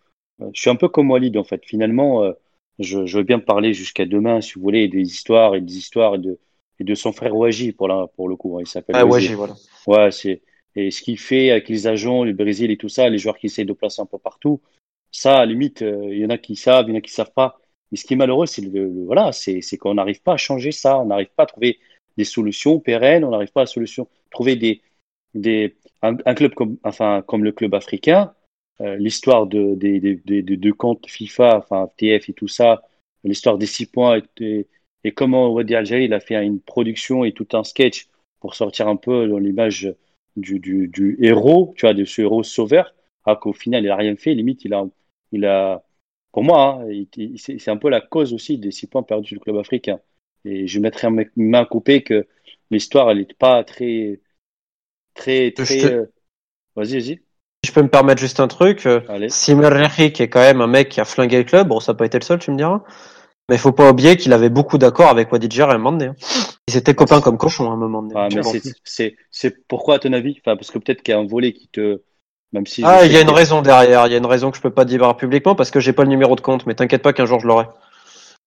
je 0.53 0.59
suis 0.61 0.69
un 0.69 0.75
peu 0.75 0.87
comme 0.87 1.11
Walid, 1.11 1.37
en 1.37 1.43
fait. 1.43 1.61
Finalement, 1.65 2.23
euh, 2.23 2.31
je, 2.79 3.05
je 3.05 3.17
veux 3.17 3.23
bien 3.23 3.37
parler 3.39 3.73
jusqu'à 3.73 4.05
demain, 4.05 4.41
si 4.41 4.53
vous 4.55 4.61
voulez, 4.61 4.87
des 4.87 5.01
histoires 5.01 5.53
et 5.55 5.61
des 5.61 5.77
histoires 5.77 6.15
et 6.15 6.19
de, 6.19 6.39
et 6.81 6.83
de 6.83 6.95
son 6.95 7.11
frère 7.13 7.35
Ouaji, 7.35 7.73
pour, 7.73 7.87
la, 7.87 8.07
pour 8.15 8.27
le 8.27 8.35
coup. 8.35 8.57
hein. 8.57 8.61
il 8.61 8.67
s'appelle 8.67 8.95
Ah, 8.95 9.05
voilà. 9.35 9.53
Ouais, 9.85 10.11
c'est, 10.11 10.41
et 10.75 10.89
ce 10.89 11.01
qu'il 11.03 11.19
fait 11.19 11.51
avec 11.51 11.69
les 11.69 11.85
agents, 11.85 12.23
le 12.23 12.33
Brésil 12.33 12.71
et 12.71 12.77
tout 12.77 12.89
ça, 12.89 13.07
les 13.07 13.19
joueurs 13.19 13.37
qui 13.37 13.45
essaient 13.45 13.65
de 13.65 13.73
placer 13.73 14.01
un 14.01 14.07
peu 14.07 14.17
partout, 14.17 14.59
ça, 15.11 15.35
à 15.35 15.39
la 15.41 15.45
limite, 15.45 15.83
euh, 15.83 16.07
il 16.11 16.19
y 16.19 16.25
en 16.25 16.29
a 16.31 16.37
qui 16.39 16.55
savent, 16.55 16.85
il 16.87 16.91
y 16.91 16.95
en 16.95 16.97
a 16.97 17.01
qui 17.01 17.11
savent 17.11 17.33
pas. 17.33 17.59
Mais 17.91 17.97
ce 17.97 18.05
qui 18.05 18.13
est 18.13 18.17
malheureux, 18.17 18.47
c'est 18.47 18.61
le, 18.63 18.69
le- 18.71 19.05
voilà, 19.05 19.31
c'est, 19.31 19.61
c'est 19.61 19.77
qu'on 19.77 19.93
n'arrive 19.93 20.21
pas 20.23 20.33
à 20.33 20.37
changer 20.37 20.71
ça, 20.71 20.97
on 20.97 21.05
n'arrive 21.05 21.29
pas 21.35 21.43
à 21.43 21.45
trouver 21.45 21.77
des 22.17 22.23
solutions 22.23 22.79
pérennes, 22.79 23.23
on 23.23 23.29
n'arrive 23.29 23.51
pas 23.51 23.61
à 23.63 23.65
solution, 23.67 24.07
trouver 24.31 24.55
des, 24.55 24.81
des, 25.35 25.75
un, 26.01 26.17
un 26.25 26.33
club 26.33 26.53
comme, 26.55 26.77
enfin, 26.83 27.21
comme 27.27 27.43
le 27.43 27.51
club 27.51 27.75
africain, 27.75 28.33
euh, 28.79 28.95
l'histoire 28.95 29.45
de, 29.45 29.75
des, 29.75 29.99
de 29.99 30.71
comptes 30.71 31.05
FIFA, 31.07 31.57
enfin, 31.59 31.89
TF 31.97 32.29
et 32.29 32.33
tout 32.33 32.47
ça, 32.47 32.81
l'histoire 33.23 33.57
des 33.59 33.67
six 33.67 33.85
points 33.85 34.17
et, 34.17 34.23
et, 34.43 34.67
et 35.03 35.11
comment 35.13 35.49
Wadi 35.49 35.75
Algérie, 35.75 36.05
il 36.05 36.13
a 36.13 36.19
fait 36.19 36.35
une 36.43 36.59
production 36.61 37.23
et 37.23 37.31
tout 37.33 37.47
un 37.53 37.63
sketch 37.63 38.07
pour 38.39 38.55
sortir 38.55 38.87
un 38.87 38.95
peu 38.95 39.27
dans 39.27 39.37
l'image 39.37 39.93
du, 40.35 40.59
du, 40.59 40.87
du 40.87 41.17
héros, 41.21 41.73
tu 41.77 41.85
vois, 41.85 41.93
de 41.93 42.05
ce 42.05 42.21
héros 42.21 42.43
sauveur, 42.43 42.93
alors 43.25 43.39
qu'au 43.39 43.53
final, 43.53 43.83
il 43.83 43.89
a 43.89 43.95
rien 43.95 44.15
fait. 44.15 44.33
Limite, 44.33 44.65
il 44.65 44.73
a, 44.73 44.85
il 45.31 45.45
a, 45.45 45.83
pour 46.31 46.43
moi, 46.43 46.81
hein, 46.83 47.03
c'est 47.37 47.69
un 47.69 47.77
peu 47.77 47.89
la 47.89 48.01
cause 48.01 48.33
aussi 48.33 48.57
des 48.57 48.71
six 48.71 48.87
points 48.87 49.03
perdus 49.03 49.35
du 49.35 49.39
club 49.39 49.57
africain. 49.57 49.99
Et 50.45 50.67
je 50.67 50.79
mettrais 50.79 51.07
une 51.07 51.29
main 51.49 51.65
coupée 51.65 52.03
que 52.03 52.27
l'histoire, 52.71 53.11
elle 53.11 53.19
n'est 53.19 53.25
pas 53.37 53.63
très, 53.63 54.19
très, 55.13 55.51
très. 55.51 55.75
te- 55.77 55.87
euh, 55.87 56.05
Vas-y, 56.75 56.93
vas-y. 56.99 57.21
Je 57.65 57.71
peux 57.71 57.81
me 57.83 57.89
permettre 57.89 58.19
juste 58.21 58.39
un 58.39 58.47
truc, 58.47 58.85
euh, 58.85 59.01
Rehi, 59.69 60.11
qui 60.11 60.23
est 60.23 60.29
quand 60.29 60.39
même 60.39 60.61
un 60.61 60.67
mec 60.67 60.89
qui 60.89 60.99
a 61.01 61.05
flingué 61.05 61.37
le 61.37 61.43
club, 61.43 61.67
bon, 61.67 61.79
ça 61.79 61.93
n'a 61.93 61.97
pas 61.97 62.05
été 62.05 62.17
le 62.19 62.23
seul, 62.23 62.39
tu 62.39 62.51
me 62.51 62.57
diras. 62.57 62.81
Mais 63.51 63.57
il 63.57 63.59
faut 63.59 63.73
pas 63.73 63.89
oublier 63.91 64.15
qu'il 64.15 64.31
avait 64.31 64.47
beaucoup 64.49 64.77
d'accords 64.77 65.09
avec 65.09 65.29
Wadidjer 65.29 65.63
à 65.63 65.71
un 65.71 65.77
moment 65.77 65.91
donné. 65.91 66.05
hein. 66.11 66.15
Ils 66.69 66.77
étaient 66.77 66.93
copains 66.95 67.19
comme 67.19 67.37
cochons 67.37 67.69
à 67.69 67.73
un 67.73 67.75
moment 67.75 68.01
donné. 68.01 68.13
Ah, 68.15 68.29
mais 68.33 68.41
c'est, 69.29 69.67
pourquoi, 69.67 69.95
à 69.95 69.99
ton 69.99 70.13
avis? 70.13 70.37
Enfin, 70.39 70.55
parce 70.55 70.71
que 70.71 70.77
peut-être 70.79 71.01
qu'il 71.03 71.11
y 71.13 71.15
a 71.17 71.19
un 71.19 71.25
volet 71.27 71.51
qui 71.51 71.67
te, 71.67 72.01
même 72.53 72.65
si. 72.65 72.81
Ah, 72.85 73.05
il 73.05 73.11
y 73.11 73.17
a 73.17 73.19
une 73.21 73.27
que- 73.27 73.33
raison 73.33 73.61
derrière. 73.61 74.07
Il 74.07 74.11
y 74.11 74.15
a 74.15 74.19
une 74.19 74.25
raison 74.25 74.51
que 74.51 74.57
je 74.57 74.61
peux 74.61 74.69
pas 74.69 74.85
dire 74.85 75.17
publiquement 75.17 75.53
parce 75.53 75.69
que 75.69 75.81
j'ai 75.81 75.91
pas 75.91 76.03
le 76.03 76.09
numéro 76.09 76.37
de 76.37 76.41
compte. 76.41 76.65
Mais 76.65 76.75
t'inquiète 76.75 77.01
pas 77.01 77.11
qu'un 77.11 77.25
jour 77.25 77.41
je 77.41 77.47
l'aurai. 77.47 77.65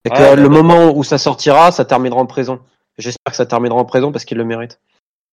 Et 0.06 0.08
que 0.08 0.14
Ah, 0.16 0.34
le 0.36 0.48
d'accord. 0.48 0.62
moment 0.64 0.90
où 0.96 1.04
ça 1.04 1.18
sortira, 1.18 1.70
ça 1.70 1.84
terminera 1.84 2.18
en 2.20 2.26
prison. 2.26 2.60
J'espère 2.96 3.32
que 3.32 3.36
ça 3.36 3.44
terminera 3.44 3.78
en 3.78 3.84
prison 3.84 4.10
parce 4.10 4.24
qu'il 4.24 4.38
le 4.38 4.44
mérite. 4.46 4.80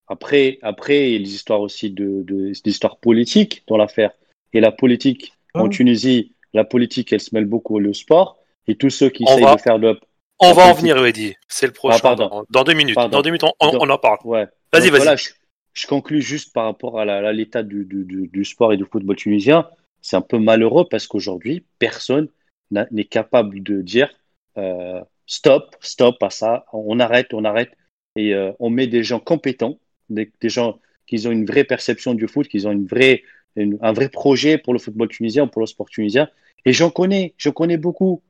Après, 0.09 0.59
après, 0.63 1.07
il 1.07 1.13
y 1.13 1.15
a 1.15 1.19
les 1.19 1.33
histoires 1.33 1.61
aussi 1.61 1.91
de, 1.91 2.23
de, 2.27 2.51
d'histoires 2.61 2.97
politiques 2.97 3.63
dans 3.67 3.77
l'affaire. 3.77 4.11
Et 4.51 4.59
la 4.59 4.73
politique, 4.73 5.31
en 5.53 5.67
Ah. 5.67 5.69
Tunisie, 5.69 6.33
la 6.53 6.65
politique, 6.65 7.13
elle 7.13 7.21
se 7.21 7.29
mêle 7.33 7.45
beaucoup 7.45 7.79
au 7.79 7.93
sport. 7.93 8.37
Et 8.71 8.75
tous 8.75 8.89
ceux 8.89 9.09
qui 9.09 9.23
On 9.27 9.31
essayent 9.33 9.43
va- 9.43 9.55
de 9.55 9.61
faire 9.61 9.79
de, 9.79 9.99
On 10.39 10.53
va 10.53 10.67
en 10.67 10.73
venir, 10.73 11.03
Eddy. 11.05 11.35
C'est 11.49 11.65
le 11.67 11.73
prochain. 11.73 11.99
Ah, 12.03 12.15
dans, 12.15 12.45
dans 12.49 12.63
deux 12.63 12.73
minutes. 12.73 12.95
Pardon. 12.95 13.17
Dans 13.17 13.21
deux 13.21 13.29
minutes, 13.29 13.43
on, 13.43 13.51
on- 13.59 13.71
Donc- 13.73 13.81
on 13.83 13.89
en 13.89 13.97
parle. 13.97 14.17
ouais. 14.23 14.45
Vas-y, 14.71 14.89
vas-y. 14.89 15.01
voilà, 15.01 15.15
je, 15.17 15.29
je 15.73 15.87
conclus 15.87 16.21
juste 16.21 16.53
par 16.53 16.65
rapport 16.65 16.99
à 16.99 17.33
l'état 17.33 17.63
du, 17.63 17.83
du, 17.85 18.05
du, 18.05 18.27
du 18.27 18.45
sport 18.45 18.71
et 18.73 18.77
du 18.77 18.85
football 18.85 19.15
tunisien. 19.17 19.67
C'est 20.01 20.15
un 20.15 20.21
peu 20.21 20.39
malheureux 20.39 20.85
parce 20.89 21.05
qu'aujourd'hui, 21.07 21.65
personne 21.79 22.27
n'est 22.71 23.05
capable 23.05 23.61
de 23.61 23.81
dire 23.81 24.09
euh, 24.57 25.01
stop, 25.27 25.75
stop 25.81 26.15
à 26.23 26.29
ça, 26.29 26.65
on 26.73 26.99
arrête, 26.99 27.33
on 27.33 27.43
arrête. 27.43 27.71
Et 28.15 28.33
euh, 28.33 28.51
on 28.59 28.69
met 28.69 28.87
des 28.87 29.03
gens 29.03 29.19
compétents, 29.19 29.77
des, 30.09 30.31
des 30.41 30.49
gens 30.49 30.79
qui 31.07 31.27
ont 31.27 31.31
une 31.31 31.45
vraie 31.45 31.65
perception 31.65 32.13
du 32.13 32.27
foot, 32.27 32.47
qui 32.47 32.65
ont 32.65 32.71
une 32.71 32.85
vraie, 32.87 33.23
une- 33.57 33.77
un 33.81 33.91
vrai 33.93 34.07
projet 34.09 34.57
pour 34.57 34.73
le 34.73 34.79
football 34.79 35.09
tunisien, 35.09 35.47
pour 35.47 35.61
le 35.61 35.67
sport 35.67 35.89
tunisien. 35.89 36.29
Et 36.65 36.73
j'en 36.73 36.89
connais, 36.89 37.33
je 37.37 37.49
connais 37.49 37.77
beaucoup 37.77 38.21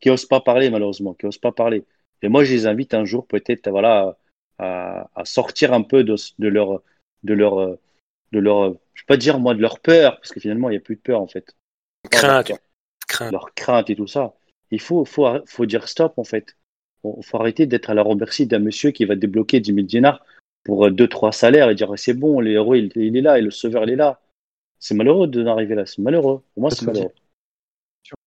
qui 0.00 0.10
osent 0.10 0.26
pas 0.26 0.40
parler 0.40 0.70
malheureusement, 0.70 1.14
qui 1.14 1.26
osent 1.26 1.38
pas 1.38 1.52
parler. 1.52 1.84
Et 2.22 2.28
moi, 2.28 2.44
je 2.44 2.52
les 2.52 2.66
invite 2.66 2.94
un 2.94 3.04
jour 3.04 3.26
peut-être, 3.26 3.70
voilà, 3.70 4.18
à, 4.58 5.10
à 5.14 5.24
sortir 5.24 5.72
un 5.72 5.82
peu 5.82 6.04
de, 6.04 6.14
de 6.38 6.48
leur, 6.48 6.82
de 7.22 7.34
leur, 7.34 7.76
de 8.32 8.38
leur, 8.38 8.72
je 8.94 9.02
vais 9.02 9.06
pas 9.06 9.16
dire 9.16 9.38
moi 9.38 9.54
de 9.54 9.60
leur 9.60 9.80
peur, 9.80 10.16
parce 10.16 10.30
que 10.32 10.40
finalement, 10.40 10.68
il 10.68 10.72
n'y 10.72 10.78
a 10.78 10.80
plus 10.82 10.96
de 10.96 11.00
peur 11.00 11.20
en 11.20 11.26
fait. 11.26 11.56
Crainte, 12.10 12.50
Leur, 12.50 12.58
crainte. 13.08 13.32
leur 13.32 13.54
crainte 13.54 13.90
et 13.90 13.96
tout 13.96 14.06
ça. 14.06 14.34
Il 14.70 14.80
faut, 14.80 15.04
faut, 15.04 15.26
faut 15.46 15.66
dire 15.66 15.88
stop 15.88 16.18
en 16.18 16.24
fait. 16.24 16.56
Il 17.04 17.24
faut 17.24 17.38
arrêter 17.38 17.66
d'être 17.66 17.90
à 17.90 17.94
la 17.94 18.02
remercie 18.02 18.46
d'un 18.46 18.58
monsieur 18.58 18.90
qui 18.90 19.04
va 19.06 19.16
débloquer 19.16 19.60
10 19.60 19.74
000 19.74 19.86
dinars 19.86 20.24
pour 20.64 20.86
euh, 20.86 20.90
deux, 20.90 21.08
trois 21.08 21.32
salaires 21.32 21.70
et 21.70 21.74
dire 21.74 21.92
c'est 21.96 22.14
bon, 22.14 22.40
le 22.40 22.50
héros 22.52 22.74
il, 22.74 22.92
il 22.96 23.16
est 23.16 23.22
là 23.22 23.38
et 23.38 23.42
le 23.42 23.50
sauveur 23.50 23.84
il 23.84 23.90
est 23.90 23.96
là. 23.96 24.20
C'est 24.78 24.94
malheureux 24.94 25.26
de 25.28 25.42
n'arriver 25.42 25.74
là, 25.74 25.86
c'est 25.86 26.00
malheureux. 26.02 26.42
Pour 26.54 26.62
moi, 26.62 26.70
c'est 26.70 26.84
malheureux. 26.86 27.12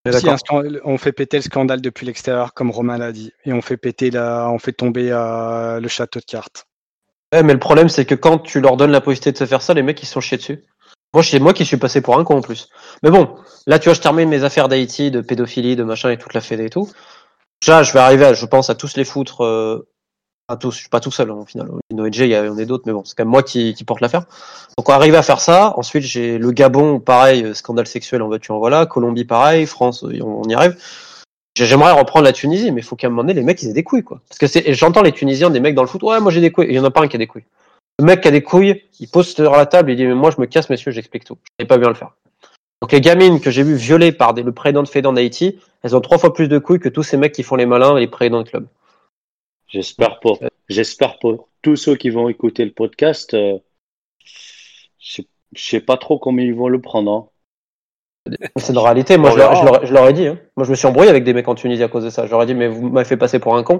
On 0.06 0.98
fait 0.98 1.14
péter 1.14 1.38
le 1.38 1.44
scandale 1.44 1.82
depuis 1.82 2.06
l'extérieur, 2.06 2.54
comme 2.54 2.72
Romain 2.72 2.98
l'a 2.98 3.12
dit, 3.12 3.32
et 3.46 3.54
on 3.54 3.62
fait 3.62 3.78
péter 3.78 4.12
la, 4.12 4.50
on 4.50 4.60
fait 4.60 4.74
tomber 4.74 5.10
euh, 5.12 5.80
le 5.80 5.88
château 5.88 6.20
de 6.20 6.26
cartes. 6.26 6.66
Ouais, 7.34 7.42
mais 7.42 7.54
le 7.54 7.60
problème, 7.60 7.90
c'est 7.90 8.06
que 8.06 8.16
quand 8.16 8.40
tu 8.40 8.60
leur 8.60 8.78
donnes 8.78 8.92
la 8.92 9.02
possibilité 9.02 9.32
de 9.32 9.38
se 9.38 9.46
faire 9.46 9.62
ça, 9.62 9.74
les 9.74 9.82
mecs, 9.82 10.02
ils 10.04 10.06
se 10.06 10.14
sont 10.14 10.22
chiés 10.22 10.38
dessus. 10.38 10.64
Moi, 11.14 11.24
c'est 11.24 11.40
moi 11.40 11.54
qui 11.54 11.64
suis 11.66 11.78
passé 11.78 12.02
pour 12.02 12.18
un 12.20 12.24
con 12.24 12.38
en 12.38 12.42
plus. 12.42 12.70
Mais 13.02 13.12
bon, 13.12 13.36
là, 13.66 13.80
tu 13.80 13.86
vois, 13.86 13.94
je 13.94 14.02
termine 14.02 14.30
mes 14.30 14.44
affaires 14.44 14.68
d'Haïti, 14.68 15.10
de 15.10 15.22
pédophilie, 15.22 15.76
de 15.76 15.84
machin 15.84 16.10
et 16.10 16.18
toute 16.18 16.34
la 16.34 16.42
fédé 16.42 16.66
et 16.66 16.70
tout. 16.70 16.90
Déjà, 17.62 17.84
je 17.84 17.94
vais 17.94 18.00
arriver, 18.00 18.26
à, 18.26 18.34
je 18.34 18.46
pense, 18.46 18.70
à 18.70 18.76
tous 18.76 18.98
les 18.98 19.06
foutre, 19.06 19.42
euh, 19.46 19.88
à 20.48 20.58
tous, 20.58 20.72
je 20.72 20.80
suis 20.80 20.90
pas 20.90 21.00
tout 21.00 21.12
seul, 21.12 21.30
hein, 21.32 21.36
au 21.36 21.46
final. 21.46 21.70
Il 21.90 21.98
y 21.98 22.38
en 22.38 22.58
a 22.58 22.66
d'autres, 22.66 22.84
mais 22.86 22.94
bon, 22.94 23.04
c'est 23.06 23.16
quand 23.16 23.24
même 23.24 23.32
moi 23.32 23.44
qui, 23.44 23.76
porte 23.86 24.02
l'affaire. 24.02 24.26
Donc, 24.78 24.90
on 24.90 24.94
arrive 24.94 25.16
à 25.16 25.22
faire 25.22 25.40
ça. 25.40 25.74
Ensuite, 25.78 26.04
j'ai 26.04 26.38
le 26.38 26.52
Gabon, 26.52 27.00
pareil, 27.00 27.44
euh, 27.44 27.54
scandale 27.54 27.88
sexuel, 27.88 28.22
en 28.22 28.32
en 28.32 28.58
voilà. 28.60 28.86
Colombie, 28.86 29.26
pareil. 29.26 29.66
France, 29.66 30.04
euh, 30.04 30.20
on, 30.22 30.44
y 30.50 30.54
arrive. 30.54 30.76
J'ai- 31.56 31.66
J'aimerais 31.66 31.92
reprendre 31.92 32.26
la 32.26 32.34
Tunisie, 32.34 32.72
mais 32.72 32.82
il 32.82 32.84
faut 32.84 32.96
qu'à 32.96 33.08
un 33.08 33.10
moment 33.10 33.24
donné, 33.24 33.34
les 33.34 33.44
mecs, 33.44 33.62
ils 33.64 33.70
aient 33.70 33.74
des 33.74 33.84
couilles, 33.84 34.04
quoi. 34.04 34.22
Parce 34.28 34.54
que 34.54 34.74
j'entends 34.74 35.02
les 35.02 35.12
Tunisiens, 35.12 35.50
des 35.50 35.60
mecs 35.60 35.76
dans 35.76 35.84
le 35.84 35.88
foot, 35.88 36.04
ouais, 36.04 36.20
moi 36.20 36.32
j'ai 36.32 36.42
des 36.42 36.52
couilles. 36.52 36.68
Il 36.70 36.76
y 36.76 36.80
en 36.80 36.84
a 36.84 36.92
pas 36.92 37.02
un 37.02 37.08
qui 37.08 37.16
a 37.16 37.20
des 37.20 37.28
couilles. 37.28 37.46
Le 38.00 38.06
mec 38.06 38.22
qui 38.22 38.28
a 38.28 38.32
des 38.32 38.42
couilles, 38.42 38.84
il 39.00 39.08
pose 39.08 39.28
sur 39.28 39.52
la 39.52 39.66
table, 39.68 39.92
il 39.92 39.96
dit, 39.96 40.06
mais 40.06 40.16
moi 40.16 40.32
je 40.36 40.42
me 40.42 40.48
casse, 40.48 40.70
messieurs, 40.70 40.92
j'explique 40.92 41.26
tout. 41.26 41.38
Je 41.60 41.64
n'ai 41.64 41.68
pas 41.68 41.78
bien 41.78 41.90
le 41.90 41.94
faire. 41.94 42.16
Donc 42.82 42.92
les 42.92 43.02
gamines 43.02 43.40
que 43.40 43.52
j'ai 43.52 43.64
vues 43.64 43.76
violées 43.76 44.12
par 44.12 44.34
des, 44.34 44.42
le 44.42 44.52
président 44.52 44.82
de 44.82 44.88
Fédé 44.88 45.08
en 45.08 45.16
Haïti, 45.16 45.60
elles 45.84 45.96
ont 45.96 46.02
trois 46.02 46.18
fois 46.18 46.34
plus 46.34 46.48
de 46.48 46.58
couilles 46.58 46.80
que 46.80 46.90
tous 46.90 47.04
ces 47.04 47.18
mecs 47.18 47.34
qui 47.34 47.44
font 47.44 47.56
les 47.56 47.68
malins 47.68 47.96
et 47.98 48.02
les 48.02 48.08
présidents 48.08 48.42
de 48.42 48.50
club. 48.50 48.66
J'espère 49.74 50.20
pour, 50.20 50.40
j'espère 50.70 51.18
pour 51.18 51.50
tous 51.64 51.76
ceux 51.76 51.96
qui 51.96 52.12
vont 52.12 52.30
écouter 52.30 52.64
le 52.64 52.72
podcast. 52.72 53.34
euh, 53.34 53.58
je 55.00 55.14
sais- 55.16 55.28
je 55.56 55.64
sais 55.64 55.80
pas 55.80 55.98
trop 55.98 56.20
comment 56.20 56.42
ils 56.42 56.54
vont 56.54 56.68
le 56.68 56.80
prendre. 56.80 57.12
hein. 57.12 57.28
C'est 58.58 58.72
une 58.74 58.78
réalité. 58.80 59.18
Moi, 59.18 59.32
je 59.32 59.38
leur, 59.38 60.08
ai 60.08 60.14
dit. 60.14 60.28
hein. 60.28 60.38
Moi, 60.56 60.66
je 60.66 60.70
me 60.72 60.76
suis 60.76 60.88
embrouillé 60.88 61.10
avec 61.10 61.24
des 61.24 61.34
mecs 61.34 61.48
en 61.48 61.56
Tunisie 61.56 61.84
à 61.84 61.88
cause 61.88 62.04
de 62.06 62.10
ça. 62.12 62.26
Je 62.26 62.32
leur 62.32 62.44
ai 62.44 62.46
dit, 62.46 62.54
mais 62.54 62.68
vous 62.68 62.88
m'avez 62.90 63.06
fait 63.06 63.18
passer 63.18 63.40
pour 63.40 63.56
un 63.56 63.64
con. 63.64 63.80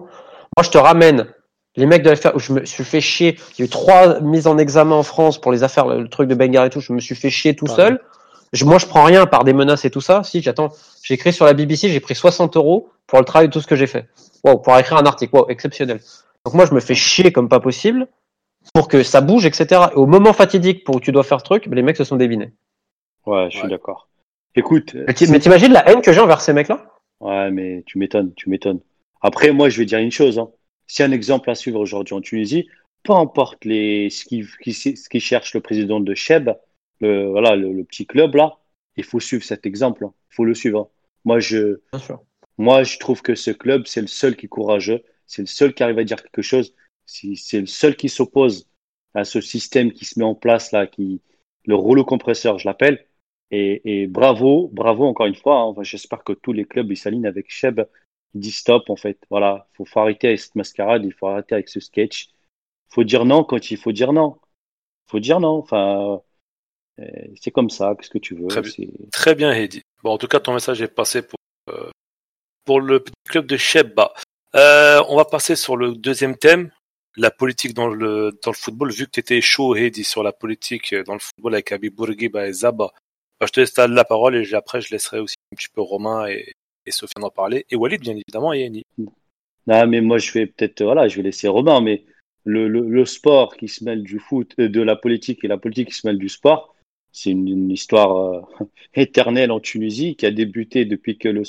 Moi, 0.58 0.64
je 0.64 0.70
te 0.72 0.78
ramène 0.78 1.28
les 1.76 1.86
mecs 1.86 2.02
de 2.04 2.10
l'affaire 2.10 2.36
où 2.36 2.40
je 2.40 2.52
me 2.54 2.66
suis 2.66 2.84
fait 2.84 3.00
chier. 3.00 3.38
Il 3.58 3.60
y 3.60 3.62
a 3.62 3.66
eu 3.66 3.70
trois 3.70 4.20
mises 4.20 4.48
en 4.48 4.58
examen 4.58 4.96
en 4.96 5.04
France 5.04 5.40
pour 5.40 5.52
les 5.52 5.64
affaires, 5.64 5.86
le, 5.88 6.02
le 6.02 6.10
truc 6.10 6.28
de 6.28 6.36
Bengar 6.36 6.66
et 6.66 6.70
tout. 6.72 6.82
Je 6.82 6.92
me 6.92 7.00
suis 7.00 7.16
fait 7.16 7.30
chier 7.30 7.56
tout 7.56 7.66
Pardon. 7.66 7.82
seul. 7.84 8.02
Je, 8.52 8.66
moi, 8.66 8.78
je 8.80 8.86
prends 8.88 9.04
rien 9.04 9.26
par 9.28 9.44
des 9.44 9.54
menaces 9.54 9.86
et 9.86 9.90
tout 9.92 10.02
ça. 10.02 10.24
Si, 10.24 10.42
j'attends. 10.42 10.70
J'ai 11.04 11.14
écrit 11.14 11.32
sur 11.34 11.46
la 11.46 11.54
BBC, 11.54 11.90
j'ai 11.90 12.00
pris 12.00 12.16
60 12.16 12.58
euros 12.58 12.90
pour 13.08 13.20
le 13.20 13.26
travail 13.26 13.48
de 13.48 13.54
tout 13.54 13.62
ce 13.62 13.68
que 13.68 13.76
j'ai 13.76 13.88
fait. 13.88 14.08
Wow, 14.44 14.60
pour 14.60 14.78
écrire 14.78 14.98
un 14.98 15.06
article. 15.06 15.36
Wow, 15.36 15.50
exceptionnel. 15.50 16.00
Donc 16.46 16.54
moi, 16.54 16.66
je 16.66 16.74
me 16.74 16.80
fais 16.80 16.96
chier 16.96 17.32
comme 17.32 17.48
pas 17.50 17.60
possible 17.60 18.08
pour 18.74 18.88
que 18.88 19.04
ça 19.04 19.22
bouge, 19.22 19.46
etc. 19.46 19.90
Et 19.94 19.96
au 19.96 20.06
moment 20.06 20.34
fatidique 20.34 20.84
pour 20.84 20.96
où 20.96 21.00
tu 21.00 21.12
dois 21.12 21.24
faire 21.24 21.40
ce 21.40 21.46
truc, 21.46 21.66
les 21.68 21.82
mecs 21.82 21.98
se 21.98 22.04
sont 22.04 22.18
dévinés. 22.18 22.54
Ouais, 23.26 23.46
je 23.50 23.58
suis 23.58 23.64
Ouais. 23.66 23.70
d'accord. 23.70 24.10
Écoute, 24.56 24.94
Mais 24.96 25.14
ti- 25.14 25.32
mais 25.32 25.40
t'imagines 25.40 25.72
la 25.72 25.90
haine 25.90 26.02
que 26.02 26.12
j'ai 26.12 26.20
envers 26.20 26.42
ces 26.42 26.54
mecs-là? 26.54 26.86
Ouais, 27.20 27.50
mais 27.52 27.84
tu 27.86 27.98
m'étonnes, 27.98 28.34
tu 28.36 28.50
m'étonnes. 28.50 28.82
Après, 29.22 29.52
moi, 29.52 29.70
je 29.70 29.80
vais 29.80 29.86
dire 29.86 30.00
une 30.00 30.12
chose. 30.12 30.38
Hein. 30.38 30.50
Si 30.88 31.02
un 31.02 31.12
exemple 31.12 31.50
à 31.50 31.56
suivre 31.56 31.80
aujourd'hui 31.80 32.14
en 32.14 32.22
Tunisie, 32.22 32.68
peu 33.04 33.14
importe 33.14 33.64
les, 33.66 34.10
ce 34.10 34.26
qui, 34.26 34.46
qui, 34.62 34.74
ce 34.74 35.10
qui 35.10 35.20
cherche 35.20 35.54
le 35.56 35.62
président 35.62 36.00
de 36.02 36.14
Cheb, 36.14 36.50
le, 37.00 37.28
voilà, 37.30 37.56
le, 37.56 37.72
le 37.72 37.84
petit 37.84 38.06
club 38.06 38.36
là, 38.36 38.58
il 38.98 39.04
faut 39.04 39.20
suivre 39.20 39.44
cet 39.44 39.66
exemple. 39.66 40.06
hein. 40.06 40.14
Il 40.32 40.36
faut 40.36 40.46
le 40.46 40.54
suivre. 40.54 40.80
hein. 40.82 40.88
Moi, 41.26 41.40
je, 41.40 41.80
Bien 41.94 42.00
sûr. 42.00 42.22
Moi, 42.58 42.84
je 42.84 42.98
trouve 43.00 43.22
que 43.22 43.36
ce 43.36 43.52
club, 43.52 43.86
c'est 43.88 44.02
le 44.02 44.08
seul 44.08 44.36
qui 44.36 44.46
est 44.46 44.50
courageux, 44.50 45.04
c'est 45.26 45.42
le 45.42 45.48
seul 45.48 45.74
qui 45.74 45.84
arrive 45.84 46.00
à 46.00 46.04
dire 46.04 46.22
quelque 46.22 46.42
chose, 46.42 46.76
c'est 47.06 47.60
le 47.60 47.66
seul 47.66 47.96
qui 47.96 48.10
s'oppose 48.10 48.68
à 49.14 49.26
ce 49.26 49.42
système 49.42 49.92
qui 49.92 50.06
se 50.06 50.18
met 50.20 50.26
en 50.26 50.36
place 50.36 50.72
là, 50.72 50.88
qui, 50.88 51.22
le 51.66 51.76
rouleau 51.76 52.04
compresseur, 52.06 52.58
je 52.60 52.68
l'appelle. 52.68 53.06
Et, 53.52 53.82
et 53.86 54.08
bravo, 54.08 54.70
bravo 54.74 55.06
encore 55.06 55.28
une 55.28 55.36
fois. 55.36 55.58
hein. 55.60 55.64
Enfin, 55.66 55.84
J'espère 55.84 56.24
que 56.24 56.34
tous 56.34 56.54
les 56.54 56.66
clubs 56.66 56.92
ils 56.92 56.98
s'alignent 56.98 57.28
avec 57.28 57.52
Cheb. 57.52 57.82
Ils 58.34 58.42
disent 58.42 58.58
stop 58.58 58.90
en 58.90 58.96
fait. 58.96 59.20
Voilà, 59.30 59.68
faut, 59.74 59.86
faut 59.86 60.00
arrêter 60.00 60.28
avec 60.30 60.40
cette 60.40 60.56
mascarade, 60.56 61.04
il 61.06 61.14
faut 61.14 61.28
arrêter 61.28 61.54
avec 61.54 61.70
ce 61.70 61.80
sketch. 61.80 62.30
Faut 62.90 63.04
dire 63.04 63.26
non 63.26 63.44
quand 63.44 63.70
il 63.70 63.78
faut 63.78 63.92
dire 63.92 64.12
non. 64.12 64.40
Faut 65.06 65.20
dire 65.20 65.40
non. 65.40 65.58
Enfin, 65.58 66.22
euh, 67.00 67.06
c'est 67.40 67.52
comme 67.52 67.70
ça. 67.70 67.94
Qu'est-ce 67.96 68.10
que 68.10 68.18
tu 68.18 68.34
veux 68.36 68.48
Très 69.12 69.36
bien. 69.36 69.52
Heidi. 69.52 69.82
Bon, 70.04 70.12
en 70.12 70.18
tout 70.18 70.28
cas, 70.28 70.40
ton 70.40 70.54
message 70.56 70.82
est 70.82 70.88
passé 70.88 71.22
pour, 71.22 71.38
euh, 71.70 71.92
pour 72.66 72.82
le 72.82 73.00
petit 73.00 73.14
club 73.30 73.46
de 73.46 73.58
Shebba. 73.58 74.14
Euh, 74.56 75.02
on 75.10 75.18
va 75.18 75.26
passer 75.26 75.56
sur 75.56 75.78
le 75.78 75.94
deuxième 75.94 76.38
thème, 76.38 76.72
la 77.18 77.32
politique 77.32 77.74
dans 77.74 77.88
le, 77.88 78.32
dans 78.44 78.52
le 78.52 78.56
football. 78.56 78.92
Vu 78.92 79.06
que 79.06 79.12
tu 79.12 79.20
étais 79.20 79.42
chaud, 79.42 79.76
Heidi, 79.76 80.04
sur 80.04 80.24
la 80.24 80.32
politique 80.32 80.94
dans 81.06 81.14
le 81.14 81.20
football 81.20 81.56
avec 81.56 81.72
Habib 81.72 81.94
Bourguiba 81.96 82.48
et 82.48 82.54
Zaba, 82.54 82.92
bah, 83.40 83.46
je 83.48 83.52
te 83.52 83.60
laisse 83.60 83.76
la 83.78 84.06
parole 84.06 84.36
et 84.36 84.54
après, 84.54 84.82
je 84.82 84.92
laisserai 84.92 85.20
aussi 85.20 85.36
un 85.52 85.56
petit 85.56 85.70
peu 85.74 85.82
Romain 85.82 86.28
et, 86.28 86.54
et 86.86 86.92
Sofiane 86.92 87.24
en 87.24 87.30
parler. 87.30 87.66
Et 87.70 87.76
Walid, 87.76 88.02
bien 88.02 88.14
évidemment, 88.14 88.54
et 88.54 88.62
Yanni. 88.62 88.84
Non, 89.68 89.88
mais 89.88 90.02
moi, 90.02 90.18
je 90.18 90.32
vais 90.34 90.46
peut-être, 90.46 90.84
voilà, 90.84 91.08
je 91.08 91.18
vais 91.18 91.24
laisser 91.24 91.48
Romain, 91.48 91.82
mais 91.82 92.06
le, 92.46 92.68
le, 92.68 93.06
sport 93.06 93.56
qui 93.56 93.68
se 93.68 93.84
mêle 93.84 94.04
du 94.04 94.20
foot, 94.20 94.54
euh, 94.60 94.70
de 94.70 94.82
la 94.82 94.96
politique 94.96 95.44
et 95.44 95.48
la 95.48 95.58
politique 95.58 95.90
qui 95.90 95.96
se 95.96 96.06
mêle 96.06 96.18
du 96.18 96.30
sport, 96.30 96.76
c'est 97.12 97.32
une, 97.32 97.72
histoire 97.72 98.18
euh, 98.18 98.42
éternelle 98.94 99.52
en 99.52 99.60
Tunisie 99.60 100.16
qui 100.16 100.26
a 100.26 100.32
débuté 100.32 100.86
depuis 100.86 101.18
que 101.18 101.30
le, 101.30 101.44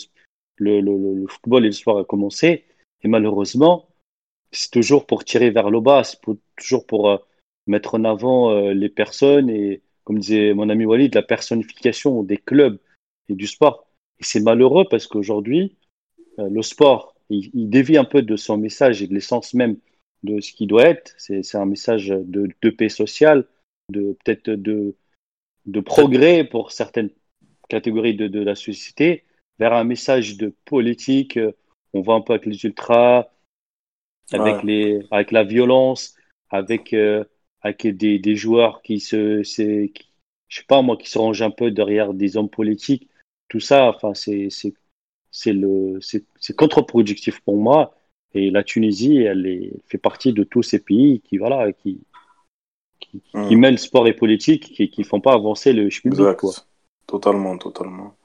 le, 0.56 1.26
football 1.26 1.64
et 1.64 1.68
le 1.68 1.72
sport 1.72 1.98
a 1.98 2.04
commencé. 2.04 2.64
Et 3.02 3.08
malheureusement, 3.08 3.88
c'est 4.50 4.70
toujours 4.70 5.06
pour 5.06 5.24
tirer 5.24 5.50
vers 5.50 5.70
le 5.70 5.80
bas, 5.80 6.04
c'est 6.04 6.18
toujours 6.56 6.86
pour 6.86 7.10
euh, 7.10 7.18
mettre 7.66 7.94
en 7.94 8.04
avant 8.04 8.50
euh, 8.50 8.72
les 8.72 8.88
personnes 8.88 9.50
et, 9.50 9.82
comme 10.04 10.18
disait 10.18 10.54
mon 10.54 10.68
ami 10.68 10.84
Walid, 10.84 11.14
la 11.14 11.22
personnification 11.22 12.22
des 12.22 12.38
clubs 12.38 12.78
et 13.28 13.34
du 13.34 13.46
sport. 13.46 13.86
Et 14.20 14.24
c'est 14.24 14.40
malheureux 14.40 14.86
parce 14.88 15.06
qu'aujourd'hui, 15.06 15.76
euh, 16.38 16.48
le 16.48 16.62
sport, 16.62 17.14
il, 17.30 17.50
il 17.54 17.68
dévie 17.68 17.96
un 17.96 18.04
peu 18.04 18.22
de 18.22 18.36
son 18.36 18.56
message 18.56 19.02
et 19.02 19.06
de 19.06 19.14
l'essence 19.14 19.54
même 19.54 19.76
de 20.22 20.40
ce 20.40 20.52
qui 20.52 20.66
doit 20.66 20.86
être. 20.86 21.14
C'est 21.18 21.54
un 21.54 21.66
message 21.66 22.08
de, 22.08 22.70
paix 22.70 22.88
sociale, 22.88 23.46
de 23.90 24.16
peut-être 24.24 24.50
de, 24.50 24.94
progrès 25.84 26.44
pour 26.44 26.72
certaines 26.72 27.10
catégories 27.68 28.14
de 28.14 28.40
la 28.40 28.54
société, 28.54 29.24
vers 29.58 29.72
un 29.72 29.84
message 29.84 30.36
de 30.36 30.54
politique. 30.64 31.36
euh, 31.36 31.52
On 31.92 32.00
voit 32.00 32.16
un 32.16 32.20
peu 32.22 32.32
avec 32.32 32.46
les 32.46 32.64
ultras, 32.64 33.28
avec, 34.32 34.56
Ouais. 34.56 34.64
les, 34.64 35.06
avec 35.10 35.30
la 35.30 35.44
violence, 35.44 36.16
avec, 36.50 36.92
euh, 36.92 37.24
avec 37.60 37.86
des, 37.86 38.18
des 38.18 38.36
joueurs 38.36 38.82
qui 38.82 38.98
se, 39.00 39.42
qui- 39.42 40.10
je 40.48 40.58
sais 40.58 40.66
pas 40.66 40.82
moi, 40.82 40.96
qui 40.96 41.08
se 41.08 41.18
rangent 41.18 41.42
un 41.42 41.50
peu 41.50 41.70
derrière 41.70 42.14
des 42.14 42.36
hommes 42.36 42.50
politiques. 42.50 43.08
Tout 43.48 43.60
ça, 43.60 43.88
enfin, 43.88 44.14
c'est, 44.14 44.48
contre-productif 46.56 47.40
pour 47.40 47.56
moi. 47.56 47.94
Et 48.34 48.50
la 48.50 48.64
Tunisie, 48.64 49.18
elle, 49.18 49.46
est, 49.46 49.72
fait 49.86 49.98
partie 49.98 50.32
de 50.32 50.42
tous 50.42 50.62
ces 50.62 50.80
pays 50.80 51.20
qui, 51.20 51.38
voilà, 51.38 51.72
qui, 51.72 52.00
qui, 52.98 53.22
qui 53.46 53.56
mêlent 53.56 53.78
sport 53.78 54.08
et 54.08 54.14
politique, 54.14 54.72
qui, 54.74 54.90
qui 54.90 55.04
font 55.04 55.20
pas 55.20 55.34
avancer 55.34 55.72
le 55.72 55.88
schmilblick, 55.90 56.20
Exact. 56.20 56.40
quoi. 56.40 56.52
Totalement, 57.06 57.56
totalement. 57.58 58.16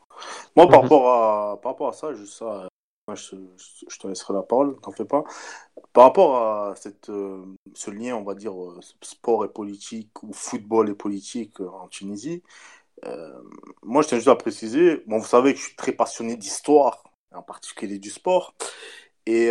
Moi, 0.56 0.68
par, 0.68 0.84
Mhm. 0.84 0.84
rapport 0.84 1.08
à, 1.14 1.62
par 1.62 1.72
rapport 1.74 1.90
à 1.90 1.94
ça, 1.94 2.14
juste 2.14 2.34
ça, 2.38 2.68
moi, 3.08 3.16
je, 3.16 3.36
je 3.90 3.98
te 4.00 4.08
laisserai 4.08 4.34
la 4.34 4.44
parole, 4.44 4.80
t'en 4.82 4.92
fais 4.92 5.06
pas. 5.06 5.24
Par 5.94 6.06
rapport 6.06 6.38
à 6.38 6.76
cette, 6.76 7.10
euh, 7.10 7.44
ce 7.74 7.92
lien, 7.92 8.16
on 8.16 8.24
va 8.24 8.36
dire, 8.36 8.54
euh, 8.62 8.80
sport 9.02 9.46
et 9.46 9.50
politique, 9.50 10.22
ou 10.24 10.34
football 10.34 10.90
et 10.90 10.96
politique 10.96 11.60
euh, 11.62 11.70
en 11.70 11.88
Tunisie, 11.88 12.44
euh, 13.06 13.42
moi, 13.84 14.02
je 14.04 14.10
tiens 14.10 14.18
juste 14.18 14.30
à 14.30 14.36
préciser, 14.36 15.04
bon, 15.08 15.20
vous 15.20 15.26
savez 15.28 15.54
que 15.54 15.60
je 15.60 15.66
suis 15.68 15.76
très 15.76 15.94
passionné 15.94 16.36
d'histoire, 16.38 17.04
en 17.34 17.42
particulier 17.44 18.00
du 18.00 18.10
sport, 18.10 18.54
et 19.26 19.50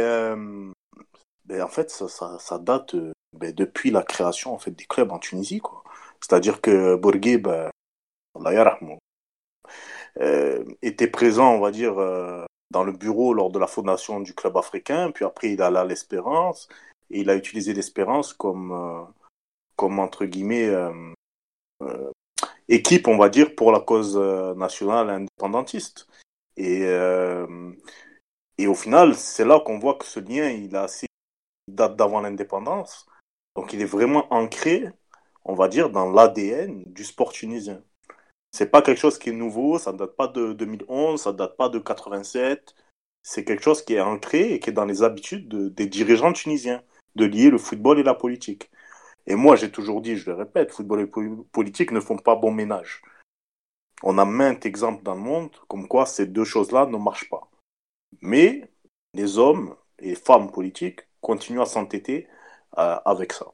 ben, 1.44 1.62
en 1.62 1.68
fait, 1.68 1.90
ça, 1.90 2.08
ça, 2.08 2.38
ça 2.38 2.58
date 2.58 2.94
ben, 3.32 3.52
depuis 3.54 3.90
la 3.90 4.02
création 4.02 4.52
en 4.54 4.58
fait, 4.58 4.70
des 4.72 4.84
clubs 4.84 5.10
en 5.12 5.18
Tunisie, 5.18 5.60
quoi. 5.60 5.82
C'est-à-dire 6.20 6.60
que 6.60 6.96
Bourguib, 6.96 7.44
ben, 7.44 7.70
Allah 8.34 8.97
était 10.82 11.08
présent, 11.08 11.54
on 11.54 11.60
va 11.60 11.70
dire, 11.70 11.98
euh, 11.98 12.44
dans 12.70 12.84
le 12.84 12.92
bureau 12.92 13.32
lors 13.34 13.50
de 13.50 13.58
la 13.58 13.66
fondation 13.66 14.20
du 14.20 14.34
club 14.34 14.56
africain, 14.56 15.10
puis 15.10 15.24
après 15.24 15.52
il 15.52 15.62
allé 15.62 15.78
à 15.78 15.84
l'Espérance, 15.84 16.68
et 17.10 17.20
il 17.20 17.30
a 17.30 17.36
utilisé 17.36 17.72
l'Espérance 17.72 18.32
comme, 18.32 18.72
euh, 18.72 19.02
comme 19.76 19.98
entre 19.98 20.26
guillemets, 20.26 20.68
euh, 20.68 20.92
euh, 21.82 22.10
équipe, 22.68 23.08
on 23.08 23.16
va 23.16 23.28
dire, 23.28 23.54
pour 23.54 23.72
la 23.72 23.80
cause 23.80 24.16
euh, 24.16 24.54
nationale 24.54 25.10
indépendantiste. 25.10 26.06
Et, 26.56 26.82
euh, 26.84 27.72
et 28.58 28.66
au 28.66 28.74
final, 28.74 29.14
c'est 29.14 29.44
là 29.44 29.60
qu'on 29.60 29.78
voit 29.78 29.94
que 29.94 30.04
ce 30.04 30.20
lien, 30.20 30.50
il 30.50 30.74
a 30.76 30.82
assez, 30.82 31.06
date 31.68 31.96
d'avant 31.96 32.20
l'indépendance, 32.20 33.06
donc 33.56 33.72
il 33.72 33.80
est 33.80 33.86
vraiment 33.86 34.32
ancré, 34.32 34.90
on 35.44 35.54
va 35.54 35.68
dire, 35.68 35.90
dans 35.90 36.10
l'ADN 36.10 36.84
du 36.86 37.04
sport 37.04 37.32
tunisien. 37.32 37.82
C'est 38.50 38.70
pas 38.70 38.82
quelque 38.82 38.98
chose 38.98 39.18
qui 39.18 39.30
est 39.30 39.32
nouveau, 39.32 39.78
ça 39.78 39.92
date 39.92 40.16
pas 40.16 40.26
de 40.28 40.52
2011, 40.52 41.20
ça 41.22 41.32
date 41.32 41.56
pas 41.56 41.68
de 41.68 41.78
87. 41.78 42.74
C'est 43.22 43.44
quelque 43.44 43.62
chose 43.62 43.82
qui 43.84 43.94
est 43.94 44.00
ancré 44.00 44.52
et 44.54 44.60
qui 44.60 44.70
est 44.70 44.72
dans 44.72 44.84
les 44.86 45.02
habitudes 45.02 45.48
de- 45.48 45.68
des 45.68 45.86
dirigeants 45.86 46.32
tunisiens 46.32 46.82
de 47.14 47.24
lier 47.26 47.50
le 47.50 47.58
football 47.58 47.98
et 47.98 48.02
la 48.02 48.14
politique. 48.14 48.70
Et 49.26 49.34
moi, 49.36 49.56
j'ai 49.56 49.70
toujours 49.70 50.00
dit, 50.02 50.16
je 50.16 50.30
le 50.30 50.36
répète, 50.36 50.72
football 50.72 51.00
et 51.02 51.06
po- 51.06 51.46
politique 51.52 51.92
ne 51.92 52.00
font 52.00 52.18
pas 52.18 52.36
bon 52.36 52.52
ménage. 52.52 53.02
On 54.02 54.18
a 54.18 54.24
maintes 54.24 54.66
exemples 54.66 55.02
dans 55.04 55.14
le 55.14 55.20
monde 55.20 55.50
comme 55.68 55.88
quoi 55.88 56.06
ces 56.06 56.26
deux 56.26 56.44
choses-là 56.44 56.86
ne 56.86 56.96
marchent 56.98 57.28
pas. 57.30 57.48
Mais 58.22 58.70
les 59.14 59.38
hommes 59.38 59.76
et 59.98 60.14
femmes 60.14 60.50
politiques 60.52 61.00
continuent 61.20 61.62
à 61.62 61.66
s'entêter 61.66 62.28
euh, 62.78 62.96
avec 63.04 63.32
ça. 63.32 63.46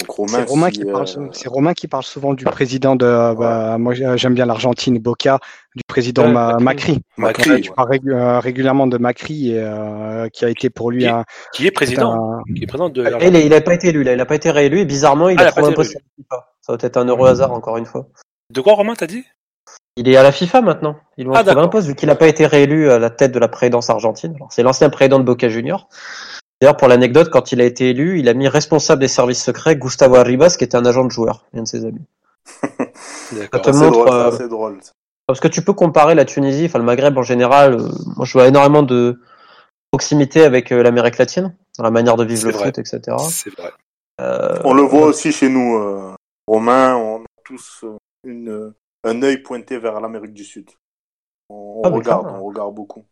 Donc 0.00 0.10
Romain, 0.16 0.38
C'est 0.38 0.44
Romain, 0.48 0.66
si, 0.70 0.72
qui 0.78 0.84
parle, 0.84 1.06
euh, 1.18 1.28
c'est 1.32 1.48
Romain 1.48 1.74
qui 1.74 1.88
parle 1.88 2.02
souvent 2.04 2.34
du 2.34 2.44
président 2.44 2.96
de. 2.96 3.34
bah, 3.34 3.76
moi, 3.78 3.94
j'ai- 3.94 4.16
j'aime 4.16 4.34
bien 4.34 4.46
l'Argentine, 4.46 4.98
Boca, 4.98 5.38
du 5.76 5.82
président 5.86 6.24
Ouais, 6.24 6.32
Ma- 6.32 6.58
Macri. 6.58 7.00
Macri. 7.16 7.40
Macri, 7.48 7.50
Ouais, 7.50 7.60
tu 7.60 7.70
parles 7.72 7.98
euh, 8.08 8.40
régulièrement 8.40 8.86
de 8.86 8.98
Macri, 8.98 9.52
et, 9.52 9.58
euh, 9.62 10.28
qui 10.32 10.44
a 10.44 10.48
été 10.48 10.70
pour 10.70 10.90
lui 10.90 11.06
un. 11.06 11.24
Qui 11.52 11.66
est 11.66 11.70
président 11.70 12.12
un- 12.12 12.42
Qui 12.54 12.64
est 12.64 12.66
président 12.66 12.88
de 12.88 13.04
Et 13.20 13.28
il, 13.28 13.36
est- 13.36 13.46
il 13.46 13.54
a 13.54 13.60
pas 13.60 13.74
été 13.74 13.88
élu, 13.88 14.02
là. 14.02 14.12
Il 14.14 14.20
a 14.20 14.26
pas 14.26 14.34
été 14.36 14.50
réélu, 14.50 14.80
et 14.80 14.84
bizarrement, 14.84 15.28
il 15.28 15.38
Ah, 15.38 15.42
il 15.42 15.44
a 15.44 15.48
a 15.48 15.52
trouvé 15.52 15.68
un 15.68 15.72
poste 15.72 15.96
à 15.96 15.98
la 15.98 16.04
FIFA. 16.24 16.46
Ça 16.62 16.72
va 16.72 16.78
être 16.80 16.96
un 16.96 17.04
heureux 17.08 17.28
hasard, 17.28 17.52
encore 17.52 17.76
une 17.76 17.86
fois. 17.86 18.06
De 18.52 18.60
quoi, 18.60 18.74
Romain, 18.74 18.94
t'as 18.96 19.06
dit? 19.06 19.24
Il 19.96 20.08
est 20.08 20.16
à 20.16 20.22
la 20.22 20.32
FIFA 20.32 20.60
maintenant. 20.62 20.96
Ils 21.18 21.26
vont 21.26 21.34
Ah, 21.34 21.44
trouver 21.44 21.60
un 21.60 21.68
poste 21.68 21.88
vu 21.88 21.94
qu'il 21.94 22.08
n'a 22.08 22.14
pas 22.14 22.28
été 22.28 22.46
réélu 22.46 22.90
à 22.90 22.98
la 22.98 23.10
tête 23.10 23.32
de 23.32 23.38
la 23.38 23.48
présidence 23.48 23.90
argentine. 23.90 24.32
Alors, 24.36 24.52
C'est 24.52 24.62
l'ancien 24.62 24.88
président 24.88 25.18
de 25.18 25.24
Boca 25.24 25.48
Juniors. 25.48 25.88
D'ailleurs, 26.60 26.76
pour 26.76 26.88
l'anecdote, 26.88 27.30
quand 27.30 27.52
il 27.52 27.60
a 27.60 27.64
été 27.64 27.90
élu, 27.90 28.18
il 28.20 28.28
a 28.28 28.34
mis 28.34 28.46
responsable 28.48 29.00
des 29.00 29.08
services 29.08 29.42
secrets 29.42 29.76
Gustavo 29.76 30.16
Arribas, 30.16 30.56
qui 30.58 30.64
était 30.64 30.76
un 30.76 30.84
agent 30.84 31.04
de 31.04 31.10
joueur, 31.10 31.46
un 31.54 31.62
de 31.62 31.66
ses 31.68 31.84
amis. 31.86 32.04
D'accord. 33.32 33.62
te 33.62 33.72
c'est 33.72 33.78
montre, 33.78 34.04
drôle, 34.04 34.08
euh, 34.12 34.30
c'est 34.32 34.48
drôle. 34.48 34.78
Parce 35.26 35.40
que 35.40 35.48
tu 35.48 35.62
peux 35.62 35.72
comparer 35.72 36.14
la 36.14 36.24
Tunisie, 36.24 36.66
enfin 36.66 36.78
le 36.78 36.84
Maghreb 36.84 37.16
en 37.16 37.22
général. 37.22 37.74
euh, 37.74 37.88
moi, 38.16 38.24
je 38.26 38.32
vois 38.32 38.46
énormément 38.48 38.82
de 38.82 39.20
proximité 39.90 40.44
avec 40.44 40.72
euh, 40.72 40.82
l'Amérique 40.82 41.18
latine, 41.18 41.56
dans 41.78 41.84
la 41.84 41.90
manière 41.90 42.16
de 42.16 42.24
vivre 42.24 42.40
C'est 42.42 42.46
le 42.48 42.52
vrai. 42.52 42.64
foot, 42.66 42.78
etc. 42.78 43.00
C'est 43.30 43.56
vrai. 43.58 43.72
Euh, 44.20 44.58
On 44.64 44.74
le 44.74 44.82
voit 44.82 45.06
aussi 45.06 45.32
chez 45.32 45.48
nous, 45.48 45.76
euh, 45.78 46.14
Romain, 46.46 46.94
on 46.96 47.22
a 47.22 47.26
tous 47.44 47.84
euh, 47.84 47.96
une, 48.24 48.74
un 49.04 49.22
œil 49.22 49.38
pointé 49.38 49.78
vers 49.78 49.98
l'Amérique 50.00 50.34
du 50.34 50.44
Sud. 50.44 50.68
On, 51.48 51.80
Ah, 51.84 51.88
regarde, 51.88 52.26
on 52.28 52.44
regarde 52.44 52.74
beaucoup. 52.74 53.04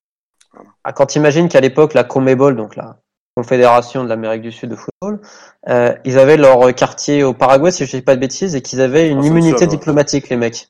Ah, 0.84 0.92
Quand 0.92 1.06
tu 1.06 1.18
imagines 1.18 1.48
qu'à 1.48 1.60
l'époque, 1.60 1.94
la 1.94 2.04
CONMEBOL, 2.04 2.56
donc 2.56 2.76
la 2.76 2.98
Confédération 3.42 4.02
de 4.02 4.08
l'Amérique 4.08 4.42
du 4.42 4.50
Sud 4.50 4.68
de 4.70 4.74
football, 4.74 5.20
euh, 5.68 5.94
ils 6.04 6.18
avaient 6.18 6.36
leur 6.36 6.74
quartier 6.74 7.22
au 7.22 7.34
Paraguay, 7.34 7.70
si 7.70 7.86
je 7.86 7.94
ne 7.96 8.00
dis 8.00 8.04
pas 8.04 8.16
de 8.16 8.20
bêtises, 8.20 8.56
et 8.56 8.62
qu'ils 8.62 8.80
avaient 8.80 9.08
une 9.08 9.18
Ah, 9.18 9.22
c'est 9.22 9.28
immunité 9.28 9.60
ouais. 9.60 9.66
diplomatique, 9.68 10.28
les 10.28 10.36
mecs. 10.36 10.54
Tu 10.54 10.64
te 10.64 10.68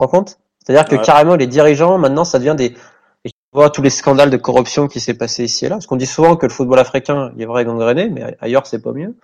rends 0.00 0.08
compte? 0.08 0.38
C'est-à-dire 0.62 0.84
que 0.86 0.96
Ouais. 0.96 1.02
carrément, 1.02 1.34
les 1.36 1.46
dirigeants, 1.46 1.96
maintenant, 1.96 2.24
ça 2.24 2.38
devient 2.38 2.54
des... 2.58 2.74
Et 3.24 3.30
tu 3.30 3.32
vois 3.54 3.70
tous 3.70 3.80
les 3.80 3.88
scandales 3.88 4.28
de 4.28 4.36
corruption 4.36 4.86
qui 4.86 5.00
s'est 5.00 5.14
passé 5.14 5.44
ici 5.44 5.64
et 5.64 5.70
là, 5.70 5.76
parce 5.76 5.86
qu'on 5.86 5.96
dit 5.96 6.04
souvent 6.04 6.36
que 6.36 6.44
le 6.44 6.52
football 6.52 6.78
africain 6.78 7.32
il 7.36 7.42
est 7.42 7.46
vrai 7.46 7.64
gangréné, 7.64 8.10
mais 8.10 8.36
ailleurs, 8.40 8.66
c'est 8.66 8.82
pas 8.82 8.92
mieux. 8.92 9.14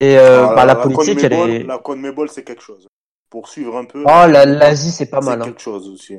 Et 0.00 0.18
euh, 0.18 0.46
Ah, 0.48 0.54
bah, 0.56 0.64
la 0.64 0.74
politique, 0.74 1.22
elle 1.22 1.32
est... 1.34 1.62
La 1.62 1.78
CONMEBOL, 1.78 2.28
c'est 2.30 2.42
quelque 2.42 2.62
chose. 2.62 2.88
Pour 3.30 3.46
suivre 3.46 3.76
un 3.76 3.84
peu. 3.84 4.02
Oh, 4.04 4.26
la- 4.26 4.44
l'Asie, 4.44 4.90
c'est 4.90 5.06
pas 5.06 5.20
c'est 5.20 5.28
mal. 5.30 5.40
Hein. 5.40 5.44
quelque 5.44 5.62
chose 5.62 5.88
aussi. 5.88 6.18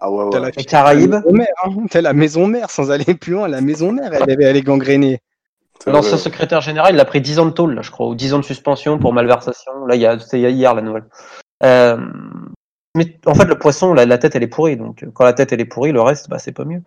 Ah 0.00 0.10
ouais, 0.10 0.30
T'as 0.30 0.38
ouais. 0.40 0.46
la, 0.46 0.50
Les 0.56 0.64
Caraïbes, 0.64 1.10
la 1.12 1.20
maison 1.20 1.32
mère, 1.32 1.48
hein. 1.64 1.70
T'as 1.90 2.00
la 2.00 2.12
maison 2.12 2.46
mère, 2.46 2.70
sans 2.70 2.90
aller 2.90 3.14
plus 3.14 3.32
loin, 3.32 3.48
la 3.48 3.60
maison 3.60 3.92
mère, 3.92 4.12
elle, 4.12 4.22
avait- 4.22 4.44
elle 4.44 4.56
est 4.56 4.62
gangrénée. 4.62 5.20
C'est 5.82 5.90
L'ancien 5.90 6.16
secrétaire 6.18 6.60
général, 6.60 6.94
il 6.94 7.00
a 7.00 7.04
pris 7.04 7.20
10 7.20 7.38
ans 7.40 7.46
de 7.46 7.50
tôle, 7.50 7.74
là, 7.74 7.82
je 7.82 7.90
crois, 7.90 8.06
ou 8.08 8.14
10 8.14 8.32
ans 8.34 8.38
de 8.38 8.44
suspension 8.44 8.98
pour 8.98 9.12
malversation. 9.12 9.72
Là, 9.86 9.96
il 9.96 10.00
y 10.00 10.06
a, 10.06 10.18
c'était 10.18 10.50
hier 10.52 10.74
la 10.74 10.82
nouvelle. 10.82 11.04
Euh, 11.62 11.96
mais 12.96 13.18
en 13.26 13.34
fait, 13.34 13.44
le 13.44 13.58
poisson, 13.58 13.92
la, 13.92 14.06
la 14.06 14.18
tête, 14.18 14.34
elle 14.36 14.42
est 14.42 14.48
pourrie. 14.48 14.76
Donc, 14.76 15.02
euh, 15.02 15.10
quand 15.12 15.24
la 15.24 15.32
tête, 15.32 15.52
elle 15.52 15.60
est 15.60 15.64
pourrie, 15.66 15.92
le 15.92 16.00
reste, 16.00 16.28
bah, 16.30 16.38
c'est 16.38 16.52
pas 16.52 16.64
mieux. 16.64 16.82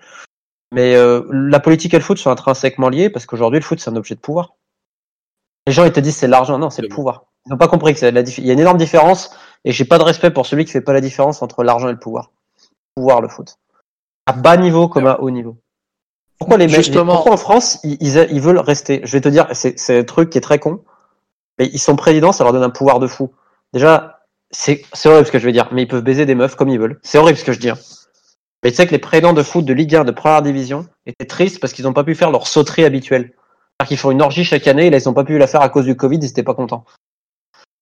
Mais 0.74 0.96
euh, 0.96 1.24
la 1.32 1.60
politique 1.60 1.94
et 1.94 1.98
le 1.98 2.04
foot 2.04 2.18
sont 2.18 2.32
intrinsèquement 2.32 2.90
liés 2.90 3.10
parce 3.10 3.26
qu'aujourd'hui, 3.26 3.60
le 3.60 3.66
foot, 3.66 3.80
c'est 3.80 3.90
un 3.90 3.96
objet 3.96 4.16
de 4.16 4.20
pouvoir. 4.20 4.56
Les 5.66 5.74
gens, 5.74 5.84
ils 5.86 5.92
te 5.92 6.00
disent 6.00 6.16
c'est 6.16 6.28
l'argent. 6.28 6.58
Non, 6.58 6.70
c'est 6.70 6.82
le 6.82 6.88
pouvoir. 6.88 7.26
Ils 7.46 7.52
n'ont 7.52 7.58
pas 7.58 7.68
compris 7.68 7.94
que 7.94 8.00
c'est 8.00 8.12
la 8.12 8.24
dif- 8.24 8.40
il 8.40 8.46
y 8.46 8.50
a 8.50 8.54
une 8.54 8.60
énorme 8.60 8.78
différence 8.78 9.36
et 9.64 9.72
j'ai 9.72 9.86
pas 9.86 9.98
de 9.98 10.04
respect 10.04 10.32
pour 10.32 10.46
celui 10.46 10.66
qui 10.66 10.72
fait 10.72 10.82
pas 10.82 10.94
la 10.94 11.02
différence 11.02 11.42
entre 11.42 11.64
l'argent 11.64 11.88
et 11.90 11.94
le 11.94 12.00
pouvoir. 12.00 12.32
Pouvoir, 12.98 13.22
le 13.22 13.28
foot. 13.28 13.60
À 14.26 14.34
bas 14.34 14.58
niveau 14.58 14.88
comme 14.88 15.06
à 15.06 15.20
haut 15.22 15.30
niveau. 15.30 15.58
Pourquoi 16.40 16.58
les 16.58 16.66
mecs, 16.66 16.78
Justement. 16.78 17.14
pourquoi 17.14 17.34
en 17.34 17.38
France, 17.38 17.80
ils, 17.84 17.96
ils, 18.02 18.18
ils 18.32 18.42
veulent 18.42 18.58
rester? 18.58 19.02
Je 19.04 19.12
vais 19.12 19.22
te 19.22 19.30
dire, 19.30 19.48
c'est, 19.54 20.00
un 20.00 20.04
truc 20.04 20.32
qui 20.32 20.40
est 20.40 20.42
très 20.42 20.58
con, 20.58 20.84
mais 21.60 21.68
ils 21.72 21.78
sont 21.78 21.96
présidents, 21.96 22.32
ça 22.32 22.44
leur 22.44 22.54
donne 22.54 22.64
un 22.64 22.72
pouvoir 22.72 22.98
de 22.98 23.06
fou. 23.06 23.32
Déjà, 23.72 24.22
c'est, 24.50 24.84
c'est 24.94 25.10
horrible 25.10 25.28
ce 25.28 25.32
que 25.32 25.38
je 25.38 25.46
vais 25.46 25.52
dire, 25.52 25.70
mais 25.72 25.84
ils 25.84 25.88
peuvent 25.88 26.02
baiser 26.02 26.26
des 26.26 26.34
meufs 26.34 26.56
comme 26.56 26.70
ils 26.70 26.80
veulent. 26.80 27.00
C'est 27.04 27.20
horrible 27.20 27.38
ce 27.38 27.44
que 27.46 27.52
je 27.54 27.60
dis. 27.60 27.70
hein. 27.70 27.78
Mais 28.64 28.72
tu 28.72 28.78
sais 28.78 28.88
que 28.88 28.92
les 28.94 28.98
présidents 28.98 29.34
de 29.34 29.44
foot 29.44 29.64
de 29.64 29.74
Ligue 29.74 29.96
1 29.96 30.04
de 30.04 30.12
première 30.12 30.42
division 30.42 30.88
étaient 31.06 31.28
tristes 31.28 31.60
parce 31.60 31.72
qu'ils 31.72 31.86
n'ont 31.86 31.94
pas 31.94 32.04
pu 32.04 32.16
faire 32.16 32.32
leur 32.32 32.48
sauterie 32.48 32.84
habituelle. 32.84 33.26
C'est-à-dire 33.36 33.88
qu'ils 33.90 33.98
font 34.00 34.10
une 34.10 34.24
orgie 34.24 34.44
chaque 34.44 34.66
année 34.66 34.88
et 34.88 34.90
là 34.90 34.98
ils 34.98 35.08
n'ont 35.08 35.14
pas 35.14 35.24
pu 35.24 35.38
la 35.38 35.46
faire 35.46 35.62
à 35.62 35.70
cause 35.70 35.86
du 35.86 35.96
Covid, 35.96 36.18
ils 36.18 36.26
n'étaient 36.26 36.42
pas 36.42 36.56
contents. 36.56 36.84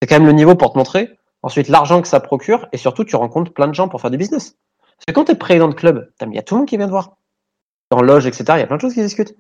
C'est 0.02 0.10
quand 0.10 0.16
même 0.16 0.26
le 0.28 0.34
niveau 0.34 0.56
pour 0.56 0.74
te 0.74 0.78
montrer. 0.78 1.18
Ensuite, 1.42 1.70
l'argent 1.70 2.02
que 2.02 2.08
ça 2.10 2.20
procure 2.20 2.68
et 2.74 2.78
surtout, 2.78 3.06
tu 3.06 3.16
rencontres 3.16 3.54
plein 3.54 3.70
de 3.70 3.74
gens 3.74 3.88
pour 3.88 4.02
faire 4.02 4.12
du 4.12 4.18
business. 4.18 4.58
Parce 4.98 5.06
que 5.08 5.12
quand 5.12 5.26
tu 5.26 5.32
es 5.32 5.36
président 5.36 5.68
de 5.68 5.74
club, 5.74 6.10
il 6.22 6.34
y 6.34 6.40
a 6.40 6.42
tout 6.42 6.56
le 6.56 6.60
monde 6.60 6.68
qui 6.68 6.78
vient 6.78 6.88
te 6.88 6.92
voir. 6.92 7.18
Dans 7.92 8.02
loge, 8.02 8.26
etc., 8.26 8.44
il 8.56 8.60
y 8.60 8.64
a 8.64 8.68
plein 8.68 8.78
de 8.78 8.82
choses 8.82 8.94
qui 8.94 9.02
discutent. 9.02 9.36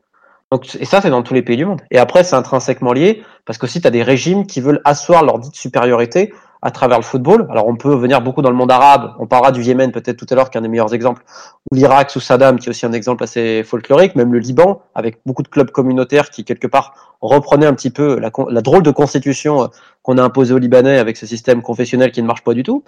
Donc, 0.51 0.76
et 0.80 0.86
ça, 0.86 1.01
c'est 1.01 1.10
dans 1.10 1.24
tous 1.24 1.34
les 1.34 1.41
pays 1.41 1.58
du 1.58 1.66
monde. 1.66 1.82
Et 1.89 1.97
après, 1.97 2.24
c'est 2.24 2.36
intrinsèquement 2.36 2.93
lié 2.93 3.24
parce 3.45 3.58
qu'aussi, 3.58 3.82
tu 3.82 3.88
as 3.88 3.91
des 3.91 4.03
régimes 4.03 4.45
qui 4.45 4.62
veulent 4.62 4.82
asseoir 4.86 5.24
leur 5.24 5.39
dite 5.39 5.56
supériorité 5.56 6.34
à 6.62 6.72
travers 6.72 6.97
le 6.97 7.03
football. 7.03 7.47
Alors, 7.49 7.68
on 7.68 7.76
peut 7.76 7.95
venir 7.95 8.22
beaucoup 8.22 8.41
dans 8.41 8.51
le 8.51 8.56
monde 8.56 8.72
arabe. 8.72 9.14
On 9.20 9.28
parlera 9.28 9.51
du 9.51 9.64
Yémen 9.64 9.91
peut-être 9.91 10.18
tout 10.18 10.26
à 10.30 10.36
l'heure, 10.36 10.49
qui 10.49 10.58
est 10.58 10.60
un 10.60 10.62
des 10.62 10.68
meilleurs 10.68 10.93
exemples. 10.93 11.24
Ou 11.72 11.76
l'Irak 11.76 12.12
sous 12.12 12.20
Saddam, 12.20 12.60
qui 12.60 12.68
est 12.68 12.70
aussi 12.70 12.86
un 12.86 12.93
exemple 12.93 13.24
assez 13.24 13.64
folklorique. 13.64 14.16
Même 14.16 14.34
le 14.34 14.39
Liban, 14.39 14.82
avec 14.93 15.20
beaucoup 15.26 15.43
de 15.43 15.47
clubs 15.47 15.72
communautaires 15.72 16.30
qui, 16.30 16.43
quelque 16.43 16.68
part, 16.68 17.18
reprenaient 17.22 17.66
un 17.66 17.74
petit 17.74 17.89
peu 17.89 18.20
la, 18.20 18.32
la 18.49 18.62
drôle 18.62 18.84
de 18.84 18.91
constitution 18.91 19.64
euh, 19.64 19.68
qu'on 20.03 20.18
a 20.18 20.24
imposée 20.24 20.53
aux 20.53 20.60
Libanais 20.60 20.99
avec 20.99 21.18
ce 21.18 21.26
système 21.26 21.64
confessionnel 21.64 22.12
qui 22.12 22.22
ne 22.22 22.28
marche 22.28 22.43
pas 22.43 22.53
du 22.53 22.64
tout. 22.64 22.84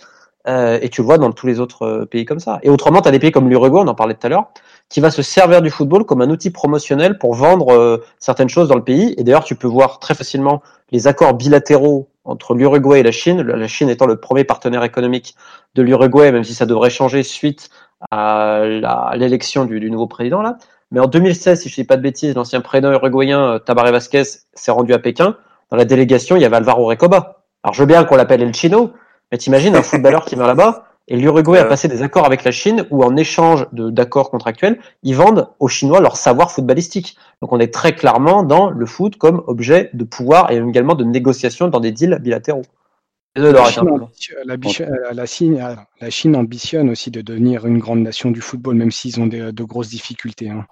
Euh, 0.48 0.80
et 0.82 0.90
tu 0.90 1.02
le 1.02 1.06
vois 1.06 1.18
dans 1.18 1.32
tous 1.32 1.46
les 1.46 1.60
autres 1.60 1.84
euh, 1.84 2.06
pays 2.06 2.24
comme 2.24 2.40
ça. 2.40 2.60
Et 2.64 2.70
autrement, 2.70 3.02
tu 3.02 3.10
as 3.10 3.12
des 3.12 3.20
pays 3.20 3.32
comme 3.32 3.50
l'Uruguay, 3.50 3.82
on 3.84 3.88
en 3.88 3.96
parlait 3.96 4.14
tout 4.14 4.28
à 4.28 4.30
l'heure, 4.30 4.48
qui 4.88 5.02
va 5.02 5.12
se 5.12 5.22
servir 5.22 5.62
du 5.62 5.70
football 5.70 6.06
comme 6.06 6.22
un 6.22 6.30
outil 6.30 6.52
promotionnel 6.52 7.18
pour 7.18 7.34
vendre 7.34 7.74
euh, 7.74 8.04
certaines 8.18 8.48
choses 8.48 8.70
dans 8.70 8.76
le 8.76 8.84
pays. 8.84 9.14
Et 9.18 9.24
d'ailleurs, 9.24 9.44
tu 9.44 9.56
peux 9.56 9.68
voir 9.68 10.00
très 10.00 10.16
facilement 10.16 10.62
les 10.92 11.08
accords 11.08 11.34
bilatéraux 11.34 12.08
entre 12.24 12.56
l'Uruguay 12.56 13.02
et 13.02 13.04
la 13.04 13.12
Chine, 13.12 13.42
la 13.42 13.68
Chine 13.68 13.90
étant 13.90 14.06
le 14.06 14.18
premier 14.18 14.46
partenaire 14.46 14.84
économique 14.84 15.36
de 15.76 15.82
l'Uruguay, 15.82 16.32
même 16.32 16.46
si 16.46 16.54
ça 16.54 16.66
devrait 16.66 16.90
changer 16.90 17.24
suite 17.24 17.70
à 18.12 18.64
l'élection 19.16 19.66
du, 19.66 19.90
nouveau 19.92 20.08
président 20.08 20.42
là. 20.42 20.58
Mais 20.92 21.00
en 21.00 21.08
2016, 21.08 21.62
si 21.62 21.70
je 21.70 21.74
ne 21.74 21.84
dis 21.84 21.88
pas 21.88 21.98
de 21.98 22.02
bêtises, 22.02 22.36
l'ancien 22.36 22.62
président 22.62 22.92
uruguayen 22.92 23.60
Tabaré 23.66 23.92
Vázquez 23.92 24.24
s'est 24.54 24.72
rendu 24.72 24.94
à 24.94 25.00
Pékin. 25.00 25.36
Dans 25.72 25.78
la 25.78 25.86
délégation, 25.86 26.36
il 26.38 26.42
y 26.42 26.46
avait 26.46 26.56
Alvaro 26.58 26.86
Recoba. 26.86 27.44
Alors 27.64 27.74
je 27.74 27.82
veux 27.82 27.86
bien 27.86 28.04
qu'on 28.06 28.16
l'appelle 28.16 28.42
El 28.42 28.54
Chino, 28.54 28.94
mais 29.32 29.38
t'imagines 29.38 29.76
un 29.76 29.82
footballeur 29.84 30.26
qui 30.26 30.36
vient 30.36 30.48
là-bas 30.48 30.84
et 31.10 31.16
l'Uruguay 31.16 31.58
a 31.60 31.64
passé 31.70 31.88
des 31.88 32.02
accords 32.02 32.26
avec 32.26 32.44
la 32.44 32.52
Chine 32.52 32.86
où 32.92 33.04
en 33.04 33.16
échange 33.16 33.66
de- 33.72 33.90
d'accords 33.90 34.30
contractuels, 34.30 34.78
ils 35.04 35.16
vendent 35.16 35.48
aux 35.60 35.70
Chinois 35.70 36.02
leur 36.02 36.18
savoir 36.18 36.52
footballistique. 36.52 37.16
Donc 37.42 37.54
on 37.54 37.60
est 37.60 37.74
très 37.74 37.94
clairement 37.96 38.44
dans 38.44 38.70
le 38.70 38.86
foot 38.86 39.16
comme 39.16 39.42
objet 39.48 39.90
de 39.94 40.04
pouvoir 40.04 40.52
et 40.52 40.58
également 40.58 40.96
de 40.96 41.06
négociation 41.06 41.70
dans 41.70 41.80
des 41.80 41.92
deals 41.94 42.18
bilatéraux. 42.22 42.64
La 43.52 43.60
Chine, 43.72 43.84
ambitionne- 44.04 44.38
la 44.46 44.58
Biche- 44.58 44.82
euh, 44.82 45.14
la 45.14 45.26
Chine- 45.28 45.60
euh, 45.62 45.76
la 46.02 46.10
Chine 46.10 46.36
ambitionne 46.36 46.90
aussi 46.90 47.10
de 47.12 47.22
devenir 47.22 47.66
une 47.68 47.78
grande 47.78 48.00
nation 48.02 48.32
du 48.32 48.42
football, 48.42 48.76
même 48.76 48.92
s'ils 48.92 49.20
ont 49.22 49.28
de, 49.28 49.52
de 49.52 49.64
grosses 49.64 49.90
difficultés. 49.90 50.50
hein. 50.50 50.66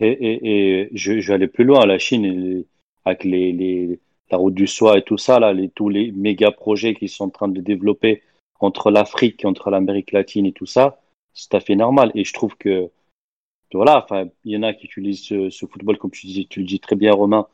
Et, 0.00 0.08
et, 0.10 0.80
et 0.82 0.90
je, 0.92 1.20
je 1.20 1.28
vais 1.28 1.34
aller 1.34 1.46
plus 1.48 1.64
loin. 1.64 1.86
La 1.86 1.98
Chine, 1.98 2.64
avec 3.04 3.24
les, 3.24 3.52
les, 3.52 4.00
la 4.30 4.38
route 4.38 4.54
du 4.54 4.66
soie 4.66 4.98
et 4.98 5.02
tout 5.02 5.18
ça, 5.18 5.38
là, 5.38 5.52
les, 5.52 5.68
tous 5.68 5.88
les 5.88 6.12
méga 6.12 6.50
projets 6.50 6.94
qu'ils 6.94 7.08
sont 7.08 7.24
en 7.24 7.30
train 7.30 7.48
de 7.48 7.60
développer 7.60 8.22
entre 8.60 8.90
l'Afrique, 8.90 9.44
entre 9.44 9.70
l'Amérique 9.70 10.12
latine 10.12 10.46
et 10.46 10.52
tout 10.52 10.66
ça, 10.66 11.00
c'est 11.32 11.48
tout 11.48 11.56
à 11.56 11.60
fait 11.60 11.76
normal. 11.76 12.10
Et 12.14 12.24
je 12.24 12.32
trouve 12.32 12.56
que, 12.56 12.90
voilà, 13.72 14.02
enfin, 14.02 14.28
il 14.44 14.52
y 14.52 14.56
en 14.56 14.62
a 14.62 14.74
qui 14.74 14.86
utilisent 14.86 15.24
ce, 15.24 15.50
ce 15.50 15.66
football, 15.66 15.98
comme 15.98 16.10
tu, 16.10 16.26
dis, 16.26 16.46
tu 16.48 16.60
le 16.60 16.66
dis 16.66 16.80
très 16.80 16.96
bien, 16.96 17.12
Romain, 17.12 17.46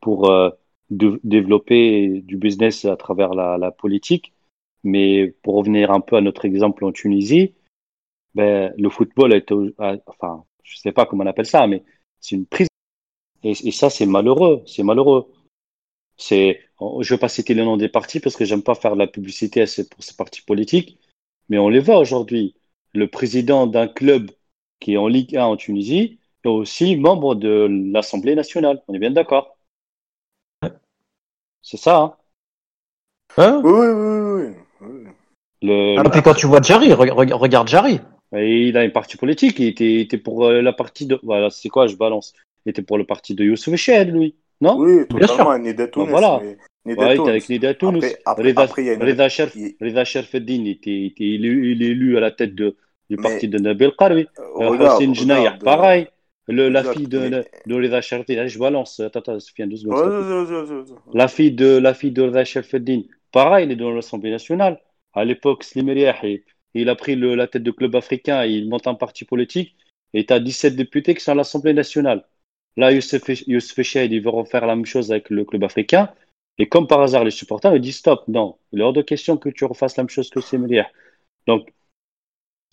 pour 0.00 0.30
euh, 0.30 0.50
développer 0.90 2.20
du 2.22 2.36
business 2.36 2.84
à 2.84 2.96
travers 2.96 3.34
la, 3.34 3.58
la 3.58 3.70
politique. 3.70 4.32
Mais 4.82 5.34
pour 5.42 5.56
revenir 5.56 5.90
un 5.90 6.00
peu 6.00 6.16
à 6.16 6.20
notre 6.20 6.44
exemple 6.44 6.84
en 6.84 6.92
Tunisie, 6.92 7.54
ben, 8.34 8.72
le 8.78 8.88
football 8.88 9.32
est, 9.32 9.52
enfin, 10.06 10.44
je 10.62 10.76
sais 10.76 10.92
pas 10.92 11.06
comment 11.06 11.24
on 11.24 11.26
appelle 11.26 11.46
ça, 11.46 11.66
mais 11.66 11.82
c'est 12.20 12.36
une 12.36 12.46
prise. 12.46 12.68
Et, 13.42 13.50
et 13.50 13.72
ça, 13.72 13.90
c'est 13.90 14.06
malheureux, 14.06 14.62
c'est 14.66 14.82
malheureux. 14.82 15.26
C'est, 16.20 16.60
je 17.00 17.14
vais 17.14 17.18
pas 17.18 17.28
citer 17.28 17.54
le 17.54 17.64
nom 17.64 17.76
des 17.76 17.88
partis 17.88 18.20
parce 18.20 18.36
que 18.36 18.44
j'aime 18.44 18.62
pas 18.62 18.74
faire 18.76 18.94
de 18.94 18.98
la 19.00 19.08
publicité 19.08 19.62
à 19.62 19.66
ces- 19.66 19.88
pour 19.88 20.04
ces 20.04 20.14
partis 20.14 20.42
politiques, 20.42 20.98
mais 21.48 21.58
on 21.58 21.68
les 21.68 21.80
voit 21.80 21.98
aujourd'hui. 21.98 22.54
Le 22.94 23.08
président 23.08 23.66
d'un 23.66 23.88
club 23.88 24.30
qui 24.80 24.94
est 24.94 24.96
en 24.98 25.08
Ligue 25.08 25.36
1 25.36 25.44
en 25.46 25.56
Tunisie 25.56 26.18
est 26.44 26.48
aussi 26.48 26.96
membre 26.96 27.34
de 27.34 27.68
l'Assemblée 27.92 28.34
nationale. 28.34 28.82
On 28.88 28.94
est 28.94 28.98
bien 28.98 29.10
d'accord? 29.10 29.56
C'est 31.62 31.76
ça, 31.78 31.96
hein? 31.96 32.16
Hein? 33.36 33.62
Oui, 33.64 33.70
oui, 33.72 34.54
oui. 34.80 35.04
Le, 35.62 35.98
Ah, 35.98 36.08
puis 36.10 36.22
quand 36.22 36.34
tu 36.34 36.46
vois 36.46 36.60
Jarry, 36.62 36.88
re- 36.88 37.10
re- 37.10 37.32
regarde 37.32 37.68
Jarry. 37.68 38.00
Et 38.34 38.68
il 38.68 38.76
a 38.76 38.84
une 38.84 38.92
partie 38.92 39.16
politique. 39.16 39.58
Il 39.58 39.66
était, 39.66 39.92
il 39.92 40.00
était 40.00 40.18
pour 40.18 40.46
euh, 40.46 40.62
la 40.62 40.72
partie 40.72 41.06
de. 41.06 41.18
Voilà, 41.22 41.50
c'est 41.50 41.68
quoi, 41.68 41.86
je 41.86 41.96
balance. 41.96 42.32
Il 42.64 42.70
était 42.70 42.82
pour 42.82 42.98
le 42.98 43.04
parti 43.04 43.34
de 43.34 43.44
Youssef 43.44 43.74
Choued, 43.76 44.08
lui. 44.08 44.36
Non? 44.60 44.78
Oui, 44.78 45.06
totalement, 45.08 45.58
Nida 45.58 45.88
Tounes. 45.88 46.08
voilà. 46.10 46.40
Nida 46.84 47.00
Ouais, 47.02 47.06
il 47.08 47.10
était 47.12 47.16
Tounes. 47.16 47.28
avec 47.28 47.48
Nida 47.48 47.74
Tounes. 47.74 47.96
Après, 47.96 48.18
après, 48.24 48.42
Reza, 48.48 48.60
après, 48.62 48.82
il 48.82 48.86
y 48.86 48.90
a 48.90 48.92
une... 48.94 49.02
Reza, 49.02 49.28
Sherf, 49.28 49.54
il- 49.56 49.74
Reza 49.80 50.04
Sherfeddin 50.04 50.64
était, 50.66 51.06
était 51.06 51.24
élu, 51.24 51.72
il 51.72 51.82
est 51.82 51.86
élu 51.86 52.16
à 52.16 52.20
la 52.20 52.30
tête 52.30 52.54
de, 52.54 52.76
du 53.08 53.16
Mais- 53.16 53.22
parti 53.22 53.48
de 53.48 53.58
Nabil 53.58 53.92
Qarwi. 53.98 54.26
euh, 54.38 54.42
Euh, 54.60 54.68
Hossein 54.96 55.12
regarde, 55.38 55.62
pareil. 55.62 56.06
Le, 56.48 56.68
la 56.68 56.82
fille 56.82 57.06
de, 57.06 57.18
mais- 57.20 57.44
de 57.66 57.74
Reza 57.74 58.00
Sherfeddin. 58.00 58.46
Je 58.48 58.58
balance. 58.58 58.98
Attends, 59.00 59.20
attends, 59.20 59.40
Sofiane, 59.40 59.68
deux 59.68 59.76
secondes. 59.76 60.86
La 61.14 61.28
fille 61.28 61.52
de, 61.52 61.76
la 61.78 61.94
fille 61.94 62.10
de 62.12 62.22
Reza 62.22 62.44
Sherfeddin, 62.44 63.02
pareil, 63.32 63.66
il 63.66 63.72
est 63.72 63.76
dans 63.76 63.90
l'Assemblée 63.92 64.30
nationale. 64.30 64.80
À 65.12 65.24
l'époque, 65.24 65.64
Slim 65.64 65.88
Riah, 65.90 66.16
il, 66.24 66.42
il 66.74 66.88
a 66.88 66.94
pris 66.96 67.14
le- 67.14 67.34
la 67.34 67.46
tête 67.46 67.62
de 67.62 67.70
club 67.70 67.94
africain, 67.94 68.44
il 68.44 68.68
monte 68.68 68.86
un 68.86 68.94
parti 68.94 69.24
politique, 69.24 69.76
et 70.14 70.24
tu 70.26 70.32
as 70.32 70.40
17 70.40 70.76
députés 70.76 71.14
qui 71.14 71.20
sont 71.22 71.32
à 71.32 71.34
l'Assemblée 71.36 71.72
nationale. 71.74 72.24
Là, 72.76 72.92
Youssef, 72.92 73.22
Youssef 73.46 73.82
Choued, 73.82 74.12
il 74.12 74.22
veut 74.22 74.30
refaire 74.30 74.66
la 74.66 74.76
même 74.76 74.86
chose 74.86 75.10
avec 75.10 75.30
le 75.30 75.44
club 75.44 75.64
africain. 75.64 76.12
Et 76.58 76.68
comme 76.68 76.86
par 76.86 77.00
hasard, 77.00 77.24
les 77.24 77.30
supporters, 77.30 77.74
ils 77.74 77.80
disent 77.80 77.98
stop, 77.98 78.26
non, 78.28 78.58
il 78.72 78.80
est 78.80 78.82
hors 78.82 78.92
de 78.92 79.02
question 79.02 79.36
que 79.36 79.48
tu 79.48 79.64
refasses 79.64 79.96
la 79.96 80.04
même 80.04 80.10
chose 80.10 80.30
que 80.30 80.40
Slim 80.40 80.66
Riah. 80.66 80.90
Donc, 81.46 81.72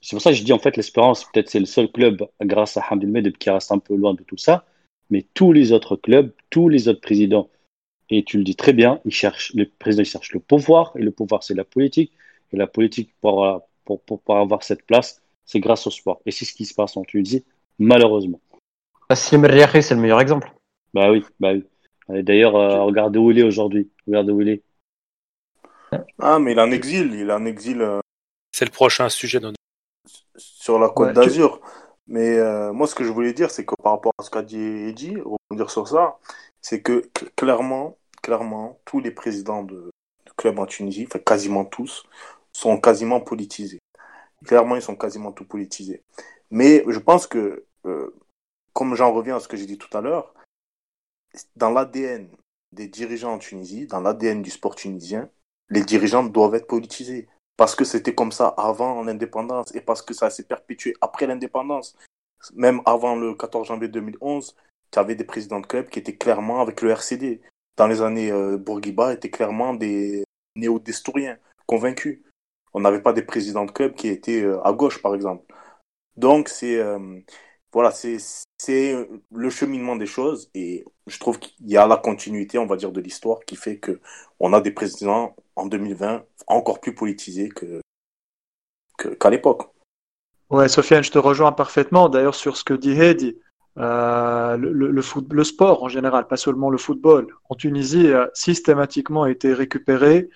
c'est 0.02 0.16
pour 0.16 0.22
ça 0.22 0.32
que 0.32 0.36
je 0.36 0.44
dis 0.44 0.54
en 0.54 0.60
fait 0.60 0.78
l'espérance, 0.78 1.26
peut-être 1.26 1.50
c'est 1.50 1.60
le 1.60 1.66
seul 1.66 1.92
club 1.92 2.28
grâce 2.42 2.78
à 2.78 2.82
Hamid 2.82 3.10
Medeb 3.10 3.38
qui 3.38 3.50
reste 3.50 3.72
un 3.72 3.80
peu 3.80 3.96
loin 3.96 4.14
de 4.14 4.24
tout 4.24 4.38
ça, 4.38 4.66
mais 5.10 5.26
tous 5.34 5.54
les 5.54 5.72
autres 5.72 5.96
clubs, 5.96 6.32
tous 6.50 6.70
les 6.70 6.88
autres 6.88 7.02
présidents, 7.02 7.50
et 8.10 8.24
tu 8.24 8.38
le 8.38 8.44
dis 8.44 8.56
très 8.56 8.74
bien, 8.74 9.02
ils 9.06 9.12
cherchent, 9.12 9.54
le 9.56 9.66
président 9.66 10.04
il 10.04 10.06
cherche 10.06 10.34
le 10.34 10.40
pouvoir, 10.40 10.94
et 10.96 11.02
le 11.02 11.12
pouvoir 11.12 11.44
c'est 11.44 11.56
la 11.56 11.64
politique, 11.64 12.12
et 12.52 12.58
la 12.58 12.68
politique 12.68 13.12
pour, 13.22 13.64
pour, 13.86 14.02
pour, 14.02 14.22
pour 14.22 14.38
avoir 14.38 14.64
cette 14.64 14.86
place, 14.86 15.22
c'est 15.46 15.60
grâce 15.60 15.88
au 15.88 15.92
sport. 15.92 16.22
Et 16.26 16.32
c'est 16.32 16.46
ce 16.46 16.54
qui 16.54 16.66
se 16.66 16.74
passe 16.74 16.96
en 16.98 17.04
Tunisie, 17.04 17.44
malheureusement. 17.80 18.40
Bah, 19.10 19.16
Slim 19.16 19.46
Riahi, 19.46 19.82
c'est 19.82 19.96
le 19.96 20.02
meilleur 20.02 20.20
exemple. 20.20 20.52
Bah 20.94 21.12
oui, 21.12 21.26
bah 21.40 21.52
oui. 21.54 21.66
D'ailleurs, 22.24 22.56
euh, 22.56 22.84
regardez 22.84 23.20
où 23.20 23.32
il 23.32 23.40
est 23.40 23.44
aujourd'hui. 23.44 23.90
Regardez 24.06 24.32
où 24.32 24.42
il 24.42 24.50
est. 24.50 24.64
Ah, 26.20 26.40
mais 26.40 26.52
il 26.54 26.58
est 26.58 26.62
en 26.62 26.72
exil, 26.72 27.14
il 27.14 27.30
est 27.30 27.34
en 27.34 27.46
exil. 27.46 27.82
euh, 27.82 28.00
c'est 28.52 28.66
le 28.66 28.72
prochain 28.72 29.08
sujet. 29.10 29.40
De... 29.40 29.54
Sur 30.36 30.80
la 30.80 30.90
Côte 30.90 31.14
d'Azur. 31.14 31.62
Mais 32.08 32.38
euh, 32.38 32.72
moi, 32.72 32.88
ce 32.88 32.96
que 32.96 33.04
je 33.04 33.12
voulais 33.12 33.34
dire, 33.34 33.52
c'est 33.52 33.66
que 33.66 33.76
par 33.84 33.94
rapport 33.94 34.14
à 34.18 34.24
ce 34.24 34.30
qu'a 34.30 34.42
dit 34.42 34.58
Eddy, 34.60 35.18
rebondir 35.18 35.70
sur 35.70 35.88
ça, 35.88 36.18
c'est 36.62 36.82
que 36.82 37.10
clairement, 37.36 37.98
clairement, 38.24 38.80
tous 38.86 39.00
les 39.00 39.12
présidents 39.12 39.64
de, 39.64 39.92
de 40.26 40.32
clubs 40.38 40.58
en 40.60 40.66
Tunisie, 40.66 41.06
enfin 41.08 41.20
quasiment 41.20 41.66
tous, 41.66 42.04
sont 42.54 42.80
quasiment 42.80 43.20
politisés. 43.20 43.80
Clairement, 44.46 44.76
ils 44.76 44.82
sont 44.82 44.96
quasiment 44.96 45.32
tout 45.34 45.46
politisés. 45.46 46.02
Mais 46.50 46.84
je 46.88 47.00
pense 47.00 47.28
que, 47.28 47.66
euh, 47.86 48.14
comme 48.78 48.94
j'en 48.94 49.12
reviens 49.12 49.38
à 49.38 49.40
ce 49.40 49.48
que 49.48 49.58
j'ai 49.58 49.66
dit 49.66 49.80
tout 49.80 49.98
à 49.98 50.02
l'heure, 50.02 50.36
dans 51.56 51.72
l'ADN 51.72 52.30
des 52.72 52.88
dirigeants 52.88 53.34
en 53.34 53.40
Tunisie, 53.40 53.88
dans 53.88 54.02
l'ADN 54.02 54.44
du 54.44 54.52
sport 54.52 54.76
tunisien, 54.76 55.32
les 55.70 55.82
dirigeants 55.82 56.24
doivent 56.24 56.54
être 56.54 56.68
politisés. 56.68 57.28
Parce 57.58 57.74
que 57.74 57.84
c'était 57.84 58.14
comme 58.14 58.32
ça 58.32 58.50
avant 58.50 59.02
l'indépendance 59.02 59.74
et 59.74 59.82
parce 59.82 60.04
que 60.04 60.14
ça 60.14 60.30
s'est 60.30 60.44
perpétué 60.44 60.94
après 61.02 61.26
l'indépendance. 61.26 61.98
Même 62.54 62.82
avant 62.86 63.16
le 63.16 63.34
14 63.34 63.68
janvier 63.68 63.88
2011, 63.88 64.56
tu 64.92 65.00
avais 65.00 65.16
des 65.16 65.24
présidents 65.24 65.60
de 65.60 65.66
clubs 65.66 65.90
qui 65.90 65.98
étaient 65.98 66.16
clairement 66.16 66.62
avec 66.62 66.84
le 66.84 66.92
RCD. 66.92 67.42
Dans 67.78 67.88
les 67.88 68.04
années 68.04 68.32
euh, 68.32 68.58
Bourguiba, 68.58 69.12
étaient 69.12 69.32
clairement 69.32 69.74
des 69.74 70.24
néo-destouriens, 70.56 71.40
convaincus. 71.66 72.22
On 72.76 72.82
n'avait 72.82 73.02
pas 73.02 73.14
des 73.14 73.24
présidents 73.24 73.66
de 73.66 73.72
clubs 73.72 73.96
qui 73.96 74.10
étaient 74.10 74.44
euh, 74.44 74.62
à 74.62 74.72
gauche, 74.72 75.02
par 75.02 75.16
exemple. 75.16 75.52
Donc, 76.16 76.48
c'est 76.48 76.78
euh, 76.78 77.20
voilà, 77.74 77.92
c'est 77.92 79.08
le 79.32 79.50
cheminement 79.50 79.96
des 79.96 80.06
choses 80.06 80.50
et 80.54 80.86
je 81.06 81.20
trouve 81.20 81.40
qu'il 81.40 81.68
y 81.68 81.78
a 81.78 81.88
la 81.88 81.98
continuité, 81.98 82.58
on 82.58 82.66
va 82.66 82.76
dire, 82.76 82.92
de 82.92 83.02
l'histoire 83.02 83.40
qui 83.46 83.56
fait 83.56 83.78
que 83.78 84.00
on 84.40 84.54
a 84.54 84.62
des 84.62 84.72
présidents 84.72 85.36
en 85.56 85.66
2020 85.66 86.24
encore 86.48 86.80
plus 86.80 86.96
politisés 86.96 87.50
que 87.50 87.82
qu'à 89.20 89.30
l'époque. 89.30 89.70
Ouais, 90.50 90.70
Sofiane, 90.70 91.04
je 91.04 91.12
te 91.12 91.20
rejoins 91.20 91.52
parfaitement. 91.52 92.10
D'ailleurs, 92.10 92.36
sur 92.36 92.58
ce 92.58 92.64
que 92.64 92.74
dit 92.74 92.92
Hedi, 92.92 93.38
euh, 93.78 94.58
le, 94.58 95.44
sport 95.44 95.84
en 95.84 95.90
général, 95.90 96.28
pas 96.28 96.38
seulement 96.38 96.70
le 96.70 96.78
football, 96.78 97.28
en 97.50 97.56
Tunisie 97.56 98.12
a 98.12 98.30
systématiquement 98.34 99.26
été 99.26 99.54
récupéré 99.54 100.30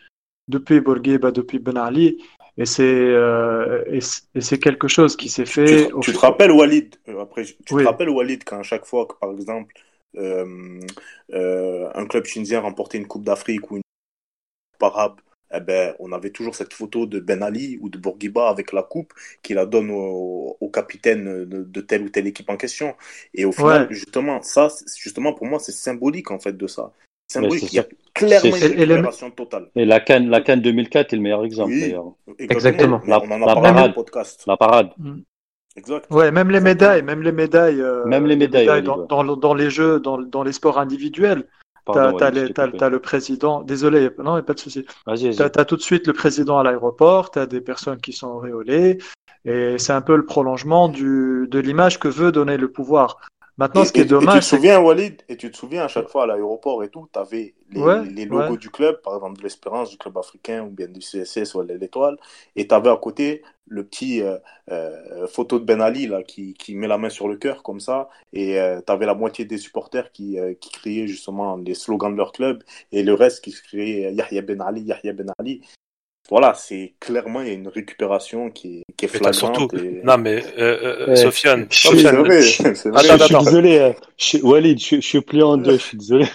depuis 0.47 0.81
Bourguiba, 0.81 1.31
depuis 1.31 1.59
Ben 1.59 1.77
Ali, 1.77 2.23
et 2.61 2.65
c'est 2.65 2.83
euh, 2.83 3.83
et, 3.87 4.01
c'est 4.01 4.59
quelque 4.59 4.87
chose 4.87 5.15
qui 5.15 5.29
s'est 5.29 5.47
fait. 5.47 5.89
Tu, 6.01 6.13
te 6.13 6.17
rappelles 6.19 6.51
Walid 6.51 6.95
euh, 7.07 7.21
après 7.21 7.43
tu 7.43 7.55
te 7.63 7.83
rappelles 7.83 8.09
Walid 8.09 8.43
quand 8.43 8.59
à 8.59 8.63
chaque 8.63 8.85
fois 8.85 9.07
que 9.07 9.15
par 9.15 9.31
exemple 9.31 9.73
euh, 10.15 10.79
euh, 11.33 11.89
un 11.95 12.05
club 12.05 12.23
tunisien 12.23 12.59
remportait 12.59 12.99
une 12.99 13.07
coupe 13.07 13.23
d'Afrique 13.23 13.71
ou 13.71 13.77
une 13.77 13.83
coupe 14.73 14.83
arabe, 14.83 15.15
eh 15.51 15.59
ben 15.59 15.95
on 15.97 16.11
avait 16.11 16.29
toujours 16.29 16.53
cette 16.53 16.73
photo 16.73 17.07
de 17.07 17.19
Ben 17.19 17.41
Ali 17.41 17.79
ou 17.81 17.89
de 17.89 17.97
Bourguiba 17.97 18.47
avec 18.47 18.73
la 18.73 18.83
coupe 18.83 19.11
qui 19.41 19.55
la 19.55 19.65
donne 19.65 19.89
au, 19.89 20.55
au 20.59 20.69
capitaine 20.69 21.45
de, 21.45 21.63
de, 21.63 21.81
telle 21.81 22.03
ou 22.03 22.09
telle 22.09 22.27
équipe 22.27 22.49
en 22.51 22.57
question. 22.57 22.95
Et 23.33 23.43
au 23.45 23.51
final 23.51 23.87
justement 23.89 24.43
ça 24.43 24.67
justement 24.97 25.33
pour 25.33 25.47
moi 25.47 25.57
c'est 25.57 25.71
symbolique 25.71 26.29
en 26.29 26.39
fait 26.39 26.55
de 26.55 26.67
ça. 26.67 26.91
Symbolique. 27.31 27.71
Il 27.71 27.75
y 27.75 27.79
a 27.79 27.85
clairement 28.13 28.57
une 28.57 28.63
récupération 28.63 29.31
totale. 29.31 29.69
Et 29.75 29.85
la 29.85 30.01
Cannes, 30.01 30.29
la 30.29 30.41
Cannes 30.41 30.61
2004 30.61 31.13
est 31.13 31.15
le 31.15 31.21
meilleur 31.21 31.45
exemple 31.45 31.71
d'ailleurs. 31.71 32.11
Exactement. 32.39 33.01
La, 33.07 33.21
on 33.21 33.31
en 33.31 33.47
a 33.47 33.53
parlé 33.53 33.71
dans 33.71 33.87
le 33.87 33.93
podcast. 33.93 34.43
La 34.47 34.57
parade. 34.57 34.89
Mm. 34.97 35.19
Exact. 35.77 36.11
Ouais, 36.11 36.31
même 36.31 36.51
les 36.51 36.59
médailles, 36.59 37.01
même 37.01 37.21
les 37.21 37.31
médailles, 37.31 37.79
euh, 37.79 38.03
même 38.03 38.25
les 38.25 38.35
médailles, 38.35 38.65
les 38.65 38.81
médailles 38.81 38.83
dans, 38.83 39.23
dans, 39.23 39.37
dans, 39.37 39.53
les 39.53 39.69
jeux, 39.69 40.01
dans, 40.01 40.17
dans 40.17 40.43
les 40.43 40.51
sports 40.51 40.77
individuels. 40.77 41.47
T'as 41.85 42.09
as, 42.09 42.89
le 42.89 42.99
président. 42.99 43.61
Désolé, 43.61 44.09
non, 44.19 44.33
il 44.33 44.33
n'y 44.33 44.39
a 44.39 44.43
pas 44.43 44.53
de 44.53 44.59
souci. 44.59 44.85
T'as 45.05 45.45
as 45.45 45.65
tout 45.65 45.77
de 45.77 45.81
suite 45.81 46.07
le 46.07 46.13
président 46.13 46.59
à 46.59 46.63
l'aéroport. 46.63 47.31
T'as 47.31 47.45
des 47.45 47.61
personnes 47.61 47.99
qui 48.01 48.11
sont 48.11 48.27
auréolées, 48.27 48.97
et 49.45 49.77
c'est 49.77 49.93
un 49.93 50.01
peu 50.01 50.15
le 50.15 50.25
prolongement 50.25 50.89
du, 50.89 51.47
de 51.49 51.59
l'image 51.59 51.99
que 51.99 52.07
veut 52.07 52.31
donner 52.31 52.57
le 52.57 52.69
pouvoir. 52.69 53.17
Maintenant, 53.61 53.85
ce 53.85 53.93
qui 53.93 54.01
est 54.01 54.05
dommage. 54.05 54.37
Et 54.37 54.39
tu 54.39 54.45
te 54.45 54.55
souviens, 54.55 54.79
Walid, 54.79 55.21
et 55.29 55.37
tu 55.37 55.51
te 55.51 55.55
souviens 55.55 55.83
à 55.83 55.87
chaque 55.87 56.09
fois 56.09 56.23
à 56.23 56.25
l'aéroport 56.25 56.83
et 56.83 56.89
tout, 56.89 57.07
tu 57.13 57.19
avais 57.19 57.53
les, 57.69 58.09
les 58.09 58.25
logos 58.25 58.57
du 58.57 58.71
club, 58.71 59.01
par 59.03 59.13
exemple 59.13 59.37
de 59.37 59.43
l'Espérance, 59.43 59.91
du 59.91 59.97
club 59.97 60.17
africain 60.17 60.63
ou 60.63 60.71
bien 60.71 60.87
du 60.87 60.99
CSS 60.99 61.53
ou 61.53 61.61
l'Étoile, 61.61 62.17
et 62.55 62.67
tu 62.67 62.73
avais 62.73 62.89
à 62.89 62.97
côté 62.97 63.43
le 63.67 63.85
petit 63.85 64.23
euh, 64.23 64.37
euh, 64.71 65.27
photo 65.27 65.59
de 65.59 65.63
Ben 65.63 65.79
Ali 65.79 66.07
là, 66.07 66.23
qui, 66.23 66.55
qui 66.55 66.75
met 66.75 66.87
la 66.87 66.97
main 66.97 67.09
sur 67.09 67.27
le 67.27 67.37
cœur 67.37 67.61
comme 67.61 67.79
ça, 67.79 68.09
et 68.33 68.59
euh, 68.59 68.81
tu 68.85 68.91
avais 68.91 69.05
la 69.05 69.13
moitié 69.13 69.45
des 69.45 69.59
supporters 69.59 70.11
qui, 70.11 70.39
euh, 70.39 70.55
qui 70.59 70.71
criaient 70.71 71.07
justement 71.07 71.55
les 71.55 71.75
slogans 71.75 72.11
de 72.11 72.17
leur 72.17 72.31
club, 72.31 72.63
et 72.91 73.03
le 73.03 73.13
reste 73.13 73.43
qui 73.43 73.53
criait 73.53 74.11
Yahya 74.11 74.41
Ben 74.41 74.59
Ali, 74.61 74.81
Yahya 74.81 75.13
Ben 75.13 75.31
Ali 75.37 75.61
voilà, 76.29 76.53
c'est 76.53 76.93
clairement 76.99 77.41
il 77.41 77.47
y 77.47 77.51
a 77.51 77.53
une 77.53 77.67
récupération 77.67 78.51
qui 78.51 78.79
est, 78.79 78.83
qui 78.95 79.05
est 79.05 79.07
flagrante. 79.07 79.35
Surtout, 79.35 79.69
Non 80.03 80.17
mais 80.17 80.43
euh, 80.57 81.07
euh, 81.09 81.15
Sofiane, 81.15 81.67
c'est 81.69 81.93
vrai, 81.93 82.41
c'est 82.41 82.89
vrai. 82.89 83.09
Attends, 83.09 83.17
je 83.17 83.35
suis 83.35 83.45
désolé, 83.45 83.79
euh, 83.79 83.93
je, 84.17 84.37
Walid, 84.37 84.79
je, 84.79 84.95
je, 84.95 85.01
suis 85.01 85.21
plié 85.21 85.43
en 85.43 85.57
deux, 85.57 85.73
je 85.73 85.83
suis 85.83 85.97
désolé. 85.97 86.25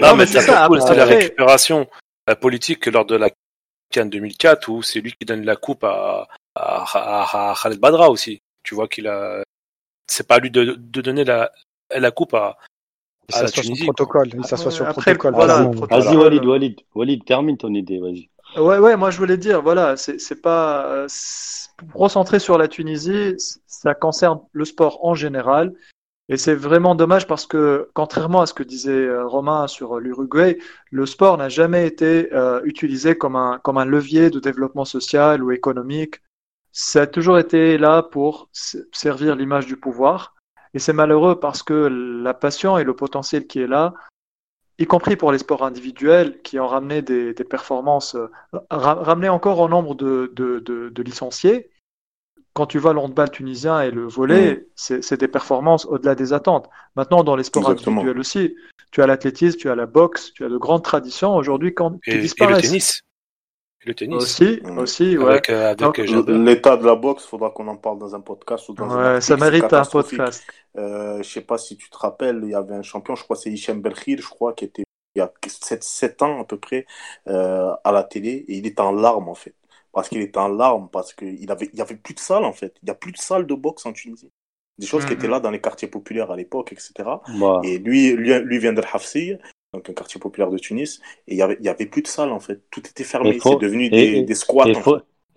non, 0.00 0.14
mais 0.16 0.26
c'est 0.26 0.40
ça, 0.40 0.68
c'est 0.86 0.94
la 0.94 1.04
récupération 1.06 1.86
politique 2.40 2.86
lors 2.86 3.06
de 3.06 3.16
la 3.16 3.30
CAN 3.90 4.06
2004 4.06 4.68
où 4.68 4.82
c'est 4.82 5.00
lui 5.00 5.12
qui 5.12 5.24
donne 5.24 5.44
la 5.44 5.56
coupe 5.56 5.84
à, 5.84 6.28
à, 6.54 6.84
à, 6.92 7.50
à 7.50 7.54
Khaled 7.54 7.78
Badra 7.78 8.10
aussi. 8.10 8.40
Tu 8.62 8.74
vois 8.74 8.88
qu'il 8.88 9.06
a, 9.06 9.42
c'est 10.06 10.26
pas 10.26 10.34
à 10.34 10.38
lui 10.40 10.50
de, 10.50 10.76
de 10.78 11.00
donner 11.00 11.24
la, 11.24 11.50
la 11.94 12.10
coupe 12.10 12.34
à, 12.34 12.58
il 13.28 13.34
s'assoit 13.34 13.62
sur 13.62 13.76
protocole. 13.84 14.28
Il 14.34 14.44
s'assoit 14.44 14.70
sur 14.70 14.86
protocole. 14.88 15.34
Vas-y, 15.34 16.16
Walid, 16.16 16.44
Walid, 16.44 16.76
Walid, 16.94 17.24
termine 17.24 17.56
ton 17.56 17.74
idée, 17.74 17.98
vas-y. 17.98 18.28
Ouais, 18.56 18.78
ouais, 18.78 18.96
moi 18.96 19.10
je 19.10 19.18
voulais 19.18 19.36
dire, 19.36 19.62
voilà, 19.62 19.96
c'est 19.96 20.40
pas. 20.40 21.06
Pour 21.90 22.00
recentrer 22.00 22.38
sur 22.38 22.56
la 22.56 22.68
Tunisie, 22.68 23.34
ça 23.66 23.94
concerne 23.94 24.40
le 24.52 24.64
sport 24.64 25.04
en 25.04 25.14
général. 25.14 25.74
Et 26.28 26.36
c'est 26.36 26.54
vraiment 26.54 26.94
dommage 26.94 27.26
parce 27.26 27.46
que, 27.46 27.88
contrairement 27.94 28.40
à 28.40 28.46
ce 28.46 28.54
que 28.54 28.64
disait 28.64 28.90
euh, 28.90 29.26
Romain 29.26 29.68
sur 29.68 30.00
l'Uruguay, 30.00 30.58
le 30.90 31.06
sport 31.06 31.38
n'a 31.38 31.48
jamais 31.48 31.86
été 31.86 32.32
euh, 32.34 32.60
utilisé 32.64 33.16
comme 33.16 33.36
un, 33.36 33.60
comme 33.62 33.78
un 33.78 33.84
levier 33.84 34.28
de 34.30 34.40
développement 34.40 34.84
social 34.84 35.42
ou 35.44 35.52
économique. 35.52 36.16
Ça 36.72 37.02
a 37.02 37.06
toujours 37.06 37.38
été 37.38 37.78
là 37.78 38.02
pour 38.02 38.50
servir 38.90 39.36
l'image 39.36 39.66
du 39.66 39.76
pouvoir. 39.76 40.34
Et 40.76 40.78
c'est 40.78 40.92
malheureux 40.92 41.40
parce 41.40 41.62
que 41.62 41.72
la 41.72 42.34
passion 42.34 42.76
et 42.76 42.84
le 42.84 42.94
potentiel 42.94 43.46
qui 43.46 43.60
est 43.60 43.66
là, 43.66 43.94
y 44.78 44.84
compris 44.84 45.16
pour 45.16 45.32
les 45.32 45.38
sports 45.38 45.64
individuels 45.64 46.42
qui 46.42 46.60
ont 46.60 46.66
ramené 46.66 47.00
des, 47.00 47.32
performances, 47.32 48.14
euh, 48.14 48.28
ramené 48.68 49.30
encore 49.30 49.58
au 49.58 49.70
nombre 49.70 49.94
de, 49.94 50.30
de, 50.36 51.02
licenciés. 51.02 51.70
Quand 52.52 52.66
tu 52.66 52.78
vois 52.78 52.92
l'handball 52.92 53.30
tunisien 53.30 53.80
et 53.80 53.90
le 53.90 54.06
volet, 54.06 54.66
mm. 54.90 55.00
c'est 55.00 55.18
des 55.18 55.28
performances 55.28 55.86
au-delà 55.86 56.14
des 56.14 56.34
attentes. 56.34 56.68
Maintenant, 56.94 57.24
dans 57.24 57.36
les 57.36 57.44
sports 57.44 57.70
individuels 57.70 58.18
aussi, 58.18 58.54
tu 58.90 59.00
as 59.00 59.06
l'athlétisme, 59.06 59.58
tu 59.58 59.70
as 59.70 59.76
la 59.76 59.86
boxe, 59.86 60.34
tu 60.34 60.44
as 60.44 60.50
de 60.50 60.58
grandes 60.58 60.84
traditions 60.84 61.34
aujourd'hui 61.36 61.74
qui 62.04 62.18
disparaissent. 62.18 62.58
Et 62.58 62.62
le 62.62 62.68
tennis. 62.68 63.02
Le 63.86 63.94
tennis. 63.94 64.16
Aussi, 64.16 64.60
mm. 64.64 64.78
aussi, 64.78 65.16
ouais. 65.16 65.40
Euh, 65.48 65.74
euh, 65.80 66.44
l'état 66.44 66.76
de 66.76 66.84
la 66.84 66.96
boxe, 66.96 67.24
faudra 67.24 67.50
qu'on 67.50 67.68
en 67.68 67.76
parle 67.76 67.98
dans 68.00 68.16
un 68.16 68.20
podcast 68.20 68.68
ou 68.68 68.74
dans 68.74 68.88
ouais, 68.88 69.20
ça 69.20 69.36
mérite 69.36 69.72
un 69.72 69.84
podcast. 69.84 70.44
Euh, 70.76 71.22
je 71.22 71.28
sais 71.28 71.40
pas 71.40 71.56
si 71.56 71.76
tu 71.76 71.88
te 71.88 71.96
rappelles, 71.96 72.40
il 72.42 72.50
y 72.50 72.54
avait 72.54 72.74
un 72.74 72.82
champion, 72.82 73.14
je 73.14 73.22
crois 73.22 73.36
c'est 73.36 73.50
Hichem 73.50 73.80
Belkhir, 73.80 74.18
je 74.20 74.28
crois, 74.28 74.52
qui 74.52 74.64
était 74.64 74.82
il 75.14 75.20
y 75.20 75.22
a 75.22 75.32
7, 75.46 75.82
7 75.82 76.22
ans 76.22 76.40
à 76.40 76.44
peu 76.44 76.58
près 76.58 76.84
euh, 77.28 77.72
à 77.84 77.92
la 77.92 78.02
télé 78.02 78.44
et 78.48 78.58
il 78.58 78.66
était 78.66 78.82
en 78.82 78.92
larmes 78.92 79.28
en 79.28 79.34
fait. 79.34 79.54
Parce 79.92 80.08
qu'il 80.10 80.20
était 80.20 80.38
en 80.38 80.48
larmes, 80.48 80.88
parce 80.92 81.14
qu'il 81.14 81.50
avait, 81.50 81.70
il 81.72 81.78
y 81.78 81.80
avait 81.80 81.96
plus 81.96 82.12
de 82.12 82.20
salles 82.20 82.44
en 82.44 82.52
fait. 82.52 82.74
Il 82.82 82.88
y 82.88 82.90
a 82.90 82.94
plus 82.94 83.12
de 83.12 83.16
salles 83.16 83.46
de 83.46 83.54
boxe 83.54 83.86
en 83.86 83.92
Tunisie. 83.92 84.30
Des 84.78 84.86
choses 84.86 85.06
qui 85.06 85.12
mm-hmm. 85.12 85.14
étaient 85.14 85.28
là 85.28 85.40
dans 85.40 85.50
les 85.50 85.60
quartiers 85.60 85.88
populaires 85.88 86.30
à 86.30 86.36
l'époque, 86.36 86.72
etc. 86.72 86.92
Et 87.64 87.78
lui, 87.78 88.12
lui, 88.12 88.38
lui 88.40 88.58
vient 88.58 88.74
de 88.74 88.82
Hafsi, 88.92 89.32
donc 89.72 89.90
un 89.90 89.92
quartier 89.92 90.20
populaire 90.20 90.50
de 90.50 90.58
Tunis, 90.58 91.00
et 91.26 91.34
il 91.34 91.38
y 91.38 91.42
avait, 91.42 91.56
il 91.60 91.66
y 91.66 91.68
avait 91.68 91.86
plus 91.86 92.02
de 92.02 92.06
salles 92.08 92.32
en 92.32 92.40
fait, 92.40 92.62
tout 92.70 92.80
était 92.80 93.04
fermé, 93.04 93.38
c'est 93.42 93.60
devenu 93.60 93.90
des, 93.90 94.22
des, 94.22 94.34
squats. 94.34 94.66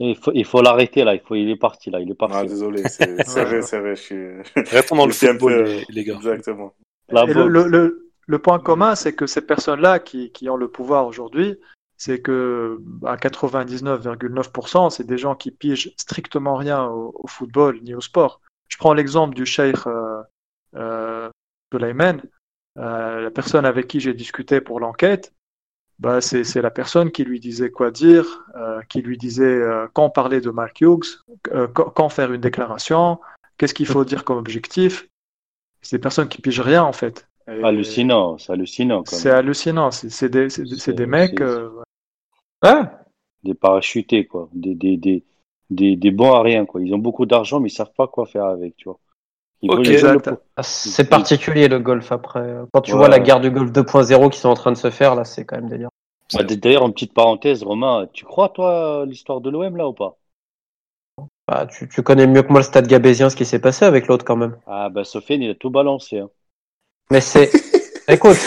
Il 0.01 0.15
faut, 0.45 0.61
l'arrêter 0.61 1.03
là, 1.03 1.13
il 1.13 1.19
faut, 1.19 1.35
il 1.35 1.49
est 1.49 1.57
parti 1.57 1.91
là, 1.91 1.99
il 1.99 2.09
est 2.09 2.15
parti. 2.15 2.35
Ah, 2.37 2.45
désolé, 2.45 2.83
c'est 2.87 3.05
vrai, 3.27 3.61
c'est 3.61 3.79
vrai, 3.79 3.95
je 3.95 4.01
suis. 4.01 4.25
Restons 4.55 4.95
dans 4.95 5.05
le 5.05 5.11
football, 5.11 5.65
peu... 5.65 5.81
les 5.89 6.03
gars. 6.03 6.15
Exactement. 6.15 6.73
le, 7.09 7.47
le, 7.67 8.11
le, 8.25 8.39
point 8.39 8.59
commun, 8.59 8.95
c'est 8.95 9.13
que 9.13 9.27
ces 9.27 9.41
personnes-là 9.41 9.99
qui, 9.99 10.31
qui 10.31 10.49
ont 10.49 10.55
le 10.55 10.69
pouvoir 10.69 11.05
aujourd'hui, 11.05 11.57
c'est 11.97 12.21
que 12.21 12.79
à 13.05 13.17
99,9%, 13.17 14.89
c'est 14.89 15.05
des 15.05 15.17
gens 15.17 15.35
qui 15.35 15.51
pigent 15.51 15.91
strictement 15.97 16.55
rien 16.55 16.85
au, 16.85 17.13
au, 17.13 17.27
football 17.27 17.81
ni 17.81 17.93
au 17.93 17.99
sport. 17.99 18.39
Je 18.69 18.77
prends 18.77 18.93
l'exemple 18.93 19.35
du 19.35 19.45
Sheikh 19.45 19.75
euh, 19.85 20.21
euh, 20.75 21.29
euh, 22.79 23.21
la 23.21 23.31
personne 23.31 23.65
avec 23.65 23.87
qui 23.87 23.99
j'ai 23.99 24.13
discuté 24.13 24.61
pour 24.61 24.79
l'enquête, 24.79 25.33
bah, 25.99 26.21
c'est 26.21 26.61
la 26.61 26.71
personne 26.71 27.11
qui 27.11 27.25
lui 27.25 27.41
disait 27.41 27.71
quoi 27.71 27.91
dire, 27.91 28.45
euh, 28.55 28.81
qui 28.87 29.01
lui 29.01 29.17
disait 29.17 29.43
euh, 29.43 29.85
quand 29.91 30.09
parler 30.09 30.39
de 30.39 30.49
Mark 30.49 30.79
Hughes, 30.79 31.25
euh, 31.51 31.67
quand, 31.67 32.07
faire 32.07 32.31
une 32.31 32.39
déclaration, 32.39 33.19
qu'est-ce 33.57 33.73
qu'il 33.73 33.85
faut 33.85 34.05
dire 34.05 34.23
comme 34.23 34.37
objectif. 34.37 35.09
C'est 35.81 35.97
des 35.97 36.01
personnes 36.01 36.29
qui 36.29 36.41
pigent 36.41 36.61
rien 36.61 36.83
en 36.83 36.93
fait. 36.93 37.27
hallucinant, 37.47 38.37
c'est 38.37 38.53
hallucinant. 38.53 39.03
C'est 39.05 39.29
hallucinant, 39.29 39.91
c'est 39.91 40.29
des, 40.29 40.47
des, 40.47 41.05
mecs. 41.05 41.41
Ouais. 41.41 42.81
des 43.43 43.53
parachutés, 43.53 44.25
quoi. 44.25 44.49
Des, 44.53 44.75
des, 44.75 44.95
des, 44.95 45.25
des, 45.69 45.97
des 45.97 46.11
bons 46.11 46.31
à 46.31 46.41
rien, 46.41 46.65
quoi. 46.65 46.81
Ils 46.81 46.93
ont 46.93 46.97
beaucoup 46.97 47.25
d'argent, 47.25 47.59
mais 47.59 47.67
ils 47.67 47.73
savent 47.73 47.93
pas 47.95 48.07
quoi 48.07 48.25
faire 48.25 48.45
avec, 48.45 48.77
tu 48.77 48.85
vois. 48.87 48.99
Ah, 50.55 50.63
C'est 50.63 51.09
particulier 51.09 51.67
le 51.67 51.79
golf 51.79 52.11
après. 52.11 52.55
Quand 52.73 52.81
tu 52.81 52.91
Ouais, 52.93 52.97
vois 52.99 53.09
la 53.09 53.19
guerre 53.19 53.39
du 53.39 53.51
golf 53.51 53.71
2.0 53.71 54.29
qui 54.29 54.39
sont 54.39 54.49
en 54.49 54.53
train 54.53 54.71
de 54.71 54.77
se 54.77 54.89
faire, 54.89 55.15
là, 55.15 55.25
c'est 55.25 55.45
quand 55.45 55.57
même 55.57 55.69
délire. 55.69 55.89
Bah, 56.33 56.43
D'ailleurs, 56.43 56.85
une 56.85 56.93
petite 56.93 57.13
parenthèse, 57.13 57.63
Romain, 57.63 58.07
tu 58.13 58.23
crois, 58.25 58.49
toi, 58.49 59.05
l'histoire 59.05 59.41
de 59.41 59.49
l'OM, 59.49 59.75
là, 59.75 59.87
ou 59.87 59.93
pas? 59.93 60.17
Bah, 61.47 61.65
tu, 61.65 61.89
tu 61.89 62.03
connais 62.03 62.27
mieux 62.27 62.43
que 62.43 62.49
moi 62.49 62.59
le 62.59 62.65
stade 62.65 62.87
gabésien, 62.87 63.29
ce 63.29 63.35
qui 63.35 63.45
s'est 63.45 63.59
passé 63.59 63.83
avec 63.85 64.07
l'autre 64.07 64.23
quand 64.23 64.35
même. 64.35 64.55
Ah, 64.67 64.89
bah, 64.89 65.03
Sofiane, 65.03 65.41
il 65.41 65.49
a 65.49 65.55
tout 65.55 65.69
balancé, 65.69 66.19
hein. 66.19 66.29
Mais 67.11 67.21
c'est. 67.21 67.49
Écoute, 68.07 68.37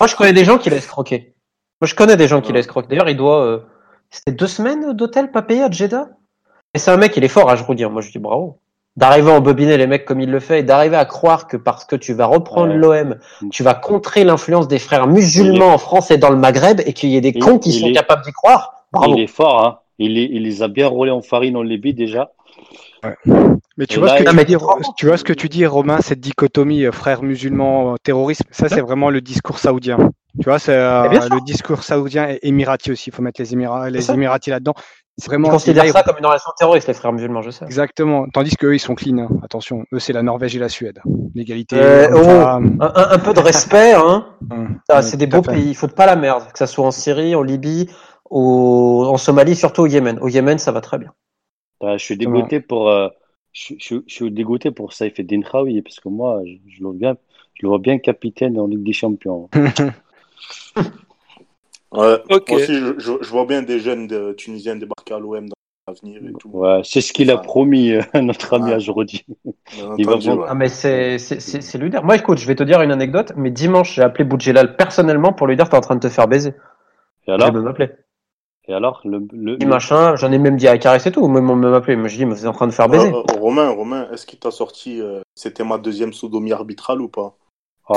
moi 0.00 0.06
je 0.06 0.16
connais 0.16 0.32
des 0.32 0.44
gens 0.44 0.58
qui 0.58 0.70
laissent 0.70 0.86
croquer. 0.86 1.34
Moi 1.80 1.86
je 1.86 1.94
connais 1.94 2.16
des 2.16 2.28
gens 2.28 2.40
qui 2.40 2.48
Ouais. 2.48 2.54
laissent 2.58 2.66
croquer. 2.66 2.88
D'ailleurs, 2.88 3.08
il 3.08 3.16
doit. 3.16 3.42
euh, 3.44 3.60
C'était 4.10 4.32
deux 4.32 4.46
semaines 4.46 4.92
d'hôtel 4.92 5.30
pas 5.30 5.42
payé 5.42 5.62
à 5.62 5.70
Jeddah? 5.70 6.08
Et 6.74 6.78
c'est 6.78 6.90
un 6.90 6.96
mec, 6.96 7.16
il 7.16 7.24
est 7.24 7.28
fort, 7.28 7.54
je 7.56 7.64
vous 7.64 7.74
dis. 7.74 7.84
Moi 7.84 8.02
je 8.02 8.10
dis 8.10 8.18
bravo. 8.18 8.58
D'arriver 8.96 9.30
à 9.30 9.34
embobiner 9.36 9.78
les 9.78 9.86
mecs 9.86 10.04
comme 10.04 10.20
il 10.20 10.30
le 10.30 10.38
fait 10.38 10.60
et 10.60 10.62
d'arriver 10.62 10.96
à 10.96 11.06
croire 11.06 11.46
que 11.46 11.56
parce 11.56 11.86
que 11.86 11.96
tu 11.96 12.12
vas 12.12 12.26
reprendre 12.26 12.72
Ouais. 12.72 13.02
l'OM, 13.04 13.16
tu 13.50 13.62
vas 13.62 13.72
contrer 13.74 14.22
l'influence 14.22 14.68
des 14.68 14.78
frères 14.78 15.06
musulmans 15.06 15.72
en 15.72 15.78
France 15.78 16.10
et 16.10 16.18
dans 16.18 16.28
le 16.28 16.36
Maghreb 16.36 16.80
et 16.84 16.92
qu'il 16.92 17.08
y 17.08 17.16
ait 17.16 17.22
des 17.22 17.30
Il- 17.34 17.42
cons 17.42 17.58
qui 17.58 17.70
il 17.70 17.80
sont 17.80 17.86
est- 17.86 17.92
capables 17.92 18.22
d'y 18.22 18.32
croire. 18.32 18.84
Bravo. 18.92 19.14
Il 19.16 19.22
est 19.22 19.26
fort, 19.28 19.64
hein. 19.64 19.78
Il, 19.98 20.18
est- 20.18 20.28
il 20.30 20.42
les 20.42 20.62
a 20.62 20.68
bien 20.68 20.88
roulés 20.88 21.10
en 21.10 21.22
farine, 21.22 21.56
on 21.56 21.62
les 21.62 21.78
bit 21.78 21.94
déjà. 21.96 22.32
Mais 23.76 23.86
tu 23.86 23.96
Et 23.96 23.98
vois, 23.98 24.08
là, 24.08 24.12
ce 24.12 24.18
que 24.18 24.22
il- 24.24 24.30
tu, 24.30 24.36
mais 24.36 24.44
dis, 24.44 24.56
tu 24.96 25.06
vois 25.06 25.16
ce 25.16 25.24
que 25.24 25.32
tu 25.32 25.48
dis, 25.48 25.66
Romain, 25.66 26.00
cette 26.02 26.20
dichotomie 26.20 26.84
euh, 26.84 26.92
frères 26.92 27.22
musulmans, 27.22 27.94
euh, 27.94 27.96
terrorisme, 28.02 28.44
ça 28.50 28.68
c'est 28.68 28.80
vraiment 28.80 29.10
le 29.10 29.20
discours 29.20 29.58
saoudien. 29.58 29.96
Tu 30.38 30.44
vois, 30.44 30.58
c'est 30.58 30.74
euh, 30.74 31.08
le 31.08 31.44
discours 31.44 31.82
saoudien 31.82 32.28
et 32.30 32.38
émirati 32.42 32.92
aussi. 32.92 33.10
Il 33.10 33.12
faut 33.14 33.22
mettre 33.22 33.40
les, 33.40 33.52
Émirats, 33.54 33.90
les. 33.90 34.10
Émiratis 34.10 34.50
là-dedans. 34.50 34.74
C'est 35.18 35.26
Ils 35.26 35.28
vraiment. 35.28 35.50
considèrent 35.50 35.86
ça 35.92 36.02
comme 36.02 36.16
une 36.18 36.24
relation 36.26 36.50
terroriste, 36.58 36.88
les 36.88 36.94
frères 36.94 37.12
musulmans, 37.12 37.42
je 37.42 37.50
sais. 37.50 37.64
Exactement. 37.66 38.26
Tandis 38.32 38.56
qu'eux, 38.56 38.74
ils 38.74 38.78
sont 38.78 38.94
clean. 38.94 39.18
hein. 39.18 39.28
Attention, 39.44 39.84
eux, 39.92 39.98
c'est 39.98 40.12
la 40.14 40.22
Norvège 40.22 40.56
et 40.56 40.58
la 40.58 40.70
Suède. 40.70 41.00
L'égalité. 41.34 41.76
Euh, 41.78 42.08
oh. 42.14 42.80
Un, 42.80 43.18
peu 43.18 43.34
de 43.34 43.40
respect, 43.40 43.92
hein. 43.94 44.26
Hum, 44.50 44.78
Ah, 44.88 45.02
c'est 45.02 45.16
des 45.18 45.26
beaux 45.26 45.42
pays, 45.42 45.68
il 45.68 45.74
faut 45.76 45.86
pas 45.88 46.06
la 46.06 46.16
merde, 46.16 46.44
que 46.52 46.58
ça 46.58 46.66
soit 46.66 46.86
en 46.86 46.90
Syrie, 46.90 47.34
en 47.34 47.42
Libye, 47.42 47.88
au... 48.30 49.04
en 49.06 49.16
Somalie, 49.18 49.54
surtout 49.54 49.82
au 49.82 49.86
Yémen. 49.86 50.18
Au 50.20 50.28
Yémen, 50.28 50.58
ça 50.58 50.72
va 50.72 50.80
très 50.80 50.98
bien. 50.98 51.12
Ah, 51.82 51.96
je 51.98 52.04
suis 52.04 52.16
dégoûté 52.16 52.60
pour, 52.60 52.88
euh, 52.88 53.08
je, 53.52 53.74
je, 53.78 53.96
je 54.06 54.14
suis 54.14 54.30
dégoûté 54.30 54.70
pour 54.70 54.92
Saïf 54.94 55.18
Eddin 55.20 55.42
Khaoui, 55.42 55.82
parce 55.82 56.00
que 56.00 56.08
moi, 56.08 56.40
je, 56.46 56.52
je 56.70 56.78
le 56.80 56.86
vois 56.88 56.96
bien, 56.96 57.16
je 57.54 57.62
le 57.64 57.68
vois 57.68 57.78
bien 57.80 57.98
capitaine 57.98 58.58
en 58.58 58.66
Ligue 58.66 58.84
des 58.84 58.92
Champions. 58.94 59.50
ouais, 61.92 62.22
Ok. 62.30 62.48
moi 62.48 62.56
aussi, 62.56 62.74
je, 62.78 62.98
je- 62.98 63.22
je 63.22 63.30
vois 63.30 63.46
bien 63.46 63.62
des 63.62 63.78
jeunes 63.80 64.06
de, 64.06 64.32
tunisiens 64.32 64.76
débarquer 64.76 65.14
à 65.14 65.18
l'OM 65.18 65.48
dans 65.48 65.54
l'avenir 65.86 66.26
et 66.26 66.34
tout. 66.34 66.48
Ouais, 66.52 66.80
c'est 66.84 67.00
ce 67.00 67.12
qu'il 67.12 67.30
a 67.30 67.34
Enfin, 67.34 67.42
promis, 67.44 67.92
euh, 67.92 68.02
notre 68.22 68.54
ami 68.54 68.72
Ouais. 68.72 68.76
Bien 69.70 69.96
il 69.96 70.06
va 70.06 70.16
ouais. 70.16 70.46
Ah, 70.48 70.54
mais 70.54 70.68
c'est, 70.68 71.18
c'est, 71.18 71.40
c'est, 71.40 71.60
c'est 71.60 71.78
lunaire. 71.78 72.04
Moi, 72.04 72.16
écoute, 72.16 72.38
je 72.38 72.46
vais 72.46 72.54
te 72.54 72.62
dire 72.62 72.80
une 72.82 72.92
anecdote, 72.92 73.32
mais 73.36 73.50
dimanche, 73.50 73.94
j'ai 73.94 74.02
appelé 74.02 74.24
Boudjelal 74.24 74.76
personnellement 74.76 75.32
pour 75.32 75.46
lui 75.46 75.56
dire, 75.56 75.68
t'es 75.68 75.76
en 75.76 75.80
train 75.80 75.94
de 75.96 76.00
te 76.00 76.08
faire 76.08 76.28
baiser. 76.28 76.54
Et 77.26 77.32
Il 77.36 77.50
alors, 77.50 77.52
veut 77.52 77.60
m'appeler. 77.62 77.90
et 78.68 78.72
alors, 78.74 79.00
le, 79.04 79.20
le, 79.32 79.56
le- 79.56 79.66
machin, 79.66 80.16
j'en 80.16 80.32
ai 80.32 80.38
même 80.38 80.56
dit 80.56 80.68
à 80.68 80.78
caresser 80.78 81.10
et 81.10 81.12
tout, 81.12 81.26
même 81.28 81.50
on 81.50 81.56
m'a 81.56 81.76
appelé. 81.76 81.96
Moi, 81.96 82.08
je 82.08 82.16
dis, 82.16 82.26
mais 82.26 82.34
vous 82.34 82.40
êtes 82.42 82.46
en 82.48 82.52
train 82.52 82.66
de 82.66 82.72
faire 82.72 82.88
baiser. 82.88 83.08
Euh, 83.08 83.22
euh, 83.30 83.34
Romain, 83.38 83.70
Romain, 83.70 84.10
est-ce 84.12 84.26
qu'il 84.26 84.38
t'a 84.38 84.50
sorti, 84.50 85.00
euh, 85.00 85.20
c'était 85.34 85.64
ma 85.64 85.78
deuxième 85.78 86.12
sodomie 86.12 86.52
arbitrale 86.52 87.00
ou 87.00 87.08
pas? 87.08 87.36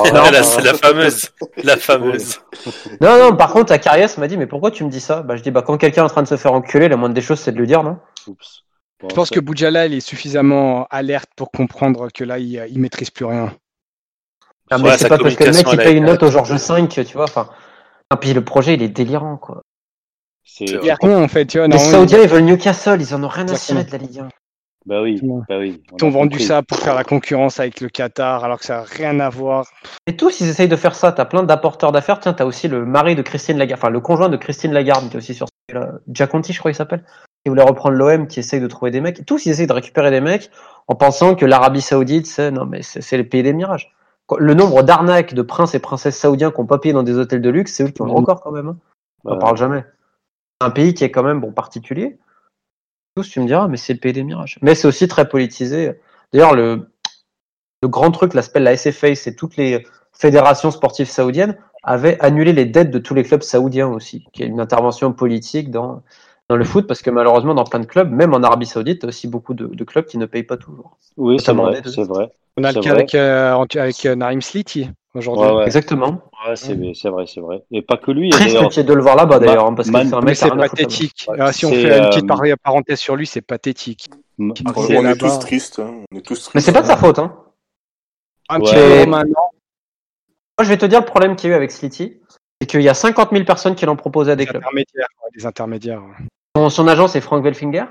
Là, 0.13 0.43
c'est 0.43 0.61
la 0.61 0.73
fameuse. 0.73 1.29
La 1.63 1.77
fameuse. 1.77 2.39
Non, 3.01 3.17
non, 3.19 3.35
par 3.35 3.51
contre, 3.53 3.71
à 3.71 3.77
Carias 3.77 4.15
m'a 4.17 4.27
dit, 4.27 4.37
mais 4.37 4.47
pourquoi 4.47 4.71
tu 4.71 4.83
me 4.83 4.89
dis 4.89 5.01
ça? 5.01 5.21
Bah, 5.21 5.35
je 5.35 5.43
dis, 5.43 5.51
bah, 5.51 5.61
quand 5.61 5.77
quelqu'un 5.77 6.01
est 6.01 6.05
en 6.05 6.09
train 6.09 6.23
de 6.23 6.27
se 6.27 6.37
faire 6.37 6.53
enculer, 6.53 6.89
la 6.89 6.97
moindre 6.97 7.15
des 7.15 7.21
choses, 7.21 7.39
c'est 7.39 7.51
de 7.51 7.57
lui 7.57 7.67
dire, 7.67 7.83
non? 7.83 7.97
oups. 8.27 8.63
Bon, 9.01 9.09
Je 9.09 9.15
pense 9.15 9.29
que 9.29 9.39
Boudjala, 9.39 9.87
il 9.87 9.93
est 9.93 9.99
suffisamment 9.99 10.87
alerte 10.89 11.29
pour 11.35 11.51
comprendre 11.51 12.07
que 12.13 12.23
là, 12.23 12.39
il, 12.39 12.65
il 12.69 12.79
maîtrise 12.79 13.11
plus 13.11 13.25
rien. 13.25 13.53
Ah, 14.71 14.77
mais 14.77 14.97
c'est 14.97 15.09
pas 15.09 15.17
parce 15.17 15.35
que 15.35 15.43
le 15.43 15.51
mec, 15.51 15.67
il 15.71 15.77
paye 15.77 15.87
a- 15.87 15.91
une 15.91 16.05
note 16.05 16.23
au 16.23 16.31
Georges 16.31 16.53
V, 16.53 16.87
tu 16.87 17.03
vois, 17.13 17.25
enfin. 17.25 17.49
Ah, 18.09 18.17
puis 18.17 18.33
le 18.33 18.43
projet, 18.43 18.75
il 18.75 18.81
est 18.81 18.89
délirant, 18.89 19.37
quoi. 19.37 19.61
c'est, 20.43 20.65
rien 21.01 21.21
en 21.21 21.27
fait. 21.27 21.45
Tu 21.45 21.57
vois, 21.57 21.67
Les 21.67 21.77
Saoudiens, 21.77 22.21
ils 22.21 22.29
veulent 22.29 22.43
Newcastle, 22.45 23.01
ils 23.01 23.13
en 23.13 23.23
ont 23.23 23.27
rien 23.27 23.47
à 23.49 23.55
cirer 23.55 23.83
de 23.83 23.91
la 23.91 23.97
Ligue 23.97 24.19
1. 24.19 24.29
Bah 24.85 25.01
oui, 25.01 25.19
bah 25.49 25.65
ils 25.65 25.71
ont 26.03 26.07
a 26.07 26.11
vendu 26.11 26.37
compris. 26.37 26.43
ça 26.43 26.61
pour 26.61 26.77
faire 26.77 26.95
la 26.95 27.03
concurrence 27.03 27.59
avec 27.59 27.81
le 27.81 27.89
Qatar, 27.89 28.43
alors 28.43 28.59
que 28.59 28.65
ça 28.65 28.77
n'a 28.77 28.83
rien 28.83 29.19
à 29.19 29.29
voir. 29.29 29.65
Et 30.05 30.15
tous, 30.15 30.41
ils 30.41 30.47
essayent 30.49 30.67
de 30.67 30.75
faire 30.75 30.93
ça. 30.95 31.11
T'as 31.11 31.25
plein 31.25 31.43
d'apporteurs 31.43 31.91
d'affaires. 31.91 32.19
Tiens, 32.19 32.33
t'as 32.33 32.45
aussi 32.45 32.67
le 32.67 32.85
mari 32.85 33.15
de 33.15 33.21
Christine 33.21 33.57
Lagarde, 33.57 33.79
enfin, 33.81 33.89
le 33.89 33.99
conjoint 33.99 34.29
de 34.29 34.37
Christine 34.37 34.73
Lagarde, 34.73 35.09
qui 35.09 35.15
est 35.15 35.17
aussi 35.17 35.33
sur 35.33 35.47
ce 35.47 35.75
là 35.75 35.93
Giaconti, 36.11 36.53
je 36.53 36.59
crois 36.59 36.71
qu'il 36.71 36.77
s'appelle. 36.77 37.03
Qui 37.43 37.49
voulait 37.49 37.63
reprendre 37.63 37.95
l'OM, 37.95 38.27
qui 38.27 38.39
essaye 38.39 38.59
de 38.59 38.67
trouver 38.67 38.91
des 38.91 39.01
mecs. 39.01 39.25
Tous, 39.25 39.45
ils 39.45 39.51
essayent 39.51 39.67
de 39.67 39.73
récupérer 39.73 40.11
des 40.11 40.21
mecs 40.21 40.49
en 40.87 40.95
pensant 40.95 41.35
que 41.35 41.45
l'Arabie 41.45 41.81
Saoudite, 41.81 42.27
c'est, 42.27 42.51
non, 42.51 42.65
mais 42.65 42.81
c'est 42.81 43.01
c'est 43.01 43.17
le 43.17 43.27
pays 43.27 43.43
des 43.43 43.53
mirages. 43.53 43.91
Le 44.37 44.53
nombre 44.55 44.81
d'arnaques 44.83 45.33
de 45.35 45.41
princes 45.43 45.75
et 45.75 45.79
princesses 45.79 46.17
saoudiens 46.17 46.49
qui 46.51 46.59
ont 46.59 46.65
pas 46.65 46.79
payé 46.79 46.93
dans 46.93 47.03
des 47.03 47.17
hôtels 47.17 47.41
de 47.41 47.49
luxe, 47.49 47.73
c'est 47.73 47.83
eux 47.83 47.89
qui 47.89 48.01
ont 48.01 48.05
le 48.05 48.11
record 48.11 48.41
quand 48.41 48.51
même. 48.51 48.67
Hein. 48.69 48.77
On 49.23 49.31
en 49.31 49.33
Ouais. 49.33 49.39
parle 49.39 49.57
jamais. 49.57 49.83
C'est 50.61 50.67
un 50.67 50.71
pays 50.71 50.93
qui 50.95 51.03
est 51.03 51.11
quand 51.11 51.21
même 51.23 51.39
bon 51.41 51.51
particulier. 51.51 52.17
Tu 53.23 53.39
me 53.39 53.47
diras, 53.47 53.69
mais 53.69 53.77
c'est 53.77 53.93
le 53.93 53.99
pays 53.99 54.11
des 54.11 54.23
mirages. 54.23 54.59
Mais 54.61 54.75
c'est 54.75 54.87
aussi 54.87 55.07
très 55.07 55.29
politisé. 55.29 55.93
D'ailleurs, 56.33 56.53
le, 56.53 56.89
grand 57.83 58.11
truc, 58.11 58.33
là, 58.33 58.41
s'appelle 58.41 58.63
la 58.63 58.75
SFA, 58.75 59.15
c'est 59.15 59.35
toutes 59.35 59.55
les 59.55 59.85
fédérations 60.11 60.69
sportives 60.69 61.07
saoudiennes 61.07 61.57
avaient 61.83 62.19
annulé 62.19 62.51
les 62.51 62.65
dettes 62.65 62.91
de 62.91 62.99
tous 62.99 63.13
les 63.13 63.23
clubs 63.23 63.43
saoudiens 63.43 63.87
aussi, 63.87 64.25
qui 64.33 64.43
est 64.43 64.47
une 64.47 64.59
intervention 64.59 65.13
politique 65.13 65.71
dans, 65.71 66.03
dans 66.49 66.57
le 66.57 66.63
foot, 66.65 66.85
parce 66.87 67.01
que 67.01 67.09
malheureusement, 67.09 67.53
dans 67.55 67.63
plein 67.63 67.79
de 67.79 67.85
clubs, 67.85 68.11
même 68.11 68.33
en 68.33 68.43
Arabie 68.43 68.65
Saoudite, 68.67 69.01
t'as 69.01 69.07
aussi 69.07 69.27
beaucoup 69.27 69.53
de, 69.53 69.65
de 69.67 69.83
clubs 69.83 70.05
qui 70.05 70.17
ne 70.17 70.25
payent 70.25 70.43
pas 70.43 70.57
toujours. 70.57 70.97
Oui, 71.17 71.39
c'est 71.39 71.53
vrai. 71.53 71.81
On 72.57 72.63
a 72.63 72.71
le 72.71 72.81
cas 72.81 72.89
vrai. 72.89 72.91
avec, 72.91 73.15
euh, 73.15 73.65
avec 73.75 74.05
euh, 74.05 74.15
Naïm 74.15 74.41
Sliti 74.41 74.89
aujourd'hui. 75.13 75.45
Ouais, 75.45 75.53
ouais. 75.57 75.65
Exactement. 75.65 76.21
Ouais, 76.47 76.55
c'est 76.55 76.77
c'est 76.93 77.09
vrai, 77.09 77.25
c'est 77.27 77.41
vrai. 77.41 77.63
Et 77.71 77.81
pas 77.81 77.97
que 77.97 78.11
lui, 78.11 78.29
Triste 78.29 78.79
de 78.79 78.93
le 78.93 79.01
voir 79.01 79.15
là-bas, 79.15 79.39
d'ailleurs, 79.39 79.65
hein, 79.65 79.73
parce 79.73 79.89
que 79.89 79.97
c'est 79.97 80.13
un 80.13 80.19
Mais 80.19 80.25
mec 80.27 80.35
c'est 80.37 80.49
pathétique. 80.49 81.25
Ouais, 81.27 81.37
Ah, 81.39 81.51
si 81.51 81.65
on 81.65 81.71
fait 81.71 81.81
une 81.81 81.87
euh, 82.05 82.09
petite 82.09 82.27
par- 82.27 82.41
parenthèse 82.63 82.99
sur 82.99 83.15
lui, 83.15 83.25
c'est 83.27 83.41
pathétique. 83.41 84.07
On, 84.37 84.51
est 84.51 85.17
tous 85.17 85.39
tristes, 85.39 85.79
hein. 85.79 86.01
on 86.11 86.17
est 86.17 86.21
tous 86.21 86.35
tristes. 86.35 86.51
Mais 86.55 86.61
c'est 86.61 86.73
pas 86.73 86.81
de 86.81 86.87
sa 86.87 86.97
faute, 86.97 87.19
hein. 87.19 87.35
Un 88.49 88.59
petit 88.59 88.75
maintenant. 89.09 89.49
Moi, 90.57 90.63
je 90.63 90.69
vais 90.69 90.77
te 90.77 90.85
dire 90.85 90.99
le 90.99 91.05
problème 91.05 91.35
qu'il 91.35 91.49
y 91.49 91.51
a 91.51 91.55
eu 91.55 91.57
avec 91.57 91.71
Slity, 91.71 92.21
c'est 92.61 92.67
qu'il 92.67 92.81
y 92.81 92.87
a 92.89 92.93
50 92.93 93.31
000 93.31 93.43
personnes 93.43 93.75
qui 93.75 93.85
l'ont 93.85 93.95
proposé 93.97 94.31
à 94.31 94.35
des 94.37 94.45
Des 94.45 94.49
clubs. 94.51 94.61
intermédiaires. 94.61 95.07
ouais, 95.23 95.29
Des 95.37 95.45
intermédiaires. 95.45 96.01
ouais. 96.01 96.25
Son, 96.55 96.69
son 96.69 96.87
agent, 96.87 97.07
c'est 97.09 97.21
Frank 97.21 97.43
Welfinger. 97.43 97.85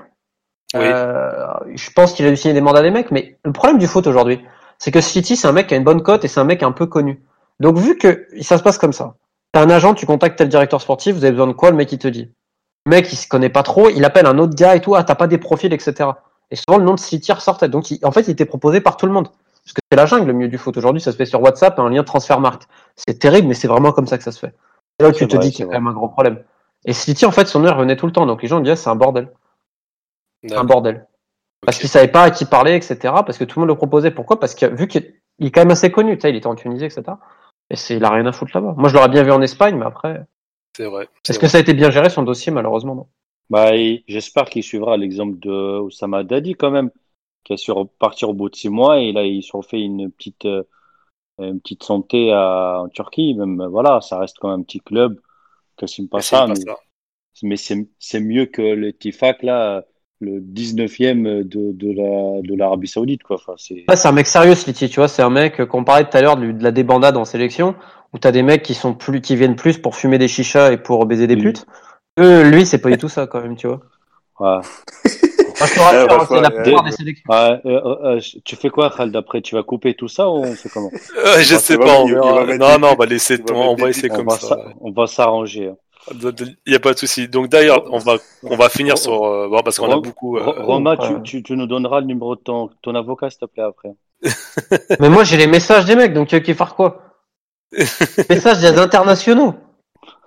Oui. 0.73 0.81
Euh, 0.83 1.53
je 1.75 1.89
pense 1.91 2.13
qu'il 2.13 2.25
a 2.25 2.29
dû 2.29 2.37
signer 2.37 2.53
des 2.53 2.61
mandats 2.61 2.81
des 2.81 2.91
mecs, 2.91 3.11
mais 3.11 3.37
le 3.45 3.51
problème 3.51 3.77
du 3.77 3.87
foot 3.87 4.07
aujourd'hui, 4.07 4.43
c'est 4.79 4.91
que 4.91 4.99
Slity, 5.01 5.37
c'est 5.37 5.47
un 5.47 5.51
mec 5.51 5.67
qui 5.67 5.73
a 5.73 5.77
une 5.77 5.83
bonne 5.83 6.01
cote 6.01 6.25
et 6.25 6.27
c'est 6.27 6.39
un 6.39 6.45
mec 6.45 6.63
un 6.63 6.71
peu 6.71 6.85
connu. 6.85 7.21
Donc, 7.59 7.77
vu 7.77 7.97
que 7.97 8.27
ça 8.41 8.57
se 8.57 8.63
passe 8.63 8.77
comme 8.77 8.91
ça, 8.91 9.15
t'as 9.53 9.61
un 9.61 9.69
agent, 9.69 9.93
tu 9.93 10.05
contactes 10.05 10.37
tel 10.37 10.49
directeur 10.49 10.81
sportif, 10.81 11.15
vous 11.15 11.23
avez 11.23 11.31
besoin 11.31 11.47
de 11.47 11.53
quoi, 11.53 11.69
le 11.71 11.77
mec, 11.77 11.91
il 11.91 11.99
te 11.99 12.07
dit. 12.07 12.31
Le 12.85 12.89
mec, 12.89 13.11
il 13.13 13.15
se 13.15 13.27
connaît 13.27 13.49
pas 13.49 13.63
trop, 13.63 13.89
il 13.89 14.03
appelle 14.03 14.25
un 14.25 14.37
autre 14.37 14.55
gars 14.55 14.75
et 14.75 14.81
tout, 14.81 14.95
ah, 14.95 15.03
t'as 15.03 15.15
pas 15.15 15.27
des 15.27 15.37
profils, 15.37 15.71
etc. 15.71 16.09
Et 16.51 16.55
souvent, 16.55 16.77
le 16.77 16.83
nom 16.83 16.95
de 16.95 16.99
Slity 16.99 17.31
ressortait. 17.31 17.69
Donc, 17.69 17.91
il- 17.91 17.99
en 18.05 18.11
fait, 18.11 18.21
il 18.21 18.31
était 18.31 18.45
proposé 18.45 18.81
par 18.81 18.97
tout 18.97 19.05
le 19.05 19.11
monde. 19.13 19.29
Parce 19.63 19.73
que 19.73 19.81
c'est 19.91 19.95
la 19.97 20.05
jungle, 20.05 20.27
le 20.27 20.33
milieu 20.33 20.49
du 20.49 20.57
foot. 20.57 20.75
Aujourd'hui, 20.77 21.01
ça 21.01 21.11
se 21.11 21.17
fait 21.17 21.25
sur 21.25 21.41
WhatsApp, 21.41 21.79
un 21.79 21.89
lien 21.89 22.03
transfert 22.03 22.39
marque. 22.39 22.63
C'est 22.95 23.17
terrible, 23.17 23.47
mais 23.47 23.53
c'est 23.55 23.67
vraiment 23.67 23.91
comme 23.93 24.05
ça 24.05 24.17
que 24.17 24.23
ça 24.23 24.31
se 24.31 24.39
fait. 24.39 24.53
C'est 24.99 25.05
là 25.07 25.11
tu 25.11 25.27
te 25.27 25.35
vrai, 25.35 25.45
dis 25.45 25.51
qu'il 25.51 25.61
y 25.61 25.63
a 25.63 25.71
c'est 25.71 25.75
quand 25.75 25.81
même 25.81 25.87
un 25.87 25.93
gros 25.95 26.09
problème. 26.09 26.43
Et 26.85 26.93
Slity, 26.93 27.25
en 27.25 27.31
fait, 27.31 27.47
son 27.47 27.65
heure 27.65 27.77
venait 27.77 27.97
tout 27.97 28.05
le 28.05 28.13
temps. 28.13 28.25
Donc, 28.25 28.41
les 28.41 28.47
gens 28.47 28.59
disaient, 28.61 28.75
c'est 28.77 28.89
un 28.89 28.95
bordel. 28.95 29.29
C'est 30.47 30.57
un 30.57 30.63
bordel. 30.63 31.07
Parce 31.65 31.77
Ok. 31.77 31.81
qu'il 31.81 31.89
savait 31.89 32.09
pas 32.11 32.23
à 32.23 32.31
qui 32.31 32.45
parler, 32.45 32.75
etc. 32.75 33.23
Parce 33.25 33.37
que 33.37 33.43
tout 33.43 33.59
le 33.59 33.61
monde 33.65 33.69
le 33.69 33.77
proposait. 33.77 34.11
Pourquoi? 34.11 34.39
Parce 34.39 34.55
que 34.55 34.65
vu 34.67 34.87
qu'il 34.87 35.13
il 35.39 35.47
est 35.47 35.51
quand 35.51 35.61
même 35.61 35.71
assez 35.71 35.91
connu, 35.91 36.15
tu 36.17 36.21
sais, 36.21 36.29
il 36.31 36.35
était 36.37 36.47
en 36.47 36.55
Tunisie, 36.55 36.85
etc. 36.85 37.19
Et 37.69 37.75
c'est, 37.75 37.97
il 37.97 38.05
a 38.05 38.11
rien 38.11 38.25
à 38.25 38.31
foutre 38.31 38.51
là-bas. 38.55 38.75
Moi, 38.77 38.89
je 38.89 38.93
l'aurais 38.95 39.09
bien 39.09 39.23
vu 39.23 39.31
en 39.31 39.41
Espagne, 39.41 39.75
mais 39.77 39.85
après, 39.85 40.25
C'est 40.77 40.85
vrai. 40.85 41.09
est-ce 41.29 41.39
que 41.39 41.47
ça 41.47 41.57
a 41.57 41.61
été 41.61 41.73
bien 41.73 41.91
géré 41.91 42.09
son 42.09 42.23
dossier 42.23 42.51
Malheureusement, 42.51 42.95
non. 42.95 43.07
Bah, 43.49 43.71
j'espère 44.07 44.45
qu'il 44.49 44.63
suivra 44.63 44.97
l'exemple 44.97 45.37
de 45.39 45.79
Oussama 45.79 46.23
Dadi 46.23 46.55
quand 46.55 46.71
même, 46.71 46.89
qui 47.43 47.53
a 47.53 47.57
su 47.57 47.71
repartir 47.71 48.29
au 48.29 48.33
bout 48.33 48.49
de 48.49 48.55
six 48.55 48.69
mois 48.69 48.99
et 48.99 49.11
là 49.11 49.23
ils 49.23 49.43
se 49.43 49.49
sont 49.49 49.61
fait 49.61 49.79
une 49.81 50.11
petite 50.11 50.45
euh, 50.45 50.63
une 51.39 51.61
petite 51.61 51.83
santé 51.83 52.31
à, 52.33 52.81
en 52.83 52.89
Turquie. 52.89 53.35
Même 53.35 53.65
voilà, 53.67 54.01
ça 54.01 54.19
reste 54.19 54.37
quand 54.39 54.49
même 54.51 54.61
un 54.61 54.63
petit 54.63 54.81
club. 54.81 55.19
Pacha, 55.77 55.97
C'est 56.19 56.43
mais, 56.47 56.53
pas 56.53 56.55
ça. 56.55 56.75
mais 57.43 57.57
c'est 57.57 57.87
c'est 57.99 58.19
mieux 58.21 58.45
que 58.47 58.61
le 58.61 58.93
Tifak 58.93 59.43
là, 59.43 59.85
le 60.19 60.41
19e 60.41 61.43
de 61.43 61.71
de 61.73 61.91
la 61.93 62.41
de 62.43 62.55
l'Arabie 62.55 62.87
Saoudite 62.89 63.23
quoi. 63.23 63.37
Enfin, 63.37 63.55
c'est 63.57 63.89
Ouais, 63.89 63.95
c'est 63.95 64.07
un 64.07 64.11
mec 64.11 64.27
sérieux, 64.27 64.55
Slity, 64.55 64.89
tu 64.89 64.95
vois. 64.99 65.07
C'est 65.07 65.21
un 65.21 65.29
mec, 65.29 65.59
euh, 65.59 65.65
qu'on 65.65 65.83
parlait 65.83 66.07
tout 66.09 66.15
à 66.17 66.21
l'heure 66.21 66.37
de, 66.37 66.51
de 66.51 66.63
la 66.63 66.71
débandade 66.71 67.17
en 67.17 67.25
sélection, 67.25 67.75
où 68.13 68.17
t'as 68.19 68.31
des 68.31 68.41
mecs 68.43 68.63
qui 68.63 68.73
sont 68.73 68.93
plus, 68.95 69.21
qui 69.21 69.35
viennent 69.35 69.55
plus 69.55 69.77
pour 69.77 69.95
fumer 69.95 70.17
des 70.17 70.27
chichas 70.27 70.71
et 70.71 70.77
pour 70.77 71.05
baiser 71.05 71.27
des 71.27 71.35
Oui. 71.35 71.37
putes. 71.37 71.65
Eux, 72.19 72.49
lui, 72.49 72.65
c'est 72.65 72.79
pas 72.79 72.89
du 72.91 72.97
tout 72.97 73.09
ça, 73.09 73.27
quand 73.27 73.41
même, 73.41 73.55
tu 73.57 73.67
vois. 73.67 73.81
ouais. 74.39 74.61
Ouais, 75.61 75.67
hein, 75.95 76.05
bah, 76.07 76.25
c'est 76.27 76.41
la 76.41 76.49
ouais, 76.49 76.63
plupart 76.63 76.83
ouais. 76.83 76.89
des 76.89 76.95
sélections. 76.95 77.23
Ouais, 77.29 77.35
euh, 77.37 77.59
euh, 77.65 78.15
euh, 78.17 78.19
tu 78.43 78.55
fais 78.55 78.69
quoi, 78.69 78.89
Khaled, 78.89 79.15
après 79.15 79.41
Tu 79.41 79.55
vas 79.55 79.63
couper 79.63 79.93
tout 79.93 80.07
ça 80.07 80.29
ou 80.29 80.33
on 80.43 80.53
fait 80.53 80.69
comment 80.69 80.91
Euh, 81.17 81.39
je 81.41 81.55
Ah, 81.55 81.59
sais 81.59 81.77
pas, 81.77 81.85
vrai, 81.85 81.97
on 81.97 82.07
va 82.07 82.45
Non, 82.57 82.77
des 82.77 82.77
non, 82.77 82.89
on 82.91 82.95
va 82.95 83.05
laisser, 83.05 83.37
on 83.53 83.75
va 83.75 83.89
essayer 83.89 84.09
comme 84.09 84.29
ça. 84.29 84.57
on 84.81 84.91
va 84.91 85.07
s'arranger. 85.07 85.67
hein. 85.69 85.75
Il 86.11 86.55
n'y 86.67 86.75
a 86.75 86.79
pas 86.79 86.93
de 86.93 86.99
souci. 86.99 87.27
Donc 87.27 87.47
d'ailleurs, 87.49 87.83
on 87.91 87.97
va, 87.97 88.17
on 88.43 88.55
va 88.55 88.69
finir 88.69 88.97
sur, 88.97 89.23
euh, 89.25 89.47
bon, 89.49 89.61
parce 89.63 89.79
qu'on 89.79 89.91
a 89.91 89.99
beaucoup. 89.99 90.37
euh, 90.37 90.43
Ro- 90.43 90.65
Romain, 90.73 90.95
ouais. 90.99 91.07
tu, 91.07 91.21
tu, 91.23 91.43
tu 91.43 91.57
nous 91.57 91.65
donneras 91.67 91.99
le 92.01 92.05
numéro 92.05 92.35
de 92.35 92.41
ton, 92.41 92.69
ton 92.83 92.93
avocat, 92.93 93.29
s'il 93.29 93.39
te 93.39 93.45
plaît, 93.45 93.63
après. 93.63 93.89
Mais 94.99 95.09
moi, 95.09 95.23
j'ai 95.23 95.37
les 95.37 95.47
messages 95.47 95.85
des 95.85 95.95
mecs, 95.95 96.13
donc 96.13 96.27
tu 96.27 96.35
veux 96.35 96.41
qu'ils 96.41 96.55
fassent 96.55 96.73
quoi? 96.73 97.01
Messages 98.29 98.59
des 98.61 98.77
internationaux. 98.79 99.55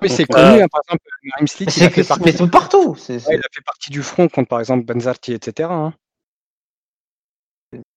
Mais 0.00 0.08
c'est 0.08 0.22
Euh, 0.22 0.34
connu, 0.34 0.62
hein, 0.62 0.66
par 0.70 0.80
exemple, 0.86 1.48
Slick, 1.48 1.68
Mais 1.80 1.90
fait 1.90 2.04
partie, 2.06 2.42
mais 2.42 2.50
partout. 2.50 2.96
Ouais, 3.08 3.16
il 3.16 3.16
a 3.38 3.48
fait 3.52 3.64
partie 3.64 3.90
du 3.90 4.02
front 4.02 4.28
contre, 4.28 4.48
par 4.48 4.60
exemple, 4.60 4.84
Benzarti, 4.84 5.32
etc. 5.32 5.68
hein. 5.72 5.92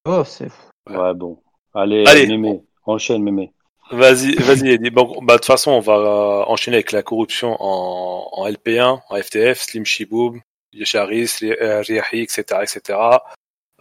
oh, 0.06 0.24
c'est- 0.26 0.49
Ouais. 0.89 1.14
Bon. 1.14 1.41
Allez, 1.74 2.04
Allez. 2.08 2.28
Mémé. 2.28 2.62
Enchaîne, 2.86 3.22
Mémé. 3.24 3.54
Vas-y, 3.91 4.36
vas-y, 4.36 4.70
Eddie. 4.70 4.89
Bon, 4.89 5.22
bah, 5.22 5.34
de 5.34 5.38
toute 5.39 5.45
façon, 5.45 5.72
on 5.72 5.80
va 5.80 5.93
euh, 5.93 6.43
enchaîner 6.47 6.78
avec 6.78 6.91
la 6.91 7.04
corruption 7.04 7.56
en, 7.62 8.30
en 8.32 8.47
LP1, 8.47 9.02
en 9.10 9.16
FTF, 9.22 9.62
Slim 9.62 9.86
Chiboub, 9.86 10.38
Yacharis, 10.74 11.38
Riahi, 11.41 12.22
etc., 12.22 12.43
etc. 12.64 12.99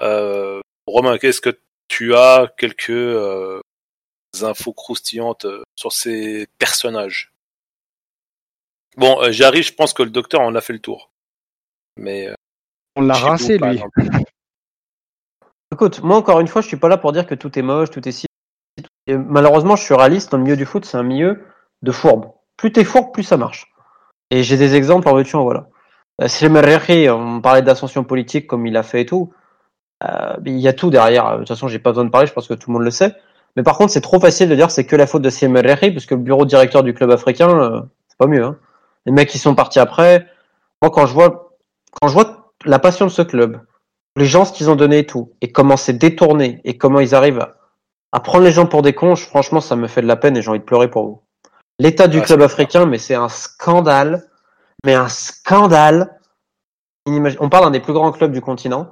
Euh, 0.01 0.61
Romain, 0.87 1.17
qu'est-ce 1.19 1.41
que 1.41 1.59
tu 1.89 2.15
as 2.15 2.53
quelques 2.59 2.91
euh, 2.91 3.61
infos 4.43 4.73
croustillantes 4.73 5.45
euh, 5.47 5.63
sur 5.77 5.93
ces 5.93 6.47
personnages? 6.59 7.33
Bon, 8.97 9.23
euh, 9.23 9.31
Jarry, 9.31 9.63
je 9.63 9.73
pense 9.73 9.93
que 9.93 10.03
le 10.03 10.11
docteur 10.11 10.41
en 10.41 10.55
a 10.55 10.61
fait 10.61 10.73
le 10.73 10.79
tour. 10.81 11.11
Mais 11.97 12.29
euh, 12.29 12.35
On 12.97 13.03
l'a 13.03 13.15
rincé, 13.15 13.59
par 13.59 13.71
lui. 13.71 13.77
exemple. 13.77 14.03
Écoute, 15.73 16.03
moi 16.03 16.17
encore 16.17 16.41
une 16.41 16.49
fois, 16.49 16.63
je 16.63 16.67
suis 16.67 16.77
pas 16.77 16.89
là 16.89 16.97
pour 16.97 17.13
dire 17.13 17.27
que 17.27 17.35
tout 17.35 17.57
est 17.59 17.63
moche, 17.63 17.91
tout 17.91 18.07
est 18.09 18.13
si. 18.13 18.27
Et 19.07 19.17
malheureusement, 19.17 19.77
je 19.77 19.85
suis 19.85 19.95
réaliste. 19.95 20.33
Dans 20.33 20.39
le 20.39 20.43
milieu 20.43 20.57
du 20.57 20.67
foot, 20.67 20.85
c'est 20.85 20.97
un 20.97 21.03
milieu 21.03 21.45
de 21.83 21.93
fourbe. 21.93 22.33
Plus 22.57 22.73
t'es 22.73 22.85
fourbe, 22.85 23.13
plus 23.13 23.23
ça 23.23 23.37
marche. 23.37 23.73
Et 24.31 24.43
j'ai 24.43 24.57
des 24.57 24.75
exemples 24.75 25.09
en 25.09 25.15
veux-tu, 25.15 25.37
en 25.37 25.45
voilà. 25.45 25.69
Euh, 26.21 26.27
Rehi, 26.27 27.09
on 27.09 27.41
parlait 27.41 27.63
d'ascension 27.63 28.05
politique 28.05 28.47
comme 28.47 28.67
il 28.67 28.77
a 28.77 28.83
fait 28.83 29.03
et 29.03 29.07
tout. 29.07 29.33
Euh, 30.05 30.37
mais 30.43 30.51
il 30.51 30.59
y 30.59 30.69
a 30.69 30.73
tout 30.73 30.91
derrière. 30.91 31.33
De 31.33 31.39
toute 31.39 31.49
façon, 31.49 31.69
j'ai 31.69 31.79
pas 31.79 31.91
besoin 31.91 32.05
de 32.05 32.11
parler, 32.11 32.27
je 32.27 32.33
pense 32.33 32.49
que 32.49 32.55
tout 32.55 32.71
le 32.71 32.75
monde 32.75 32.85
le 32.85 32.91
sait. 32.91 33.15
Mais 33.57 33.63
par 33.63 33.77
contre, 33.77 33.93
c'est 33.93 34.01
trop 34.01 34.21
facile 34.21 34.49
de 34.49 34.55
dire 34.55 34.67
que 34.67 34.73
c'est 34.73 34.87
que 34.87 34.97
la 34.97 35.07
faute 35.07 35.23
de 35.23 35.29
Rehi, 35.29 35.93
parce 35.93 36.07
que 36.07 36.15
le 36.15 36.21
bureau 36.21 36.45
directeur 36.45 36.83
du 36.83 36.95
club 36.95 37.11
africain, 37.11 37.51
euh, 37.51 37.81
c'est 38.09 38.19
pas 38.19 38.27
mieux. 38.27 38.45
Hein. 38.45 38.59
Les 39.07 39.13
mecs 39.13 39.29
qui 39.29 39.39
sont 39.39 39.55
partis 39.55 39.79
après. 39.79 40.27
Moi, 40.83 40.91
quand 40.91 41.07
je 41.07 41.13
vois, 41.15 41.57
quand 42.01 42.09
je 42.09 42.13
vois 42.15 42.53
la 42.65 42.79
passion 42.79 43.07
de 43.07 43.11
ce 43.11 43.23
club, 43.23 43.61
les 44.17 44.27
gens 44.27 44.45
ce 44.45 44.53
qu'ils 44.53 44.71
ont 44.71 44.77
donné 44.77 44.99
et 44.99 45.07
tout, 45.07 45.33
et 45.41 45.53
comment 45.53 45.77
c'est 45.77 45.93
détourné, 45.95 46.61
et 46.65 46.77
comment 46.77 47.01
ils 47.01 47.15
arrivent 47.15 47.41
à, 47.41 47.57
à 48.13 48.21
prendre 48.21 48.45
les 48.45 48.53
gens 48.53 48.67
pour 48.67 48.83
des 48.83 48.93
cons, 48.93 49.17
franchement, 49.17 49.61
ça 49.61 49.77
me 49.77 49.87
fait 49.89 50.03
de 50.03 50.07
la 50.07 50.17
peine 50.17 50.37
et 50.37 50.43
j'ai 50.43 50.51
envie 50.51 50.59
de 50.59 50.65
pleurer 50.65 50.91
pour 50.91 51.05
vous. 51.07 51.23
L'état 51.79 52.09
du 52.09 52.19
Ouais, 52.19 52.25
club 52.25 52.43
africain, 52.43 52.85
mais 52.87 52.99
c'est 52.99 53.15
un 53.15 53.29
scandale, 53.29 54.29
mais 54.85 54.95
un 54.95 55.09
scandale. 55.09 56.19
On 57.07 57.49
parle 57.49 57.65
d'un 57.65 57.71
des 57.71 57.81
plus 57.81 57.95
grands 57.95 58.13
clubs 58.13 58.33
du 58.33 58.43
continent, 58.43 58.89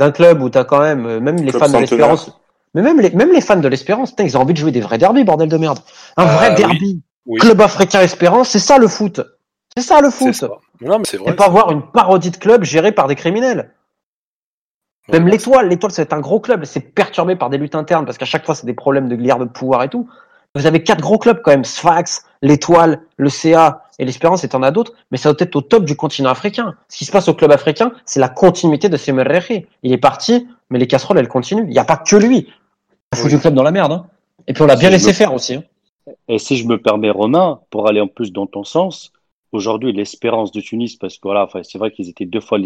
d'un 0.00 0.10
club 0.10 0.42
où 0.42 0.50
t'as 0.50 0.64
quand 0.64 0.80
même, 0.80 1.06
euh, 1.06 1.20
même 1.20 1.36
les 1.36 1.52
Club 1.52 1.62
fans 1.62 1.68
de 1.70 1.78
l'Espérance, 1.78 2.32
mais 2.74 2.82
même 2.82 3.00
les, 3.00 3.10
même 3.10 3.32
les 3.32 3.40
fans 3.40 3.56
de 3.56 3.68
l'Espérance, 3.68 4.14
ils 4.18 4.36
ont 4.36 4.40
envie 4.40 4.54
de 4.54 4.58
jouer 4.58 4.72
des 4.72 4.80
vrais 4.80 4.98
derbys, 4.98 5.24
bordel 5.24 5.48
de 5.48 5.56
merde. 5.56 5.78
Un 6.16 6.24
Euh, 6.26 6.36
vrai 6.36 6.54
derby. 6.54 6.94
Oui, 6.94 7.02
Club 7.38 7.60
africain 7.60 8.00
Espérance, 8.00 8.48
c'est 8.50 8.58
ça 8.58 8.78
le 8.78 8.88
foot. 8.88 9.20
C'est 9.76 9.84
ça 9.84 10.00
le 10.00 10.10
foot. 10.10 10.44
Non, 10.80 10.98
mais 10.98 11.04
c'est 11.04 11.16
vrai. 11.16 11.32
Et 11.32 11.36
pas 11.36 11.48
voir 11.48 11.70
une 11.70 11.82
parodie 11.82 12.30
de 12.30 12.36
club 12.36 12.64
gérée 12.64 12.92
par 12.92 13.06
des 13.06 13.14
criminels. 13.14 13.72
Même 15.08 15.26
l'étoile, 15.28 15.68
l'étoile 15.68 15.92
c'est 15.92 16.12
un 16.12 16.20
gros 16.20 16.40
club, 16.40 16.64
c'est 16.64 16.80
perturbé 16.80 17.34
par 17.34 17.50
des 17.50 17.58
luttes 17.58 17.74
internes 17.74 18.04
parce 18.04 18.16
qu'à 18.16 18.26
chaque 18.26 18.44
fois 18.46 18.54
c'est 18.54 18.66
des 18.66 18.74
problèmes 18.74 19.08
de 19.08 19.16
guerre 19.16 19.38
de 19.38 19.44
pouvoir 19.44 19.82
et 19.82 19.88
tout. 19.88 20.08
Vous 20.54 20.66
avez 20.66 20.82
quatre 20.82 21.00
gros 21.00 21.18
clubs 21.18 21.40
quand 21.42 21.50
même, 21.52 21.64
Sfax, 21.64 22.24
l'étoile, 22.42 23.02
le 23.16 23.28
CA 23.28 23.84
et 23.98 24.04
l'Espérance 24.04 24.44
et 24.44 24.48
t'en 24.48 24.62
as 24.62 24.70
d'autres, 24.70 24.92
mais 25.10 25.18
ça 25.18 25.32
doit 25.32 25.36
être 25.44 25.54
au 25.56 25.60
top 25.60 25.84
du 25.84 25.96
continent 25.96 26.30
africain. 26.30 26.74
Ce 26.88 26.96
qui 26.98 27.04
se 27.04 27.12
passe 27.12 27.28
au 27.28 27.34
club 27.34 27.52
africain, 27.52 27.92
c'est 28.04 28.20
la 28.20 28.28
continuité 28.28 28.88
de 28.88 28.96
Semerreche. 28.96 29.52
Il 29.82 29.92
est 29.92 29.98
parti, 29.98 30.48
mais 30.70 30.78
les 30.78 30.86
casseroles 30.86 31.18
elles 31.18 31.28
continuent. 31.28 31.64
Il 31.64 31.70
n'y 31.70 31.78
a 31.78 31.84
pas 31.84 31.96
que 31.96 32.16
lui. 32.16 32.48
Il 32.48 32.48
a 33.12 33.16
foutu 33.16 33.26
Oui. 33.28 33.32
le 33.34 33.38
club 33.40 33.54
dans 33.54 33.62
la 33.62 33.70
merde. 33.72 33.92
Hein. 33.92 34.06
Et 34.46 34.52
puis 34.52 34.62
on 34.62 34.66
l'a 34.66 34.76
bien 34.76 34.90
laissé 34.90 35.12
faire 35.12 35.34
aussi. 35.34 35.54
Hein. 35.54 35.62
Et 36.28 36.38
si 36.38 36.56
je 36.56 36.66
me 36.66 36.80
permets, 36.80 37.10
Romain, 37.10 37.60
pour 37.70 37.88
aller 37.88 38.00
en 38.00 38.08
plus 38.08 38.32
dans 38.32 38.46
ton 38.46 38.64
sens, 38.64 39.12
aujourd'hui, 39.52 39.92
l'espérance 39.92 40.52
de 40.52 40.60
Tunis, 40.60 40.96
parce 40.96 41.16
que 41.16 41.28
voilà, 41.28 41.44
enfin, 41.44 41.62
c'est 41.62 41.78
vrai 41.78 41.90
qu'ils 41.90 42.08
étaient 42.08 42.26
deux 42.26 42.40
fois, 42.40 42.58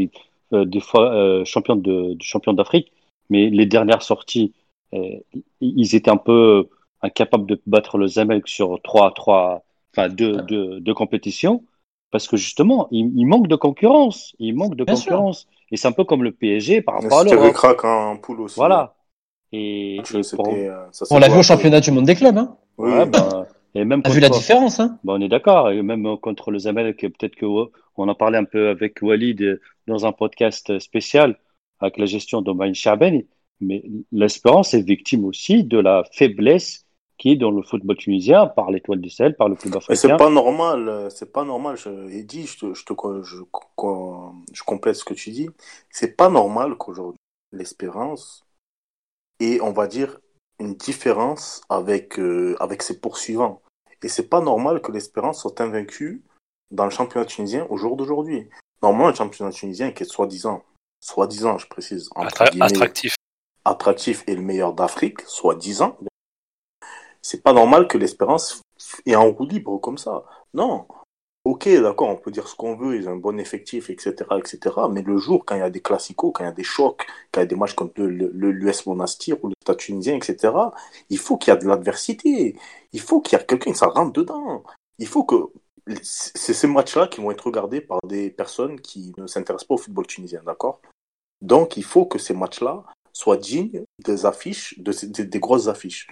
euh, 0.52 0.64
deux 0.64 0.80
fois 0.80 1.12
euh, 1.14 1.44
champions 1.44 1.76
de, 1.76 2.14
de 2.14 2.22
champions 2.22 2.52
d'Afrique, 2.52 2.92
mais 3.30 3.50
les 3.50 3.66
dernières 3.66 4.02
sorties, 4.02 4.52
euh, 4.94 5.18
ils 5.60 5.94
étaient 5.94 6.10
un 6.10 6.16
peu 6.16 6.68
incapables 7.02 7.46
de 7.46 7.60
battre 7.66 7.98
le 7.98 8.06
Zamalek 8.06 8.48
sur 8.48 8.80
trois, 8.82 9.12
trois, 9.12 9.64
enfin 9.96 10.08
deux, 10.08 10.36
deux, 10.42 10.80
deux 10.80 10.94
compétitions, 10.94 11.64
parce 12.10 12.28
que 12.28 12.36
justement, 12.36 12.88
il, 12.90 13.12
il 13.16 13.26
manque 13.26 13.48
de 13.48 13.56
concurrence, 13.56 14.34
il 14.38 14.54
manque 14.54 14.76
de 14.76 14.84
Bien 14.84 14.94
sûr. 14.94 15.10
concurrence, 15.12 15.48
et 15.70 15.76
c'est 15.76 15.88
un 15.88 15.92
peu 15.92 16.04
comme 16.04 16.22
le 16.22 16.32
PSG 16.32 16.82
par 16.82 16.96
rapport 17.02 17.18
à 17.20 17.24
l'Europe. 17.24 17.52
crack 17.54 17.84
en 17.84 18.16
poule 18.16 18.42
aussi. 18.42 18.56
Voilà. 18.56 18.94
Et, 19.52 20.00
vois, 20.10 20.20
et 20.20 20.36
pour- 20.36 20.48
euh, 20.48 20.86
ça 20.92 21.04
On 21.10 21.18
l'a 21.18 21.28
vu 21.28 21.38
au 21.38 21.42
championnat 21.42 21.80
du 21.80 21.90
monde 21.90 22.06
des 22.06 22.14
clubs. 22.14 22.36
Hein. 22.36 22.56
Oui, 22.78 22.90
ouais, 22.90 23.06
ben, 23.06 23.46
et 23.74 23.84
même 23.84 24.02
On 24.04 24.10
a 24.10 24.12
vu 24.12 24.20
la 24.20 24.28
différence. 24.28 24.80
Hein? 24.80 24.98
Bah, 25.04 25.14
on 25.16 25.20
est 25.20 25.28
d'accord, 25.28 25.70
et 25.70 25.82
même 25.82 26.06
euh, 26.06 26.16
contre 26.16 26.50
le 26.50 26.58
Zamalek, 26.58 27.00
peut-être 27.00 27.36
que 27.36 27.46
euh, 27.46 27.66
on 27.96 28.08
en 28.08 28.14
parlait 28.14 28.38
un 28.38 28.44
peu 28.44 28.68
avec 28.68 29.00
Walid 29.02 29.42
euh, 29.42 29.60
dans 29.86 30.06
un 30.06 30.12
podcast 30.12 30.78
spécial 30.78 31.38
avec 31.80 31.98
la 31.98 32.06
gestion 32.06 32.40
d'Omaïn 32.40 32.74
Chaben, 32.74 33.24
mais 33.60 33.84
l'espérance 34.12 34.74
est 34.74 34.82
victime 34.82 35.24
aussi 35.24 35.64
de 35.64 35.78
la 35.78 36.04
faiblesse 36.12 36.84
qui 37.18 37.30
est 37.30 37.36
dans 37.36 37.50
le 37.50 37.62
football 37.62 37.96
tunisien 37.96 38.46
par 38.46 38.70
l'étoile 38.70 39.00
du 39.00 39.10
Sahel, 39.10 39.36
par 39.36 39.48
le 39.48 39.54
club 39.54 39.74
Mais 39.88 39.94
c'est 39.94 40.10
africain. 40.10 40.16
pas 40.16 40.30
normal, 40.30 40.88
euh, 40.88 41.10
c'est 41.10 41.32
pas 41.32 41.44
normal. 41.44 41.76
Je, 41.76 42.10
Eddy, 42.10 42.46
je 42.46 42.58
te, 42.58 42.74
je 42.74 42.84
te, 42.84 42.94
je, 43.22 43.36
je 44.52 44.62
complète 44.64 44.96
ce 44.96 45.04
que 45.04 45.14
tu 45.14 45.30
dis. 45.30 45.48
C'est 45.90 46.16
pas 46.16 46.28
normal 46.28 46.76
qu'aujourd'hui, 46.76 47.20
l'espérance 47.52 48.44
ait, 49.40 49.60
on 49.60 49.72
va 49.72 49.86
dire, 49.86 50.18
une 50.58 50.74
différence 50.74 51.62
avec, 51.68 52.18
euh, 52.18 52.56
avec 52.60 52.82
ses 52.82 53.00
poursuivants. 53.00 53.62
Et 54.02 54.08
c'est 54.08 54.28
pas 54.28 54.40
normal 54.40 54.80
que 54.82 54.92
l'espérance 54.92 55.40
soit 55.40 55.60
invaincue 55.60 56.22
dans 56.70 56.84
le 56.84 56.90
championnat 56.90 57.26
tunisien 57.26 57.66
au 57.70 57.76
jour 57.76 57.96
d'aujourd'hui. 57.96 58.48
Normalement, 58.82 59.08
le 59.08 59.14
championnat 59.14 59.50
tunisien 59.50 59.92
qui 59.92 60.02
est 60.02 60.06
soi-disant, 60.06 60.62
soi-disant, 61.00 61.58
je 61.58 61.66
précise, 61.66 62.10
entre 62.14 62.42
attractif. 62.60 63.14
attractif 63.64 64.24
et 64.26 64.34
le 64.34 64.42
meilleur 64.42 64.74
d'Afrique, 64.74 65.22
soi-disant, 65.22 65.96
c'est 67.22 67.42
pas 67.42 67.54
normal 67.54 67.88
que 67.88 67.96
l'espérance 67.96 68.60
est 69.06 69.16
en 69.16 69.30
roue 69.30 69.46
libre 69.46 69.78
comme 69.78 69.96
ça. 69.96 70.24
Non. 70.52 70.86
Ok, 71.44 71.68
d'accord, 71.68 72.08
on 72.08 72.16
peut 72.16 72.30
dire 72.30 72.48
ce 72.48 72.56
qu'on 72.56 72.74
veut, 72.74 72.96
ils 72.96 73.06
ont 73.06 73.12
un 73.12 73.16
bon 73.16 73.38
effectif, 73.38 73.90
etc., 73.90 74.14
etc. 74.38 74.58
Mais 74.90 75.02
le 75.02 75.18
jour, 75.18 75.44
quand 75.44 75.54
il 75.56 75.58
y 75.58 75.62
a 75.62 75.68
des 75.68 75.82
classicos, 75.82 76.32
quand 76.32 76.42
il 76.42 76.46
y 76.46 76.50
a 76.50 76.52
des 76.52 76.64
chocs, 76.64 77.04
quand 77.30 77.40
il 77.40 77.44
y 77.44 77.46
a 77.46 77.46
des 77.46 77.54
matchs 77.56 77.74
contre 77.74 78.00
le, 78.02 78.30
le- 78.32 78.50
l'US 78.50 78.86
Monastir 78.86 79.36
ou 79.44 79.48
le 79.48 79.54
Stade 79.62 79.76
tunisien, 79.76 80.16
etc., 80.16 80.54
il 81.10 81.18
faut 81.18 81.36
qu'il 81.36 81.52
y 81.52 81.56
ait 81.56 81.60
de 81.60 81.66
l'adversité. 81.68 82.56
Il 82.94 83.00
faut 83.00 83.20
qu'il 83.20 83.38
y 83.38 83.42
ait 83.42 83.44
quelqu'un 83.44 83.72
qui 83.72 83.78
ça 83.78 83.88
rentre 83.88 84.12
dedans. 84.14 84.64
Il 84.98 85.06
faut 85.06 85.24
que 85.24 85.34
c'est 86.02 86.54
ces 86.54 86.66
matchs-là 86.66 87.08
qui 87.08 87.20
vont 87.20 87.30
être 87.30 87.44
regardés 87.44 87.82
par 87.82 87.98
des 88.08 88.30
personnes 88.30 88.80
qui 88.80 89.12
ne 89.18 89.26
s'intéressent 89.26 89.68
pas 89.68 89.74
au 89.74 89.78
football 89.78 90.06
tunisien, 90.06 90.40
d'accord? 90.46 90.80
Donc, 91.42 91.76
il 91.76 91.84
faut 91.84 92.06
que 92.06 92.18
ces 92.18 92.32
matchs-là 92.32 92.84
soient 93.12 93.36
dignes 93.36 93.84
des 94.02 94.24
affiches, 94.24 94.78
de, 94.78 94.92
des, 95.08 95.26
des 95.26 95.40
grosses 95.40 95.68
affiches. 95.68 96.06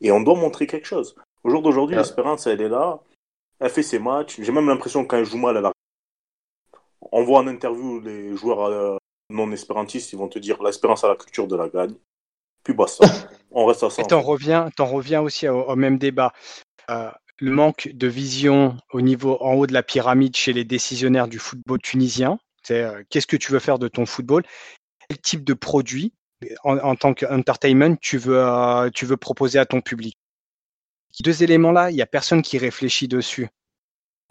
Et 0.00 0.12
on 0.12 0.20
doit 0.20 0.36
montrer 0.36 0.68
quelque 0.68 0.86
chose. 0.86 1.16
Au 1.42 1.50
jour 1.50 1.60
d'aujourd'hui, 1.60 1.96
Ouais. 1.96 2.02
l'espérance, 2.02 2.46
elle 2.46 2.60
est 2.60 2.68
là. 2.68 3.00
Elle 3.58 3.70
fait 3.70 3.82
ses 3.82 3.98
matchs. 3.98 4.40
J'ai 4.40 4.52
même 4.52 4.68
l'impression 4.68 5.02
que 5.02 5.08
quand 5.08 5.16
elle 5.18 5.24
joue 5.24 5.38
mal, 5.38 5.56
elle 5.56 5.66
a... 5.66 5.72
On 7.12 7.22
voit 7.24 7.40
en 7.40 7.46
interview 7.46 8.00
les 8.00 8.36
joueurs 8.36 8.64
euh, 8.64 8.96
non 9.30 9.50
espérantistes, 9.52 10.12
ils 10.12 10.18
vont 10.18 10.28
te 10.28 10.38
dire 10.38 10.62
l'espérance 10.62 11.04
à 11.04 11.08
la 11.08 11.16
culture 11.16 11.46
de 11.46 11.56
la 11.56 11.68
gagne. 11.68 11.94
Puis 12.62 12.74
basta. 12.74 13.06
On 13.50 13.64
reste 13.66 13.84
à 13.84 13.90
ça. 13.90 14.02
Et 14.02 14.04
en 14.04 14.08
t'en 14.08 14.20
reviens, 14.20 14.70
t'en 14.76 14.86
reviens 14.86 15.20
aussi 15.20 15.48
au, 15.48 15.76
même 15.76 15.98
débat. 15.98 16.32
Euh, 16.90 17.10
le 17.38 17.50
manque 17.50 17.90
de 17.92 18.06
vision 18.06 18.76
au 18.92 19.00
niveau 19.00 19.36
en 19.40 19.54
haut 19.54 19.66
de 19.66 19.72
la 19.72 19.82
pyramide 19.82 20.36
chez 20.36 20.52
les 20.52 20.64
décisionnaires 20.64 21.28
du 21.28 21.38
football 21.38 21.78
tunisien. 21.80 22.38
C'est 22.62 22.82
euh, 22.82 23.02
qu'est-ce 23.08 23.26
que 23.26 23.36
tu 23.36 23.52
veux 23.52 23.58
faire 23.58 23.78
de 23.78 23.88
ton 23.88 24.04
football? 24.04 24.42
Quel 25.08 25.18
type 25.18 25.44
de 25.44 25.54
produit 25.54 26.12
en, 26.64 26.96
tant 26.96 27.14
qu'entertainment 27.14 27.96
tu 27.96 28.18
veux 28.18 28.44
tu 28.92 29.06
veux 29.06 29.16
proposer 29.16 29.58
à 29.58 29.64
ton 29.64 29.80
public? 29.80 30.16
Deux 31.22 31.42
éléments-là, 31.42 31.90
il 31.90 31.94
n'y 31.94 32.02
a 32.02 32.06
personne 32.06 32.42
qui 32.42 32.58
réfléchit 32.58 33.08
dessus. 33.08 33.48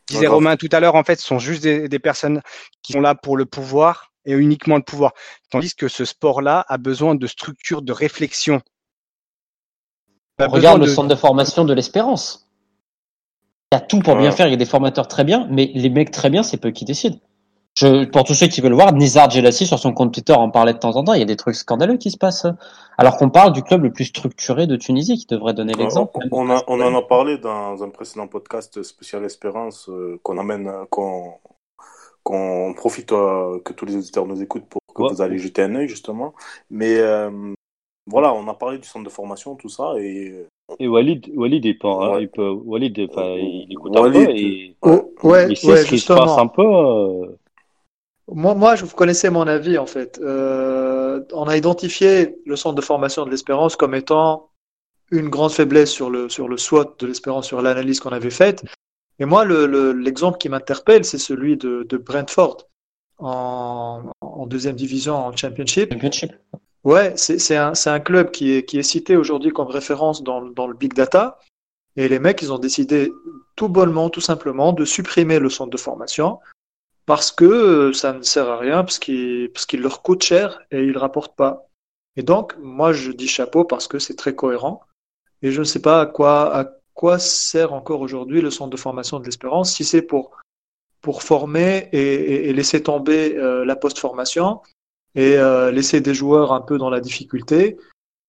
Disait. 0.08 0.28
Romain 0.28 0.56
tout 0.56 0.70
à 0.72 0.80
l'heure, 0.80 0.96
en 0.96 1.04
fait, 1.04 1.20
ce 1.20 1.26
sont 1.26 1.40
juste 1.40 1.64
des, 1.64 1.90
des 1.90 2.00
personnes 2.00 2.42
qui 2.84 2.94
sont 2.94 3.02
là 3.02 3.16
pour 3.16 3.38
le 3.38 3.46
pouvoir 3.46 4.12
et 4.26 4.34
uniquement 4.34 4.76
le 4.76 4.84
pouvoir. 4.84 5.14
Tandis 5.50 5.74
que 5.74 5.88
ce 5.88 6.06
sport-là 6.06 6.64
a 6.68 6.78
besoin 6.78 7.16
de 7.16 7.28
structures 7.28 7.82
de 7.82 7.92
réflexion. 7.92 8.62
On 10.40 10.48
regarde 10.48 10.82
le 10.82 10.88
de- 10.88 10.92
centre 10.92 11.08
de 11.08 11.16
formation 11.16 11.66
de 11.66 11.74
l'Espérance. 11.74 12.50
Il 13.72 13.76
y 13.76 13.78
a 13.78 13.82
tout 13.82 14.00
pour 14.00 14.16
bien 14.16 14.32
faire, 14.32 14.48
il 14.48 14.52
y 14.52 14.54
a 14.54 14.58
des 14.58 14.66
formateurs 14.66 15.08
très 15.08 15.24
bien, 15.24 15.48
mais 15.50 15.72
les 15.74 15.90
mecs 15.90 16.12
très 16.12 16.30
bien, 16.30 16.44
c'est 16.44 16.58
peu 16.58 16.72
qui 16.72 16.86
décident. 16.86 17.20
Je, 17.78 18.06
pour 18.06 18.24
tous 18.24 18.34
ceux 18.34 18.48
qui 18.48 18.62
veulent 18.62 18.74
voir, 18.74 18.94
Nizar 18.94 19.30
Gelassi 19.30 19.66
sur 19.66 19.80
son 19.80 19.92
compte 19.92 20.14
Twitter 20.14 20.32
en 20.32 20.50
parlait 20.50 20.74
de 20.74 20.78
temps 20.78 20.96
en 20.96 21.04
temps. 21.04 21.14
Il 21.14 21.20
y 21.20 21.24
a 21.24 21.26
des 21.26 21.36
trucs 21.36 21.56
scandaleux 21.56 21.98
qui 21.98 22.10
se 22.10 22.18
passent. 22.18 22.48
Alors 22.98 23.18
qu'on 23.18 23.30
parle 23.30 23.52
du 23.52 23.64
club 23.64 23.84
le 23.84 23.92
plus 23.92 24.06
structuré 24.06 24.66
de 24.66 24.78
Tunisie, 24.78 25.18
qui 25.18 25.26
devrait 25.28 25.54
donner 25.54 25.74
l'exemple. 25.74 26.18
On, 26.32 26.50
a, 26.50 26.64
on 26.68 26.80
en 26.80 26.96
a 26.96 27.02
parlé 27.02 27.38
dans 27.38 27.84
un 27.84 27.90
précédent 27.90 28.28
podcast 28.28 28.82
spécial 28.82 29.26
Espérance 29.26 29.90
euh, 29.90 30.18
qu'on 30.24 30.38
amène, 30.38 30.72
qu'on 30.90 31.34
qu'on 32.24 32.74
profite 32.76 33.12
euh, 33.12 33.60
que 33.60 33.72
tous 33.74 33.86
les 33.86 33.96
auditeurs 33.98 34.26
nous 34.26 34.42
écoutent 34.42 34.66
pour 34.68 34.82
que 34.96 35.14
vous 35.14 35.22
allez 35.22 35.38
jeter 35.38 35.62
un 35.62 35.76
œil 35.76 35.88
justement. 35.90 36.34
Mais 36.72 36.98
euh, 36.98 37.30
voilà, 38.08 38.34
on 38.34 38.48
a 38.48 38.54
parlé 38.54 38.80
du 38.80 38.88
centre 38.88 39.06
de 39.06 39.10
formation, 39.12 39.56
tout 39.56 39.70
ça 39.70 39.94
et. 39.98 40.34
Et 40.80 40.88
Walid, 40.88 41.30
Walid, 41.36 41.64
il 41.64 41.78
peut, 41.78 41.88
Ouais. 41.88 42.24
il 42.24 42.30
peut, 42.30 42.50
Walid, 42.50 42.98
il 42.98 43.68
écoute 43.70 43.96
Walid, 43.96 44.22
un 44.22 44.26
peu 44.26 44.32
et 44.32 44.76
ouais, 45.24 45.48
il 45.52 45.58
sait 45.58 45.68
ouais, 45.68 45.78
ce 45.78 45.90
qui 45.90 46.00
se 46.00 46.12
passe 46.12 46.38
un 46.40 46.48
peu. 46.48 47.36
Moi, 48.28 48.56
moi, 48.56 48.76
je 48.76 48.86
vous 48.86 48.96
connaissais 48.96 49.30
mon 49.30 49.48
avis 49.48 49.78
en 49.78 49.86
fait. 49.86 50.20
Euh, 50.22 51.22
on 51.32 51.44
a 51.48 51.56
identifié 51.58 52.38
le 52.46 52.56
centre 52.56 52.76
de 52.76 52.82
formation 52.82 53.26
de 53.26 53.30
l'Espérance 53.32 53.76
comme 53.76 53.94
étant 53.94 54.50
une 55.12 55.30
grande 55.30 55.52
faiblesse 55.52 55.92
sur 55.92 56.10
le 56.10 56.28
sur 56.30 56.48
le 56.50 56.58
SWOT 56.58 56.96
de 57.00 57.06
l'Espérance, 57.08 57.46
sur 57.46 57.62
l'analyse 57.62 58.00
qu'on 58.00 58.10
avait 58.10 58.32
faite. 58.32 58.64
Et 59.20 59.26
moi, 59.26 59.46
le, 59.46 59.68
le- 59.68 59.94
l'exemple 59.94 60.38
qui 60.40 60.50
m'interpelle, 60.50 61.06
c'est 61.06 61.20
celui 61.20 61.56
de, 61.56 61.84
de 61.88 61.98
Brentford 61.98 62.58
en, 63.20 64.02
en 64.22 64.46
deuxième 64.48 64.76
division 64.76 65.16
en 65.16 65.36
Championship. 65.36 65.94
Championship. 65.94 66.32
Ouais, 66.84 67.14
c'est 67.16 67.38
c'est 67.40 67.56
un, 67.58 67.76
c'est 67.76 67.90
un 67.92 68.00
club 68.00 68.32
qui 68.32 68.52
est, 68.54 68.66
qui 68.66 68.78
est 68.80 68.84
cité 68.84 69.16
aujourd'hui 69.16 69.52
comme 69.52 69.68
référence 69.68 70.24
dans, 70.24 70.40
le- 70.42 70.52
dans 70.54 70.66
le 70.68 70.74
Big 70.74 70.94
Data. 70.94 71.38
Et 71.96 72.10
les 72.10 72.20
mecs, 72.20 72.42
ils 72.42 72.52
ont 72.52 72.58
décidé 72.60 73.12
tout 73.56 73.70
bonnement, 73.70 74.10
tout 74.10 74.20
simplement, 74.20 74.74
de 74.74 74.84
supprimer 74.84 75.40
le 75.40 75.50
centre 75.50 75.70
de 75.70 75.78
formation 75.78 76.40
parce 77.06 77.32
que 77.32 77.46
euh, 77.46 77.94
ça 77.94 78.14
ne 78.14 78.22
sert 78.24 78.50
à 78.50 78.58
rien, 78.58 78.84
parce 78.84 79.00
qu'il 79.00 79.52
parce 79.54 79.66
qu'il 79.66 79.82
leur 79.82 80.02
coûte 80.02 80.24
cher 80.24 80.62
et 80.72 80.82
ils 80.84 80.92
ne 80.94 80.98
rapportent 80.98 81.36
pas. 81.36 81.68
Et 82.18 82.24
donc, 82.24 82.56
moi, 82.60 82.94
je 82.94 83.12
dis 83.12 83.28
chapeau 83.28 83.64
parce 83.66 83.88
que 83.88 84.00
c'est 84.00 84.16
très 84.16 84.34
cohérent. 84.36 84.82
Et 85.42 85.52
je 85.52 85.60
ne 85.60 85.66
sais 85.66 85.82
pas 85.82 86.02
à 86.02 86.06
quoi, 86.06 86.56
à 86.56 86.66
quoi 86.94 87.20
sert 87.20 87.74
encore 87.74 88.00
aujourd'hui 88.02 88.42
le 88.42 88.50
centre 88.50 88.70
de 88.72 88.78
formation 88.78 89.20
de 89.20 89.26
l'Espérance, 89.26 89.74
si 89.74 89.84
c'est 89.84 90.02
pour, 90.02 90.32
pour 91.02 91.24
former 91.24 91.90
et, 91.92 92.00
et- 92.16 92.50
et 92.50 92.54
laisser 92.54 92.82
tomber 92.82 93.36
euh, 93.38 93.66
la 93.66 93.76
post-formation 93.76 94.62
et 95.14 95.38
euh, 95.38 95.72
laisser 95.72 96.00
des 96.02 96.14
joueurs 96.14 96.54
un 96.54 96.62
peu 96.62 96.78
dans 96.78 96.90
la 96.90 97.02
difficulté, 97.02 97.78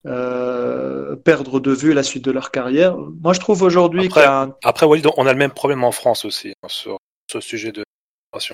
euh, 0.07 1.17
perdre 1.17 1.61
de 1.61 1.71
vue 1.73 1.93
la 1.95 2.03
suite 2.03 2.25
de 2.25 2.33
leur 2.33 2.51
carrière. 2.51 2.97
Moi, 2.97 3.33
je 3.33 3.41
trouve 3.41 3.63
aujourd'hui 3.63 4.07
Après- 4.07 4.27
un... 4.27 4.55
Après, 4.65 4.85
Walid, 4.87 5.07
on 5.17 5.27
a 5.27 5.33
le 5.33 5.39
même 5.39 5.53
problème 5.53 5.85
en 5.85 5.93
France 5.93 6.25
aussi 6.25 6.53
hein, 6.63 6.69
sur 6.69 6.99
ce 7.31 7.41
sujet 7.41 7.73
de. 7.73 7.85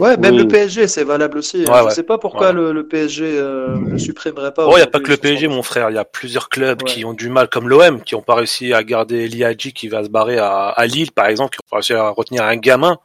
Ouais, 0.00 0.16
même 0.16 0.34
Oui. 0.34 0.42
le 0.42 0.48
PSG, 0.48 0.88
c'est 0.88 1.04
valable 1.04 1.38
aussi. 1.38 1.58
Ouais, 1.64 1.78
je 1.80 1.84
ne 1.84 1.90
sais 1.90 2.02
pas 2.02 2.18
pourquoi 2.18 2.48
Ouais. 2.48 2.52
le, 2.52 2.72
le 2.72 2.86
PSG 2.86 3.24
euh, 3.38 3.76
ne 3.78 3.98
supprimerait 3.98 4.52
pas. 4.54 4.66
Oh, 4.66 4.72
il 4.72 4.76
n'y 4.76 4.82
a 4.82 4.86
pas 4.86 5.00
que 5.00 5.10
le 5.10 5.16
PSG, 5.16 5.48
mon 5.48 5.62
frère. 5.62 5.90
Il 5.90 5.94
y 5.94 5.98
a 5.98 6.04
plusieurs 6.04 6.48
clubs 6.48 6.82
Ouais. 6.82 6.88
qui 6.88 7.04
ont 7.04 7.12
du 7.14 7.28
mal, 7.28 7.48
comme 7.48 7.68
l'OM, 7.68 8.02
qui 8.02 8.14
n'ont 8.14 8.22
pas 8.22 8.34
réussi 8.34 8.72
à 8.72 8.82
garder 8.84 9.28
Liadji 9.28 9.72
qui 9.72 9.88
va 9.88 10.04
se 10.04 10.08
barrer 10.08 10.38
à, 10.38 10.68
à 10.68 10.86
Lille, 10.86 11.12
par 11.12 11.26
exemple, 11.26 11.50
qui 11.56 11.58
n'ont 11.58 11.70
pas 11.70 11.76
réussi 11.76 11.94
à 11.94 12.08
retenir 12.10 12.44
un 12.44 12.56
gamin. 12.56 12.98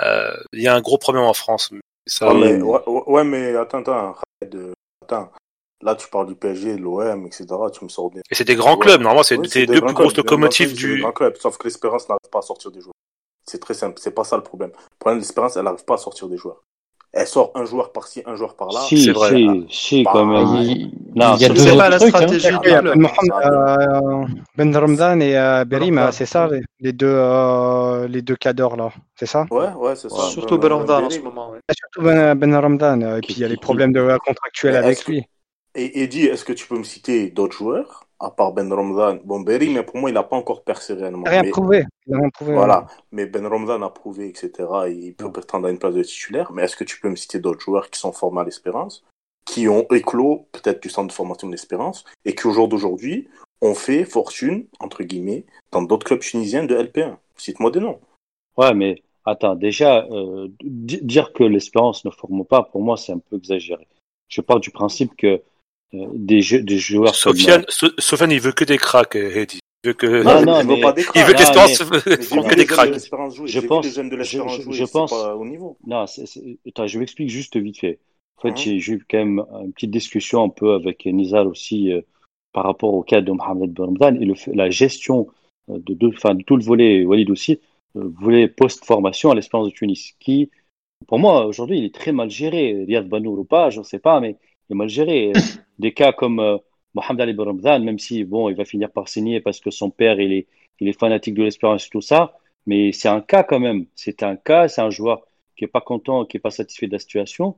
Euh, 0.00 0.32
Il 0.52 0.62
y 0.62 0.68
a 0.68 0.74
un 0.74 0.80
gros 0.80 0.98
problème 0.98 1.24
en 1.24 1.34
France. 1.34 1.70
mais 1.72 1.80
Ça, 2.06 2.32
Ouais, 2.32 2.38
mais, 2.40 2.58
mais- 2.58 2.62
ouais, 3.06 3.24
mais 3.24 3.56
attends, 3.56 3.78
attends, 3.80 4.16
de- 4.50 4.72
attends. 5.04 5.30
Là, 5.82 5.94
tu 5.94 6.08
parles 6.08 6.26
du 6.26 6.34
PSG, 6.34 6.76
de 6.76 6.82
l'OM, 6.82 7.26
etc. 7.26 7.46
Tu 7.72 7.84
me 7.84 7.88
sors 7.88 8.10
des. 8.10 8.20
Et 8.30 8.34
c'est 8.34 8.44
des 8.44 8.54
grands 8.54 8.74
Ouais. 8.76 8.80
clubs. 8.86 9.00
Normalement, 9.00 9.22
c'est 9.22 9.36
Oui, 9.38 9.48
des 9.48 9.66
deux 9.66 9.80
plus 9.80 9.94
grosses 9.94 10.16
locomotives 10.16 10.68
c'est 10.68 10.74
des 10.74 10.94
du. 10.96 11.00
grands 11.00 11.12
clubs, 11.12 11.36
sauf 11.38 11.56
que 11.56 11.64
l'Espérance 11.64 12.06
n'arrive 12.08 12.28
pas 12.30 12.40
à 12.40 12.42
sortir 12.42 12.70
des 12.70 12.80
joueurs. 12.80 12.92
C'est 13.50 13.58
très 13.58 13.74
simple, 13.74 13.98
c'est 14.00 14.12
pas 14.14 14.22
ça 14.22 14.36
le 14.36 14.44
problème. 14.44 14.70
Le 14.70 14.96
problème 15.00 15.18
de 15.18 15.24
l'Espérance, 15.24 15.56
elle 15.56 15.64
n'arrive 15.64 15.84
pas 15.84 15.94
à 15.94 15.98
sortir 15.98 16.28
des 16.28 16.36
joueurs. 16.36 16.62
Elle 17.12 17.26
sort 17.26 17.50
un 17.56 17.64
joueur 17.64 17.90
par-ci, 17.90 18.22
un 18.24 18.36
joueur 18.36 18.54
par 18.54 18.68
là. 18.70 18.78
si, 18.78 19.04
c'est 19.06 19.10
vrai. 19.10 19.30
si, 19.30 19.66
si, 19.68 20.02
Bah, 20.04 20.10
quand 20.12 20.24
même. 20.26 20.46
Il, 20.62 20.92
Non, 21.16 21.34
il 21.34 21.42
y 21.42 21.44
a 21.46 21.48
c'est- 21.48 21.54
deux 21.54 21.76
pas 21.76 21.88
la 21.88 21.98
trucs. 21.98 22.14
hein. 22.14 22.18
stratégie. 22.18 22.48
Ben 22.62 22.84
Mohamed, 22.84 23.10
Ça, 23.26 23.40
euh, 23.50 24.24
Ben 24.56 24.76
Ramdan 24.76 25.20
et 25.20 25.36
euh, 25.36 25.64
Berima, 25.64 26.02
Ramdan. 26.02 26.12
c'est 26.12 26.26
ça, 26.26 26.46
les, 26.46 26.60
les 26.78 26.92
deux, 26.92 27.08
euh, 27.12 28.06
les 28.06 28.22
deux 28.22 28.36
cadors 28.36 28.76
là, 28.76 28.92
c'est 29.16 29.26
ça? 29.26 29.44
Ouais, 29.50 29.72
ouais, 29.76 29.96
c'est 29.96 30.08
ça. 30.08 30.22
Surtout 30.30 30.54
Ben- 30.58 30.68
Belamdan 30.68 30.94
en 30.94 31.00
Berim. 31.08 31.10
ce 31.10 31.18
moment. 31.18 31.50
ouais. 31.50 31.58
Ah, 31.68 31.72
Surtout 31.76 32.02
Ben, 32.06 32.36
ben 32.36 32.54
Ramdan, 32.54 33.02
euh, 33.02 33.16
et 33.16 33.20
puis 33.22 33.34
il 33.34 33.40
y 33.40 33.44
a 33.44 33.48
les 33.48 33.56
problèmes 33.56 33.92
de, 33.92 34.16
contractuels 34.24 34.76
avec 34.76 35.04
lui. 35.06 35.24
Et 35.74 36.02
Eddie, 36.04 36.26
est-ce 36.26 36.44
que 36.44 36.52
tu 36.52 36.68
peux 36.68 36.78
me 36.78 36.84
citer 36.84 37.30
d'autres 37.30 37.56
joueurs, 37.56 38.04
à 38.20 38.30
part 38.30 38.52
Ben 38.52 38.70
Ramdan 38.72 39.18
Bon, 39.24 39.40
Berry, 39.40 39.70
mais 39.70 39.82
pour 39.82 39.96
moi, 39.96 40.10
il 40.10 40.12
n'a 40.14 40.22
pas 40.22 40.36
encore 40.36 40.62
percé 40.62 40.92
réellement. 40.94 41.24
Rien 41.26 41.42
Mais- 41.42 41.50
prouvé. 41.50 41.84
Il 42.06 42.14
a 42.14 42.18
rien 42.18 42.28
prouvé. 42.30 42.52
Voilà, 42.54 42.86
mais 43.12 43.26
Ben 43.26 43.46
Ramdan 43.46 43.82
a 43.82 43.88
prouvé, 43.90 44.28
etc. 44.28 44.68
Il 44.88 45.14
peut 45.14 45.32
prétendre 45.32 45.66
à 45.66 45.70
une 45.70 45.78
place 45.78 45.94
de 45.94 46.02
titulaire. 46.02 46.52
Mais 46.52 46.62
est-ce 46.64 46.76
que 46.76 46.84
tu 46.84 47.00
peux 47.00 47.08
me 47.08 47.16
citer 47.16 47.38
d'autres 47.40 47.60
joueurs 47.60 47.90
qui 47.90 47.98
sont 47.98 48.12
formés 48.12 48.42
à 48.42 48.44
l'Espérance, 48.44 49.04
qui 49.46 49.68
ont 49.68 49.86
éclos 49.90 50.46
peut-être 50.52 50.82
du 50.82 50.90
centre 50.90 51.08
de 51.08 51.12
formation 51.12 51.46
de 51.48 51.52
l'Espérance, 51.52 52.04
et 52.24 52.34
qui 52.34 52.46
au 52.46 52.52
jour 52.52 52.68
d'aujourd'hui 52.68 53.28
ont 53.62 53.74
fait 53.74 54.04
fortune, 54.04 54.66
entre 54.80 55.02
guillemets, 55.02 55.44
dans 55.72 55.82
d'autres 55.82 56.06
clubs 56.06 56.20
tunisiens 56.20 56.64
de 56.64 56.74
LP1 56.76 57.16
Cite-moi 57.36 57.70
des 57.70 57.80
noms. 57.80 57.98
Ouais, 58.58 58.74
mais 58.74 59.02
attends, 59.24 59.54
déjà, 59.54 60.04
euh, 60.10 60.48
di- 60.62 61.00
dire 61.02 61.32
que 61.32 61.42
l'espérance 61.44 62.04
ne 62.04 62.10
forme 62.10 62.44
pas, 62.44 62.62
pour 62.64 62.82
moi, 62.82 62.96
c'est 62.98 63.12
un 63.12 63.18
peu 63.18 63.36
exagéré. 63.36 63.86
Je 64.28 64.40
pars 64.42 64.60
du 64.60 64.70
principe 64.70 65.16
que 65.16 65.40
des, 65.92 66.40
jeux, 66.40 66.62
des 66.62 66.78
joueurs 66.78 67.14
Sofiane, 67.14 67.64
So- 67.68 67.88
Sofiane, 67.98 68.30
il 68.32 68.40
veut 68.40 68.52
que 68.52 68.64
des 68.64 68.78
cracks, 68.78 69.16
euh, 69.16 69.30
Hedi. 69.42 69.58
Il 69.84 69.88
veut 69.88 69.94
que. 69.94 70.22
Non, 70.22 70.42
non, 70.44 70.58
veux 70.62 70.74
mais- 70.76 70.80
pas 70.80 70.92
des 70.92 71.02
il 71.14 71.22
veut 71.24 71.32
que 71.32 72.36
non, 72.36 72.42
Mais 72.46 72.54
des 72.56 72.66
cracks. 72.66 72.94
Je 72.94 73.08
pense- 73.08 73.36
je- 73.36 73.46
je 74.72 74.84
pense- 74.84 75.10
pas 75.10 75.34
au 75.36 75.44
niveau. 75.46 75.76
Non, 75.86 76.04
attends, 76.66 76.86
je 76.86 76.98
m'explique 76.98 77.28
juste 77.30 77.56
vite 77.56 77.78
fait. 77.78 77.98
En 78.38 78.42
fait, 78.42 78.50
Mhm. 78.50 78.56
j'ai 78.56 78.78
j'ai 78.80 78.92
eu 78.94 79.04
quand 79.10 79.18
même 79.18 79.44
une 79.64 79.72
petite 79.72 79.90
discussion 79.90 80.42
un 80.44 80.48
peu 80.48 80.72
avec 80.74 81.04
Nizar 81.06 81.46
aussi 81.46 81.92
euh, 81.92 82.00
par 82.52 82.64
rapport 82.64 82.94
au 82.94 83.02
cas 83.02 83.20
de 83.20 83.30
Mohamed 83.32 83.72
Ben 83.72 83.84
Ramadan 83.84 84.14
et 84.20 84.24
le, 84.24 84.34
la 84.54 84.70
gestion 84.70 85.28
euh, 85.70 85.78
de, 85.78 85.94
de, 85.94 86.08
enfin, 86.08 86.34
de 86.34 86.42
tout 86.42 86.56
le 86.56 86.62
volet, 86.64 87.04
Walid 87.04 87.30
aussi, 87.30 87.60
euh, 87.96 88.10
volet 88.20 88.48
post-formation 88.48 89.30
à 89.30 89.34
l'Espérance 89.34 89.66
de 89.68 89.72
Tunis, 89.72 90.14
qui, 90.20 90.50
pour 91.06 91.18
moi, 91.18 91.44
aujourd'hui, 91.46 91.78
il 91.78 91.84
est 91.84 91.94
très 91.94 92.12
mal 92.12 92.30
géré. 92.30 92.84
Riyad 92.86 93.08
Banour 93.08 93.38
ou 93.38 93.44
pas, 93.44 93.68
je 93.70 93.78
ne 93.80 93.84
sais 93.84 93.98
pas, 93.98 94.20
mais 94.20 94.30
il 94.30 94.36
est 94.72 94.76
mal 94.76 94.88
géré. 94.88 95.32
Des 95.78 95.92
cas 95.92 96.12
comme 96.12 96.40
euh, 96.40 96.58
Mohamed 96.94 97.20
Ali 97.22 97.34
Ramadan, 97.36 97.80
même 97.80 97.98
si, 97.98 98.24
bon, 98.24 98.48
il 98.48 98.56
va 98.56 98.64
finir 98.64 98.90
par 98.90 99.08
signer 99.08 99.40
parce 99.40 99.60
que 99.60 99.70
son 99.70 99.90
père, 99.90 100.20
il 100.20 100.32
est, 100.32 100.46
il 100.80 100.88
est 100.88 100.98
fanatique 100.98 101.34
de 101.34 101.42
l'Espérance 101.44 101.86
et 101.86 101.90
tout 101.90 102.00
ça, 102.00 102.38
mais 102.66 102.92
c'est 102.92 103.08
un 103.08 103.20
cas 103.20 103.42
quand 103.44 103.60
même. 103.60 103.86
C'est 103.94 104.22
un 104.22 104.36
cas, 104.36 104.68
c'est 104.68 104.80
un 104.82 104.90
joueur 104.90 105.26
qui 105.56 105.64
est 105.64 105.68
pas 105.68 105.80
content, 105.80 106.24
qui 106.24 106.36
est 106.36 106.40
pas 106.40 106.50
satisfait 106.50 106.86
de 106.86 106.92
la 106.92 106.98
situation. 106.98 107.56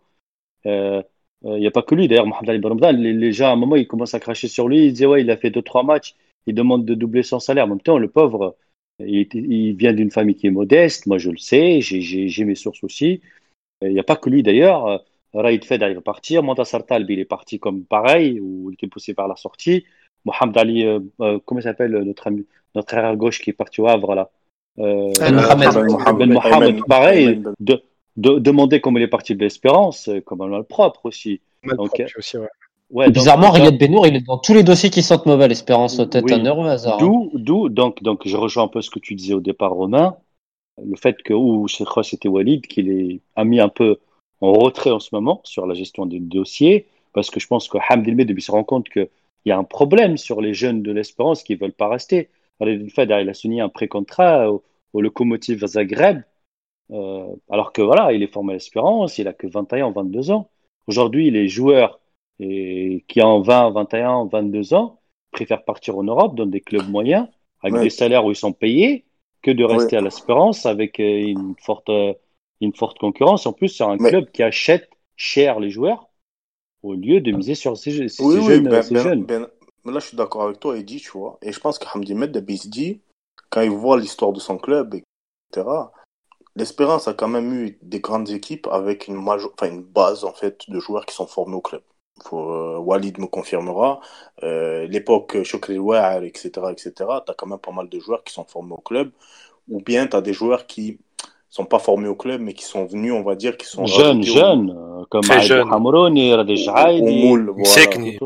Euh, 0.67 1.03
il 1.45 1.55
n'y 1.61 1.67
a 1.67 1.71
pas 1.73 1.83
que 1.83 1.95
lui, 1.95 2.07
d'ailleurs, 2.07 2.27
Mohamed 2.27 2.51
Ali 2.51 2.61
Ramadan, 2.63 2.93
les, 2.93 3.13
les 3.13 3.33
gens, 3.33 3.49
à 3.49 3.53
un 3.53 3.57
moment, 3.57 3.77
ils 3.77 3.89
commencent 3.89 4.15
à 4.15 4.21
cracher 4.21 4.47
sur 4.49 4.69
lui, 4.69 4.87
ils 4.87 4.93
disent, 4.93 5.07
ouais, 5.07 5.23
il 5.23 5.31
a 5.31 5.37
fait 5.37 5.51
deux, 5.51 5.63
trois 5.63 5.83
matchs, 5.83 6.15
il 6.47 6.55
demande 6.55 6.85
de 6.85 6.95
doubler 6.95 7.23
son 7.25 7.41
salaire. 7.41 7.65
En 7.65 7.69
même 7.69 7.81
temps, 7.81 7.99
le 7.99 8.09
pauvre, 8.09 8.57
il, 9.01 9.27
il 9.35 9.75
vient 9.75 9.93
d'une 9.93 10.11
famille 10.13 10.37
qui 10.37 10.47
est 10.47 10.51
modeste, 10.51 11.07
moi 11.07 11.19
je 11.19 11.31
le 11.31 11.39
sais, 11.39 11.81
j'ai- 11.81 12.45
mes 12.45 12.55
sources 12.55 12.85
aussi. 12.85 13.21
Euh, 13.83 13.89
Il 13.89 13.95
n'y 13.95 14.01
a 14.01 14.05
pas 14.05 14.17
que 14.17 14.31
lui, 14.31 14.43
d'ailleurs. 14.43 15.05
Raïd 15.35 15.65
Fed, 15.65 15.85
il 15.89 15.95
va 15.95 16.01
partir, 16.01 16.43
Montassar 16.43 16.83
il 17.09 17.19
est 17.19 17.25
parti 17.25 17.59
comme 17.59 17.85
pareil, 17.85 18.41
ou 18.41 18.71
il 18.71 18.75
était 18.75 18.87
poussé 18.87 19.15
par 19.15 19.29
la 19.29 19.37
sortie. 19.37 19.85
Mohamed 20.25 20.57
Ali, 20.59 20.85
euh, 20.85 21.01
euh, 21.21 21.39
comment 21.45 21.61
il 21.61 21.65
s'appelle, 21.65 21.93
notre 21.93 22.27
ami, 22.27 22.47
notre 22.75 22.95
arrière 22.95 23.17
gauche 23.17 23.41
qui 23.41 23.51
est 23.51 23.55
parti 23.55 23.81
au 23.81 23.89
Havre, 23.89 24.15
là? 24.15 24.31
Euh, 24.79 25.11
Ben 25.19 25.35
Mohamed. 25.35 25.69
Ben 26.19 26.33
Mohamed, 26.33 26.77
Ayman- 26.77 26.87
pareil, 26.87 27.35
Ben- 27.37 27.55
de, 27.61 27.83
de, 28.17 28.39
demander 28.39 28.81
comment 28.81 28.99
il 28.99 29.03
est 29.03 29.09
parti 29.09 29.35
de 29.35 29.41
l'espérance, 29.41 30.09
euh, 30.09 30.21
comme 30.21 30.41
un 30.43 30.49
mal 30.49 30.65
propre 30.65 31.07
aussi. 31.07 31.41
Mal 31.65 31.77
Donc, 31.77 31.89
propre, 31.89 32.13
aussi, 32.19 32.39
ouais. 32.39 32.49
Ouais, 32.91 33.05
Et 33.07 33.09
donc, 33.09 33.15
bizarrement, 33.15 33.47
donc, 33.49 33.57
Riyad 33.57 33.79
Benour, 33.79 34.07
il 34.07 34.17
est 34.17 34.27
dans 34.27 34.37
tous 34.37 34.53
les 34.53 34.63
dossiers 34.63 34.91
qui 34.91 35.03
sentent 35.03 35.25
mauvais, 35.25 35.49
l'espérance 35.49 35.97
peut-être 35.97 36.25
Oui. 36.27 36.35
un 36.35 36.45
heure 36.45 36.59
au 36.59 36.65
hasard. 36.65 36.95
hein. 36.95 36.99
D'où, 37.01 37.31
d'où, 37.35 37.69
donc, 37.71 38.03
donc, 38.03 38.27
je 38.29 38.37
rejoins 38.37 38.65
un 38.65 38.69
peu 38.69 38.83
ce 38.83 38.91
que 38.91 38.99
tu 38.99 39.15
disais 39.15 39.33
au 39.33 39.41
départ, 39.41 39.73
Romain, 39.73 40.17
le 40.83 40.97
fait 40.97 41.23
que, 41.23 41.33
ou 41.33 41.67
je 41.69 41.85
crois 41.85 42.03
que 42.03 42.11
c'était 42.11 42.29
Walid, 42.29 42.67
qu'il 42.67 42.91
est, 42.91 43.21
a 43.35 43.45
mis 43.45 43.61
un 43.61 43.71
peu 43.71 43.97
en 44.43 44.53
retrait 44.53 44.91
en 44.91 45.01
ce 45.01 45.11
moment 45.13 45.41
sur 45.45 45.67
la 45.67 45.75
gestion 45.75 46.07
des 46.07 46.21
dossiers, 46.21 46.89
parce 47.13 47.31
que 47.31 47.41
je 47.41 47.47
pense 47.47 47.69
que 47.69 47.79
Hamd 47.79 48.07
il 48.07 48.43
se 48.43 48.51
rend 48.51 48.65
compte 48.65 48.89
qu'il 48.89 49.09
y 49.47 49.51
a 49.51 49.59
un 49.59 49.65
problème 49.65 50.17
sur 50.17 50.41
les 50.41 50.55
jeunes 50.55 50.83
de 50.83 50.93
l'espérance 50.93 51.43
qui 51.43 51.55
veulent 51.55 51.73
pas 51.73 51.89
rester. 51.89 52.29
Khalid 52.59 52.91
El 52.99 53.23
il 53.23 53.29
a 53.29 53.35
signé 53.35 53.61
un 53.61 53.69
pré-contrat 53.69 54.51
au, 54.53 54.63
au 54.93 55.01
Lokomotiv 55.01 55.65
Zagreb, 55.67 56.23
euh, 56.91 57.27
alors 57.51 57.73
que 57.73 57.83
voilà, 57.83 58.13
il 58.13 58.23
est 58.23 58.33
formé 58.33 58.53
à 58.53 58.57
l'espérance, 58.57 59.19
il 59.19 59.29
a 59.29 59.33
que 59.33 59.47
21 59.47 59.89
ou 59.89 59.93
22 59.93 60.31
ans. 60.31 60.51
Aujourd'hui, 60.87 61.31
les 61.31 61.49
joueurs 61.49 62.01
et, 62.41 63.05
qui 63.09 63.23
ont 63.23 63.41
20, 63.41 63.71
21, 63.71 64.27
22 64.27 64.75
ans 64.75 65.01
préfèrent 65.31 65.65
partir 65.65 65.97
en 65.97 66.03
Europe 66.05 66.35
dans 66.35 66.47
des 66.47 66.61
clubs 66.61 66.89
moyens 66.89 67.29
avec 67.63 67.75
Ouais. 67.75 67.85
des 67.85 67.91
salaires 67.91 68.25
où 68.25 68.31
ils 68.31 68.37
sont 68.37 68.53
payés 68.53 69.05
que 69.43 69.51
de 69.51 69.65
rester 69.65 69.97
à 69.97 70.01
l'espérance 70.01 70.67
avec 70.67 71.01
euh, 71.01 71.05
une 71.05 71.55
forte, 71.59 71.89
euh, 71.89 72.13
une 72.63 72.75
forte 72.75 72.99
concurrence. 72.99 73.47
En 73.47 73.53
plus, 73.53 73.69
c'est 73.69 73.85
un 73.85 73.97
Mais- 73.99 74.11
club 74.11 74.31
qui 74.31 74.43
achète 74.43 74.89
cher 75.17 75.61
les 75.61 75.71
joueurs 75.71 76.09
au 76.83 76.95
lieu 76.95 77.21
de 77.21 77.31
miser 77.33 77.55
sur 77.55 77.77
ces, 77.77 78.09
ces 78.09 78.23
Oui, 78.23 78.43
jeunes. 78.45 78.69
ben, 78.69 78.83
ces 78.83 78.95
ben- 78.95 79.03
jeunes. 79.03 79.25
ben- 79.25 79.49
là 79.85 79.99
je 80.01 80.07
suis 80.07 80.17
d'accord 80.17 80.43
avec 80.45 80.61
toi, 80.61 80.77
Eddie, 80.77 81.01
tu 81.01 81.11
vois. 81.11 81.39
Et 81.43 81.53
je 81.53 81.61
pense 81.61 81.79
que 81.79 81.87
Hamdi 81.93 82.15
Med, 82.15 82.37
dit, 82.37 83.01
quand 83.51 83.61
il 83.61 83.71
voit 83.71 83.99
l'histoire 83.99 84.33
de 84.33 84.41
son 84.41 84.59
club, 84.59 84.95
etc., 84.95 85.93
l'Espérance 86.57 87.09
a 87.09 87.15
quand 87.15 87.29
même 87.29 87.53
eu 87.53 87.79
des 87.83 88.01
grandes 88.01 88.31
équipes 88.31 88.67
avec 88.71 89.09
une, 89.09 89.17
majo- 89.17 89.53
enfin, 89.55 89.71
une 89.73 89.83
base 89.83 90.25
en 90.25 90.33
fait 90.33 90.69
de 90.69 90.79
joueurs 90.81 91.07
qui 91.07 91.15
sont 91.15 91.27
formés 91.27 91.55
au 91.57 91.61
club. 91.61 91.83
Faut, 92.25 92.53
euh, 92.53 92.79
Walid 92.79 93.19
me 93.19 93.27
confirmera. 93.27 94.01
Euh, 94.43 94.87
l'époque 94.87 95.43
Chokri 95.45 95.77
etc., 96.23 96.51
etc. 96.71 96.93
T'as 97.27 97.35
quand 97.35 97.47
même 97.47 97.59
pas 97.59 97.73
mal 97.73 97.89
de 97.89 97.99
joueurs 97.99 98.23
qui 98.23 98.33
sont 98.35 98.45
formés 98.45 98.73
au 98.75 98.79
club. 98.83 99.11
Ou 99.69 99.81
bien 99.81 100.07
t'as 100.07 100.21
des 100.21 100.33
joueurs 100.33 100.67
qui 100.67 100.99
sont 101.53 101.67
pas 101.67 101.79
formés 101.79 102.09
au 102.09 102.15
club, 102.15 102.41
mais 102.41 102.55
qui 102.55 102.65
sont 102.65 102.87
venus, 102.87 103.13
on 103.13 103.23
va 103.23 103.35
dire, 103.35 103.57
qui 103.59 103.67
sont 103.67 103.85
Jeunes, 103.85 104.19
rajoutés 104.21 104.31
au- 104.31 104.35
jeunes, 104.35 104.71
euh, 104.71 105.05
comme 105.11 105.23
Très 105.23 105.35
Aïd 105.35 105.43
jeunes. 105.43 105.73
Hamrouni, 105.73 106.33
Radej 106.35 106.67
moule, 107.03 107.51
voilà. 107.51 107.65
Sekni. 107.69 108.19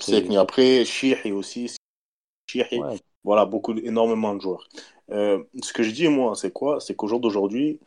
Sekni. 0.00 0.36
Après, 0.36 0.84
Chihi 0.84 1.32
aussi. 1.32 1.76
Chihi. 2.50 2.78
ouais. 2.80 2.96
Voilà, 3.22 3.44
beaucoup, 3.46 3.74
énormément 3.78 4.34
de 4.34 4.40
joueurs. 4.40 4.66
Euh, 5.10 5.42
ce 5.62 5.72
que 5.72 5.82
je 5.82 5.90
dis, 5.90 6.08
moi, 6.08 6.34
c'est 6.36 6.50
quoi? 6.52 6.80
C'est 6.80 6.94
qu'au 6.94 7.06
jour 7.06 7.20
d'aujourd'hui, 7.20 7.80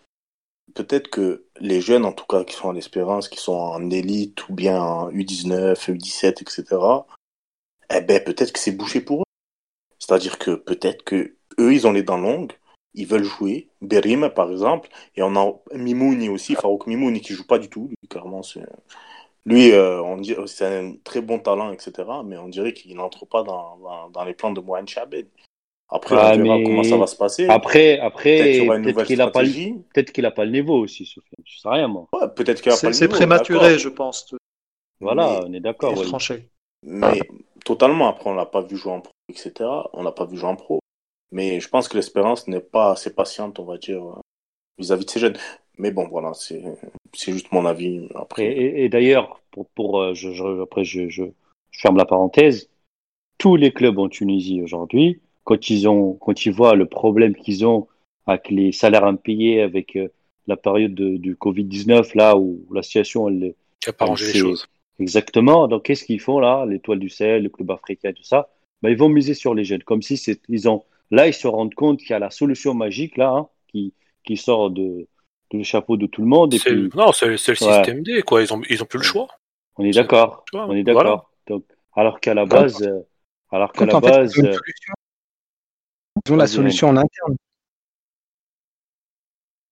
peut-être 0.74 1.10
que 1.10 1.46
les 1.60 1.80
jeunes, 1.82 2.06
en 2.06 2.12
tout 2.12 2.26
cas, 2.26 2.44
qui 2.44 2.56
sont 2.56 2.70
à 2.70 2.74
l'Espérance, 2.74 3.30
qui 3.30 3.40
sont 3.40 3.54
en 3.54 3.90
élite 3.90 4.48
ou 4.50 4.54
bien 4.54 4.82
en 4.82 5.10
U19, 5.12 5.90
U17, 5.90 6.42
etc., 6.42 6.64
eh 7.96 8.02
ben, 8.02 8.24
peut-être 8.24 8.52
que 8.52 8.60
c'est 8.60 8.72
bouché 8.72 9.00
pour 9.02 9.22
eux. 9.22 9.24
C'est-à-dire 10.00 10.38
que 10.40 10.52
peut-être 10.52 11.04
que 11.04 11.36
eux, 11.60 11.74
ils 11.74 11.86
ont 11.88 11.92
les 11.92 12.04
dents 12.04 12.18
longues, 12.18 12.54
ils 12.98 13.08
veulent 13.08 13.24
jouer. 13.24 13.70
Berim, 13.82 14.30
par 14.30 14.52
exemple, 14.52 14.90
et 15.16 15.22
on 15.24 15.36
a 15.38 15.54
Mimouni 15.74 16.28
aussi, 16.30 16.56
Farouk 16.56 16.88
Mimouni, 16.88 17.22
qui 17.22 17.34
joue 17.34 17.48
pas 17.48 17.60
du 17.60 17.70
tout, 17.70 17.88
lui, 17.88 18.08
clairement, 18.10 18.44
c'est... 18.44 18.62
Lui, 19.46 19.72
euh, 19.72 20.02
on 20.04 20.18
dit, 20.18 20.36
c'est 20.46 20.66
un 20.66 20.96
très 21.06 21.22
bon 21.22 21.40
talent, 21.40 21.72
etc., 21.72 21.92
mais 22.26 22.36
on 22.38 22.50
dirait 22.50 22.74
qu'il 22.74 22.96
n'entre 22.98 23.26
pas 23.26 23.44
dans, 23.44 23.78
dans, 23.78 24.10
dans 24.10 24.26
les 24.26 24.34
plans 24.34 24.52
de 24.52 24.60
Mohamed 24.60 24.90
Chabed. 24.90 25.28
Après, 25.90 26.16
Ah, 26.18 26.34
on 26.34 26.44
verra 26.44 26.58
mais 26.58 26.64
comment 26.66 26.84
ça 26.84 26.98
va 26.98 27.08
se 27.08 27.16
passer. 27.16 27.48
Après, 27.48 27.96
Peut-être 27.96 28.04
après, 28.04 28.38
qu'il 28.52 28.56
y 28.64 28.68
aura 28.68 28.76
une 28.76 28.84
peut-être 28.84 28.94
nouvelle 28.96 29.08
qu'il 29.08 29.22
a 29.22 29.28
pas, 29.32 29.42
le- 29.44 30.30
pas 30.36 30.46
niveau 30.46 30.78
aussi, 30.80 31.06
Sofiane. 31.06 31.44
Je 31.46 31.60
sais 31.60 31.70
rien, 31.70 31.88
moi. 31.88 32.08
Ouais, 32.12 32.28
peut-être 32.36 32.62
qu'il 32.62 32.72
n'y 32.72 32.74
a 32.74 32.76
pas 32.76 32.80
C'est 32.82 32.88
le 32.88 32.94
c'est 32.94 33.06
niveau, 33.06 33.16
prématuré, 33.16 33.80
je 33.80 33.88
pense, 33.88 34.36
Voilà, 35.00 35.40
Mais- 35.44 35.46
on 35.50 35.54
est 35.54 35.60
d'accord. 35.62 35.94
trancher. 36.04 36.50
Mais 36.84 37.22
totalement, 37.64 38.10
après, 38.10 38.30
on 38.30 38.34
l'a 38.34 38.46
pas 38.46 38.62
vu 38.62 38.76
jouer 38.76 38.92
en 38.92 39.00
pro, 39.02 39.14
etc. 39.30 39.54
On 39.94 40.04
l'a 40.04 40.12
pas 40.12 40.26
vu 40.26 40.38
jouer 40.38 40.50
en 40.50 40.56
pro. 40.58 40.80
Mais 41.32 41.60
je 41.60 41.68
pense 41.70 41.88
que 41.88 41.98
l'espérance 41.98 42.48
n'est 42.48 42.62
pas 42.62 42.92
assez 42.92 43.14
patiente, 43.14 43.60
on 43.60 43.66
va 43.66 43.78
dire, 43.78 44.02
vis-à-vis 44.78 45.06
de 45.06 45.10
ces 45.12 45.20
jeunes. 45.20 45.38
Mais 45.78 45.92
bon, 45.92 46.08
voilà, 46.08 46.34
c'est 46.34 46.64
c'est 47.14 47.32
juste 47.34 47.52
mon 47.52 47.66
avis. 47.66 47.98
Et, 47.98 48.10
Après, 48.16 48.46
et- 48.46 48.86
et 48.86 48.90
d'ailleurs, 48.90 49.42
pour, 49.52 49.68
pour 49.70 50.02
euh, 50.02 50.14
je, 50.14 50.32
je- 50.32 50.62
après 50.62 50.84
je, 50.84 51.10
je, 51.10 51.24
je 51.72 51.80
ferme 51.82 51.98
la 51.98 52.06
parenthèse, 52.06 52.70
tous 53.38 53.56
les 53.56 53.72
clubs 53.72 54.00
en 54.00 54.10
Tunisie 54.10 54.62
aujourd'hui, 54.62 55.22
quand 55.44 55.70
ils 55.70 55.88
ont, 55.88 56.14
quand 56.14 56.46
ils 56.46 56.52
voient 56.52 56.76
le 56.76 56.86
problème 56.88 57.36
qu'ils 57.36 57.66
ont 57.66 57.88
avec 58.26 58.50
les 58.50 58.72
salaires 58.72 59.06
impayés, 59.06 59.62
avec 59.62 59.96
euh, 59.96 60.10
la 60.48 60.58
période 60.58 60.94
de- 60.96 61.18
du 61.18 61.36
Covid-19, 61.36 62.16
là 62.16 62.38
où 62.38 62.66
la 62.74 62.84
situation, 62.84 63.30
elle, 63.30 63.54
a 63.86 63.94
pas 63.94 64.06
rangé 64.06 64.28
les 64.28 64.34
choses. 64.34 64.68
Exactement. 65.00 65.68
Donc, 65.68 65.84
qu'est-ce 65.84 66.04
qu'ils 66.06 66.20
font 66.20 66.40
là, 66.40 66.66
l'étoile 66.66 67.00
du 67.00 67.10
sel, 67.10 67.44
le 67.44 67.50
club 67.50 67.72
africain, 67.72 68.12
tout 68.14 68.24
ça? 68.24 68.50
Ben, 68.82 68.90
ils 68.90 68.98
vont 68.98 69.10
miser 69.10 69.34
sur 69.34 69.54
les 69.54 69.64
jeunes, 69.64 69.84
comme 69.84 70.02
si 70.02 70.18
c'est, 70.18 70.42
ils 70.50 70.68
ont, 70.68 70.84
là, 71.12 71.28
ils 71.28 71.34
se 71.34 71.48
rendent 71.48 71.74
compte 71.74 72.00
qu'il 72.00 72.12
y 72.12 72.14
a 72.14 72.20
la 72.20 72.30
solution 72.30 72.74
magique 72.74 73.18
là, 73.18 73.30
hein, 73.30 73.48
qui, 73.68 73.94
qui 74.24 74.38
sort 74.38 74.70
de, 74.72 75.08
de 75.52 75.58
le 75.58 75.64
chapeau 75.64 75.98
de 75.98 76.06
tout 76.08 76.22
le 76.22 76.28
monde. 76.28 76.54
Et 76.54 76.60
puis, 76.60 76.90
Non, 76.96 77.12
c'est 77.12 77.28
le 77.28 77.34
Ouais. 77.34 77.56
système 77.56 78.04
D, 78.04 78.22
quoi. 78.22 78.42
Ils 78.42 78.54
ont, 78.54 78.62
ils 78.70 78.82
ont 78.82 78.86
plus 78.86 79.00
le 79.00 79.04
choix. 79.04 79.28
On 79.78 79.86
est 79.86 79.92
d'accord. 79.92 80.44
On 80.54 80.74
est 80.76 80.84
voilà. 80.84 81.10
d'accord. 81.10 81.32
Donc, 81.48 81.66
alors 81.96 82.20
qu'à 82.20 82.34
la 82.34 82.46
base, 82.46 82.84
euh, 82.84 83.00
alors 83.52 83.72
qu'à 83.72 83.86
la 83.86 84.00
fait, 84.00 84.08
base, 84.08 84.34
ils 84.36 84.44
ont 84.44 84.48
euh, 84.48 84.54
solution. 84.54 84.94
Ils 86.26 86.34
ont 86.34 86.36
la 86.36 86.48
solution 86.48 86.90
en 86.90 86.98
interne. 86.98 87.36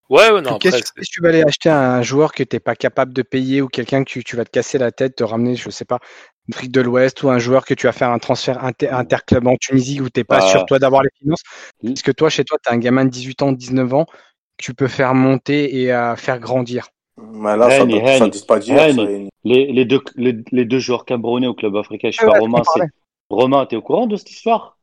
Ouais, 0.08 0.30
ouais, 0.30 0.42
non, 0.42 0.60
Qu'est-ce 0.60 0.84
que 0.84 1.00
tu 1.00 1.06
si 1.06 1.20
vas 1.20 1.30
aller 1.30 1.42
acheter 1.42 1.70
un 1.70 2.04
joueur 2.04 2.32
que 2.32 2.44
tu 2.44 2.56
n'es 2.56 2.60
pas 2.60 2.76
capable 2.76 3.12
de 3.12 3.24
payer 3.24 3.64
ou 3.64 3.68
quelqu'un 3.68 4.04
que 4.04 4.10
tu, 4.10 4.24
tu 4.24 4.36
vas 4.36 4.46
te 4.46 4.52
casser 4.52 4.78
la 4.78 4.92
tête, 4.92 5.16
te 5.16 5.24
ramener, 5.24 5.56
je 5.56 5.68
sais 5.72 5.86
pas, 5.86 6.00
d'Afrique 6.48 6.72
de 6.72 6.82
l'Ouest 6.82 7.24
ou 7.24 7.30
un 7.30 7.40
joueur 7.40 7.66
que 7.66 7.74
tu 7.74 7.88
vas 7.88 7.92
faire 7.94 8.12
un 8.12 8.20
transfert 8.20 8.64
inter- 8.64 8.90
interclub 8.90 9.48
en 9.48 9.56
Tunisie 9.58 10.02
où 10.02 10.10
tu 10.10 10.20
n'es 10.20 10.24
pas 10.24 10.40
Bah, 10.40 10.42
sûr 10.42 10.66
toi 10.66 10.80
d'avoir 10.80 11.04
les 11.04 11.10
finances 11.20 11.44
oui. 11.84 11.96
Parce 11.96 12.04
que 12.04 12.12
toi, 12.12 12.30
chez 12.30 12.44
toi, 12.44 12.58
tu 12.64 12.70
as 12.72 12.74
un 12.76 12.78
gamin 12.78 13.06
de 13.06 13.10
18 13.10 13.42
ans, 13.42 13.52
19 13.52 13.94
ans 13.94 14.06
que 14.06 14.64
tu 14.66 14.74
peux 14.74 14.88
faire 14.88 15.16
monter 15.16 15.82
et 15.82 15.94
euh, 15.94 16.16
faire 16.16 16.40
grandir? 16.40 16.88
mais 17.18 17.58
là, 17.58 17.70
ça 17.72 17.86
Henny, 17.86 17.98
ne 17.98 18.00
Henny, 18.00 18.30
dit 18.32 18.46
pas 18.46 18.60
dire. 18.60 18.90
Ça, 18.90 19.06
les, 19.44 19.72
les 19.74 19.86
deux, 19.86 20.02
les, 20.16 20.34
les 20.52 20.64
deux 20.66 20.80
joueurs 20.80 21.04
camerounais 21.06 21.48
au 21.48 21.54
club 21.54 21.76
africain, 21.76 22.10
je 22.12 22.18
sais 22.18 22.22
Ouais, 22.22 22.26
pas, 22.26 22.32
Romain, 22.32 22.64
c'est, 22.64 22.82
Romain, 23.30 23.66
t'es 23.66 23.76
au 23.76 23.82
courant 23.82 24.08
de 24.08 24.16
cette 24.16 24.32
histoire? 24.32 24.80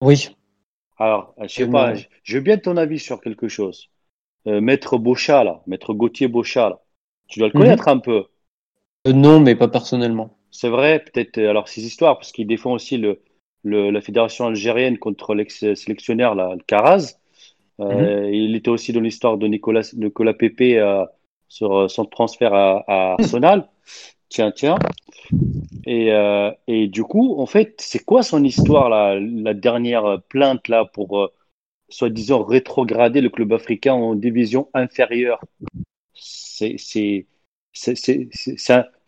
Oui. 0.00 0.30
Alors, 0.98 1.34
je 1.40 1.48
sais 1.48 1.66
pas, 1.68 1.94
je 1.94 2.04
je 2.22 2.36
veux 2.36 2.42
bien 2.44 2.58
ton 2.58 2.76
avis 2.76 2.98
sur 2.98 3.22
quelque 3.22 3.48
chose. 3.48 3.88
Euh, 4.48 4.60
Maître 4.60 4.98
Beauchat, 4.98 5.44
là, 5.44 5.62
Maître 5.66 5.94
Gauthier 5.94 6.28
Beauchat, 6.28 6.70
là, 6.70 6.82
tu 7.28 7.40
dois 7.40 7.48
le 7.48 7.54
Mhm. 7.54 7.56
connaître 7.56 7.88
un 7.88 7.98
peu. 7.98 8.26
Euh, 9.08 9.12
non, 9.14 9.40
mais 9.40 9.56
pas 9.56 9.68
personnellement. 9.68 10.36
C'est 10.58 10.70
vrai, 10.70 11.00
peut-être, 11.00 11.36
euh, 11.36 11.50
alors, 11.50 11.68
ces 11.68 11.84
histoires, 11.84 12.16
parce 12.16 12.32
qu'il 12.32 12.46
défend 12.46 12.72
aussi 12.72 12.96
le, 12.96 13.20
le, 13.62 13.90
la 13.90 14.00
fédération 14.00 14.46
algérienne 14.46 14.96
contre 14.96 15.34
l'ex-sélectionneur, 15.34 16.34
là, 16.34 16.54
le 16.54 16.62
Caraz. 16.66 17.18
Euh, 17.78 18.30
Il 18.32 18.56
était 18.56 18.70
aussi 18.70 18.94
dans 18.94 19.02
l'histoire 19.02 19.36
de 19.36 19.46
Nicolas, 19.48 19.86
Nicolas 19.94 20.32
Pépé 20.32 20.78
euh, 20.78 21.04
sur 21.46 21.76
euh, 21.76 21.88
son 21.88 22.06
transfert 22.06 22.54
à, 22.54 22.82
à 22.86 23.12
Arsenal. 23.18 23.68
Tiens, 24.30 24.50
tiens. 24.50 24.78
Et, 25.84 26.10
euh, 26.12 26.50
et 26.66 26.88
du 26.88 27.02
coup, 27.02 27.38
en 27.38 27.44
fait, 27.44 27.74
c'est 27.78 28.02
quoi 28.02 28.22
son 28.22 28.42
histoire, 28.42 28.88
là, 28.88 29.20
la 29.20 29.52
dernière 29.52 30.22
plainte, 30.30 30.68
là, 30.68 30.86
pour, 30.86 31.20
euh, 31.20 31.30
soi-disant, 31.90 32.42
rétrograder 32.44 33.20
le 33.20 33.28
club 33.28 33.52
africain 33.52 33.92
en 33.92 34.14
division 34.14 34.70
inférieure? 34.72 35.38
C'est, 36.14 36.76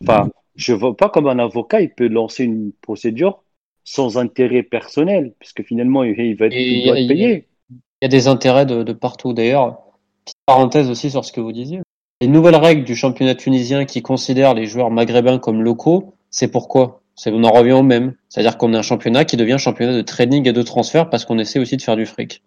enfin, 0.03 0.29
je 0.59 0.73
vois 0.73 0.95
pas 0.95 1.09
comme 1.09 1.27
un 1.27 1.39
avocat, 1.39 1.81
il 1.81 1.89
peut 1.89 2.07
lancer 2.07 2.43
une 2.43 2.71
procédure 2.81 3.43
sans 3.85 4.17
intérêt 4.17 4.61
personnel, 4.61 5.33
puisque 5.39 5.63
finalement, 5.63 6.03
il, 6.03 6.35
va 6.35 6.47
être, 6.47 6.55
il 6.55 6.85
doit 6.85 6.99
être 6.99 7.05
a- 7.05 7.07
payé. 7.07 7.47
Il 7.71 7.77
y 8.03 8.05
a 8.05 8.09
des 8.09 8.27
intérêts 8.27 8.65
de, 8.65 8.83
de 8.83 8.93
partout. 8.93 9.33
D'ailleurs, 9.33 9.79
petite 10.25 10.37
parenthèse 10.45 10.89
aussi 10.89 11.09
sur 11.09 11.23
ce 11.23 11.31
que 11.31 11.39
vous 11.41 11.53
disiez. 11.53 11.79
Les 12.21 12.27
nouvelles 12.27 12.57
règles 12.57 12.83
du 12.83 12.95
championnat 12.95 13.35
tunisien 13.35 13.85
qui 13.85 14.01
considèrent 14.01 14.53
les 14.53 14.65
joueurs 14.65 14.91
maghrébins 14.91 15.39
comme 15.39 15.63
locaux, 15.63 16.13
c'est 16.29 16.49
pourquoi? 16.51 17.01
C'est, 17.15 17.31
On 17.31 17.43
en 17.43 17.51
revient 17.51 17.71
au 17.71 17.83
même. 17.83 18.15
C'est-à-dire 18.27 18.57
qu'on 18.57 18.73
a 18.73 18.79
un 18.79 18.81
championnat 18.83 19.23
qui 19.23 19.37
devient 19.37 19.57
championnat 19.57 19.93
de 19.93 20.01
training 20.01 20.47
et 20.47 20.53
de 20.53 20.61
transfert 20.61 21.09
parce 21.09 21.23
qu'on 21.23 21.39
essaie 21.39 21.59
aussi 21.59 21.77
de 21.77 21.81
faire 21.81 21.95
du 21.95 22.05
fric. 22.05 22.43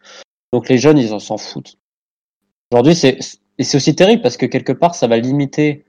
Donc 0.52 0.68
les 0.68 0.76
jeunes, 0.76 0.98
ils 0.98 1.14
en 1.14 1.18
s'en 1.18 1.38
foutent. 1.38 1.78
Aujourd'hui, 2.70 2.94
c'est 2.94 3.18
et 3.58 3.64
c'est 3.64 3.76
aussi 3.76 3.94
terrible 3.94 4.22
parce 4.22 4.36
que 4.36 4.46
quelque 4.46 4.72
part, 4.72 4.94
ça 4.94 5.06
va 5.06 5.18
limiter 5.18 5.84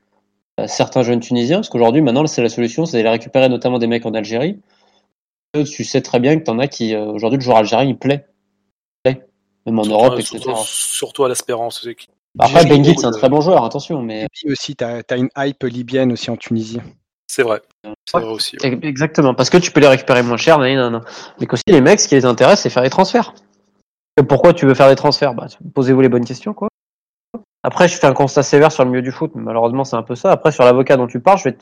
certains 0.67 1.03
jeunes 1.03 1.19
tunisiens. 1.19 1.57
Parce 1.57 1.69
qu'aujourd'hui, 1.69 2.01
maintenant, 2.01 2.25
c'est 2.27 2.41
la 2.41 2.49
solution, 2.49 2.85
c'est 2.85 2.97
d'aller 2.97 3.09
récupérer 3.09 3.49
notamment 3.49 3.79
des 3.79 3.87
mecs 3.87 4.05
en 4.05 4.13
Algérie. 4.13 4.59
Euh, 5.55 5.63
Tu 5.63 5.83
sais 5.83 6.01
très 6.01 6.19
bien 6.19 6.37
que 6.37 6.43
t'en 6.43 6.59
as 6.59 6.67
qui, 6.67 6.95
euh, 6.95 7.05
aujourd'hui, 7.05 7.37
le 7.37 7.43
joueur 7.43 7.57
algérien, 7.57 7.85
il 7.87 7.97
plaît. 7.97 8.25
Il 9.05 9.11
plaît. 9.13 9.27
Même 9.65 9.79
en 9.79 9.85
Europe, 9.85 10.13
etc. 10.19 10.39
surtout, 10.39 10.63
surtout 10.65 11.23
à 11.25 11.29
l'espérance. 11.29 11.81
c'est 11.83 11.95
qui- 11.95 12.07
Après, 12.39 12.65
Benguit, 12.65 12.95
c'est 12.97 13.05
un 13.05 13.11
très 13.11 13.29
bon 13.29 13.41
joueur, 13.41 13.63
attention, 13.63 14.01
mais. 14.01 14.23
Et 14.23 14.27
puis 14.31 14.51
aussi, 14.51 14.75
tu 14.75 14.83
as, 14.83 15.03
une 15.15 15.29
hype 15.37 15.63
libyenne 15.63 16.11
aussi 16.11 16.31
en 16.31 16.37
Tunisie. 16.37 16.79
C'est 17.27 17.43
vrai. 17.43 17.61
C'est 18.05 18.17
Ouais. 18.17 18.23
vrai 18.23 18.33
aussi. 18.33 18.57
ouais. 18.61 18.79
Exactement, 18.81 19.33
parce 19.33 19.49
que 19.49 19.57
tu 19.57 19.71
peux 19.71 19.79
les 19.79 19.87
récupérer 19.87 20.23
moins 20.23 20.37
cher, 20.37 20.57
nan, 20.59 20.75
nan, 20.75 20.91
nan. 20.91 21.01
mais 21.39 21.45
qu'aussi 21.45 21.63
les 21.67 21.81
mecs, 21.81 21.99
ce 21.99 22.07
qui 22.07 22.15
les 22.15 22.25
intéresse, 22.25 22.61
c'est 22.61 22.69
faire 22.69 22.83
des 22.83 22.89
transferts. 22.89 23.33
Et 24.19 24.23
pourquoi 24.23 24.53
tu 24.53 24.65
veux 24.65 24.73
faire 24.73 24.89
des 24.89 24.95
transferts? 24.95 25.33
Bah, 25.33 25.47
Posez-vous 25.73 26.01
les 26.01 26.09
bonnes 26.09 26.25
questions, 26.25 26.53
quoi. 26.53 26.67
Après, 27.63 27.87
je 27.87 27.95
fais 27.97 28.07
un 28.07 28.13
constat 28.13 28.43
sévère 28.43 28.71
sur 28.71 28.83
le 28.83 28.89
milieu 28.89 29.01
du 29.01 29.11
foot, 29.11 29.31
mais 29.35 29.41
malheureusement, 29.41 29.83
c'est 29.85 29.95
un 29.95 30.03
peu 30.03 30.15
ça. 30.15 30.31
Après, 30.31 30.51
sur 30.51 30.63
l'avocat 30.65 30.97
dont 30.97 31.07
tu 31.07 31.19
parles, 31.19 31.37
je 31.39 31.49
t- 31.49 31.57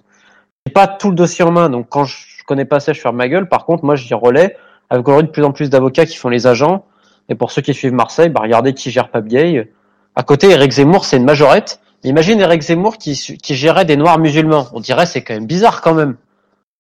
j'ai 0.66 0.74
pas 0.74 0.88
tout 0.88 1.10
le 1.10 1.16
dossier 1.16 1.46
en 1.46 1.52
main, 1.52 1.70
donc 1.70 1.88
quand 1.90 2.06
je 2.06 2.44
connais 2.48 2.66
pas 2.66 2.80
ça, 2.80 2.94
je 2.94 3.00
ferme 3.00 3.16
ma 3.18 3.28
gueule. 3.30 3.48
Par 3.48 3.66
contre, 3.66 3.86
moi, 3.86 3.96
j'y 3.96 4.14
relais 4.14 4.58
avec 4.90 5.08
aujourd'hui 5.08 5.28
de 5.28 5.32
plus 5.32 5.44
en 5.44 5.52
plus 5.52 5.70
d'avocats 5.70 6.06
qui 6.06 6.18
font 6.18 6.30
les 6.30 6.48
agents. 6.48 6.86
Et 7.30 7.36
pour 7.36 7.52
ceux 7.52 7.62
qui 7.62 7.74
suivent 7.74 7.94
Marseille, 7.94 8.30
bah, 8.30 8.42
regardez 8.42 8.74
qui 8.74 8.92
gère 8.92 9.10
Pape 9.10 9.28
Gay. 9.28 9.72
À 10.16 10.24
côté, 10.24 10.50
Eric 10.50 10.72
Zemmour, 10.72 11.06
c'est 11.06 11.18
une 11.18 11.24
majorette. 11.24 11.80
Imagine 12.04 12.40
Eric 12.42 12.62
Zemmour 12.64 12.98
qui, 12.98 13.14
qui 13.42 13.56
gérait 13.56 13.86
des 13.86 13.96
noirs 13.96 14.18
musulmans. 14.18 14.68
On 14.74 14.80
dirait 14.80 15.06
c'est 15.06 15.24
quand 15.24 15.36
même 15.36 15.46
bizarre 15.46 15.82
quand 15.82 15.94
même. 15.94 16.18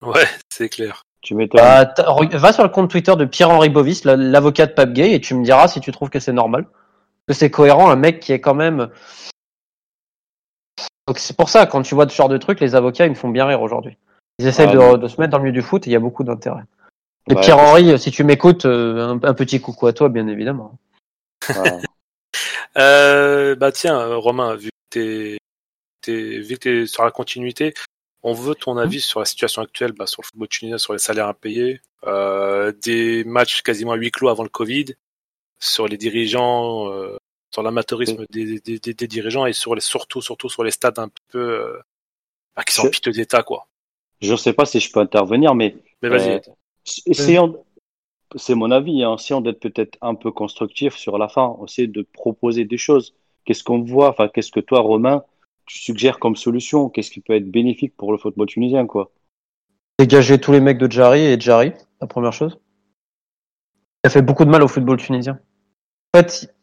Ouais, 0.03 0.25
c'est 0.49 0.67
clair. 0.67 1.03
Tu 1.21 1.35
m'étonnes. 1.35 1.61
Bah, 1.61 1.93
va 2.33 2.51
sur 2.51 2.63
le 2.63 2.69
compte 2.69 2.89
Twitter 2.89 3.15
de 3.15 3.25
Pierre-Henri 3.25 3.69
Bovis, 3.69 4.03
la- 4.03 4.15
l'avocat 4.15 4.65
de 4.65 4.71
Pape 4.71 4.91
Gay, 4.93 5.13
et 5.13 5.21
tu 5.21 5.35
me 5.35 5.43
diras 5.43 5.67
si 5.67 5.79
tu 5.79 5.91
trouves 5.91 6.09
que 6.09 6.19
c'est 6.19 6.33
normal. 6.33 6.65
Que 7.31 7.37
c'est 7.37 7.49
cohérent, 7.49 7.89
un 7.89 7.95
mec 7.95 8.19
qui 8.19 8.33
est 8.33 8.41
quand 8.41 8.53
même. 8.53 8.89
Donc 11.07 11.17
c'est 11.17 11.37
pour 11.37 11.47
ça, 11.47 11.65
quand 11.65 11.81
tu 11.81 11.95
vois 11.95 12.09
ce 12.09 12.13
genre 12.13 12.27
de 12.27 12.37
trucs, 12.37 12.59
les 12.59 12.75
avocats, 12.75 13.05
ils 13.05 13.11
me 13.11 13.15
font 13.15 13.29
bien 13.29 13.45
rire 13.45 13.61
aujourd'hui. 13.61 13.97
Ils 14.37 14.47
essaient 14.47 14.67
Ah, 14.67 14.97
de, 14.97 15.07
se 15.07 15.21
mettre 15.21 15.31
dans 15.31 15.37
le 15.37 15.45
milieu 15.45 15.53
du 15.53 15.61
foot 15.61 15.87
et 15.87 15.89
il 15.89 15.93
y 15.93 15.95
a 15.95 16.01
beaucoup 16.01 16.25
d'intérêt. 16.25 16.63
Et 17.29 17.33
Ouais, 17.33 17.41
Pierre-Henri, 17.41 17.97
si 17.97 18.11
tu 18.11 18.25
m'écoutes, 18.25 18.65
euh, 18.65 19.07
un, 19.07 19.23
un 19.23 19.33
petit 19.33 19.61
coucou 19.61 19.87
à 19.87 19.93
toi, 19.93 20.09
bien 20.09 20.27
évidemment. 20.27 20.77
Euh, 22.77 23.55
bah 23.55 23.73
tiens, 23.73 24.15
Romain, 24.15 24.55
vu 24.55 24.69
que 24.69 24.89
t'es, 24.89 25.37
t'es, 26.01 26.39
vu 26.39 26.55
que 26.55 26.59
t'es 26.59 26.85
sur 26.85 27.03
la 27.03 27.11
continuité, 27.11 27.73
on 28.23 28.33
veut 28.33 28.55
ton 28.55 28.77
avis 28.77 29.01
sur 29.01 29.19
la 29.19 29.25
situation 29.25 29.61
actuelle, 29.61 29.91
bah, 29.91 30.07
sur 30.07 30.21
le 30.21 30.27
football 30.27 30.47
tunisien, 30.47 30.77
sur 30.77 30.93
les 30.93 30.99
salaires 30.99 31.27
impayés, 31.27 31.81
euh, 32.05 32.71
des 32.81 33.25
matchs 33.25 33.61
quasiment 33.61 33.91
à 33.91 33.95
huis 33.95 34.11
clos 34.11 34.29
avant 34.29 34.43
le 34.43 34.49
Covid. 34.49 34.85
sur 35.59 35.87
les 35.87 35.97
dirigeants, 35.97 36.89
euh, 36.91 37.17
sur 37.51 37.63
l'amateurisme 37.63 38.25
des, 38.29 38.59
des, 38.59 38.79
des, 38.79 38.93
des 38.93 39.07
dirigeants 39.07 39.45
et 39.45 39.53
sur 39.53 39.75
les, 39.75 39.81
surtout, 39.81 40.21
surtout 40.21 40.49
sur 40.49 40.63
les 40.63 40.71
stades 40.71 40.99
un 40.99 41.09
peu 41.29 41.39
euh, 41.39 41.79
bah, 42.55 42.63
qui 42.63 42.73
sont 42.73 42.83
en 42.83 42.85
Je- 42.85 42.91
piteux 42.91 43.11
d'état, 43.11 43.43
quoi. 43.43 43.67
Je 44.21 44.35
sais 44.35 44.53
pas 44.53 44.65
si 44.65 44.79
je 44.79 44.91
peux 44.91 44.99
intervenir, 44.99 45.55
mais 45.55 45.75
Mais 46.01 46.09
vas-y. 46.09 46.31
Euh, 46.31 46.39
essayons, 47.07 47.63
c'est 48.35 48.55
mon 48.55 48.71
avis, 48.71 49.03
hein, 49.03 49.15
essayons 49.15 49.41
d'être 49.41 49.59
peut-être 49.59 49.97
un 50.01 50.15
peu 50.15 50.31
constructif 50.31 50.95
sur 50.95 51.17
la 51.17 51.27
fin, 51.27 51.57
essayer 51.67 51.87
de 51.87 52.03
proposer 52.13 52.65
des 52.65 52.77
choses. 52.77 53.15
Qu'est-ce 53.45 53.63
qu'on 53.63 53.81
voit, 53.81 54.09
enfin, 54.09 54.29
qu'est-ce 54.29 54.51
que 54.51 54.59
toi, 54.59 54.79
Romain, 54.79 55.23
tu 55.65 55.79
suggères 55.79 56.19
comme 56.19 56.35
solution? 56.35 56.89
Qu'est-ce 56.89 57.09
qui 57.11 57.19
peut 57.21 57.33
être 57.33 57.49
bénéfique 57.49 57.97
pour 57.97 58.11
le 58.11 58.17
football 58.19 58.47
tunisien, 58.47 58.85
quoi? 58.85 59.11
Dégager 59.99 60.39
tous 60.39 60.51
les 60.51 60.59
mecs 60.61 60.77
de 60.77 60.89
Jari 60.89 61.21
et 61.21 61.39
Jari, 61.39 61.73
la 61.99 62.07
première 62.07 62.33
chose. 62.33 62.59
Ça 64.05 64.09
fait 64.11 64.21
beaucoup 64.21 64.45
de 64.45 64.49
mal 64.51 64.63
au 64.63 64.67
football 64.67 64.97
tunisien. 64.97 65.39
En 66.13 66.19
fait, 66.19 66.53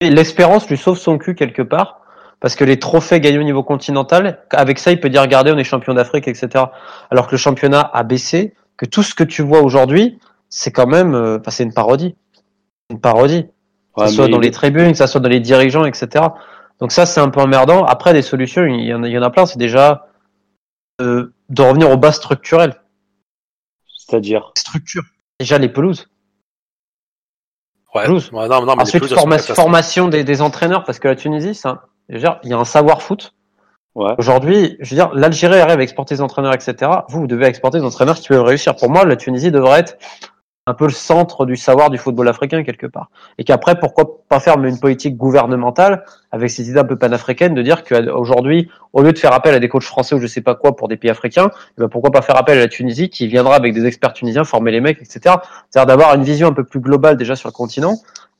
l'espérance 0.00 0.68
lui 0.68 0.76
sauve 0.76 0.98
son 0.98 1.18
cul 1.18 1.34
quelque 1.34 1.62
part, 1.62 2.00
parce 2.40 2.54
que 2.54 2.64
les 2.64 2.78
trophées 2.78 3.20
gagnés 3.20 3.38
au 3.38 3.42
niveau 3.42 3.62
continental, 3.62 4.44
avec 4.50 4.78
ça, 4.78 4.92
il 4.92 5.00
peut 5.00 5.10
dire, 5.10 5.22
regardez, 5.22 5.50
on 5.50 5.58
est 5.58 5.64
champion 5.64 5.94
d'Afrique, 5.94 6.28
etc. 6.28 6.66
Alors 7.10 7.26
que 7.26 7.32
le 7.32 7.38
championnat 7.38 7.90
a 7.92 8.02
baissé, 8.04 8.54
que 8.76 8.86
tout 8.86 9.02
ce 9.02 9.14
que 9.14 9.24
tu 9.24 9.42
vois 9.42 9.60
aujourd'hui, 9.60 10.18
c'est 10.48 10.70
quand 10.70 10.86
même, 10.86 11.14
euh, 11.14 11.38
c'est 11.48 11.64
une 11.64 11.74
parodie. 11.74 12.14
Une 12.90 13.00
parodie. 13.00 13.46
Que 13.96 14.06
ça 14.06 14.08
soit 14.08 14.26
mais 14.26 14.32
dans 14.32 14.38
les 14.38 14.52
tribunes, 14.52 14.92
que 14.92 14.98
ça 14.98 15.08
soit 15.08 15.20
dans 15.20 15.28
les 15.28 15.40
dirigeants, 15.40 15.84
etc. 15.84 16.26
Donc 16.80 16.92
ça, 16.92 17.04
c'est 17.04 17.20
un 17.20 17.30
peu 17.30 17.40
emmerdant. 17.40 17.84
Après, 17.84 18.12
des 18.12 18.22
solutions, 18.22 18.64
il 18.64 18.84
y 18.84 18.94
en 18.94 19.02
a, 19.02 19.08
il 19.08 19.12
y 19.12 19.18
en 19.18 19.22
a 19.22 19.30
plein. 19.30 19.46
C'est 19.46 19.58
déjà 19.58 20.06
euh, 21.00 21.34
de 21.48 21.62
revenir 21.62 21.90
aux 21.90 21.96
bases 21.96 22.16
structurelles. 22.16 22.80
C'est-à-dire, 23.96 24.52
Structure. 24.56 25.02
Déjà 25.40 25.58
les 25.58 25.68
pelouses. 25.68 26.08
Ouais. 27.94 28.06
Ouais, 28.08 28.48
non, 28.48 28.64
non, 28.66 28.74
mais 28.76 28.82
Ensuite, 28.82 29.06
forma- 29.14 29.38
formation 29.38 30.08
des, 30.08 30.22
des 30.24 30.42
entraîneurs, 30.42 30.84
parce 30.84 30.98
que 30.98 31.08
la 31.08 31.16
Tunisie, 31.16 31.54
ça, 31.54 31.84
je 32.08 32.14
veux 32.14 32.20
dire, 32.20 32.38
il 32.44 32.50
y 32.50 32.52
a 32.52 32.58
un 32.58 32.64
savoir 32.64 33.00
foot. 33.02 33.34
ouais, 33.94 34.12
Aujourd'hui, 34.18 34.76
je 34.80 34.90
veux 34.90 34.96
dire, 34.96 35.10
l'Algérie 35.14 35.58
arrive 35.60 35.78
à 35.80 35.82
exporter 35.82 36.14
des 36.14 36.20
entraîneurs, 36.20 36.54
etc. 36.54 36.90
Vous, 37.08 37.20
vous 37.20 37.26
devez 37.26 37.46
exporter 37.46 37.78
des 37.78 37.84
entraîneurs 37.84 38.16
qui 38.16 38.28
peuvent 38.28 38.42
réussir. 38.44 38.76
Pour 38.76 38.90
moi, 38.90 39.04
la 39.04 39.16
Tunisie 39.16 39.50
devrait 39.50 39.80
être 39.80 39.96
un 40.68 40.74
peu 40.74 40.84
le 40.84 40.92
centre 40.92 41.46
du 41.46 41.56
savoir 41.56 41.88
du 41.88 41.96
football 41.96 42.28
africain 42.28 42.62
quelque 42.62 42.86
part. 42.86 43.10
Et 43.38 43.44
qu'après, 43.44 43.78
pourquoi 43.78 44.18
pas 44.28 44.38
faire 44.38 44.62
une 44.62 44.78
politique 44.78 45.16
gouvernementale 45.16 46.04
avec 46.30 46.50
ces 46.50 46.68
idées 46.68 46.78
un 46.78 46.84
peu 46.84 46.96
panafricaines 46.96 47.54
de 47.54 47.62
dire 47.62 47.84
qu'aujourd'hui, 47.84 48.68
au 48.92 49.00
lieu 49.00 49.14
de 49.14 49.18
faire 49.18 49.32
appel 49.32 49.54
à 49.54 49.60
des 49.60 49.68
coachs 49.70 49.84
français 49.84 50.14
ou 50.14 50.20
je 50.20 50.26
sais 50.26 50.42
pas 50.42 50.54
quoi 50.54 50.76
pour 50.76 50.88
des 50.88 50.98
pays 50.98 51.10
africains, 51.10 51.50
eh 51.78 51.80
ben 51.80 51.88
pourquoi 51.88 52.10
pas 52.10 52.20
faire 52.20 52.36
appel 52.36 52.58
à 52.58 52.60
la 52.60 52.68
Tunisie 52.68 53.08
qui 53.08 53.26
viendra 53.28 53.56
avec 53.56 53.72
des 53.72 53.86
experts 53.86 54.12
tunisiens 54.12 54.44
former 54.44 54.70
les 54.70 54.82
mecs, 54.82 54.98
etc. 55.00 55.36
C'est-à-dire 55.70 55.86
d'avoir 55.86 56.14
une 56.14 56.22
vision 56.22 56.48
un 56.48 56.52
peu 56.52 56.64
plus 56.64 56.80
globale 56.80 57.16
déjà 57.16 57.34
sur 57.34 57.48
le 57.48 57.54
continent, 57.54 57.94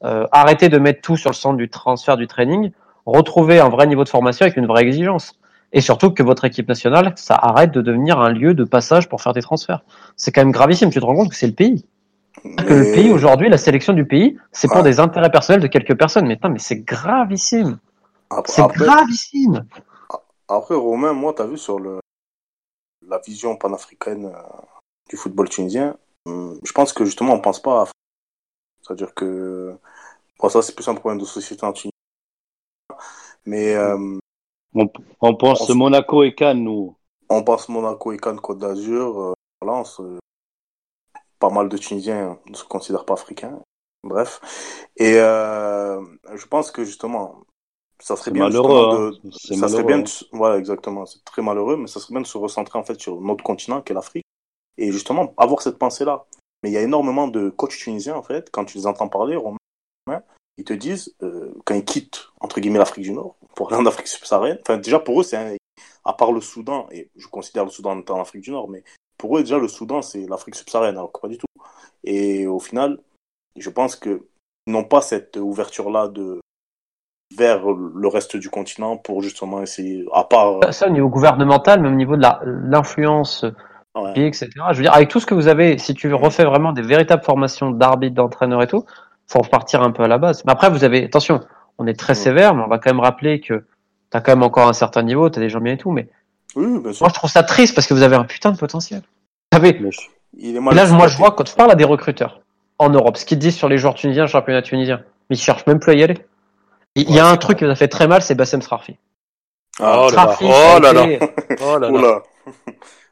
euh, 0.04 0.26
arrêter 0.30 0.68
de 0.68 0.76
mettre 0.76 1.00
tout 1.00 1.16
sur 1.16 1.30
le 1.30 1.34
centre 1.34 1.56
du 1.56 1.70
transfert 1.70 2.18
du 2.18 2.26
training, 2.26 2.72
retrouver 3.06 3.58
un 3.58 3.70
vrai 3.70 3.86
niveau 3.86 4.04
de 4.04 4.10
formation 4.10 4.44
avec 4.44 4.58
une 4.58 4.66
vraie 4.66 4.82
exigence. 4.82 5.32
Et 5.72 5.80
surtout 5.80 6.10
que 6.10 6.22
votre 6.22 6.44
équipe 6.44 6.68
nationale, 6.68 7.12
ça 7.16 7.38
arrête 7.40 7.72
de 7.72 7.80
devenir 7.80 8.20
un 8.20 8.30
lieu 8.30 8.52
de 8.52 8.64
passage 8.64 9.08
pour 9.08 9.22
faire 9.22 9.32
des 9.32 9.42
transferts. 9.42 9.80
C'est 10.16 10.30
quand 10.30 10.42
même 10.42 10.52
gravissime. 10.52 10.90
Tu 10.90 11.00
te 11.00 11.04
rends 11.04 11.14
compte 11.14 11.30
que 11.30 11.36
c'est 11.36 11.46
le 11.46 11.52
pays. 11.52 11.84
Que 12.42 12.74
le 12.74 12.92
pays 12.92 13.10
aujourd'hui, 13.10 13.48
la 13.48 13.58
sélection 13.58 13.92
du 13.92 14.04
pays, 14.06 14.38
c'est 14.52 14.68
pour 14.68 14.78
Ouais. 14.78 14.82
des 14.84 15.00
intérêts 15.00 15.30
personnels 15.30 15.62
de 15.62 15.66
quelques 15.68 15.96
personnes. 15.96 16.26
Mais 16.26 16.36
putain, 16.36 16.48
mais 16.50 16.58
c'est 16.58 16.80
gravissime. 16.80 17.78
Après, 18.30 18.52
C'est 18.52 18.66
gravissime. 18.68 19.66
après, 20.48 20.74
Romain, 20.74 21.12
moi, 21.12 21.32
tu 21.34 21.42
as 21.42 21.46
vu 21.46 21.56
sur 21.58 21.78
le, 21.78 22.00
la 23.06 23.18
vision 23.18 23.56
panafricaine 23.56 24.26
euh, 24.26 24.42
du 25.08 25.16
football 25.16 25.48
tunisien, 25.48 25.96
hum, 26.26 26.58
je 26.62 26.72
pense 26.72 26.92
que 26.92 27.04
justement, 27.04 27.34
on 27.34 27.40
pense 27.40 27.60
pas 27.60 27.82
à. 27.82 27.86
C'est-à-dire 28.82 29.14
que. 29.14 29.76
Bon, 30.40 30.48
ça, 30.48 30.62
c'est 30.62 30.74
plus 30.74 30.86
un 30.88 30.94
problème 30.94 31.20
de 31.20 31.24
société 31.26 31.64
en 31.64 31.72
Tunisie. 31.72 31.90
Mais 33.46 33.74
euh, 33.74 34.18
on, 34.74 34.90
on 35.20 35.34
pense 35.36 35.68
On- 35.70 35.74
Monaco 35.74 36.22
et 36.22 36.34
Cannes, 36.34 36.62
nous. 36.62 36.94
on 37.28 37.42
pense 37.42 37.68
Monaco 37.68 38.12
et 38.12 38.18
Cannes, 38.18 38.40
Côte 38.40 38.58
d'Azur, 38.58 39.20
euh, 39.20 39.32
Valence. 39.62 40.00
euh, 40.00 40.18
pas 41.38 41.50
mal 41.50 41.68
de 41.68 41.76
Tunisiens 41.76 42.38
ne 42.46 42.54
se 42.54 42.64
considèrent 42.64 43.04
pas 43.04 43.14
africains. 43.14 43.60
Bref. 44.04 44.40
Et 44.96 45.14
euh, 45.16 46.00
je 46.34 46.46
pense 46.46 46.70
que 46.70 46.84
justement, 46.84 47.42
ça 48.00 48.14
serait 48.16 48.30
bien 48.30 48.44
malheureux, 48.44 48.94
hein. 48.94 49.10
de, 49.24 49.30
C'est 49.32 49.54
ça 49.56 49.68
serait 49.68 49.82
bien 49.82 49.98
hein. 49.98 50.02
de 50.02 50.36
voilà 50.36 50.56
exactement 50.56 51.04
c'est 51.04 51.24
très 51.24 51.42
malheureux 51.42 51.76
mais 51.76 51.88
ça 51.88 51.98
serait 51.98 52.12
bien 52.14 52.20
de 52.20 52.26
se 52.28 52.38
recentrer 52.38 52.78
en 52.78 52.84
fait 52.84 53.00
sur 53.00 53.20
notre 53.20 53.42
continent 53.42 53.82
qui 53.82 53.90
est 53.90 53.94
l'Afrique 53.94 54.24
et 54.76 54.92
justement 54.92 55.34
avoir 55.36 55.62
cette 55.62 55.78
pensée 55.78 56.04
là 56.04 56.24
mais 56.62 56.70
il 56.70 56.72
y 56.74 56.76
a 56.76 56.82
énormément 56.82 57.26
de 57.26 57.50
coachs 57.50 57.76
tunisiens 57.76 58.14
en 58.14 58.22
fait 58.22 58.50
quand 58.52 58.64
tu 58.64 58.78
les 58.78 58.86
entends 58.86 59.08
parler 59.08 59.34
Romain 59.34 59.56
ils 60.58 60.64
te 60.64 60.72
disent 60.72 61.12
euh, 61.24 61.52
quand 61.64 61.74
ils 61.74 61.84
quittent 61.84 62.28
entre 62.40 62.60
guillemets 62.60 62.78
l'Afrique 62.78 63.02
du 63.02 63.10
Nord 63.10 63.34
pour 63.56 63.72
aller 63.72 63.82
en 63.82 63.86
Afrique 63.86 64.06
subsaharienne 64.06 64.58
enfin 64.62 64.76
déjà 64.76 65.00
pour 65.00 65.20
eux 65.20 65.24
c'est 65.24 65.36
un- 65.36 65.56
à 66.04 66.12
part 66.12 66.30
le 66.30 66.40
Soudan 66.40 66.86
et 66.92 67.10
je 67.16 67.26
considère 67.26 67.64
le 67.64 67.70
Soudan 67.72 68.00
en 68.08 68.20
Afrique 68.20 68.42
du 68.42 68.52
Nord 68.52 68.68
mais 68.68 68.84
pour 69.18 69.36
eux 69.36 69.42
déjà 69.42 69.58
le 69.58 69.68
Soudan 69.68 70.00
c'est 70.02 70.26
l'Afrique 70.28 70.54
subsaharienne 70.54 70.96
alors 70.96 71.12
que 71.12 71.20
pas 71.20 71.28
du 71.28 71.36
tout 71.38 71.46
et 72.04 72.46
au 72.46 72.60
final 72.60 72.98
je 73.56 73.68
pense 73.70 73.96
que 73.96 74.22
ils 74.66 74.72
n'ont 74.72 74.84
pas 74.84 75.00
cette 75.00 75.36
ouverture 75.36 75.90
là 75.90 76.08
de 76.08 76.40
vers 77.36 77.60
le 77.70 78.08
reste 78.08 78.36
du 78.36 78.48
continent 78.50 78.96
pour 78.96 79.22
justement 79.22 79.62
essayer, 79.62 80.04
à 80.12 80.24
part. 80.24 80.72
Ça, 80.72 80.86
au 80.86 80.90
niveau 80.90 81.08
gouvernemental, 81.08 81.80
même 81.80 81.92
au 81.92 81.96
niveau 81.96 82.16
de 82.16 82.22
la- 82.22 82.40
l'influence 82.44 83.44
Ouais. 83.94 84.12
pays, 84.14 84.26
etc. 84.26 84.48
Je 84.72 84.76
veux 84.76 84.82
dire, 84.82 84.94
avec 84.94 85.08
tout 85.08 85.20
ce 85.20 85.26
que 85.26 85.34
vous 85.34 85.48
avez, 85.48 85.76
si 85.78 85.94
tu 85.94 86.12
refais 86.14 86.44
vraiment 86.44 86.72
des 86.72 86.82
véritables 86.82 87.22
formations 87.22 87.70
d'arbitres, 87.70 88.14
d'entraîneurs 88.14 88.62
et 88.62 88.66
tout, 88.66 88.84
faut 89.26 89.40
repartir 89.40 89.82
un 89.82 89.90
peu 89.90 90.02
à 90.04 90.08
la 90.08 90.18
base. 90.18 90.44
Mais 90.44 90.52
après, 90.52 90.70
vous 90.70 90.84
avez, 90.84 91.04
attention, 91.04 91.40
on 91.78 91.86
est 91.86 91.98
très 91.98 92.12
Mm. 92.14 92.16
sévère, 92.16 92.54
mais 92.54 92.62
on 92.62 92.68
va 92.68 92.78
quand 92.78 92.90
même 92.90 93.00
rappeler 93.00 93.40
que 93.40 93.64
t'as 94.10 94.20
quand 94.20 94.32
même 94.32 94.42
encore 94.42 94.68
un 94.68 94.72
certain 94.72 95.02
niveau, 95.02 95.28
t'as 95.28 95.40
des 95.40 95.48
gens 95.50 95.60
bien 95.60 95.74
et 95.74 95.78
tout, 95.78 95.90
mais 95.90 96.08
Oui, 96.56 96.80
bien 96.80 96.92
sûr. 96.92 97.04
moi 97.04 97.08
je 97.10 97.14
trouve 97.14 97.30
ça 97.30 97.42
triste 97.42 97.74
parce 97.74 97.86
que 97.86 97.94
vous 97.94 98.02
avez 98.02 98.16
un 98.16 98.24
putain 98.24 98.50
de 98.52 98.58
potentiel. 98.58 99.00
Vous 99.00 99.58
savez, 99.58 99.78
Mais 99.80 99.90
je- 99.92 100.00
Il 100.36 100.54
est 100.54 100.58
et 100.58 100.60
mal 100.60 100.74
là, 100.74 100.86
moi 100.86 101.06
je 101.08 101.16
vois 101.16 101.32
quand 101.32 101.44
tu 101.44 101.54
parles 101.54 101.70
à 101.70 101.74
des 101.74 101.84
recruteurs 101.84 102.40
en 102.78 102.88
Europe, 102.90 103.16
ce 103.16 103.24
qu'ils 103.24 103.38
disent 103.38 103.56
sur 103.56 103.68
les 103.68 103.78
joueurs 103.78 103.94
tunisiens, 103.94 104.22
le 104.24 104.28
championnat 104.28 104.62
tunisien, 104.62 105.02
mais 105.30 105.36
ils 105.36 105.40
cherchent 105.40 105.66
même 105.66 105.80
plus 105.80 105.92
à 105.92 105.94
y 105.94 106.02
aller. 106.02 106.18
Il 106.94 107.10
y 107.10 107.18
a 107.18 107.26
un 107.26 107.36
truc 107.36 107.58
qui 107.58 107.64
nous 107.64 107.70
a 107.70 107.74
fait 107.76 107.88
très 107.88 108.06
mal, 108.08 108.22
c'est 108.22 108.34
Bassem 108.34 108.62
Srarfi. 108.62 108.96
Ah, 109.80 110.06
Oh 110.06 110.10
là 110.10 110.24
là. 110.24 110.36
Oh 110.40 110.78
là 110.80 110.92
là. 110.92 111.18
Oh 111.60 111.78
là 111.78 111.90
là. 111.90 112.22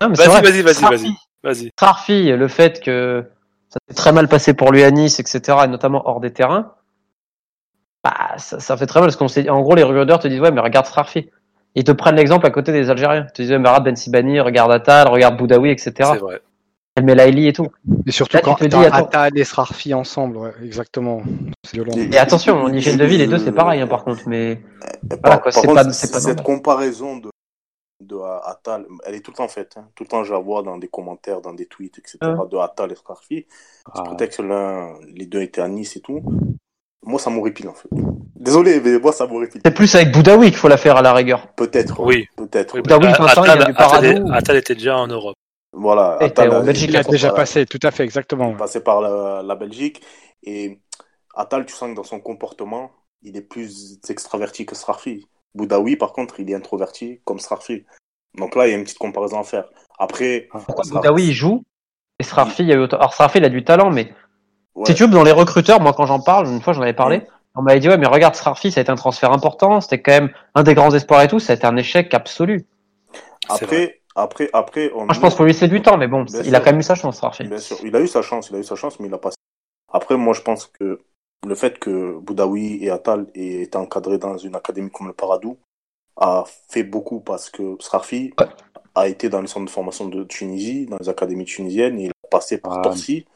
Vas-y, 0.01 0.43
vas-y, 0.43 0.63
vas-y, 0.63 0.83
vas-y. 0.83 1.13
Vas-y. 1.45 1.71
Srarfi, 1.79 2.25
le 2.33 2.49
fait 2.49 2.81
que 2.83 3.25
ça 3.69 3.79
s'est 3.89 3.95
très 3.95 4.13
mal 4.13 4.29
passé 4.29 4.55
pour 4.55 4.73
lui 4.73 4.83
à 4.83 4.91
Nice, 4.91 5.21
etc., 5.21 5.59
et 5.65 5.69
notamment 5.69 6.03
hors 6.09 6.21
des 6.21 6.33
terrains, 6.33 6.75
bah, 8.03 8.37
ça, 8.39 8.61
ça 8.61 8.77
fait 8.77 8.87
très 8.87 9.01
mal 9.01 9.09
parce 9.09 9.17
qu'on 9.17 9.29
s'est, 9.29 9.49
en 9.49 9.61
gros, 9.63 9.75
les 9.75 9.83
recruteurs 9.83 10.19
te 10.19 10.29
disent, 10.29 10.41
ouais, 10.41 10.51
mais 10.51 10.61
regarde 10.61 10.87
Srarfi. 10.87 11.31
Ils 11.77 11.85
te 11.85 11.93
prennent 11.93 12.17
l'exemple 12.17 12.47
à 12.47 12.51
côté 12.51 12.73
des 12.73 12.91
Algériens. 12.91 13.27
Ils 13.29 13.33
te 13.33 13.43
disent, 13.43 13.53
regarde 13.53 13.85
Ben 13.85 13.95
Sibani, 13.95 14.41
regarde 14.41 14.73
Attal, 14.73 15.09
regarde 15.09 15.37
Boudaoui, 15.37 15.71
etc. 15.71 15.93
C'est 16.13 16.19
vrai. 16.19 16.41
El 16.97 17.05
Melaili 17.05 17.49
et 17.49 17.53
tout. 17.53 17.69
Et 18.07 18.11
surtout 18.11 18.39
Là, 18.39 18.41
tu 18.41 18.45
quand 18.47 18.55
te 18.55 18.65
dis. 18.65 18.77
Attal 18.77 19.37
et 19.39 19.45
Srarfi 19.45 19.93
ensemble, 19.93 20.39
ouais, 20.39 20.53
exactement. 20.65 21.23
C'est 21.65 21.75
violent. 21.77 21.93
Et- 21.95 22.15
Et 22.15 22.19
attention, 22.19 22.55
en 22.63 22.73
hygiène 22.73 22.97
de 22.97 23.05
vie, 23.05 23.19
les 23.19 23.27
deux, 23.27 23.37
c'est 23.39 23.53
pareil, 23.53 23.83
hein, 23.83 23.87
par 23.87 24.03
contre, 24.05 24.23
mais 24.27 24.53
Et 24.53 24.59
Voilà, 25.11 25.19
par- 25.21 25.43
quoi, 25.43 25.53
par 25.53 25.61
c'est 25.61 25.67
contre, 25.69 25.83
pas- 25.85 25.93
c'est 25.93 26.11
pas 26.13 26.21
cette 26.21 26.43
comparaison 26.43 27.19
de, 27.19 27.29
de 28.03 28.17
Attal, 28.47 28.87
elle 29.05 29.15
est 29.15 29.21
tout 29.21 29.31
le 29.33 29.37
temps 29.37 29.49
faite. 29.49 29.75
hein. 29.77 29.89
Tout 29.95 30.05
le 30.05 30.09
temps, 30.09 30.25
je 30.25 30.33
la 30.33 30.39
vois 30.39 30.63
dans 30.63 30.79
des 30.79 30.89
commentaires, 30.89 31.43
dans 31.43 31.53
des 31.53 31.67
tweets, 31.67 31.99
etc. 31.99 32.17
Ouais. 32.23 32.49
De 32.51 32.57
Attal 32.57 32.91
et 32.93 32.95
Scarfi. 32.97 33.47
Ah, 33.93 34.03
Peut-être 34.17 34.39
que 34.39 34.43
l'un, 34.43 34.95
les 35.15 35.27
deux 35.27 35.43
étaient 35.43 35.61
à 35.61 35.69
Nice 35.69 35.97
et 35.97 36.01
tout. 36.01 36.23
Moi, 37.03 37.21
ça 37.21 37.31
m'horripile 37.31 37.69
en 37.69 37.75
fait. 37.75 37.89
Désolé, 38.35 38.81
mais 38.81 38.99
moi, 38.99 39.13
ça 39.13 39.27
m'horripile. 39.27 39.61
c'est 39.65 39.75
plus 39.75 39.95
avec 39.95 40.13
Boudaoui 40.13 40.49
qu'il 40.49 40.57
faut 40.57 40.69
la 40.69 40.77
faire 40.77 40.97
à 40.97 41.03
la 41.03 41.13
rigueur. 41.13 41.49
Peut-être. 41.55 42.01
Oui. 42.01 42.27
Peut-être. 42.37 42.75
Oui, 42.75 42.83
Bah 42.85 42.99
oui, 43.01 43.07
Attal, 43.07 43.27
Vincent, 43.27 43.45
il 43.45 43.49
y 43.49 43.51
a 43.51 43.57
du 43.57 43.63
Attal, 43.63 43.75
Paradou. 43.75 44.33
Attal 44.33 44.57
était 44.57 44.75
déjà 44.75 44.97
en 44.97 45.07
Europe. 45.07 45.37
Voilà. 45.73 46.17
Attal 46.21 46.55
en 46.55 46.63
Belgique, 46.63 46.91
Il 46.91 46.97
a 46.97 47.03
déjà 47.03 47.33
passé, 47.33 47.67
tout 47.67 47.81
à 47.83 47.91
fait, 47.91 48.05
exactement. 48.05 48.55
passé 48.55 48.81
par 48.81 49.01
la, 49.01 49.43
la 49.43 49.55
Belgique. 49.55 50.03
Et 50.43 50.81
Attal, 51.35 51.67
tu 51.67 51.75
sens 51.75 51.91
que 51.91 51.97
dans 51.97 52.05
son 52.05 52.21
comportement, 52.21 52.91
il 53.23 53.37
est 53.37 53.43
plus 53.43 53.99
extraverti 54.09 54.67
que 54.67 54.75
Srarfi. 54.75 55.27
Boudaoui, 55.55 55.97
par 55.97 56.13
contre, 56.13 56.41
il 56.41 56.51
est 56.51 56.55
introverti 56.55 57.21
comme 57.25 57.39
Srarfi. 57.39 57.85
Donc 58.37 58.55
là, 58.55 58.67
il 58.67 58.71
y 58.71 58.75
a 58.75 58.77
une 58.77 58.85
petite 58.85 58.99
comparaison 58.99 59.41
à 59.41 59.45
faire. 59.45 59.69
Après, 59.99 60.49
Pourquoi 60.51 60.85
Boudaoui, 60.91 61.29
il 61.29 61.33
joue 61.33 61.63
et 62.19 62.25
Srarfi, 62.25 62.63
il 62.63 62.69
y 62.69 62.73
a 62.73 62.77
eu 62.77 62.81
autant... 62.81 62.97
Alors, 62.97 63.13
Srarfi, 63.13 63.39
il 63.39 63.45
a 63.45 63.51
du 63.51 63.63
talent, 63.63 63.91
mais 63.91 64.13
ouais. 64.77 65.07
Dans 65.09 65.23
les 65.25 65.33
recruteurs, 65.33 65.81
moi, 65.81 65.93
quand 65.93 66.07
j'en 66.07 66.21
parle, 66.21 66.47
une 66.49 66.61
fois, 66.61 66.73
j'en 66.73 66.83
avais 66.83 66.93
parlé, 66.93 67.23
on 67.55 67.63
m'avait 67.63 67.81
dit, 67.81 67.89
ouais, 67.89 67.97
mais 67.99 68.07
regarde, 68.07 68.35
Srarfi, 68.35 68.71
ça 68.71 68.81
a 68.81 68.83
été 68.83 68.93
un 68.93 68.97
transfert 68.97 69.33
important, 69.33 69.81
c'était 69.81 70.01
quand 70.01 70.13
même 70.13 70.31
un 70.55 70.63
des 70.63 70.75
grands 70.75 70.95
espoirs 70.95 71.23
et 71.23 71.29
tout, 71.29 71.41
ça 71.41 71.55
a 71.55 71.57
été 71.57 71.67
un 71.67 71.77
échec 71.77 72.13
absolu. 72.15 72.67
Après, 73.49 74.01
après, 74.15 74.51
après, 74.53 74.91
on 74.95 75.05
Moi, 75.05 75.15
je 75.15 75.21
pense 75.21 75.35
pour 75.35 75.45
lui, 75.45 75.55
c'est 75.55 75.69
du 75.69 75.83
temps, 75.83 75.97
mais 75.97 76.09
bon, 76.09 76.23
Bien 76.25 76.43
il 76.43 76.55
a 76.55 76.61
quand 76.61 76.71
même 76.71 76.81
eu 76.81 76.85
sa 76.85 76.95
chance, 76.95 77.17
Srarfi. 77.17 77.45
Bien 77.45 77.59
sûr, 77.59 77.77
il 77.85 77.95
a 77.97 78.01
eu 78.01 78.09
sa 78.09 78.23
chance, 78.23 78.49
il 78.51 78.57
a 78.57 78.59
eu 78.59 78.65
sa 78.65 78.75
chance, 78.77 78.99
mais 79.01 79.09
il 79.09 79.15
a 79.15 79.19
passé. 79.19 79.37
Après, 79.93 80.17
moi, 80.17 80.35
je 80.35 80.43
pense 80.43 80.67
que 80.67 81.01
le 81.47 81.55
fait 81.55 81.79
que 81.79 82.19
Boudaoui 82.19 82.79
et 82.83 82.91
Attal 82.91 83.27
aient 83.35 83.63
été 83.63 83.79
encadrés 83.79 84.19
dans 84.19 84.37
une 84.37 84.57
académie 84.57 84.91
comme 84.91 85.07
le 85.07 85.13
Paradou 85.13 85.59
a 86.17 86.45
fait 86.69 86.83
beaucoup 86.83 87.21
parce 87.21 87.51
que 87.51 87.77
Srarfi 87.79 88.33
Ouais. 88.41 88.47
a 88.95 89.07
été 89.07 89.29
dans 89.29 89.41
les 89.41 89.47
centres 89.47 89.67
de 89.67 89.71
formation 89.71 90.09
de 90.09 90.25
Tunisie, 90.25 90.87
dans 90.87 90.97
les 90.99 91.09
académies 91.09 91.45
tunisiennes, 91.45 91.99
et 92.01 92.05
il 92.05 92.09
est 92.09 92.31
passé 92.31 92.59
par 92.59 92.79
Ah. 92.79 92.83
Torcy. 92.83 93.27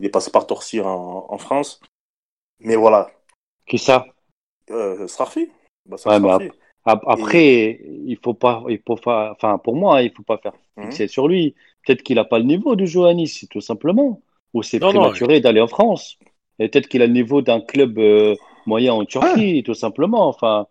Il 0.00 0.06
est 0.06 0.10
passé 0.10 0.30
par 0.30 0.46
Torcy 0.46 0.80
en, 0.80 1.26
en 1.28 1.38
France. 1.38 1.80
Mais 2.60 2.76
voilà, 2.76 3.10
Qui 3.66 3.78
ça 3.78 4.06
euh, 4.70 5.06
Srafi. 5.06 5.48
Bah, 5.86 5.96
Ouais. 6.06 6.50
Ap- 6.84 7.04
Après, 7.06 7.80
il 8.06 8.16
faut 8.22 8.34
pas, 8.34 8.64
il 8.68 8.80
faut 8.86 8.96
pas, 8.96 9.32
enfin, 9.32 9.58
pour 9.58 9.76
moi, 9.76 10.02
il 10.02 10.10
faut 10.16 10.22
pas 10.22 10.38
faire 10.38 10.54
Mhm. 10.76 10.86
fixer 10.86 11.08
sur 11.08 11.28
lui. 11.28 11.54
Peut-être 11.84 12.02
qu'il 12.02 12.18
a 12.18 12.24
pas 12.24 12.38
le 12.38 12.44
niveau 12.44 12.76
de 12.76 12.84
Nice, 13.12 13.46
tout 13.50 13.60
simplement. 13.60 14.20
Ou 14.54 14.62
c'est 14.62 14.78
prématuré 14.80 15.40
d'aller 15.40 15.60
en 15.60 15.68
France. 15.68 16.18
Et 16.58 16.68
peut-être 16.68 16.88
qu'il 16.88 17.02
a 17.02 17.06
le 17.06 17.12
niveau 17.12 17.42
d'un 17.42 17.60
club 17.60 17.98
euh, 17.98 18.34
moyen 18.66 18.94
en 18.94 19.04
Turquie, 19.04 19.62
tout 19.62 19.74
simplement. 19.74 20.28
Enfin, 20.28 20.66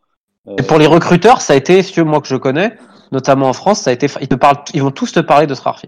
euh, 0.48 0.56
Et 0.58 0.64
pour 0.64 0.80
les 0.80 0.88
recruteurs, 0.88 1.41
ça 1.41 1.54
a 1.54 1.56
été, 1.56 1.84
si 1.84 1.94
tu 1.94 1.99
veux, 1.99 2.06
moi 2.06 2.20
que 2.22 2.28
je 2.28 2.36
connais, 2.36 2.76
notamment 3.12 3.49
en 3.49 3.54
France, 3.54 3.82
ça 3.82 3.91
a 3.91 3.94
été, 3.94 4.08
ils 4.22 4.28
te 4.28 4.36
parlent, 4.36 4.64
ils 4.74 4.82
vont 4.82 4.91
tous 4.91 5.12
te 5.12 5.20
parler 5.20 5.45
de 5.45 5.54
Srarfi. 5.54 5.88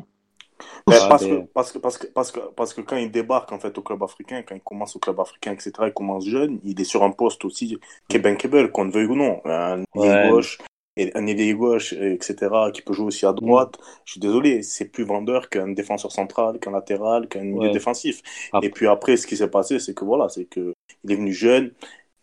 Ouais, 0.89 1.09
parce, 1.09 1.25
que, 1.25 1.35
parce, 1.53 1.71
que, 1.71 1.77
parce, 1.79 1.97
que, 1.97 2.07
parce, 2.07 2.31
que, 2.31 2.39
parce 2.55 2.73
que 2.73 2.81
quand 2.81 2.97
il 2.97 3.11
débarque 3.11 3.51
en 3.51 3.59
fait 3.59 3.77
au 3.77 3.81
club 3.81 4.03
africain, 4.03 4.43
quand 4.47 4.55
il 4.55 4.61
commence 4.61 4.95
au 4.95 4.99
club 4.99 5.19
africain, 5.19 5.51
etc., 5.53 5.71
il 5.87 5.93
commence 5.93 6.25
jeune, 6.25 6.59
il 6.63 6.79
est 6.79 6.83
sur 6.85 7.03
un 7.03 7.11
poste 7.11 7.45
aussi 7.45 7.77
qui 8.07 8.17
est 8.17 8.19
bankable, 8.19 8.71
qu'on 8.71 8.85
le 8.85 8.91
veuille 8.91 9.05
ou 9.07 9.15
non. 9.15 9.41
Un 9.45 9.83
Ouais. 9.95 10.29
gauche, 10.29 10.57
un 10.97 11.27
ailier 11.27 11.53
gauche, 11.53 11.93
et 11.93 12.13
etc., 12.13 12.71
qui 12.73 12.81
peut 12.81 12.93
jouer 12.93 13.05
aussi 13.07 13.25
à 13.25 13.31
droite. 13.33 13.75
Je 14.05 14.11
suis 14.13 14.19
désolé, 14.19 14.63
c'est 14.63 14.85
plus 14.85 15.05
vendeur 15.05 15.49
qu'un 15.49 15.69
défenseur 15.69 16.11
central, 16.11 16.59
qu'un 16.59 16.71
latéral, 16.71 17.27
qu'un 17.29 17.43
milieu 17.43 17.67
Ouais. 17.67 17.71
défensif. 17.71 18.21
Après- 18.51 18.67
Et 18.67 18.69
puis 18.69 18.87
après, 18.87 19.15
ce 19.15 19.25
qui 19.25 19.37
s'est 19.37 19.49
passé, 19.49 19.79
c'est 19.79 19.93
que 19.93 20.03
voilà, 20.03 20.27
c'est 20.29 20.45
que 20.45 20.73
il 21.05 21.11
est 21.11 21.15
venu 21.15 21.31
jeune. 21.33 21.71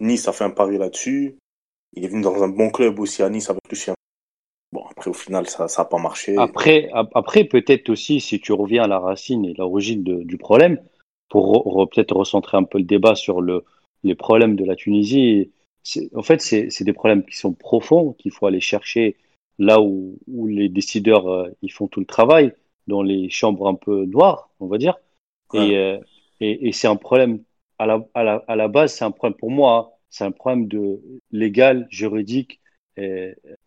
Nice 0.01 0.29
a 0.29 0.33
fait 0.33 0.45
un 0.45 0.51
pari 0.51 0.77
là-dessus. 0.77 1.37
Il 1.95 2.05
est 2.05 2.09
venu 2.09 2.21
dans 2.21 2.43
un 2.43 2.49
bon 2.49 2.69
club 2.71 2.99
aussi 3.01 3.23
à 3.23 3.31
Nice 3.31 3.49
avec 3.49 3.63
Lucien. 3.71 3.95
Bon, 4.77 4.85
après, 4.91 5.09
au 5.09 5.15
final, 5.15 5.47
ça 5.47 5.67
n'a 5.79 5.85
pas 5.87 5.97
marché. 5.97 6.37
Après, 6.37 6.91
ap- 6.93 7.11
après 7.15 7.45
peut-être 7.45 7.89
aussi, 7.89 8.21
si 8.21 8.41
tu 8.41 8.53
reviens 8.53 8.83
à 8.83 8.87
la 8.87 8.99
racine 8.99 9.47
et 9.47 9.55
l'origine 9.55 10.03
du 10.05 10.37
problème, 10.37 10.79
pour 11.31 11.51
re- 11.51 11.67
re- 11.67 11.89
peut-être 11.89 12.15
recentrer 12.15 12.59
un 12.59 12.65
peu 12.65 12.77
le 12.77 12.85
débat 12.85 13.15
sur 13.15 13.41
le, 13.41 13.65
les 14.05 14.15
problèmes 14.15 14.55
de 14.55 14.67
la 14.67 14.77
Tunisie, 14.77 15.51
en 16.15 16.23
fait, 16.23 16.43
c'est 16.43 16.85
des 16.85 16.93
problèmes 16.93 17.25
qui 17.25 17.37
sont 17.37 17.55
profonds, 17.55 18.13
qu'il 18.19 18.33
faut 18.33 18.47
aller 18.47 18.61
chercher 18.61 19.17
là 19.59 19.81
où, 19.81 20.19
où 20.29 20.47
les 20.47 20.69
décideurs 20.69 21.27
euh, 21.27 21.49
ils 21.63 21.73
font 21.73 21.89
tout 21.89 22.01
le 22.01 22.07
travail, 22.07 22.53
dans 22.87 23.03
les 23.03 23.31
chambres 23.31 23.67
un 23.67 23.75
peu 23.75 24.05
noires, 24.05 24.51
on 24.61 24.67
va 24.67 24.77
dire. 24.77 24.99
Ouais. 25.55 25.71
Et, 25.71 25.79
euh, 25.79 25.99
et, 26.41 26.69
et 26.69 26.73
c'est 26.73 26.87
un 26.87 26.97
problème, 26.97 27.43
à 27.79 27.87
la, 27.87 28.05
à 28.13 28.23
la, 28.23 28.45
à 28.47 28.57
la 28.57 28.69
base, 28.69 28.93
c'est 28.93 29.07
un 29.07 29.11
problème 29.11 29.39
pour 29.39 29.51
moi, 29.51 29.73
hein, 29.79 29.97
c'est 30.11 30.25
un 30.25 30.33
problème 30.33 30.69
de 30.69 31.01
légal, 31.33 31.87
juridique, 31.91 32.61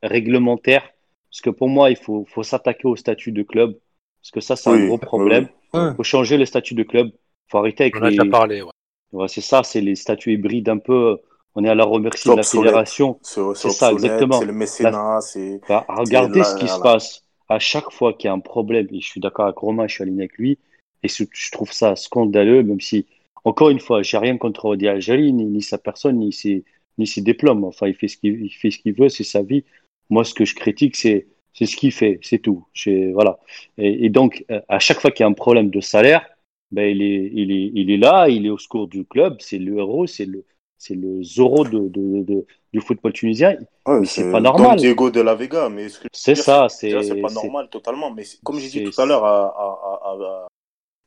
réglementaire. 0.03 0.83
Parce 1.31 1.41
que 1.41 1.49
pour 1.49 1.69
moi, 1.69 1.89
il 1.91 1.95
faut, 1.97 2.25
faut 2.25 2.43
s'attaquer 2.43 2.87
au 2.87 2.95
statut 2.95 3.31
de 3.31 3.43
club. 3.43 3.77
Parce 4.21 4.31
que 4.31 4.39
ça, 4.41 4.55
c'est 4.55 4.69
Oui, 4.69 4.83
un 4.83 4.87
gros 4.87 4.97
problème. 4.97 5.47
oui. 5.73 5.81
Il 5.91 5.95
faut 5.95 6.03
changer 6.03 6.37
le 6.37 6.45
statut 6.45 6.73
de 6.75 6.83
club. 6.83 7.07
Il 7.07 7.51
faut 7.51 7.57
arrêter 7.59 7.83
avec 7.83 7.95
On 7.97 8.03
a 8.03 8.09
déjà 8.09 8.25
parlé, 8.25 8.61
ouais. 8.61 8.69
Ouais, 9.11 9.27
c'est 9.27 9.41
ça, 9.41 9.63
c'est 9.63 9.81
les 9.81 9.95
statuts 9.95 10.33
hybrides 10.33 10.69
un 10.69 10.77
peu. 10.77 11.17
On 11.55 11.63
est 11.63 11.69
à 11.69 11.75
la 11.75 11.83
remercie 11.83 12.29
de 12.29 12.33
la 12.35 12.39
obsolète. 12.41 12.65
fédération. 12.65 13.19
C'est 13.23 13.69
ça, 13.69 13.91
exactement. 13.91 14.39
C'est 14.39 14.45
le 14.45 14.53
mécénat, 14.53 15.19
c'est. 15.21 15.59
Bah, 15.67 15.85
regardez 15.89 16.39
là, 16.39 16.45
ce 16.45 16.55
qui 16.55 16.65
là, 16.65 16.67
se 16.67 16.77
là. 16.77 16.83
passe. 16.83 17.23
À 17.47 17.57
chaque 17.59 17.91
fois 17.91 18.13
qu'il 18.13 18.27
y 18.27 18.29
a 18.29 18.33
un 18.33 18.39
problème, 18.39 18.87
et 18.91 19.01
je 19.01 19.07
suis 19.07 19.19
d'accord 19.19 19.45
avec 19.45 19.57
Romain, 19.57 19.87
je 19.87 19.95
suis 19.95 20.03
aligné 20.03 20.21
avec 20.23 20.37
lui, 20.37 20.59
et 21.01 21.07
je 21.07 21.51
trouve 21.51 21.71
ça 21.71 21.95
scandaleux, 21.95 22.61
même 22.61 22.79
si, 22.81 23.07
encore 23.43 23.69
une 23.71 23.79
fois, 23.79 24.03
j'ai 24.03 24.19
rien 24.19 24.37
contre 24.37 24.65
Odi 24.65 24.87
Algeri, 24.87 25.33
ni, 25.33 25.45
ni 25.45 25.61
sa 25.63 25.79
personne, 25.79 26.17
ni 26.19 26.31
ses, 26.31 26.63
ni 26.99 27.07
ses 27.07 27.21
diplômes. 27.21 27.63
Enfin, 27.63 27.87
il 27.87 27.95
fait 27.95 28.07
ce 28.07 28.17
qu'il 28.17 28.41
il 28.45 28.49
fait 28.51 28.69
ce 28.69 28.77
qu'il 28.77 28.93
veut, 28.93 29.09
c'est 29.09 29.23
sa 29.23 29.41
vie. 29.41 29.63
Moi, 30.09 30.23
ce 30.23 30.33
que 30.33 30.45
je 30.45 30.55
critique, 30.55 30.95
c'est 30.95 31.27
c'est 31.53 31.65
ce 31.65 31.75
qu'il 31.75 31.91
fait, 31.91 32.19
c'est 32.21 32.39
tout. 32.39 32.65
Voilà. 33.13 33.39
Et, 33.77 34.05
et 34.05 34.09
donc, 34.09 34.45
euh, 34.49 34.61
à 34.69 34.79
chaque 34.79 34.99
fois 35.01 35.11
qu'il 35.11 35.23
y 35.23 35.27
a 35.27 35.29
un 35.29 35.33
problème 35.33 35.69
de 35.69 35.81
salaire, 35.81 36.25
ben, 36.71 36.83
il, 36.95 37.01
est, 37.01 37.31
il, 37.33 37.51
est, 37.51 37.71
il 37.73 37.91
est 37.91 37.97
là, 37.97 38.29
il 38.29 38.45
est 38.45 38.49
au 38.49 38.57
secours 38.57 38.87
du 38.87 39.03
club, 39.03 39.37
c'est 39.39 39.57
le 39.57 39.77
héros, 39.79 40.07
c'est 40.07 40.25
le, 40.25 40.45
c'est 40.77 40.95
le 40.95 41.21
Zorro 41.23 41.65
de, 41.65 41.89
de, 41.89 42.23
de- 42.23 42.45
du 42.71 42.79
football 42.79 43.11
tunisien. 43.11 43.57
Ouais, 43.85 44.05
c'est 44.05 44.31
pas 44.31 44.39
normal. 44.39 44.77
Don 44.77 44.81
Diego 44.81 45.09
de 45.09 45.21
la 45.21 45.35
Vega, 45.35 45.67
mais 45.67 45.87
C'est 46.13 46.35
ça, 46.35 46.69
c'est 46.69 47.21
pas 47.21 47.33
normal 47.33 47.69
totalement. 47.69 48.11
Mais 48.11 48.23
comme 48.43 48.59
j'ai 48.59 48.69
dit 48.69 48.83
tout 48.89 49.01
à 49.01 49.05
l'heure 49.05 50.47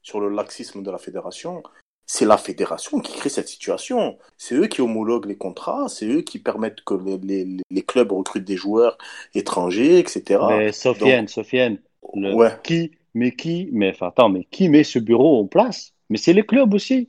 sur 0.03 0.21
le 0.21 0.29
laxisme 0.29 0.83
de 0.83 0.91
la 0.91 0.99
fédération, 0.99 1.63
c'est 2.07 2.25
la 2.27 2.37
fédération 2.37 3.01
qui 3.01 3.13
crée 3.13 3.29
cette 3.29 3.49
situation. 3.49 4.19
C'est 4.37 4.55
eux 4.55 4.67
qui 4.67 4.81
homologuent 4.83 5.27
les 5.27 5.37
contrats, 5.37 5.89
c'est 5.89 6.07
eux 6.07 6.23
qui 6.23 6.39
permettent 6.39 6.83
que 6.85 6.95
les, 6.95 7.45
les- 7.45 7.63
les 7.71 7.83
clubs 7.83 8.13
recrutent 8.13 8.45
des 8.45 8.57
joueurs 8.57 8.99
étrangers, 9.35 9.99
etc. 9.99 10.41
Mais 10.49 10.73
Sofiane, 10.73 11.29
Sofiane, 11.29 11.79
le- 12.15 12.35
Ouais. 12.35 12.51
qui, 12.65 12.93
mais 13.15 13.33
qui, 13.33 13.69
mais 13.73 13.91
enfin, 13.91 14.09
attends, 14.09 14.29
mais 14.29 14.45
qui 14.51 14.69
met 14.69 14.85
ce 14.85 14.99
bureau 14.99 15.41
en 15.41 15.47
place? 15.47 15.93
Mais 16.11 16.19
c'est 16.19 16.33
les 16.33 16.45
clubs 16.45 16.75
aussi. 16.75 17.09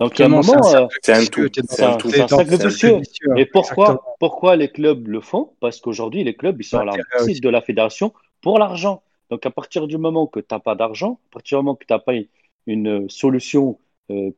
Donc, 0.00 0.18
il 0.18 0.22
y 0.22 0.24
a 0.24 0.26
un 0.26 0.30
moment, 0.30 0.62
c'est 0.64 0.76
un 0.76 0.82
euh, 0.84 0.88
C'est 1.02 1.12
un 1.12 1.24
tout. 1.26 1.48
c'est 1.68 1.82
un- 1.84 2.42
vicieux. 2.98 2.98
et 3.36 3.46
pourquoi, 3.46 4.02
pourquoi 4.18 4.56
les 4.56 4.68
clubs 4.68 5.06
le 5.06 5.20
font? 5.20 5.52
Parce 5.60 5.80
qu'aujourd'hui, 5.80 6.24
les 6.24 6.34
clubs, 6.34 6.60
ils 6.60 6.64
sont 6.64 6.78
à 6.78 6.84
la 6.84 6.92
de 6.92 7.48
la 7.48 7.60
fédération 7.60 8.12
pour 8.40 8.58
l'argent. 8.58 9.02
Donc, 9.30 9.46
à 9.46 9.50
partir 9.50 9.86
du 9.86 9.98
moment 9.98 10.26
que 10.26 10.40
tu 10.40 10.46
n'as 10.50 10.58
pas 10.58 10.74
d'argent, 10.74 11.20
à 11.30 11.34
partir 11.34 11.58
du 11.58 11.64
moment 11.64 11.76
que 11.76 11.84
tu 11.86 11.92
n'as 11.92 12.00
pas 12.00 12.14
une 12.66 13.08
solution 13.08 13.78
euh, 14.12 14.30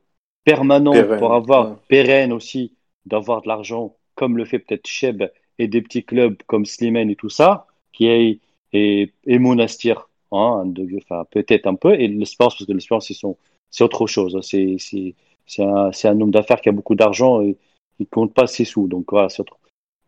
permanente 0.44 0.94
Pérenne, 0.94 1.18
pour 1.18 1.32
avoir, 1.34 1.70
ouais. 1.70 1.76
pérenne 1.88 2.32
aussi, 2.32 2.72
d'avoir 3.06 3.42
de 3.42 3.48
l'argent, 3.48 3.96
comme 4.14 4.36
le 4.36 4.44
fait 4.44 4.58
peut-être 4.58 4.86
Cheb 4.86 5.22
et 5.58 5.68
des 5.68 5.82
petits 5.82 6.04
clubs 6.04 6.36
comme 6.46 6.64
Slimane 6.66 7.10
et 7.10 7.16
tout 7.16 7.28
ça, 7.30 7.66
qui 7.92 8.06
est, 8.06 8.40
et, 8.72 9.12
et 9.26 9.38
Monastir, 9.38 10.08
hein, 10.32 10.64
enfin, 10.96 11.24
peut-être 11.30 11.66
un 11.66 11.74
peu, 11.74 11.94
et 11.94 12.08
l'espérance, 12.08 12.54
parce 12.56 12.66
que 12.66 12.72
l'espérance, 12.72 13.08
c'est 13.08 13.14
son- 13.14 13.36
c'est 13.70 13.84
autre 13.84 14.06
chose. 14.06 14.38
C'est, 14.42 14.76
c'est, 14.78 15.14
c'est 15.46 15.64
un, 15.64 15.92
c'est 15.92 16.08
un 16.08 16.20
homme 16.20 16.30
d'affaires 16.30 16.60
qui 16.60 16.68
a 16.68 16.72
beaucoup 16.72 16.94
d'argent 16.94 17.42
et 17.42 17.56
il 17.98 18.06
compte 18.06 18.32
pas 18.34 18.46
ses 18.46 18.64
sous. 18.64 18.88
Donc 18.88 19.06
voilà, 19.10 19.28
c'est 19.28 19.40
autre. 19.42 19.58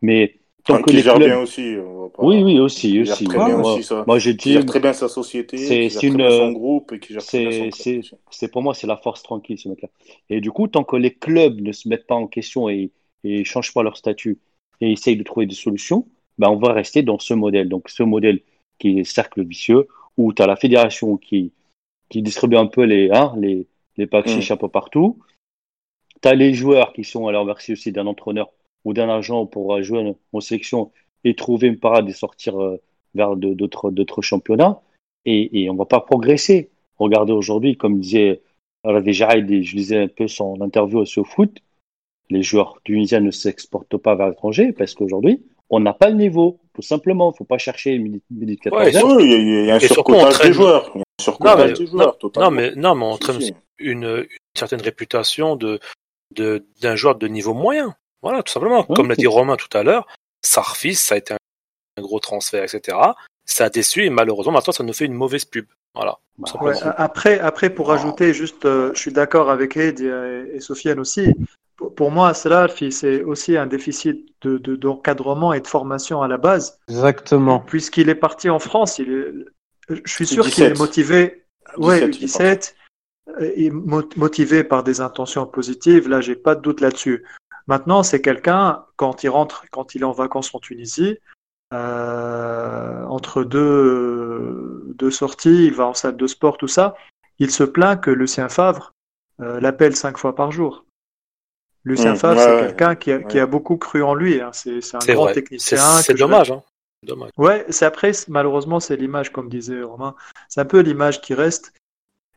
Mais 0.01 0.35
tant 0.65 0.75
Enfin, 0.75 0.83
que 0.83 0.91
les 0.91 1.01
gère 1.03 1.15
clubs, 1.15 1.27
bien 1.29 1.39
aussi. 1.39 1.75
oui, 2.19 2.43
oui, 2.43 2.59
aussi, 2.59 2.99
aussi. 3.01 3.25
très 3.25 3.37
Ouais, 3.39 3.45
bien 3.45 3.57
moi, 3.57 3.71
aussi 3.71 3.83
ça. 3.83 4.03
moi, 4.05 4.19
je 4.19 4.31
Qui 4.31 4.37
dis, 4.37 4.53
gère 4.53 4.65
très 4.65 4.79
bien 4.79 4.93
sa 4.93 5.07
société, 5.07 5.57
C'est- 5.57 5.83
qui 5.83 5.89
gère 5.89 6.01
c'est 6.01 6.07
très 6.07 6.17
une, 6.17 6.17
bien 6.17 6.29
son 6.31 6.51
groupe 6.51 6.91
et 6.93 6.99
qui 6.99 7.13
gère 7.13 7.25
très 7.25 7.39
bien 7.39 7.51
son 7.51 7.69
c'est, 8.31 8.47
pour 8.51 8.61
moi, 8.61 8.73
c'est 8.73 8.87
la 8.87 8.97
force 8.97 9.23
tranquille, 9.23 9.57
ce 9.57 9.69
mec-là. 9.69 9.89
Et 10.29 10.41
du 10.41 10.51
coup, 10.51 10.67
tant 10.67 10.83
que 10.83 10.95
les 10.95 11.13
clubs 11.13 11.59
ne 11.61 11.71
se 11.71 11.87
mettent 11.87 12.05
pas 12.07 12.15
en 12.15 12.27
question 12.27 12.69
et, 12.69 12.91
et 13.23 13.43
changent 13.43 13.73
pas 13.73 13.83
leur 13.83 13.97
statut 13.97 14.39
et 14.81 14.91
essayent 14.91 15.17
de 15.17 15.23
trouver 15.23 15.45
des 15.45 15.55
solutions, 15.55 16.07
ben, 16.37 16.49
on 16.49 16.57
va 16.57 16.73
rester 16.73 17.01
dans 17.01 17.17
ce 17.19 17.33
modèle. 17.33 17.69
Donc, 17.69 17.89
ce 17.89 18.03
modèle 18.03 18.41
qui 18.79 18.99
est 18.99 19.03
cercle 19.03 19.43
vicieux, 19.43 19.87
où 20.17 20.33
tu 20.33 20.41
as 20.41 20.47
la 20.47 20.55
fédération 20.55 21.17
qui, 21.17 21.51
qui 22.09 22.21
distribue 22.21 22.57
un 22.57 22.67
peu 22.67 22.83
les, 22.83 23.09
hein, 23.11 23.33
les, 23.37 23.67
les 23.97 24.07
packs 24.07 24.27
Mm. 24.27 24.31
chiches 24.33 24.51
un 24.51 24.57
peu 24.57 24.69
partout. 24.69 25.19
Tu 26.21 26.27
as 26.27 26.35
les 26.35 26.53
joueurs 26.53 26.93
qui 26.93 27.03
sont 27.03 27.27
à 27.27 27.31
leur 27.31 27.45
merci 27.45 27.73
aussi 27.73 27.91
d'un 27.91 28.05
entraîneur 28.07 28.51
ou 28.85 28.93
d'un 28.93 29.09
agent 29.09 29.45
pour 29.45 29.81
jouer 29.81 30.15
en, 30.33 30.39
sélection 30.41 30.91
et 31.23 31.35
trouver 31.35 31.67
une 31.67 31.79
parade 31.79 32.09
et 32.09 32.13
sortir 32.13 32.61
euh, 32.61 32.77
vers 33.15 33.35
d'autres 33.35 33.91
d'autres 33.91 34.21
championnats. 34.21 34.81
Et, 35.25 35.63
et 35.63 35.69
on 35.69 35.75
va 35.75 35.85
pas 35.85 35.99
progresser. 35.99 36.69
Regardez 36.97 37.33
aujourd'hui, 37.33 37.75
comme 37.75 37.99
disait 37.99 38.41
Ravi 38.83 39.09
et 39.09 39.63
je 39.63 39.75
lisais 39.75 40.03
un 40.03 40.07
peu 40.07 40.27
son 40.27 40.61
interview 40.61 41.05
sur 41.05 41.27
foot, 41.27 41.59
les 42.29 42.43
joueurs 42.43 42.79
tunisiens 42.83 43.19
ne 43.19 43.31
s'exportent 43.31 43.97
pas 43.97 44.15
vers 44.15 44.29
l'étranger 44.29 44.71
parce 44.71 44.93
qu'aujourd'hui, 44.93 45.43
on 45.69 45.79
n'a 45.79 45.93
pas 45.93 46.09
le 46.09 46.15
niveau. 46.15 46.59
Tout 46.73 46.81
simplement, 46.81 47.31
il 47.33 47.37
faut 47.37 47.43
pas 47.43 47.57
chercher 47.57 47.97
de 47.97 48.55
14 48.55 48.81
Ouais, 48.81 48.91
il 48.91 49.65
y 49.65 49.71
a, 49.71 49.75
un 49.75 49.79
surcotage 49.79 50.39
des 50.39 50.53
joueurs. 50.53 50.93
Surcotage 51.19 51.73
des 51.73 51.87
joueurs, 51.87 52.17
non, 52.37 52.51
mais, 52.51 52.73
non, 52.75 52.95
mais 52.95 53.05
on 53.05 53.17
traîne 53.17 53.41
une, 53.79 54.03
une 54.03 54.27
certaine 54.55 54.81
réputation 54.81 55.55
de, 55.55 55.79
de, 56.35 56.65
d'un 56.81 56.95
joueur 56.95 57.15
de 57.15 57.27
niveau 57.27 57.53
moyen. 57.53 57.95
Voilà, 58.21 58.43
tout 58.43 58.51
simplement. 58.51 58.83
Comme 58.83 59.09
l'a 59.09 59.15
dit 59.15 59.27
Romain 59.27 59.55
tout 59.55 59.75
à 59.77 59.83
l'heure, 59.83 60.07
Sarfis, 60.43 60.95
ça 60.95 61.15
a 61.15 61.17
été 61.17 61.33
un, 61.33 62.01
gros 62.01 62.19
transfert, 62.19 62.63
etc. 62.63 62.97
Ça 63.45 63.65
a 63.65 63.69
déçu 63.69 64.03
et 64.05 64.09
malheureusement, 64.09 64.51
maintenant, 64.53 64.73
ça 64.73 64.83
nous 64.83 64.93
fait 64.93 65.05
une 65.05 65.13
mauvaise 65.13 65.45
pub. 65.45 65.65
Voilà. 65.95 66.17
Bah, 66.37 66.47
Ouais, 66.61 66.73
après, 66.97 67.39
après, 67.39 67.69
pour 67.69 67.91
ajouter, 67.91 68.33
juste, 68.33 68.65
euh, 68.65 68.91
je 68.93 68.99
suis 68.99 69.11
d'accord 69.13 69.49
avec 69.49 69.77
Ed 69.77 69.99
et, 70.01 70.55
et 70.55 70.59
Sofiane 70.59 70.99
aussi. 70.99 71.33
Pour, 71.75 71.95
pour 71.95 72.11
moi, 72.11 72.33
cela, 72.33 72.67
c'est 72.91 73.23
aussi 73.23 73.55
un 73.57 73.65
déficit 73.67 74.27
de, 74.41 74.57
de- 74.57 74.75
d'encadrement 74.75 75.53
et 75.53 75.61
de 75.61 75.67
formation 75.67 76.21
à 76.21 76.27
la 76.27 76.37
base. 76.37 76.79
Exactement. 76.89 77.59
Puisqu'il 77.61 78.09
est 78.09 78.15
parti 78.15 78.49
en 78.49 78.59
France, 78.59 78.99
il 78.99 79.11
est, 79.11 79.95
je 80.03 80.11
suis 80.11 80.27
sûr 80.27 80.43
qu'il 80.43 80.65
17. 80.65 80.75
est 80.75 80.79
motivé. 80.79 81.43
Ouais, 81.77 82.07
17, 82.09 82.15
il 82.19 82.23
est 82.23 82.27
17, 82.27 82.75
il 83.57 83.65
est 83.65 83.69
mo- 83.71 84.09
motivé 84.17 84.63
par 84.63 84.83
des 84.83 85.01
intentions 85.01 85.45
positives. 85.47 86.07
Là, 86.09 86.19
j'ai 86.21 86.35
pas 86.35 86.55
de 86.55 86.61
doute 86.61 86.81
là-dessus. 86.81 87.25
Maintenant, 87.67 88.01
c'est 88.03 88.21
quelqu'un, 88.21 88.85
quand 88.95 89.23
il 89.23 89.29
rentre, 89.29 89.65
quand 89.71 89.93
il 89.95 90.01
est 90.01 90.05
en 90.05 90.11
vacances 90.13 90.53
en 90.55 90.59
Tunisie, 90.59 91.17
euh, 91.73 93.03
entre 93.05 93.43
deux, 93.43 94.83
deux 94.95 95.11
sorties, 95.11 95.65
il 95.65 95.73
va 95.73 95.85
en 95.87 95.93
salle 95.93 96.15
de 96.17 96.27
sport, 96.27 96.57
tout 96.57 96.67
ça, 96.69 96.95
il 97.39 97.51
se 97.51 97.63
plaint 97.63 97.99
que 97.99 98.09
Lucien 98.11 98.49
Favre 98.49 98.93
euh, 99.41 99.59
l'appelle 99.59 99.95
cinq 99.95 100.17
fois 100.17 100.33
par 100.35 100.51
jour. 100.51 100.85
Lucien 101.83 102.13
Mmh, 102.13 102.17
Favre, 102.17 102.37
ouais, 102.39 102.43
c'est 102.45 102.53
ouais, 102.55 102.59
quelqu'un 102.67 102.95
qui 102.95 103.11
a, 103.11 103.19
qui 103.19 103.35
ouais. 103.37 103.41
a 103.41 103.45
beaucoup 103.45 103.77
cru 103.77 104.01
en 104.03 104.13
lui. 104.13 104.41
hein. 104.41 104.49
C'est 104.53 104.79
un 104.95 104.99
grand 105.13 105.23
vrai. 105.25 105.33
Technicien. 105.33 105.77
c'est 105.77 105.83
je- 106.17 106.23
hein. 106.23 106.63
C'est 107.03 107.07
dommage. 107.07 107.31
Ouais, 107.37 107.65
c'est 107.69 107.85
après, 107.85 108.11
malheureusement, 108.27 108.79
c'est 108.79 108.95
l'image, 108.95 109.31
comme 109.31 109.49
disait 109.49 109.83
Romain. 109.83 110.15
C'est 110.49 110.61
un 110.61 110.65
peu 110.65 110.79
l'image 110.79 111.21
qui 111.21 111.33
reste. 111.33 111.73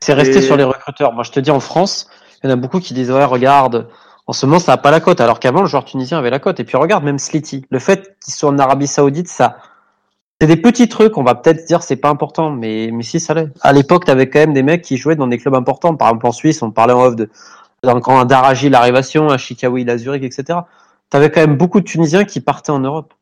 C'est 0.00 0.12
resté 0.12 0.38
Et- 0.38 0.42
sur 0.42 0.56
les 0.56 0.64
recruteurs. 0.64 1.12
Moi, 1.12 1.24
je 1.24 1.32
te 1.32 1.40
dis, 1.40 1.50
en 1.50 1.60
France, 1.60 2.08
il 2.42 2.46
y 2.48 2.52
en 2.52 2.52
a 2.52 2.56
beaucoup 2.56 2.78
qui 2.80 2.94
disent, 2.94 3.10
ouais, 3.10 3.24
regarde, 3.24 3.88
En 4.26 4.32
ce 4.32 4.46
moment, 4.46 4.58
ça 4.58 4.72
n'a 4.72 4.76
pas 4.76 4.90
la 4.90 5.00
cote, 5.00 5.20
alors 5.20 5.40
qu'avant, 5.40 5.62
le 5.62 5.66
joueur 5.66 5.84
tunisien 5.84 6.18
avait 6.18 6.30
la 6.30 6.38
cote. 6.38 6.60
Et 6.60 6.64
puis 6.64 6.76
regarde, 6.76 7.04
même 7.04 7.18
Slity, 7.18 7.66
le 7.70 7.78
fait 7.78 8.16
qu'il 8.22 8.32
soit 8.32 8.50
en 8.50 8.58
Arabie 8.58 8.86
Saoudite, 8.86 9.28
ça, 9.28 9.56
c'est 10.40 10.46
des 10.46 10.56
petits 10.56 10.88
trucs. 10.88 11.18
On 11.18 11.22
va 11.22 11.34
peut-être 11.34 11.66
dire 11.66 11.82
c'est 11.82 11.96
pas 11.96 12.08
important, 12.08 12.50
mais 12.50 12.90
mais 12.92 13.02
si 13.02 13.20
ça 13.20 13.34
l'est. 13.34 13.48
À 13.60 13.72
l'époque, 13.72 14.04
t'avais 14.04 14.28
quand 14.28 14.38
même 14.38 14.54
des 14.54 14.62
mecs 14.62 14.82
qui 14.82 14.96
jouaient 14.96 15.16
dans 15.16 15.26
des 15.26 15.38
clubs 15.38 15.54
importants. 15.54 15.94
Par 15.96 16.08
exemple, 16.08 16.26
en 16.26 16.32
Suisse, 16.32 16.62
on 16.62 16.70
parlait 16.70 16.94
en 16.94 17.02
off 17.02 17.16
de 17.16 17.28
Daraji 17.82 18.68
l'Arrivation, 18.68 19.30
un 19.30 19.38
Chikawi 19.38 19.84
la 19.84 19.98
Zurich, 19.98 20.22
etc. 20.22 20.60
T'avais 21.10 21.30
quand 21.30 21.40
même 21.40 21.56
beaucoup 21.56 21.80
de 21.80 21.84
Tunisiens 21.84 22.24
qui 22.24 22.40
partaient 22.40 22.70
en 22.70 22.78
Europe. 22.78 23.14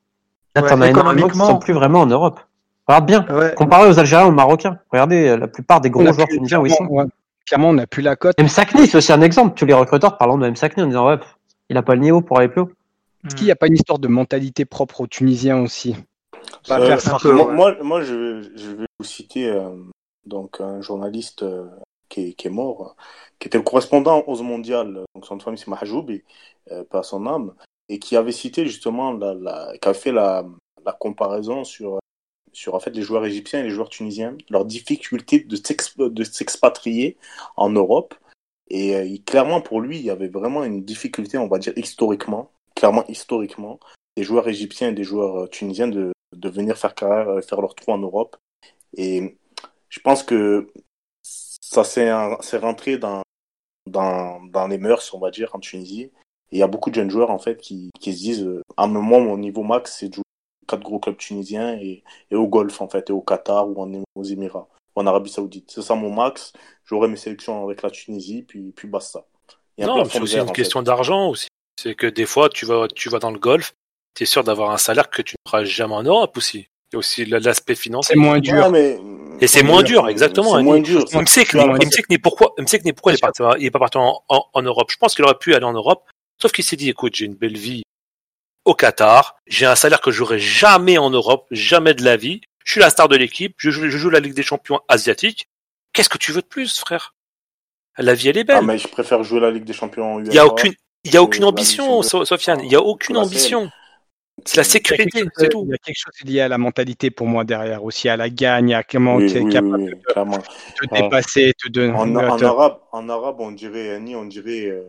Là, 0.54 0.62
Ouais, 0.62 0.68
t'en 0.68 0.80
as 0.80 0.88
énormément 0.88 1.28
qui 1.28 1.38
sont 1.38 1.58
plus 1.58 1.72
vraiment 1.72 2.00
en 2.00 2.06
Europe. 2.06 2.40
Regarde 2.86 3.06
bien. 3.06 3.26
Ouais. 3.30 3.54
Comparé 3.54 3.88
aux 3.88 3.98
Algériens 3.98 4.26
ou 4.26 4.30
aux 4.30 4.34
Marocains. 4.34 4.78
Regardez 4.90 5.28
euh, 5.28 5.36
la 5.36 5.46
plupart 5.46 5.80
des 5.80 5.90
gros 5.90 6.10
joueurs 6.12 6.26
tunisiens 6.26 6.58
où 6.58 6.66
ils 6.66 6.72
sont. 6.72 6.86
clairement, 6.86 7.02
ouais. 7.02 7.06
Clairement, 7.48 7.70
on 7.70 7.74
n'a 7.74 7.86
plus 7.86 8.02
la 8.02 8.16
cote. 8.16 8.34
M. 8.38 8.48
Sakni, 8.48 8.86
c'est 8.86 8.98
aussi 8.98 9.12
un 9.12 9.20
exemple. 9.22 9.54
Tous 9.56 9.66
les 9.66 9.74
recruteurs 9.74 10.16
parlent 10.18 10.40
de 10.40 10.46
M. 10.46 10.56
Sakni 10.56 10.82
en 10.82 10.86
disant 10.86 11.06
ouais, 11.08 11.18
pff, 11.18 11.36
il 11.68 11.76
a 11.76 11.82
pas 11.82 11.94
le 11.94 12.00
niveau 12.02 12.20
pour 12.20 12.38
aller 12.38 12.48
plus 12.48 12.62
haut. 12.62 12.70
Est-ce 13.26 13.34
qu'il 13.34 13.46
n'y 13.46 13.50
a 13.50 13.56
pas 13.56 13.66
une 13.66 13.74
histoire 13.74 13.98
de 13.98 14.08
mentalité 14.08 14.64
propre 14.64 15.00
aux 15.00 15.06
Tunisiens 15.06 15.60
aussi? 15.60 15.96
Pas 16.66 16.78
Euh, 16.80 16.96
faire 16.96 17.18
peu, 17.20 17.32
moi, 17.32 17.52
moi, 17.52 17.74
moi, 17.82 18.02
je, 18.02 18.14
vais- 18.14 18.48
je 18.56 18.70
vais 18.70 18.86
vous 18.98 19.04
citer 19.04 19.48
euh, 19.48 19.70
donc 20.24 20.60
un 20.60 20.80
journaliste 20.80 21.42
euh, 21.42 21.66
qui, 22.08 22.28
est, 22.28 22.32
qui 22.34 22.46
est 22.46 22.50
mort, 22.50 22.96
qui 23.38 23.48
était 23.48 23.58
le 23.58 23.64
correspondant 23.64 24.20
aux 24.26 24.42
mondiales. 24.42 25.00
Donc 25.14 25.26
son 25.26 25.38
famille 25.40 25.58
c'est 25.58 25.68
Mahjoubi, 25.68 26.22
euh, 26.70 26.84
pas 26.84 27.02
son 27.02 27.26
âme, 27.26 27.54
et 27.88 27.98
qui 27.98 28.16
avait 28.16 28.32
cité 28.32 28.66
justement 28.66 29.12
la, 29.12 29.34
la, 29.34 29.72
qui 29.80 29.88
a 29.88 29.94
fait 29.94 30.12
la, 30.12 30.44
la 30.86 30.92
comparaison 30.92 31.64
sur 31.64 31.98
sur 32.52 32.74
en 32.74 32.80
fait 32.80 32.90
les 32.90 33.02
joueurs 33.02 33.24
égyptiens 33.24 33.60
et 33.60 33.64
les 33.64 33.70
joueurs 33.70 33.88
tunisiens, 33.88 34.36
leur 34.50 34.64
difficulté 34.64 35.40
de 35.40 35.56
s'ex- 35.56 35.96
de 35.96 36.24
s'expatrier 36.24 37.16
en 37.56 37.70
Europe. 37.70 38.14
Et 38.70 38.94
euh, 38.96 39.16
clairement 39.24 39.60
pour 39.60 39.80
lui, 39.80 39.98
il 39.98 40.04
y 40.04 40.10
avait 40.10 40.28
vraiment 40.28 40.64
une 40.64 40.84
difficulté, 40.84 41.38
on 41.38 41.48
va 41.48 41.58
dire 41.58 41.72
historiquement, 41.76 42.50
clairement 42.74 43.04
historiquement, 43.08 43.80
des 44.16 44.24
joueurs 44.24 44.48
égyptiens 44.48 44.90
et 44.90 44.92
des 44.92 45.04
joueurs 45.04 45.44
euh, 45.44 45.46
tunisiens 45.46 45.88
de, 45.88 46.12
de 46.36 46.48
venir 46.48 46.76
faire 46.76 46.94
carrière, 46.94 47.28
euh, 47.28 47.40
faire 47.40 47.60
leur 47.60 47.74
trou 47.74 47.92
en 47.92 47.98
Europe. 47.98 48.36
Et 48.96 49.38
je 49.88 50.00
pense 50.00 50.22
que 50.22 50.70
ça 51.22 51.84
s'est 51.84 52.10
rentré 52.58 52.98
dans, 52.98 53.22
dans, 53.86 54.42
dans 54.44 54.68
les 54.68 54.78
mœurs, 54.78 55.14
on 55.14 55.18
va 55.18 55.30
dire, 55.30 55.54
en 55.54 55.60
Tunisie. 55.60 56.10
Et 56.50 56.56
il 56.56 56.58
y 56.58 56.62
a 56.62 56.66
beaucoup 56.66 56.90
de 56.90 56.94
jeunes 56.94 57.10
joueurs, 57.10 57.30
en 57.30 57.38
fait, 57.38 57.58
qui, 57.58 57.90
qui 58.00 58.12
se 58.12 58.18
disent, 58.18 58.50
à 58.76 58.84
un 58.84 58.86
moment, 58.86 59.20
mon 59.20 59.36
niveau 59.36 59.62
max, 59.62 59.96
c'est 59.98 60.08
de 60.08 60.14
jouer 60.14 60.24
quatre 60.68 60.82
gros 60.82 60.98
clubs 60.98 61.16
tunisiens 61.16 61.74
et, 61.80 62.04
et 62.30 62.36
au 62.36 62.46
Golfe, 62.46 62.80
en 62.80 62.88
fait, 62.88 63.10
et 63.10 63.12
au 63.12 63.20
Qatar 63.22 63.68
ou 63.68 63.80
en, 63.82 64.02
aux 64.14 64.22
Émirats, 64.24 64.68
ou 64.94 65.00
en 65.00 65.06
Arabie 65.06 65.30
Saoudite. 65.30 65.70
C'est 65.74 65.82
ça 65.82 65.94
mon 65.94 66.10
max. 66.14 66.52
J'aurai 66.84 67.08
mes 67.08 67.16
sélections 67.16 67.64
avec 67.64 67.82
la 67.82 67.90
Tunisie, 67.90 68.42
puis, 68.42 68.72
puis 68.76 68.86
basta. 68.88 69.24
Un 69.80 69.86
Non, 69.86 70.04
c'est 70.04 70.20
aussi 70.20 70.36
une 70.38 70.52
question 70.52 70.82
d'argent 70.82 71.28
aussi. 71.28 71.48
C'est 71.80 71.94
que 71.94 72.06
des 72.06 72.26
fois, 72.26 72.48
tu 72.48 72.66
vas, 72.66 72.88
tu 72.88 73.08
vas 73.08 73.18
dans 73.18 73.30
le 73.30 73.38
golf, 73.38 73.74
tu 74.14 74.24
es 74.24 74.26
sûr 74.26 74.42
d'avoir 74.44 74.70
un 74.70 74.78
salaire 74.78 75.08
que 75.10 75.22
tu 75.22 75.34
ne 75.44 75.50
feras 75.50 75.64
jamais 75.64 75.94
en 75.94 76.02
Europe 76.02 76.36
aussi. 76.36 76.66
Il 76.90 76.94
y 76.94 76.96
a 76.96 76.98
aussi 76.98 77.24
l'aspect 77.26 77.74
financier. 77.74 78.14
C'est 78.14 78.18
moins 78.20 78.40
dur. 78.40 78.54
Ouais, 78.54 78.70
mais- 78.70 78.98
Et 79.40 79.46
c'est 79.46 79.62
moins 79.62 79.82
dur, 79.84 80.08
exactement. 80.08 80.56
C'est 80.56 80.62
moins 80.62 80.80
dur. 80.80 81.04
Il 81.12 81.18
me 81.20 81.26
sait 81.26 81.44
que 81.44 81.50
Tu 81.50 81.58
as- 81.60 81.62
il 81.64 81.86
me 81.86 81.90
sait 81.92 82.02
que 82.02 82.06
ni 82.10 82.18
pourquoi, 82.18 82.54
il 82.58 82.62
me 82.62 82.66
sait 82.66 82.78
que 82.80 82.84
ni 82.84 82.92
pourquoi 82.92 83.12
il 83.12 83.16
est 83.16 83.20
parti, 83.20 83.42
il 83.60 83.66
est 83.66 83.70
pas 83.70 83.78
parti 83.78 83.98
en, 83.98 84.20
en, 84.28 84.44
en 84.52 84.62
Europe. 84.62 84.90
Je 84.90 84.96
pense 84.96 85.14
qu'il 85.14 85.24
aurait 85.24 85.38
pu 85.38 85.54
aller 85.54 85.64
en 85.66 85.74
Europe, 85.74 86.02
sauf 86.42 86.50
qu'il 86.50 86.64
s'est 86.64 86.74
dit, 86.76 86.88
écoute, 86.88 87.14
j'ai 87.14 87.26
une 87.26 87.34
belle 87.36 87.56
vie 87.56 87.82
au 88.68 88.74
Qatar, 88.74 89.36
j'ai 89.46 89.64
un 89.64 89.74
salaire 89.74 90.02
que 90.02 90.10
j'aurai 90.10 90.38
jamais 90.38 90.98
en 90.98 91.08
Europe, 91.08 91.46
jamais 91.50 91.94
de 91.94 92.04
la 92.04 92.16
vie. 92.18 92.42
Je 92.64 92.72
suis 92.72 92.80
la 92.80 92.90
star 92.90 93.08
de 93.08 93.16
l'équipe, 93.16 93.54
je 93.56 93.70
joue, 93.70 93.88
je 93.88 93.96
joue 93.96 94.10
la 94.10 94.20
Ligue 94.20 94.34
des 94.34 94.42
Champions 94.42 94.80
asiatique. 94.88 95.48
Qu'est-ce 95.94 96.10
que 96.10 96.18
tu 96.18 96.32
veux 96.32 96.42
de 96.42 96.46
plus, 96.46 96.78
frère? 96.78 97.14
La 97.96 98.12
vie, 98.14 98.28
elle 98.28 98.36
est 98.36 98.50
Ah, 98.50 98.56
belle. 98.58 98.66
mais 98.66 98.76
je 98.76 98.86
préfère 98.86 99.22
jouer 99.24 99.40
la 99.40 99.50
Ligue 99.50 99.64
des 99.64 99.72
Champions 99.72 100.16
en 100.16 100.22
Il 100.22 100.34
y 100.34 100.38
a 100.38 100.44
aucune, 100.46 100.74
il 101.04 101.14
y 101.14 101.16
a 101.16 101.22
aucune 101.22 101.44
ambition, 101.44 102.02
Sofiane. 102.02 102.60
Il 102.62 102.70
y 102.70 102.76
a 102.76 102.82
aucune 102.82 103.14
la 103.16 103.22
ambition. 103.22 103.70
C'est 104.44 104.58
la 104.58 104.64
sécurité, 104.64 105.24
c'est 105.36 105.48
tout. 105.48 105.64
Il 105.66 105.70
y 105.70 105.74
a 105.74 105.78
quelque 105.78 105.96
chose 105.98 106.30
lié 106.30 106.40
à 106.42 106.48
la 106.48 106.58
mentalité 106.58 107.10
pour 107.10 107.26
moi 107.26 107.44
derrière 107.44 107.82
aussi, 107.82 108.08
à 108.10 108.16
la 108.18 108.28
gagne, 108.28 108.74
à 108.74 108.82
comment 108.84 109.16
Oui, 109.16 109.32
tu 109.32 109.38
es 109.38 109.40
oui, 109.40 109.52
capable 109.52 109.78
oui, 109.82 109.90
de 109.90 109.96
te 109.96 110.94
Ah. 110.94 111.00
dépasser, 111.02 111.54
te 111.58 111.68
donner. 111.70 111.92
En, 111.94 112.14
en 112.14 112.42
arabe, 112.42 112.78
en 112.92 113.08
arabe, 113.08 113.36
on 113.40 113.50
dirait, 113.50 113.94
Annie, 113.94 114.14
on 114.14 114.26
dirait 114.26 114.66
euh. 114.66 114.86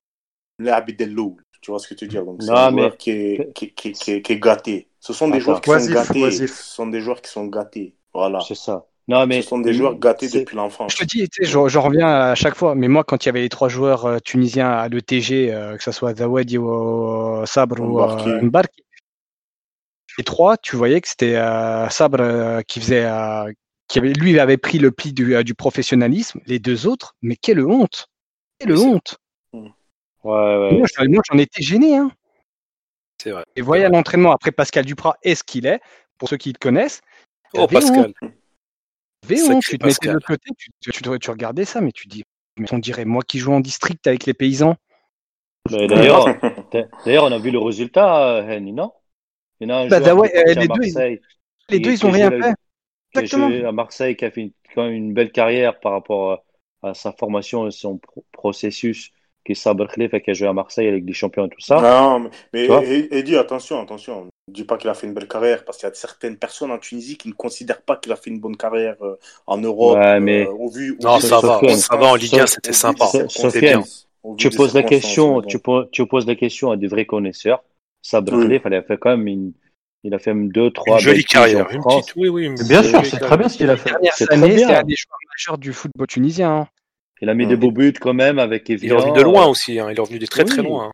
Tu 1.62 1.72
vois 1.72 1.80
ce 1.80 1.88
que 1.88 1.94
tu 1.94 2.06
veux 2.06 2.10
dire 2.10 2.24
Donc, 2.26 2.42
c'est 2.42 2.50
Non, 2.52 2.56
un 2.58 2.72
mais- 2.72 2.82
joueur 2.84 2.98
qui 2.98 3.12
est, 3.12 3.54
qui, 3.54 3.72
qui, 3.74 3.92
qui, 3.92 4.12
est- 4.12 4.22
qui 4.22 4.34
est 4.34 4.40
gâté. 4.40 4.88
Ce 5.00 5.14
sont 5.14 5.28
des 5.28 5.36
Attends. 5.38 5.46
joueurs 5.46 5.62
qui 5.62 5.70
sont 5.72 5.92
gâtés. 5.94 6.22
oisif. 6.22 6.52
Ce 6.56 6.76
sont 6.76 6.88
des 6.88 7.02
joueurs 7.02 7.22
qui 7.22 7.30
sont 7.32 7.46
gâtés. 7.48 7.94
Voilà. 8.14 8.40
C'est 8.48 8.56
ça. 8.56 8.86
Non, 9.08 9.26
mais 9.26 9.42
Ce 9.42 9.50
sont 9.50 9.60
des 9.60 9.74
joueurs 9.74 9.98
gâtés 9.98 10.30
depuis 10.30 10.56
l'enfance. 10.56 10.92
Je 10.94 10.98
te 11.00 11.04
dis, 11.04 11.28
tu 11.30 11.44
sais, 11.44 11.50
j'en 11.50 11.82
reviens 11.82 12.08
à 12.08 12.36
chaque 12.36 12.54
fois, 12.56 12.76
mais 12.76 12.88
moi, 12.88 13.04
quand 13.04 13.26
il 13.26 13.28
y 13.28 13.30
avait 13.30 13.42
les 13.42 13.50
trois 13.50 13.68
joueurs 13.68 14.06
euh, 14.06 14.20
tunisiens 14.20 14.70
à 14.70 14.88
l'ETG, 14.88 15.52
euh, 15.52 15.78
que 15.78 15.84
ce 15.84 15.92
soit 15.92 16.16
Zawadi 16.16 16.58
ou 16.60 16.70
euh, 17.42 17.46
Sabre 17.48 17.80
ou 17.82 17.94
Mbarki. 17.98 18.30
euh, 18.30 18.42
Mbarki, 18.44 18.84
les 20.18 20.24
trois, 20.24 20.58
tu 20.58 20.76
voyais 20.76 21.02
que 21.02 21.08
c'était 21.08 21.36
euh, 21.38 21.90
Sabre 21.90 22.20
euh, 22.22 22.62
qui 22.62 22.80
faisait, 22.80 23.06
euh, 23.06 23.52
qui 23.88 23.98
avait, 24.00 24.14
lui 24.14 24.40
avait 24.40 24.58
pris 24.58 24.78
le 24.78 24.92
pli 24.92 25.12
du, 25.14 25.36
euh, 25.36 25.44
du 25.44 25.56
professionnalisme. 25.56 26.40
Les 26.46 26.60
deux 26.60 26.86
autres, 26.88 27.16
mais 27.24 27.36
quelle 27.36 27.66
honte 27.66 28.08
Quelle 28.60 28.78
honte 28.78 29.18
Ouais, 30.24 30.32
ouais. 30.34 30.72
Moi, 30.78 31.22
j'en- 31.32 31.38
étais 31.38 31.62
gêné. 31.62 31.98
Hein. 31.98 32.12
C'est 33.22 33.32
vrai. 33.32 33.44
Et 33.56 33.62
voyez 33.62 33.86
à 33.86 33.90
l'entraînement, 33.90 34.32
après 34.32 34.52
Pascal 34.52 34.86
Duprat 34.86 35.16
est 35.24 35.36
ce 35.36 35.44
qu'il 35.44 35.66
est, 35.66 35.80
pour 36.18 36.30
ceux 36.30 36.38
qui 36.38 36.52
le 36.52 36.58
connaissent. 36.60 37.02
Oh, 37.54 37.62
honte, 37.62 37.72
Pascal. 37.72 38.14
tu 39.62 39.78
te 39.78 39.86
mettais 39.86 40.08
de 40.08 40.14
l'autre 40.14 40.28
côté, 40.28 40.50
tu, 40.58 40.70
tu, 40.80 40.92
tu- 40.92 41.20
tu 41.20 41.32
regardais 41.32 41.66
ça, 41.66 41.82
mais 41.82 41.92
tu 41.92 42.08
dis, 42.08 42.24
mais 42.58 42.72
on 42.74 42.78
dirait 42.80 43.06
moi 43.06 43.24
qui 43.24 43.40
joue 43.40 43.52
en 43.54 43.60
district 43.60 44.06
avec 44.08 44.26
les 44.26 44.34
paysans. 44.34 44.76
D'ailleurs, 45.70 46.26
d'ailleurs, 47.06 47.24
on 47.26 47.32
a 47.32 47.38
vu 47.40 47.52
le 47.52 47.60
résultat, 47.60 48.38
euh, 48.38 48.48
Henny, 48.48 48.72
non? 48.74 48.92
Il 49.60 49.68
y 49.68 49.72
en 49.72 49.76
a 49.76 49.80
un 49.82 49.88
Bah, 49.88 50.00
joueur 50.00 50.18
ouais, 50.20 50.30
qui 50.32 50.38
est 50.38 50.44
parti 50.44 50.50
euh, 50.50 50.52
à 50.52 50.62
les 50.62 50.68
deux, 50.68 50.74
ils- 50.88 50.94
Marseille, 50.94 51.22
Les 51.70 51.80
deux, 51.80 51.92
ils 51.92 52.06
ont 52.06 52.12
rien 52.12 52.30
fait. 52.30 52.54
Exactement. 53.16 53.68
à 53.68 53.72
Marseille, 53.72 54.16
qui 54.16 54.26
a 54.26 54.32
fait 54.32 54.42
une- 54.42 54.52
quand 54.74 54.84
même 54.84 54.94
une 54.94 55.14
belle 55.14 55.32
carrière 55.32 55.80
par 55.80 55.92
rapport 55.92 56.44
à, 56.84 56.90
à 56.90 56.94
sa 56.94 57.12
formation 57.12 57.68
et 57.68 57.72
son 57.72 57.98
pro- 57.98 58.24
processus, 58.32 59.12
qui 59.50 59.54
est 59.54 59.56
Saber 59.56 59.88
Khlif, 59.92 60.12
qui 60.24 60.30
a 60.30 60.34
joué 60.34 60.48
à 60.48 60.54
Marseille 60.54 60.88
avec 60.88 61.06
des 61.06 61.14
champions 61.14 61.48
et 61.48 61.50
tout 61.50 61.60
ça. 61.60 61.82
Non, 61.82 62.20
mais, 62.54 62.68
mais 62.68 63.08
Eddie, 63.10 63.36
attention, 63.36 63.82
attention. 63.82 64.26
Ne 64.48 64.54
dis 64.54 64.64
pas 64.64 64.78
qu'il 64.78 64.90
a 64.90 64.94
fait 64.94 65.08
une 65.08 65.14
belle 65.16 65.28
carrière, 65.28 65.66
parce 65.66 65.78
qu'il 65.80 65.90
y 65.90 65.92
a 65.92 65.96
certaines 65.96 66.38
personnes 66.38 66.70
en 66.72 66.78
Tunisie 66.78 67.18
qui 67.18 67.28
ne 67.30 67.34
considèrent 67.34 67.82
pas 67.82 67.96
qu'il 67.96 68.12
a 68.12 68.16
fait 68.16 68.30
une 68.30 68.40
bonne 68.40 68.58
carrière 68.58 68.96
euh, 69.02 69.16
en 69.48 69.58
Europe. 69.58 69.98
Ouais, 69.98 70.20
mais- 70.20 70.46
euh, 70.46 70.52
au 70.52 70.70
vu, 70.70 70.92
au 71.00 71.04
Non, 71.04 71.18
vu 71.18 71.28
ça 71.28 71.40
va, 71.40 71.60
ça 71.76 71.96
va 71.98 72.06
en 72.08 72.16
Ligue 72.16 72.36
1, 72.36 72.44
Sof- 72.46 72.50
c'était 72.56 72.74
sympa. 72.74 73.06
bien. 73.60 73.84
Tu 74.38 74.50
poses 74.52 74.76
la 74.76 74.84
question, 74.84 75.42
tu, 75.42 75.58
poses, 75.60 75.88
tu 75.92 76.06
poses 76.06 76.28
la 76.28 76.36
question 76.36 76.70
à 76.72 76.78
des 76.78 76.88
vrais 76.88 77.06
connaisseurs. 77.06 77.64
Saber 78.04 78.34
Oui. 78.34 78.60
Il 78.66 78.74
a 78.76 78.82
fait 78.84 78.98
quand 78.98 79.10
même 79.18 79.28
une, 79.28 79.54
il 80.04 80.14
a 80.14 80.20
fait 80.20 80.34
même 80.34 80.52
deux, 80.52 80.66
Une 80.66 80.72
trois 80.74 81.00
jolie 81.00 81.16
belles 81.18 81.24
piges 81.24 81.32
carrière. 81.34 81.68
en 81.68 81.70
Une 81.72 81.82
petite, 81.84 82.16
oui, 82.16 82.30
oui. 82.30 82.46
une 82.46 82.56
Bien 82.56 82.82
jolie 82.84 82.90
sûr, 82.90 83.06
c'est 83.06 83.20
très 83.20 83.38
bien 83.38 83.50
ce 83.50 83.58
qu'il 83.58 83.70
a 83.70 83.78
fait. 83.78 83.90
Dernière 83.90 84.14
C'est 84.14 84.26
très 84.28 84.36
année, 84.36 84.56
bien. 84.56 84.68
c'est 84.68 84.76
un 84.76 84.84
des 84.84 84.96
joueurs 84.96 85.20
majeurs 85.36 85.58
du 85.58 85.74
football 85.74 86.08
tunisien. 86.08 86.52
hein. 86.52 86.68
Il 87.22 87.30
a 87.30 87.34
mis 87.34 87.46
Mm. 87.46 87.50
des 87.50 87.56
beaux 87.58 87.72
buts 87.72 87.94
quand 88.00 88.14
même 88.14 88.40
avec 88.40 88.70
Il 88.70 88.74
est 88.74 88.76
Evian. 88.86 88.98
revenu 88.98 89.14
de 89.14 89.22
loin 89.22 89.46
aussi, 89.48 89.80
hein. 89.80 89.90
il 89.92 89.98
est 89.98 90.02
revenu 90.02 90.20
de 90.20 90.26
très 90.26 90.44
très 90.46 90.62
loin. 90.62 90.86
hein. 90.86 90.92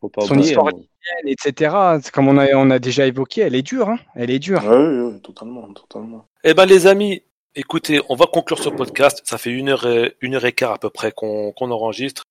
Faut 0.00 0.08
pas 0.08 0.22
Son 0.22 0.34
oublier, 0.34 0.48
histoire 0.50 0.68
hein. 0.68 1.22
etc. 1.26 1.74
Comme 2.12 2.28
on 2.28 2.38
a, 2.38 2.54
on 2.54 2.70
a 2.70 2.78
déjà 2.78 3.06
évoqué, 3.06 3.40
elle 3.42 3.54
est 3.56 3.62
dure. 3.62 3.88
Hein. 3.88 3.98
Elle 4.14 4.30
est 4.30 4.38
dure. 4.38 4.62
Ouais, 4.64 4.76
oui, 4.76 5.12
oui, 5.14 5.20
totalement, 5.20 5.72
totalement. 5.72 6.26
Eh 6.44 6.54
ben 6.54 6.66
les 6.66 6.86
amis, 6.86 7.22
écoutez, 7.56 8.00
on 8.08 8.14
va 8.14 8.26
conclure 8.26 8.62
ce 8.62 8.68
podcast. 8.68 9.20
Ça 9.24 9.38
fait 9.38 9.50
une 9.50 9.70
heure 9.70 9.86
et, 9.88 10.14
une 10.20 10.36
heure 10.36 10.44
et 10.44 10.52
quart 10.52 10.72
à 10.72 10.78
peu 10.78 10.90
près 10.90 11.10
qu'on 11.10 11.50
qu'on 11.52 11.70
enregistre. 11.72 12.22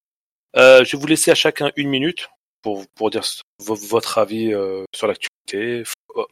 Euh, 0.56 0.86
je 0.86 0.96
vais 0.96 1.02
vous 1.02 1.08
laisser 1.08 1.30
à 1.30 1.36
chacun 1.36 1.72
une 1.76 1.90
minute 1.90 2.30
pour, 2.62 2.86
pour 2.96 3.10
dire 3.10 3.24
vo- 3.60 3.76
votre 3.76 4.18
avis 4.18 4.54
euh, 4.54 4.86
sur 4.96 5.08
l'actualité, 5.08 5.84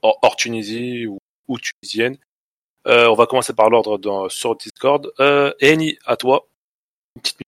hors, 0.01 0.17
hors 0.21 0.35
Tunisie 0.37 1.05
ou, 1.05 1.17
ou 1.49 1.57
tunisienne. 1.59 2.17
Euh, 2.87 3.07
on 3.09 3.15
va 3.15 3.25
commencer 3.25 3.53
par 3.53 3.69
l'ordre 3.69 3.97
dans- 3.97 4.29
sur 4.29 4.55
Discord. 4.55 5.11
Euh, 5.19 5.51
Eni, 5.59 5.97
à 6.05 6.15
toi. 6.15 6.47
Petite 7.15 7.39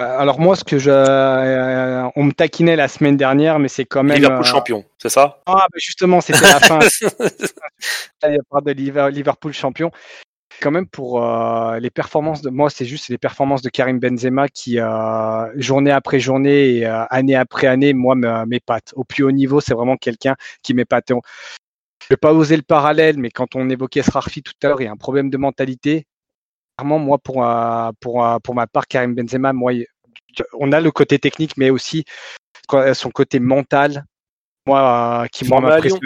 Euh, 0.00 0.18
Alors 0.18 0.40
moi, 0.40 0.56
ce 0.56 0.64
que 0.64 0.78
je, 0.78 0.90
euh, 0.90 2.08
on 2.16 2.24
me 2.24 2.32
taquinait 2.32 2.76
la 2.76 2.88
semaine 2.88 3.16
dernière, 3.16 3.58
mais 3.58 3.68
c'est 3.68 3.84
quand 3.84 4.02
même. 4.02 4.16
Liverpool 4.16 4.40
euh, 4.46 4.48
champion, 4.48 4.84
c'est 4.98 5.10
ça? 5.10 5.40
Ah, 5.46 5.66
bah 5.70 5.78
justement, 5.78 6.20
c'était 6.20 6.40
la 6.48 6.60
fin. 6.60 6.78
De 8.22 8.70
Liver- 8.72 9.10
Liverpool 9.10 9.52
champion. 9.52 9.90
Quand 10.60 10.70
même 10.70 10.86
pour 10.86 11.24
euh, 11.24 11.78
les 11.78 11.90
performances 11.90 12.40
de 12.42 12.50
moi, 12.50 12.70
c'est 12.70 12.84
juste 12.84 13.08
les 13.08 13.18
performances 13.18 13.62
de 13.62 13.68
Karim 13.68 13.98
Benzema 13.98 14.48
qui 14.48 14.78
journée 15.56 15.90
après 15.90 16.20
journée 16.20 16.76
et 16.76 16.86
année 16.86 17.34
après 17.34 17.66
année, 17.66 17.92
moi 17.92 18.14
m'épate. 18.46 18.92
Au 18.94 19.02
plus 19.04 19.24
haut 19.24 19.32
niveau, 19.32 19.60
c'est 19.60 19.74
vraiment 19.74 19.96
quelqu'un 19.96 20.36
qui 20.62 20.72
m'épate. 20.74 21.08
Je 21.08 22.06
vais 22.10 22.16
pas 22.16 22.32
oser 22.32 22.56
le 22.56 22.62
parallèle, 22.62 23.18
mais 23.18 23.30
quand 23.30 23.56
on 23.56 23.68
évoquait 23.70 24.02
Srarfi 24.02 24.42
tout 24.42 24.52
à 24.62 24.68
l'heure, 24.68 24.80
il 24.80 24.84
y 24.84 24.88
a 24.88 24.92
un 24.92 24.96
problème 24.96 25.30
de 25.30 25.36
mentalité. 25.36 26.06
Clairement, 26.82 26.98
moi 26.98 27.18
pour 27.18 27.46
euh, 27.46 27.90
pour 28.00 28.24
euh, 28.24 28.38
pour 28.40 28.56
ma 28.56 28.66
part, 28.66 28.88
Karim 28.88 29.14
Benzema, 29.14 29.52
moi, 29.52 29.72
on 30.58 30.72
a 30.72 30.80
le 30.80 30.90
côté 30.90 31.20
technique, 31.20 31.56
mais 31.56 31.70
aussi 31.70 32.04
son 32.94 33.10
côté 33.10 33.38
mental. 33.38 34.04
Moi, 34.66 35.22
euh, 35.22 35.26
qui 35.28 35.44
moi 35.44 35.60
m'impressionne. 35.60 36.00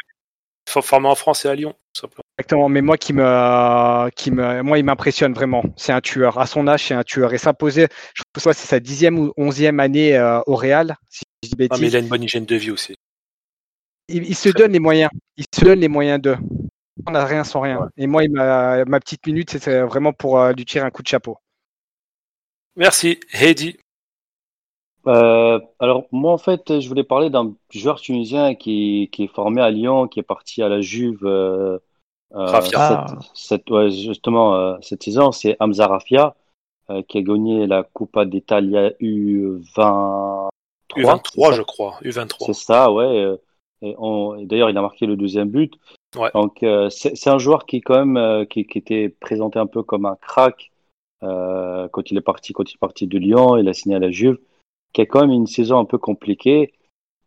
Formé 0.68 1.08
en 1.08 1.14
France 1.14 1.46
et 1.46 1.48
à 1.48 1.54
Lyon, 1.54 1.74
simplement. 1.96 2.24
Exactement, 2.36 2.68
mais 2.68 2.82
moi 2.82 2.98
qui 2.98 3.14
me, 3.14 4.10
qui 4.10 4.30
me, 4.30 4.62
moi 4.62 4.78
il 4.78 4.84
m'impressionne 4.84 5.32
vraiment. 5.32 5.64
C'est 5.76 5.92
un 5.92 6.02
tueur. 6.02 6.38
À 6.38 6.46
son 6.46 6.68
âge, 6.68 6.88
c'est 6.88 6.94
un 6.94 7.04
tueur. 7.04 7.32
Et 7.32 7.38
s'imposer, 7.38 7.86
je 8.12 8.22
pense 8.34 8.44
que 8.44 8.52
c'est 8.52 8.66
sa 8.66 8.80
dixième 8.80 9.18
ou 9.18 9.32
onzième 9.38 9.80
année 9.80 10.14
euh, 10.14 10.40
au 10.46 10.56
Real. 10.56 10.96
Si 11.08 11.22
je 11.42 11.48
dis 11.48 11.68
Ah, 11.70 11.76
mais 11.80 11.86
il 11.86 11.96
a 11.96 12.00
une 12.00 12.08
bonne 12.08 12.22
hygiène 12.22 12.44
de 12.44 12.56
vie 12.56 12.70
aussi. 12.70 12.96
il, 14.08 14.24
il 14.24 14.34
se 14.34 14.50
donne 14.50 14.72
les 14.72 14.80
moyens. 14.80 15.10
Il 15.38 15.46
se 15.54 15.64
donne 15.64 15.80
les 15.80 15.88
moyens 15.88 16.20
d'eux. 16.20 16.36
On 17.04 17.10
n'a 17.10 17.24
rien 17.26 17.44
sans 17.44 17.60
rien. 17.60 17.90
Et 17.96 18.06
moi, 18.06 18.22
m'a- 18.30 18.84
ma 18.86 19.00
petite 19.00 19.26
minute, 19.26 19.50
c'est 19.58 19.82
vraiment 19.82 20.12
pour 20.14 20.38
euh, 20.38 20.52
lui 20.52 20.64
tirer 20.64 20.86
un 20.86 20.90
coup 20.90 21.02
de 21.02 21.08
chapeau. 21.08 21.36
Merci. 22.76 23.20
Heidi. 23.32 23.76
Euh, 25.06 25.60
alors 25.78 26.06
moi 26.10 26.32
en 26.32 26.38
fait 26.38 26.80
je 26.80 26.88
voulais 26.88 27.04
parler 27.04 27.30
d'un 27.30 27.54
joueur 27.70 28.00
tunisien 28.00 28.56
qui, 28.56 29.08
qui 29.12 29.22
est 29.24 29.28
formé 29.32 29.62
à 29.62 29.70
Lyon, 29.70 30.08
qui 30.08 30.18
est 30.18 30.24
parti 30.24 30.62
à 30.64 30.68
la 30.68 30.80
Juve 30.80 31.24
euh, 31.24 31.78
Rafia. 32.32 32.78
Ah. 32.80 33.06
cette, 33.06 33.28
cette- 33.34 33.70
ouais, 33.70 33.90
justement 33.92 34.56
euh, 34.56 34.76
cette 34.82 35.04
saison, 35.04 35.30
c'est 35.30 35.56
Hamza 35.60 35.86
Rafia 35.86 36.34
euh, 36.90 37.02
qui 37.06 37.18
a 37.18 37.22
gagné 37.22 37.68
la 37.68 37.84
Coppa 37.84 38.24
d'Italia 38.24 38.90
U23. 39.00 40.48
U23, 40.96 41.50
c'est 41.50 41.56
je 41.56 41.62
crois. 41.62 41.98
U23. 42.02 42.46
C'est 42.46 42.54
ça, 42.54 42.90
ouais. 42.90 43.04
euh, 43.04 43.36
et 43.82 43.94
d'ailleurs, 44.46 44.70
il 44.70 44.76
a 44.78 44.82
marqué 44.82 45.06
le 45.06 45.16
deuxième 45.16 45.50
but. 45.50 45.74
Donc, 46.34 46.62
euh, 46.62 46.88
c'est 46.90 47.28
un 47.28 47.38
joueur 47.38 47.66
qui, 47.66 47.80
quand 47.80 47.98
même, 47.98 48.16
euh, 48.16 48.44
qui, 48.44 48.60
était 48.60 49.08
présenté 49.08 49.58
un 49.58 49.66
peu 49.66 49.82
comme 49.82 50.06
un 50.06 50.16
crack 50.16 50.70
euh, 51.22 51.88
quand 51.88 52.10
il 52.10 52.16
est 52.16 52.22
parti, 52.22 52.52
quand 52.52 52.70
il 52.70 52.74
est 52.74 52.78
parti 52.78 53.06
de 53.06 53.18
Lyon. 53.18 53.56
Il 53.56 53.68
a 53.68 53.72
signé 53.72 53.96
à 53.96 53.98
la 53.98 54.10
Juve, 54.10 54.38
qui 54.92 55.02
a 55.02 55.06
quand 55.06 55.20
même 55.20 55.30
une 55.30 55.46
saison 55.46 55.78
un 55.78 55.84
peu 55.84 55.98
compliquée. 55.98 56.72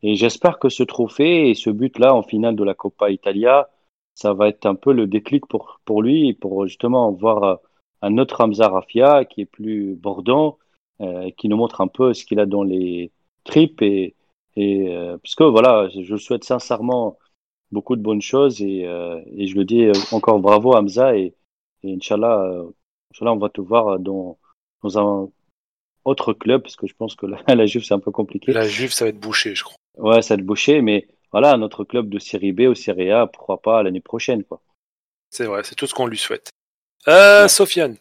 Et 0.02 0.16
j'espère 0.16 0.60
que 0.60 0.70
ce 0.70 0.84
trophée 0.84 1.50
et 1.50 1.56
ce 1.56 1.70
but-là 1.70 2.16
en 2.16 2.24
finale 2.24 2.56
de 2.56 2.64
la 2.64 2.74
Coppa 2.74 3.10
Italia, 3.10 3.70
ça 4.16 4.34
va 4.34 4.48
être 4.48 4.66
un 4.66 4.76
peu 4.76 4.94
le 4.94 5.08
déclic 5.08 5.46
pour, 5.48 5.82
pour 5.86 6.02
lui, 6.02 6.34
pour 6.34 6.68
justement 6.68 7.12
voir 7.12 7.60
un 8.02 8.18
autre 8.18 8.42
Hamza 8.42 8.70
Rafia 8.70 9.26
qui 9.26 9.42
est 9.42 9.46
plus 9.46 9.96
bordant, 9.96 10.58
qui 11.38 11.50
nous 11.50 11.58
montre 11.58 11.82
un 11.82 11.88
peu 11.88 12.14
ce 12.14 12.26
qu'il 12.26 12.40
a 12.40 12.46
dans 12.46 12.64
les 12.64 13.12
tripes 13.44 13.82
et, 13.82 14.16
et 14.56 14.90
voilà, 15.40 15.90
je 15.90 16.16
souhaite 16.16 16.44
sincèrement 16.46 17.18
beaucoup 17.72 17.96
de 17.96 18.02
bonnes 18.02 18.22
choses 18.22 18.62
et, 18.62 18.86
euh, 18.86 19.20
et 19.36 19.48
je 19.48 19.56
le 19.56 19.66
dis 19.66 19.86
euh, 19.86 19.94
encore 20.12 20.40
bravo 20.40 20.76
Hamza 20.76 21.16
et, 21.16 21.34
et 21.84 21.94
Inch'Allah, 21.94 22.42
euh, 22.44 22.70
Inch'Allah, 23.14 23.34
on 23.34 23.38
va 23.38 23.50
te 23.50 23.62
voir 23.62 24.00
dans, 24.00 24.38
dans 24.84 24.98
un 25.00 25.30
autre 26.06 26.34
club 26.34 26.62
parce 26.62 26.76
que 26.76 26.88
je 26.88 26.94
pense 26.96 27.16
que 27.16 27.26
la, 27.26 27.40
la 27.56 27.66
Juve 27.66 27.84
c'est 27.84 27.94
un 27.94 28.00
peu 28.00 28.12
compliqué. 28.12 28.52
La 28.52 28.68
Juve, 28.68 28.92
ça 28.92 29.06
va 29.06 29.10
être 29.10 29.20
bouché, 29.20 29.56
je 29.56 29.64
crois. 29.64 29.78
Ouais, 29.98 30.22
ça 30.22 30.36
va 30.36 30.42
te 30.42 30.46
boucher, 30.46 30.82
mais 30.82 31.08
voilà, 31.32 31.58
notre 31.58 31.84
club 31.84 32.10
de 32.10 32.20
série 32.20 32.52
B 32.54 32.62
ou 32.62 32.76
série 32.76 33.12
A, 33.12 33.28
pourquoi 33.28 33.62
pas 33.62 33.84
l'année 33.84 34.02
prochaine 34.02 34.44
quoi. 34.44 34.62
C'est 35.30 35.46
vrai, 35.46 35.64
c'est 35.64 35.76
tout 35.76 35.86
ce 35.86 35.94
qu'on 35.94 36.08
lui 36.08 36.18
souhaite. 36.18 36.50
Euh, 37.08 37.48
Sofiane. 37.48 37.98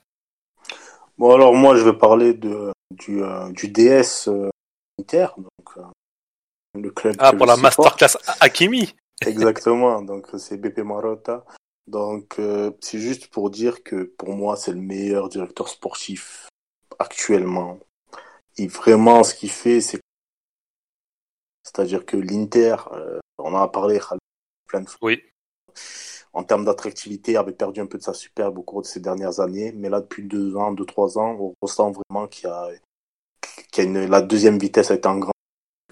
Bon, 1.18 1.34
alors 1.34 1.52
moi, 1.52 1.76
je 1.76 1.82
vais 1.82 1.92
parler 1.92 2.32
de, 2.32 2.72
du, 2.92 3.22
euh, 3.22 3.50
du 3.50 3.68
DS 3.68 4.28
euh, 4.28 4.50
Inter, 5.00 5.26
donc 5.36 5.76
euh, 5.76 5.82
le 6.80 6.90
club. 6.90 7.16
Ah, 7.18 7.32
pour 7.32 7.46
la 7.46 7.56
supporte. 7.56 7.78
masterclass 8.00 8.34
Hakimi. 8.40 8.94
Exactement, 9.26 10.02
donc 10.02 10.28
c'est 10.38 10.56
BP 10.56 10.78
Marotta. 10.78 11.44
Donc 11.86 12.38
euh, 12.38 12.70
c'est 12.80 12.98
juste 12.98 13.28
pour 13.28 13.50
dire 13.50 13.82
que 13.82 14.04
pour 14.04 14.30
moi 14.30 14.56
c'est 14.56 14.72
le 14.72 14.80
meilleur 14.80 15.28
directeur 15.28 15.68
sportif 15.68 16.48
actuellement. 16.98 17.78
Et 18.58 18.66
vraiment 18.66 19.24
ce 19.24 19.34
qu'il 19.34 19.50
fait 19.50 19.80
c'est 19.80 20.00
c'est-à-dire 21.64 22.06
que 22.06 22.16
l'Inter, 22.16 22.76
euh, 22.92 23.18
on 23.38 23.54
en 23.54 23.62
a 23.62 23.68
parlé 23.68 24.00
plein 24.66 24.80
de 24.80 24.88
fois, 24.88 24.98
Oui. 25.02 25.22
en 26.32 26.42
termes 26.42 26.64
d'attractivité 26.64 27.36
avait 27.36 27.52
perdu 27.52 27.80
un 27.80 27.86
peu 27.86 27.98
de 27.98 28.02
sa 28.02 28.14
superbe 28.14 28.58
au 28.58 28.62
cours 28.62 28.82
de 28.82 28.86
ces 28.86 29.00
dernières 29.00 29.40
années, 29.40 29.72
mais 29.72 29.88
là 29.90 30.00
depuis 30.00 30.22
deux 30.22 30.56
ans, 30.56 30.72
deux 30.72 30.86
trois 30.86 31.18
ans, 31.18 31.36
on 31.38 31.54
ressent 31.60 31.90
vraiment 31.92 32.26
qu'il 32.26 32.48
y 32.48 32.52
a, 32.52 32.70
qu'il 33.70 33.84
y 33.84 33.86
a 33.86 33.90
une, 33.90 34.10
la 34.10 34.22
deuxième 34.22 34.58
vitesse 34.58 34.90
a 34.90 34.94
été 34.94 35.08
en 35.08 35.18
grand, 35.18 35.32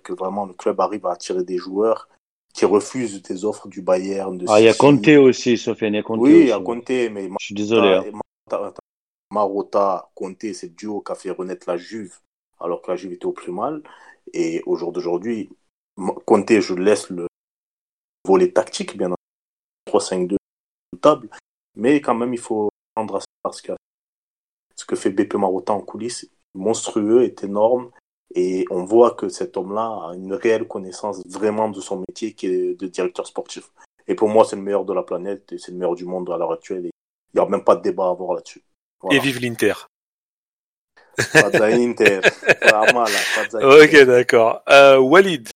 que 0.02 0.12
vraiment 0.14 0.46
le 0.46 0.54
club 0.54 0.80
arrive 0.80 1.06
à 1.06 1.12
attirer 1.12 1.44
des 1.44 1.58
joueurs 1.58 2.08
qui 2.56 2.64
refusent 2.64 3.22
des 3.22 3.44
offres 3.44 3.68
du 3.68 3.82
Bayern. 3.82 4.38
De 4.38 4.46
Ah, 4.48 4.60
il 4.60 4.64
y 4.64 4.68
a. 4.68 4.74
Conte 4.74 5.06
aussi, 5.08 5.58
Sofiane, 5.58 5.92
il 5.92 5.96
y 5.96 6.00
a 6.00 6.02
Conte 6.02 6.20
Oui, 6.20 6.40
il 6.40 6.46
y 6.48 6.52
a. 6.52 6.58
Conte, 6.58 6.88
mais 6.88 7.28
Je 7.38 7.44
suis 7.44 7.54
désolé. 7.54 8.10
hein. 8.50 8.72
Marotta, 9.30 10.10
Conte, 10.14 10.52
c'est 10.54 10.68
le 10.68 10.72
duo 10.72 11.02
qui 11.02 11.12
a 11.12 11.14
fait 11.14 11.30
renaître 11.30 11.68
la 11.68 11.76
Juve, 11.76 12.18
alors 12.58 12.80
que 12.80 12.90
la 12.90 12.96
Juve 12.96 13.12
était 13.12 13.26
au 13.26 13.32
plus 13.32 13.52
mal. 13.52 13.82
Et 14.32 14.62
au 14.64 14.76
jour 14.76 14.90
d'aujourd'hui, 14.92 15.50
Conte, 16.24 16.60
je 16.60 16.74
laisse 16.74 17.10
le 17.10 17.26
volet 18.26 18.50
tactique, 18.50 18.96
bien 18.96 19.08
entendu, 19.08 19.16
3-5-2 19.86 20.36
table, 21.02 21.28
mais 21.74 22.00
quand 22.00 22.14
même, 22.14 22.32
il 22.32 22.40
faut 22.40 22.70
prendre 22.94 23.20
à 23.44 23.52
ce 23.52 24.84
que 24.84 24.96
fait 24.96 25.10
BP 25.10 25.34
Marotta 25.34 25.74
en 25.74 25.80
coulisses, 25.80 26.30
monstrueux, 26.54 27.24
est 27.24 27.44
énorme. 27.44 27.90
Et 28.34 28.64
on 28.70 28.84
voit 28.84 29.12
que 29.12 29.28
cet 29.28 29.56
homme-là 29.56 30.10
a 30.10 30.14
une 30.14 30.34
réelle 30.34 30.66
connaissance 30.66 31.22
vraiment 31.26 31.68
de 31.68 31.80
son 31.80 32.04
métier 32.08 32.32
qui 32.32 32.46
est 32.46 32.74
de 32.74 32.86
directeur 32.86 33.26
sportif. 33.26 33.70
Et 34.08 34.14
pour 34.14 34.28
moi, 34.28 34.44
c'est 34.44 34.56
le 34.56 34.62
meilleur 34.62 34.84
de 34.84 34.92
la 34.92 35.02
planète 35.02 35.52
et 35.52 35.58
c'est 35.58 35.72
le 35.72 35.78
meilleur 35.78 35.94
du 35.94 36.04
monde 36.04 36.30
à 36.30 36.36
l'heure 36.36 36.52
actuelle. 36.52 36.84
Il 36.84 37.40
n'y 37.40 37.40
a 37.40 37.48
même 37.48 37.64
pas 37.64 37.76
de 37.76 37.82
débat 37.82 38.06
à 38.06 38.10
avoir 38.10 38.34
là-dessus. 38.34 38.62
Voilà. 39.00 39.16
Et 39.16 39.20
vive 39.20 39.40
l'Inter. 39.40 39.74
Forza 41.18 41.66
Inter. 41.72 42.20
Ok, 43.54 44.04
d'accord. 44.04 44.62
Euh, 44.68 44.98
Walid. 44.98 45.48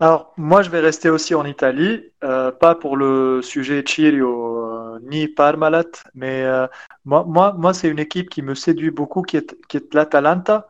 Alors, 0.00 0.32
moi, 0.36 0.62
je 0.62 0.70
vais 0.70 0.78
rester 0.78 1.10
aussi 1.10 1.34
en 1.34 1.44
Italie, 1.44 2.12
euh, 2.22 2.52
pas 2.52 2.76
pour 2.76 2.96
le 2.96 3.42
sujet 3.42 3.82
Cirio 3.84 4.58
euh, 4.58 4.98
ni 5.02 5.26
Parmalat, 5.26 5.90
mais 6.14 6.44
euh, 6.44 6.68
moi, 7.04 7.24
moi, 7.26 7.52
moi 7.58 7.74
c'est 7.74 7.88
une 7.88 7.98
équipe 7.98 8.30
qui 8.30 8.42
me 8.42 8.54
séduit 8.54 8.92
beaucoup, 8.92 9.22
qui 9.22 9.36
est, 9.36 9.56
qui 9.68 9.76
est 9.78 9.92
l'Atalanta, 9.94 10.67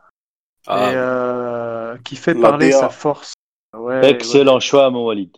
Ah, 0.67 0.91
et 0.91 0.95
euh, 0.95 1.97
qui 2.03 2.15
fait 2.15 2.33
La 2.33 2.41
parler 2.49 2.69
DA. 2.71 2.79
sa 2.79 2.89
force. 2.89 3.33
Ouais, 3.73 3.99
ouais. 3.99 4.09
Excellent 4.11 4.59
choix, 4.59 4.89
mon 4.89 5.05
Walid. 5.05 5.31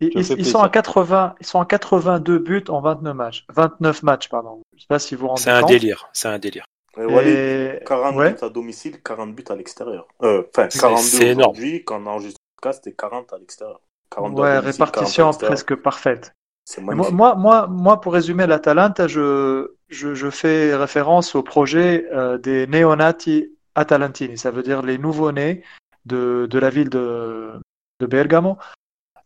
Ils, 0.00 0.44
sont 0.44 0.60
à 0.60 0.68
80, 0.68 1.34
ils 1.40 1.46
sont 1.46 1.60
à 1.60 1.64
82 1.66 2.38
buts 2.38 2.64
en 2.68 2.80
29 2.80 3.14
matchs. 3.14 3.46
29 3.54 4.02
matchs, 4.02 4.28
pardon. 4.28 4.60
Je 4.76 4.80
sais 4.82 4.86
pas 4.88 4.98
si 4.98 5.14
vous 5.14 5.28
rendez 5.28 5.40
c'est 5.42 5.50
un 5.50 5.60
compte. 5.60 5.70
délire. 5.70 6.08
C'est 6.12 6.28
un 6.28 6.38
délire. 6.38 6.64
Et 6.98 7.04
Walid, 7.04 7.28
Et- 7.36 7.80
40 7.86 8.16
ouais. 8.16 8.32
buts 8.32 8.38
à 8.42 8.48
domicile, 8.50 9.02
40 9.02 9.34
buts 9.34 9.44
à 9.48 9.54
l'extérieur. 9.54 10.06
Euh, 10.22 10.42
Enfin, 10.54 10.68
C'est- 10.70 10.78
42 10.80 11.02
c'est 11.02 11.26
énorme. 11.28 11.52
aujourd'hui, 11.52 11.84
quand 11.84 12.02
on 12.02 12.06
enregistre 12.06 12.38
le 12.40 12.60
podcast, 12.60 12.82
c'était 12.84 12.96
40 12.96 13.32
à 13.32 13.38
l'extérieur. 13.38 13.80
42 14.10 14.42
à 14.42 14.44
Ouais, 14.44 14.60
domicile, 14.60 14.78
40 14.78 14.80
à 14.80 14.84
répartition 15.00 15.30
presque 15.32 15.74
parfaite. 15.76 16.32
Moi, 16.78 16.94
magnifique. 16.94 17.14
moi, 17.14 17.34
moi, 17.34 17.66
moi, 17.68 18.00
pour 18.00 18.12
résumer 18.14 18.46
l'Atalanta, 18.46 19.06
je, 19.06 19.74
je, 19.88 20.14
je 20.14 20.30
fais 20.30 20.74
référence 20.74 21.34
au 21.34 21.42
projet 21.42 22.06
euh, 22.12 22.36
des 22.38 22.66
neonati 22.66 23.50
atalantini. 23.74 24.38
Ça 24.38 24.50
veut 24.50 24.62
dire 24.62 24.82
les 24.82 24.98
nouveaux-nés 24.98 25.62
de, 26.06 26.46
de 26.50 26.58
la 26.58 26.70
ville 26.70 26.90
de, 26.90 27.52
de 28.00 28.06
Bergamo. 28.06 28.58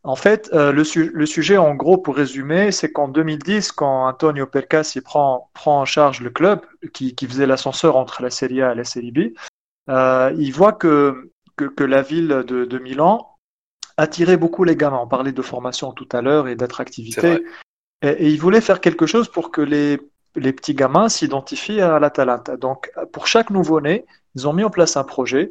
En 0.04 0.16
fait, 0.16 0.48
euh, 0.52 0.70
le, 0.72 0.84
su- 0.84 1.10
le 1.12 1.26
sujet, 1.26 1.56
en 1.56 1.74
gros, 1.74 1.98
pour 1.98 2.16
résumer, 2.16 2.70
c'est 2.70 2.90
qu'en 2.92 3.08
2010, 3.08 3.72
quand 3.72 4.06
Antonio 4.06 4.46
Percassi 4.46 5.00
prend, 5.00 5.50
prend 5.54 5.80
en 5.80 5.84
charge 5.84 6.20
le 6.20 6.30
club, 6.30 6.60
qui, 6.92 7.14
qui 7.14 7.26
faisait 7.26 7.46
l'ascenseur 7.46 7.96
entre 7.96 8.22
la 8.22 8.30
Serie 8.30 8.62
A 8.62 8.72
et 8.72 8.74
la 8.76 8.84
Serie 8.84 9.12
B, 9.12 9.18
euh, 9.90 10.32
il 10.38 10.52
voit 10.52 10.72
que, 10.72 11.30
que, 11.56 11.64
que 11.64 11.84
la 11.84 12.02
ville 12.02 12.28
de, 12.46 12.64
de 12.64 12.78
Milan 12.78 13.34
attirait 13.96 14.36
beaucoup 14.36 14.62
les 14.62 14.76
gamins. 14.76 15.00
On 15.02 15.08
parlait 15.08 15.32
de 15.32 15.42
formation 15.42 15.92
tout 15.92 16.08
à 16.12 16.22
l'heure 16.22 16.46
et 16.46 16.54
d'attractivité. 16.54 17.42
et 18.02 18.28
il 18.28 18.38
voulait 18.40 18.60
faire 18.60 18.80
quelque 18.80 19.06
chose 19.06 19.28
pour 19.28 19.50
que 19.50 19.60
les, 19.60 19.98
les 20.36 20.52
petits 20.52 20.74
gamins 20.74 21.08
s'identifient 21.08 21.80
à 21.80 21.98
l'Atalanta. 21.98 22.56
Donc, 22.56 22.90
pour 23.12 23.26
chaque 23.26 23.50
nouveau-né, 23.50 24.06
ils 24.34 24.46
ont 24.48 24.52
mis 24.52 24.64
en 24.64 24.70
place 24.70 24.96
un 24.96 25.04
projet 25.04 25.50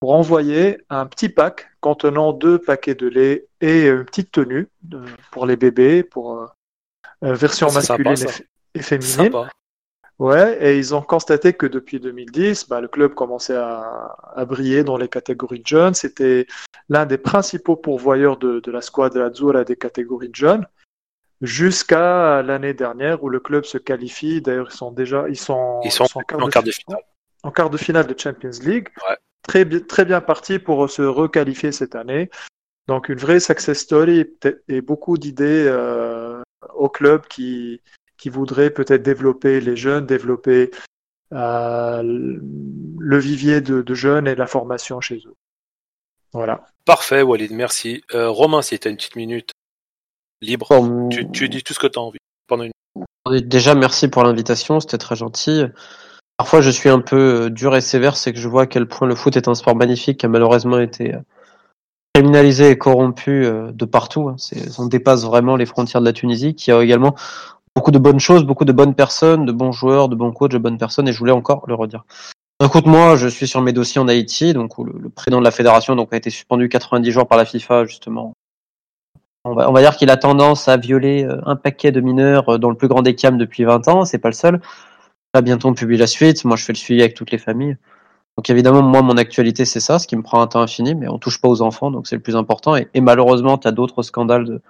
pour 0.00 0.12
envoyer 0.14 0.78
un 0.90 1.06
petit 1.06 1.28
pack 1.28 1.70
contenant 1.80 2.32
deux 2.32 2.58
paquets 2.58 2.94
de 2.94 3.08
lait 3.08 3.46
et 3.60 3.86
une 3.88 4.04
petite 4.04 4.32
tenue 4.32 4.68
de- 4.82 5.02
pour 5.30 5.46
les 5.46 5.56
bébés, 5.56 6.02
pour 6.02 6.38
euh, 6.38 6.46
euh, 7.24 7.34
version 7.34 7.68
sympa, 7.68 8.02
masculine 8.10 8.30
et 8.74 8.82
féminine. 8.82 9.10
Sympa. 9.32 9.48
Ouais, 10.20 10.58
et 10.64 10.78
ils 10.78 10.94
ont 10.94 11.02
constaté 11.02 11.54
que 11.54 11.66
depuis 11.66 11.98
2010, 11.98 12.68
bah, 12.68 12.80
le 12.80 12.86
club 12.86 13.14
commençait 13.14 13.56
à, 13.56 14.14
à 14.34 14.44
briller 14.44 14.84
dans 14.84 14.96
les 14.96 15.08
catégories 15.08 15.58
de 15.60 15.66
jeunes. 15.66 15.94
C'était 15.94 16.46
l'un 16.88 17.04
des 17.04 17.18
principaux 17.18 17.74
pourvoyeurs 17.76 18.36
de, 18.36 18.60
de 18.60 18.70
la 18.70 18.80
squadra 18.80 19.24
azzurra 19.24 19.64
des 19.64 19.74
catégories 19.76 20.28
de 20.28 20.34
jeunes, 20.36 20.66
jusqu'à 21.40 22.42
l'année 22.42 22.74
dernière 22.74 23.22
où 23.24 23.28
le 23.28 23.40
club 23.40 23.64
se 23.64 23.78
qualifie. 23.78 24.40
D'ailleurs, 24.40 24.68
ils 24.70 24.76
sont 24.76 24.92
déjà, 24.92 25.28
ils 25.28 25.36
sont, 25.36 25.80
Ils 25.84 25.90
sont 25.90 26.04
en 26.14 26.20
en 26.44 26.48
quart 26.48 26.62
de 26.62 26.70
fi- 26.70 26.82
finale. 26.86 27.02
En 27.44 27.50
quart 27.50 27.70
de 27.70 27.76
finale 27.76 28.06
de 28.06 28.18
Champions 28.18 28.58
League. 28.62 28.88
Ouais. 29.08 29.16
Très, 29.42 29.64
bi- 29.64 29.86
très 29.86 30.04
bien 30.04 30.20
parti 30.20 30.58
pour 30.58 30.90
se 30.90 31.02
requalifier 31.02 31.70
cette 31.70 31.94
année. 31.94 32.30
Donc, 32.88 33.08
une 33.08 33.18
vraie 33.18 33.40
success 33.40 33.78
story 33.78 34.26
et, 34.68 34.80
beaucoup 34.80 35.16
d'idées 35.18 35.66
euh, 35.68 36.42
au 36.74 36.88
club 36.88 37.26
qui, 37.28 37.80
qui 38.16 38.30
voudrait 38.30 38.70
peut-être 38.70 39.02
développer 39.02 39.60
les 39.60 39.76
jeunes, 39.76 40.06
développer 40.06 40.70
euh, 41.32 42.02
le 42.02 43.18
vivier 43.18 43.60
de, 43.60 43.82
de 43.82 43.94
jeunes 43.94 44.26
et 44.26 44.34
la 44.34 44.46
formation 44.46 45.00
chez 45.00 45.22
eux. 45.26 45.36
Voilà. 46.32 46.66
Parfait, 46.84 47.22
Walid, 47.22 47.52
merci. 47.52 48.02
Euh, 48.14 48.28
Romain, 48.28 48.60
si 48.60 48.78
tu 48.78 48.88
as 48.88 48.90
une 48.90 48.96
petite 48.96 49.16
minute 49.16 49.52
libre, 50.42 50.66
Bon, 50.68 51.08
tu, 51.08 51.30
tu 51.30 51.48
dis 51.48 51.62
tout 51.62 51.74
ce 51.74 51.78
que 51.78 51.86
tu 51.86 51.98
as 51.98 52.02
envie. 52.02 52.18
pendant 52.46 52.64
une. 52.64 52.72
Déjà, 53.40 53.74
merci 53.74 54.08
pour 54.08 54.24
l'invitation, 54.24 54.80
c'était 54.80 54.98
très 54.98 55.16
gentil. 55.16 55.64
Parfois, 56.36 56.60
je 56.60 56.70
suis 56.70 56.88
un 56.88 57.00
peu 57.00 57.44
euh, 57.44 57.50
dur 57.50 57.76
et 57.76 57.80
sévère, 57.80 58.16
c'est 58.16 58.32
que 58.32 58.38
je 58.38 58.48
vois 58.48 58.62
à 58.62 58.66
quel 58.66 58.88
point 58.88 59.06
le 59.06 59.14
foot 59.14 59.36
est 59.36 59.46
un 59.46 59.54
sport 59.54 59.76
magnifique 59.76 60.18
qui 60.18 60.26
a 60.26 60.28
malheureusement 60.28 60.80
été 60.80 61.14
euh, 61.14 61.20
criminalisé 62.12 62.70
et 62.70 62.78
corrompu 62.78 63.44
euh, 63.44 63.70
de 63.70 63.84
partout. 63.84 64.28
Hein. 64.28 64.36
On 64.78 64.86
dépasse 64.86 65.24
vraiment 65.24 65.54
les 65.54 65.66
frontières 65.66 66.00
de 66.00 66.06
la 66.06 66.12
Tunisie, 66.12 66.56
qui 66.56 66.72
a 66.72 66.82
également 66.82 67.14
beaucoup 67.76 67.92
de 67.92 67.98
bonnes 67.98 68.18
choses, 68.18 68.44
beaucoup 68.44 68.64
de 68.64 68.72
bonnes 68.72 68.96
personnes, 68.96 69.46
de 69.46 69.52
bons 69.52 69.70
joueurs, 69.70 70.08
de 70.08 70.16
bons 70.16 70.32
coachs, 70.32 70.50
de 70.50 70.58
bonnes 70.58 70.78
personnes, 70.78 71.06
et 71.06 71.12
je 71.12 71.18
voulais 71.18 71.32
encore 71.32 71.64
le 71.68 71.74
redire. 71.74 72.04
Écoute, 72.64 72.86
moi, 72.86 73.16
je 73.16 73.28
suis 73.28 73.46
sur 73.46 73.62
mes 73.62 73.72
dossiers 73.72 74.00
en 74.00 74.08
Haïti, 74.08 74.54
donc 74.54 74.78
où 74.78 74.84
le, 74.84 75.08
président 75.10 75.38
de 75.38 75.44
la 75.44 75.50
fédération 75.50 75.94
donc 75.94 76.12
a 76.12 76.16
été 76.16 76.30
suspendu 76.30 76.68
90 76.68 77.10
jours 77.12 77.28
par 77.28 77.38
la 77.38 77.44
FIFA 77.44 77.84
justement. 77.84 78.32
On 79.44 79.54
va, 79.54 79.80
dire 79.82 79.96
qu'il 79.96 80.08
a 80.08 80.16
tendance 80.16 80.68
à 80.68 80.78
violer 80.78 81.28
un 81.44 81.54
paquet 81.54 81.92
de 81.92 82.00
mineurs 82.00 82.58
dans 82.58 82.70
le 82.70 82.76
plus 82.76 82.88
grand 82.88 83.02
des 83.02 83.14
cams 83.14 83.36
depuis 83.36 83.64
20 83.64 83.88
ans, 83.88 84.04
c'est 84.06 84.18
pas 84.18 84.30
le 84.30 84.34
seul. 84.34 84.60
Là, 85.34 85.42
bientôt, 85.42 85.68
on 85.68 85.74
publie 85.74 85.96
la 85.96 86.06
suite. 86.06 86.44
Moi, 86.44 86.56
je 86.56 86.64
fais 86.64 86.72
le 86.72 86.78
suivi 86.78 87.02
avec 87.02 87.14
toutes 87.14 87.32
les 87.32 87.38
familles. 87.38 87.76
Donc, 88.38 88.48
évidemment, 88.50 88.82
moi, 88.82 89.02
mon 89.02 89.16
actualité, 89.16 89.64
c'est 89.64 89.80
ça, 89.80 89.98
ce 89.98 90.06
qui 90.06 90.16
me 90.16 90.22
prend 90.22 90.40
un 90.40 90.46
temps 90.46 90.60
infini, 90.60 90.94
mais 90.94 91.08
on 91.08 91.18
touche 91.18 91.40
pas 91.40 91.48
aux 91.48 91.60
enfants, 91.60 91.90
donc 91.90 92.06
c'est 92.06 92.16
le 92.16 92.22
plus 92.22 92.36
important. 92.36 92.76
Et, 92.76 92.88
malheureusement, 93.00 93.58
tu 93.58 93.68
as 93.68 93.72
d'autres 93.72 94.02
scandales 94.02 94.44
de, 94.44 94.62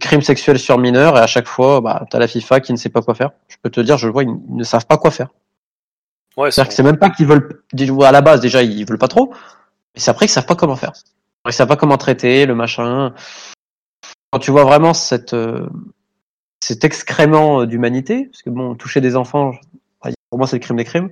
crimes 0.00 0.22
sexuels 0.22 0.58
sur 0.58 0.78
mineurs, 0.78 1.16
et 1.16 1.20
à 1.20 1.26
chaque 1.26 1.46
fois, 1.46 1.80
bah, 1.80 2.04
tu 2.10 2.16
as 2.16 2.18
la 2.18 2.28
FIFA 2.28 2.60
qui 2.60 2.72
ne 2.72 2.76
sait 2.76 2.88
pas 2.88 3.00
quoi 3.00 3.14
faire. 3.14 3.30
Je 3.48 3.56
peux 3.62 3.70
te 3.70 3.80
dire, 3.80 3.96
je 3.96 4.08
vois, 4.08 4.24
ils, 4.24 4.34
ne 4.48 4.64
savent 4.64 4.86
pas 4.86 4.98
quoi 4.98 5.10
faire. 5.10 5.28
Ouais, 6.36 6.50
c'est 6.50 6.66
que 6.66 6.74
c'est 6.74 6.82
même 6.82 6.98
pas 6.98 7.10
qu'ils 7.10 7.26
veulent, 7.26 7.62
à 8.02 8.12
la 8.12 8.20
base, 8.20 8.40
déjà, 8.40 8.62
ils 8.62 8.86
veulent 8.86 8.98
pas 8.98 9.08
trop, 9.08 9.30
mais 9.32 10.00
c'est 10.00 10.10
après 10.10 10.26
qu'ils 10.26 10.32
savent 10.32 10.46
pas 10.46 10.56
comment 10.56 10.76
faire. 10.76 10.92
Ils 11.46 11.52
savent 11.52 11.68
pas 11.68 11.76
comment 11.76 11.96
traiter 11.96 12.46
le 12.46 12.54
machin. 12.54 13.14
Quand 14.32 14.38
tu 14.40 14.50
vois 14.50 14.64
vraiment 14.64 14.94
cette, 14.94 15.34
euh, 15.34 15.68
cet 16.60 16.84
excrément 16.84 17.66
d'humanité, 17.66 18.24
parce 18.24 18.42
que 18.42 18.50
bon, 18.50 18.74
toucher 18.74 19.00
des 19.00 19.14
enfants, 19.14 19.52
pour 20.34 20.38
moi, 20.38 20.48
c'est 20.48 20.56
le 20.56 20.62
crime 20.62 20.78
des 20.78 20.84
crimes. 20.84 21.10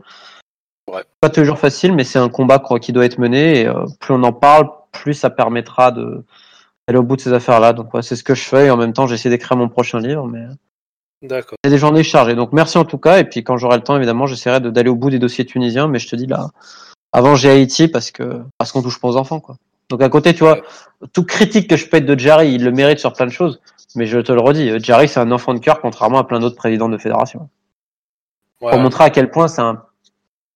Ouais. 0.93 1.05
Pas 1.21 1.31
toujours 1.31 1.57
facile, 1.57 1.95
mais 1.95 2.03
c'est 2.03 2.19
un 2.19 2.29
combat 2.29 2.61
qui 2.81 2.93
doit 2.93 3.05
être 3.05 3.19
mené. 3.19 3.61
Et 3.61 3.69
euh, 3.69 3.87
plus 4.01 4.15
on 4.15 4.23
en 4.25 4.33
parle, 4.33 4.69
plus 4.91 5.15
ça 5.15 5.31
permettra 5.31 5.93
de 5.93 6.25
d'aller 6.89 6.99
au 6.99 7.05
bout 7.05 7.15
de 7.15 7.21
ces 7.21 7.33
affaires-là. 7.33 7.73
Donc, 7.73 7.91
c'est 8.01 8.17
ce 8.17 8.25
que 8.25 8.35
je 8.35 8.43
fais. 8.43 8.67
Et 8.67 8.71
en 8.71 8.77
même 8.77 8.93
temps, 8.93 9.07
j'essaie 9.07 9.31
d'écrire 9.31 9.57
mon 9.57 9.69
prochain 9.69 10.01
livre. 10.01 10.27
Mais 10.27 10.43
D'accord. 11.23 11.57
C'est 11.65 11.71
des 11.71 11.79
journées 11.79 12.03
chargées. 12.03 12.35
Donc, 12.35 12.53
merci 12.53 12.79
en 12.79 12.85
tout 12.85 12.99
cas. 12.99 13.21
Et 13.21 13.25
puis, 13.25 13.45
quand 13.45 13.59
j'aurai 13.59 13.77
le 13.77 13.85
temps, 13.85 13.95
évidemment, 13.97 14.27
j'essaierai 14.27 14.59
d'aller 14.59 14.91
au 14.91 14.97
bout 14.97 15.11
des 15.11 15.21
dossiers 15.21 15.47
tunisiens. 15.47 15.87
Mais 15.87 16.01
je 16.01 16.09
te 16.09 16.17
dis 16.17 16.27
là, 16.27 16.49
avant, 17.13 17.37
j'ai 17.37 17.49
Haïti 17.49 17.87
parce 17.87 18.11
que 18.11 18.43
parce 18.59 18.73
qu'on 18.73 18.83
touche 18.83 19.01
pas 19.01 19.07
aux 19.07 19.17
enfants, 19.17 19.39
quoi. 19.39 19.55
Donc, 19.89 20.03
à 20.03 20.09
côté, 20.09 20.35
tu 20.35 20.43
vois, 20.43 20.63
tout 21.13 21.23
critique 21.25 21.71
que 21.71 21.77
je 21.77 21.87
peux 21.87 21.99
être 21.99 22.07
de 22.07 22.19
Jerry, 22.19 22.55
il 22.55 22.65
le 22.65 22.73
mérite 22.73 22.99
sur 22.99 23.13
plein 23.13 23.27
de 23.27 23.31
choses. 23.31 23.61
Mais 23.95 24.07
je 24.07 24.19
te 24.19 24.33
le 24.33 24.41
redis, 24.41 24.81
Jerry, 24.83 25.07
c'est 25.07 25.21
un 25.21 25.31
enfant 25.31 25.55
de 25.55 25.61
cœur, 25.61 25.81
contrairement 25.81 26.19
à 26.19 26.25
plein 26.25 26.41
d'autres 26.41 26.57
présidents 26.57 26.89
de 26.89 26.99
fédération 26.99 27.49
pour 28.71 28.79
montrer 28.79 29.05
à 29.05 29.11
quel 29.11 29.31
point 29.31 29.49
c'est 29.49 29.63
un. 29.63 29.85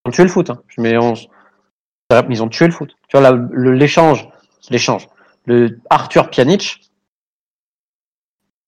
Ils 0.04 0.08
ont 0.08 0.12
tué 0.12 0.22
le 0.22 0.28
foot. 0.28 0.50
Hein. 0.50 0.62
Ils 0.78 2.42
ont 2.42 2.48
tué 2.48 2.66
le 2.66 2.72
foot. 2.72 2.94
Tu 3.08 3.18
vois, 3.18 3.32
l'échange, 3.52 4.28
l'échange. 4.70 5.08
Le 5.44 5.78
Arthur 5.90 6.30
Pjanic, 6.30 6.90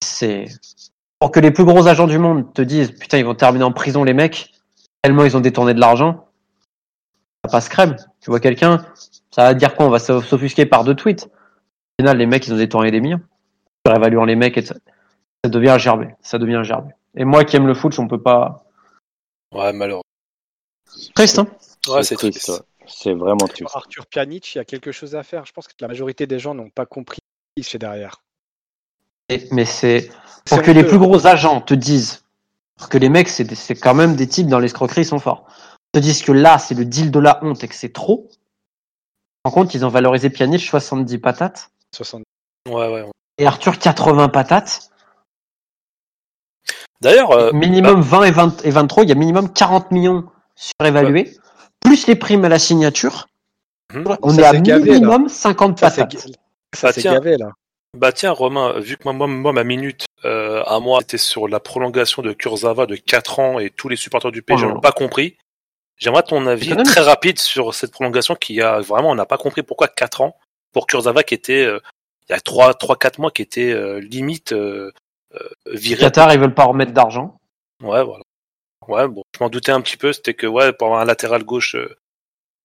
c'est 0.02 0.47
pour 1.19 1.31
que 1.32 1.40
les 1.40 1.51
plus 1.51 1.65
gros 1.65 1.89
agents 1.89 2.06
du 2.06 2.19
monde 2.19 2.52
te 2.52 2.62
disent 2.62 2.93
putain 2.93 3.19
ils 3.19 3.24
vont 3.24 3.35
terminer 3.35 3.65
en 3.65 3.73
prison 3.73 4.05
les 4.05 4.15
mecs 4.15 4.52
tellement 5.02 5.24
ils 5.24 5.36
ont 5.36 5.40
détourné 5.40 5.74
de 5.74 5.81
l'argent. 5.81 6.28
Ça 7.44 7.51
passe 7.51 7.69
crème. 7.69 7.97
Tu 8.20 8.31
vois 8.31 8.40
quelqu'un, 8.40 8.85
ça 9.31 9.44
va 9.44 9.55
dire 9.55 9.74
quoi? 9.74 9.86
On 9.86 9.90
va 9.90 9.98
s'offusquer 9.98 10.66
par 10.66 10.85
deux 10.85 10.94
tweets. 10.94 11.27
Au 11.27 12.02
final, 12.02 12.19
les 12.19 12.27
mecs 12.27 12.47
ils 12.47 12.52
ont 12.52 12.56
détourné 12.56 12.90
des 12.90 13.01
millions. 13.01 13.20
Réévaluant 13.86 14.24
les 14.24 14.36
mecs, 14.36 14.59
et 14.59 14.62
ça, 14.62 14.74
ça 15.44 15.51
devient 15.51 15.70
un 15.70 15.78
gerbé. 15.78 16.15
Ça 16.20 16.39
devient 16.39 16.56
un 16.56 16.62
gerbé. 16.62 16.93
Et 17.15 17.24
moi 17.24 17.44
qui 17.44 17.56
aime 17.56 17.66
le 17.66 17.74
foot, 17.74 17.98
on 17.98 18.09
peut 18.09 18.20
pas 18.20 18.65
Ouais, 19.52 19.72
malheureusement. 19.72 20.02
Triste, 21.14 21.38
hein 21.38 21.48
Ouais, 21.88 22.02
c'est 22.02 22.16
triste. 22.16 22.52
C'est 22.86 23.12
vraiment 23.12 23.46
triste. 23.46 23.70
Arthur 23.74 24.06
Pjanic, 24.06 24.54
il 24.54 24.58
y 24.58 24.60
a 24.60 24.64
quelque 24.64 24.92
chose 24.92 25.14
à 25.14 25.22
faire. 25.22 25.44
Je 25.44 25.52
pense 25.52 25.68
que 25.68 25.74
la 25.80 25.88
majorité 25.88 26.26
des 26.26 26.38
gens 26.38 26.54
n'ont 26.54 26.70
pas 26.70 26.86
compris 26.86 27.18
ce 27.56 27.62
qui 27.62 27.70
fait 27.70 27.78
derrière. 27.78 28.22
mais 29.50 29.64
c'est 29.64 30.10
pour 30.46 30.62
que 30.62 30.70
les 30.70 30.84
plus 30.84 30.98
gros 30.98 31.26
agents 31.26 31.60
te 31.60 31.74
disent 31.74 32.24
que 32.90 32.98
les 32.98 33.08
mecs, 33.08 33.28
c'est 33.28 33.74
quand 33.74 33.94
même 33.94 34.16
des 34.16 34.26
types 34.26 34.46
dans 34.46 34.58
l'escroquerie, 34.58 35.02
ils 35.02 35.06
sont 35.06 35.18
forts. 35.18 35.46
Te 35.92 35.98
disent 35.98 36.22
que 36.22 36.32
là, 36.32 36.58
c'est 36.58 36.74
le 36.74 36.84
deal 36.84 37.10
de 37.10 37.18
la 37.18 37.42
honte 37.44 37.62
et 37.64 37.68
que 37.68 37.74
c'est 37.74 37.92
trop. 37.92 38.30
En 39.44 39.50
compte, 39.50 39.74
ils 39.74 39.84
ont 39.84 39.88
valorisé 39.88 40.30
Pjanic 40.30 40.60
70 40.60 41.18
patates. 41.18 41.70
70. 41.94 42.24
Ouais, 42.68 42.92
ouais. 42.92 43.04
Et 43.38 43.46
Arthur 43.46 43.78
80 43.78 44.28
patates. 44.28 44.88
D'ailleurs, 47.00 47.30
euh, 47.32 47.52
minimum 47.52 48.00
20 48.00 48.24
et, 48.24 48.30
20 48.30 48.64
et 48.64 48.70
23, 48.70 49.04
il 49.04 49.08
y 49.08 49.12
a 49.12 49.14
minimum 49.14 49.52
40 49.52 49.92
millions 49.92 50.24
surévalués, 50.56 51.36
plus 51.80 52.06
les 52.06 52.16
primes 52.16 52.44
à 52.44 52.48
la 52.48 52.58
signature. 52.58 53.28
Mhm. 53.94 54.16
On 54.22 54.36
est 54.36 54.44
à 54.44 54.52
minimum 54.52 55.28
50 55.28 55.80
patates. 55.80 56.26
Ça, 56.74 56.92
c'est 56.92 57.02
gavé 57.02 57.36
là. 57.36 57.50
Bah 57.96 58.12
tiens 58.12 58.32
Romain, 58.32 58.78
vu 58.80 58.98
que 58.98 59.10
moi, 59.10 59.26
moi 59.26 59.52
ma 59.54 59.64
minute 59.64 60.04
euh, 60.26 60.62
à 60.64 60.78
moi 60.78 61.00
était 61.00 61.16
sur 61.16 61.48
la 61.48 61.58
prolongation 61.58 62.20
de 62.20 62.34
Kurzawa 62.34 62.84
de 62.84 62.96
4 62.96 63.38
ans 63.38 63.58
et 63.58 63.70
tous 63.70 63.88
les 63.88 63.96
supporters 63.96 64.30
du 64.30 64.42
PSG 64.42 64.66
oh 64.66 64.74
n'ont 64.74 64.80
pas 64.80 64.92
compris. 64.92 65.38
J'aimerais 65.96 66.22
ton 66.22 66.46
avis 66.46 66.76
très 66.84 67.00
rapide 67.00 67.38
sur 67.38 67.74
cette 67.74 67.90
prolongation 67.90 68.34
qui 68.34 68.60
a 68.60 68.80
vraiment 68.80 69.10
on 69.10 69.14
n'a 69.14 69.24
pas 69.24 69.38
compris 69.38 69.62
pourquoi 69.62 69.88
4 69.88 70.20
ans 70.20 70.36
pour 70.72 70.86
Kurzawa 70.86 71.22
qui 71.22 71.34
était 71.34 71.64
euh, 71.64 71.80
il 72.28 72.32
y 72.32 72.36
a 72.36 72.40
3 72.40 72.74
3 72.74 72.96
4 72.96 73.18
mois 73.20 73.30
qui 73.30 73.40
était 73.40 73.72
euh, 73.72 74.00
limite 74.00 74.52
euh, 74.52 74.92
virer. 75.66 76.00
Qatar, 76.00 76.32
ils 76.32 76.40
veulent 76.40 76.55
pas 76.55 76.64
remettre 76.64 76.92
d'argent. 76.92 77.38
Ouais, 77.82 78.02
voilà. 78.05 78.22
Ouais, 78.88 79.06
bon, 79.06 79.22
je 79.34 79.44
m'en 79.44 79.50
doutais 79.50 79.72
un 79.72 79.80
petit 79.82 79.96
peu. 79.96 80.12
C'était 80.12 80.34
que 80.34 80.46
ouais, 80.46 80.72
pour 80.72 80.96
un 80.98 81.05
latéral 81.05 81.44
gauche 81.44 81.74
euh, 81.74 81.98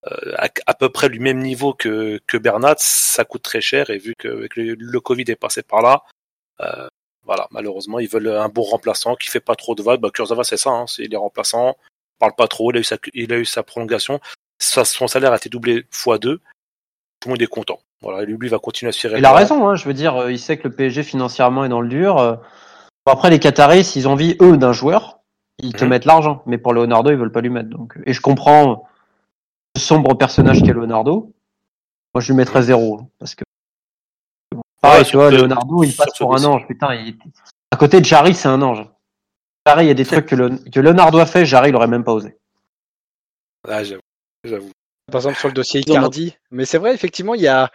euh, 0.07 0.47
à, 0.65 0.73
peu 0.73 0.89
près 0.89 1.09
du 1.09 1.19
même 1.19 1.39
niveau 1.39 1.73
que 1.73 2.21
que 2.27 2.37
Bernat, 2.37 2.75
ça 2.79 3.25
coûte 3.25 3.43
très 3.43 3.61
cher. 3.61 3.89
Et 3.89 3.97
vu 3.97 4.13
que 4.17 4.47
le, 4.55 4.75
le 4.75 4.99
Covid 4.99 5.25
est 5.27 5.35
passé 5.35 5.63
par 5.63 5.81
là, 5.81 6.03
euh, 6.61 6.87
voilà, 7.23 7.47
malheureusement, 7.51 7.99
ils 7.99 8.09
veulent 8.09 8.29
un 8.29 8.49
bon 8.49 8.63
remplaçant 8.63 9.15
qui 9.15 9.29
fait 9.29 9.39
pas 9.41 9.55
trop 9.55 9.75
de 9.75 9.83
vagues. 9.83 10.01
Bah, 10.01 10.11
Kurzawa, 10.11 10.43
c'est 10.43 10.57
ça. 10.57 10.71
Hein, 10.71 10.87
c'est 10.87 11.03
il 11.03 11.13
est 11.13 11.17
remplaçant, 11.17 11.77
parle 12.19 12.35
pas 12.35 12.47
trop. 12.47 12.71
Il 12.71 12.77
a 12.77 12.79
eu 12.81 12.83
sa, 12.83 12.97
il 13.13 13.33
a 13.33 13.37
eu 13.37 13.45
sa 13.45 13.63
prolongation. 13.63 14.19
son 14.59 15.07
salaire 15.07 15.33
a 15.33 15.37
été 15.37 15.49
doublé 15.49 15.85
fois 15.91 16.19
deux. 16.19 16.39
Tout 17.19 17.29
le 17.29 17.33
monde 17.33 17.41
est 17.41 17.47
content. 17.47 17.79
Voilà, 18.03 18.25
lui, 18.25 18.37
lui 18.37 18.49
va 18.49 18.59
continuer 18.59 18.89
à 18.89 18.91
se 18.91 19.07
faire. 19.07 19.17
Il 19.17 19.25
a 19.25 19.33
raison, 19.33 19.67
hein, 19.67 19.75
je 19.75 19.85
veux 19.85 19.93
dire, 19.93 20.29
il 20.29 20.37
sait 20.37 20.57
que 20.57 20.67
le 20.67 20.75
PSG 20.75 21.03
financièrement 21.03 21.65
est 21.65 21.69
dans 21.69 21.81
le 21.81 21.87
dur. 21.87 22.39
Après, 23.05 23.29
les 23.29 23.39
Qataris, 23.39 23.83
s'ils 23.83 24.07
ont 24.07 24.11
envie, 24.11 24.37
eux, 24.41 24.57
d'un 24.57 24.73
joueur, 24.73 25.19
ils 25.59 25.73
te 25.73 25.83
mhm. 25.83 25.89
mettent 25.89 26.05
l'argent. 26.05 26.43
Mais 26.45 26.57
pour 26.57 26.73
Leonardo, 26.73 27.11
ils 27.11 27.17
veulent 27.17 27.31
pas 27.31 27.41
lui 27.41 27.49
mettre. 27.49 27.69
Donc, 27.69 27.97
et 28.05 28.13
je 28.13 28.21
comprends 28.21 28.85
le 29.75 29.79
sombre 29.79 30.13
personnage 30.15 30.61
qu'est 30.61 30.73
Leonardo. 30.73 31.33
Moi, 32.13 32.21
je 32.21 32.31
lui 32.31 32.37
mettrais 32.37 32.63
zéro. 32.63 32.99
Hein, 32.99 33.07
parce 33.19 33.35
que, 33.35 33.43
pareil, 34.81 35.03
tu 35.05 35.17
vois, 35.17 35.31
Leonardo, 35.31 35.83
il 35.83 35.95
passe 35.95 36.17
pour 36.17 36.35
un 36.35 36.43
ange. 36.45 36.67
Putain, 36.67 36.93
il... 36.95 37.17
à 37.71 37.77
côté 37.77 37.99
de 37.99 38.05
Jarry, 38.05 38.33
c'est 38.33 38.47
un 38.47 38.61
ange. 38.61 38.87
Jarry, 39.65 39.85
il 39.85 39.87
y 39.87 39.91
a 39.91 39.95
des 39.95 40.05
trucs 40.05 40.27
que, 40.27 40.79
Leonardo 40.79 41.19
a 41.19 41.25
fait, 41.25 41.45
Jarry, 41.45 41.69
il 41.69 41.75
aurait 41.75 41.87
même 41.87 42.03
pas 42.03 42.13
osé. 42.13 42.37
Ah, 43.67 43.83
j'avoue. 43.83 44.01
J'avoue. 44.43 44.71
Par 45.13 45.21
exemple, 45.21 45.37
sur 45.37 45.47
le 45.47 45.53
dossier 45.53 45.79
Icardi. 45.79 46.35
Mais 46.51 46.65
c'est 46.65 46.77
vrai, 46.77 46.93
effectivement, 46.93 47.35
il 47.35 47.41
y 47.41 47.47
a, 47.47 47.71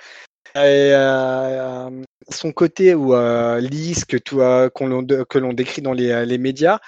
euh, 0.56 1.90
son 2.30 2.52
côté 2.52 2.94
ou 2.94 3.14
euh, 3.14 3.60
lisse 3.60 4.04
que 4.04 4.16
euh, 4.34 4.68
que 4.70 5.38
l'on 5.38 5.52
décrit 5.52 5.82
dans 5.82 5.92
les, 5.92 6.26
les 6.26 6.38
médias 6.38 6.78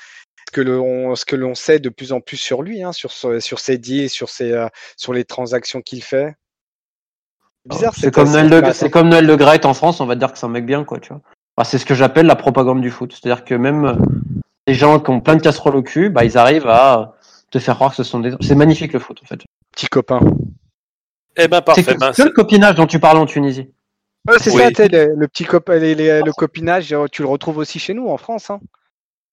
que 0.52 0.60
l'on 0.60 1.14
ce 1.14 1.24
que 1.24 1.36
l'on 1.36 1.54
sait 1.54 1.78
de 1.78 1.88
plus 1.88 2.12
en 2.12 2.20
plus 2.20 2.36
sur 2.36 2.62
lui 2.62 2.82
hein, 2.82 2.92
sur 2.92 3.12
sur 3.12 3.58
ses 3.58 3.78
deals 3.78 4.10
sur 4.10 4.28
ses 4.28 4.52
euh, 4.52 4.68
sur 4.96 5.12
les 5.12 5.24
transactions 5.24 5.80
qu'il 5.80 6.02
fait. 6.02 6.34
Bizarre 7.66 7.94
c'est 7.94 8.10
comme 8.10 8.32
comme 8.90 9.08
Noël 9.08 9.26
le 9.26 9.66
en 9.66 9.74
France 9.74 10.00
on 10.00 10.06
va 10.06 10.16
dire 10.16 10.32
que 10.32 10.38
c'est 10.38 10.46
un 10.46 10.50
mec 10.50 10.66
bien 10.66 10.84
quoi 10.84 10.98
tu 10.98 11.12
vois. 11.12 11.22
C'est 11.64 11.78
ce 11.78 11.84
que 11.84 11.94
j'appelle 11.94 12.24
la 12.24 12.36
propagande 12.36 12.80
du 12.80 12.90
foot. 12.90 13.12
C'est 13.12 13.30
à 13.30 13.34
dire 13.34 13.44
que 13.44 13.54
même 13.54 14.02
les 14.66 14.72
gens 14.72 14.98
qui 14.98 15.10
ont 15.10 15.20
plein 15.20 15.36
de 15.36 15.42
casseroles 15.42 15.76
au 15.76 15.82
cul 15.82 16.08
bah 16.08 16.24
ils 16.24 16.38
arrivent 16.38 16.68
à 16.68 17.16
te 17.50 17.58
faire 17.58 17.74
croire 17.74 17.90
que 17.90 17.96
ce 17.96 18.04
sont 18.04 18.20
des 18.20 18.32
c'est 18.40 18.54
magnifique 18.54 18.92
le 18.92 18.98
foot 18.98 19.20
en 19.22 19.26
fait. 19.26 19.40
Petit 19.72 19.88
copain 19.88 20.20
eh 21.36 21.48
ben 21.48 21.62
parfait. 21.62 21.82
C'est 21.82 21.98
ben, 21.98 22.12
le 22.18 22.30
copinage 22.30 22.74
dont 22.74 22.86
tu 22.86 22.98
parles 22.98 23.18
en 23.18 23.26
Tunisie. 23.26 23.68
c'est 24.38 24.50
ça, 24.50 24.68
le, 24.68 25.14
le 25.14 25.28
petit 25.28 25.44
le 25.44 26.32
copinage, 26.32 26.92
euh, 26.92 27.06
tu 27.10 27.22
le 27.22 27.28
retrouves 27.28 27.58
aussi 27.58 27.78
chez 27.78 27.94
nous 27.94 28.08
en 28.08 28.16
France. 28.16 28.50
Hein. 28.50 28.60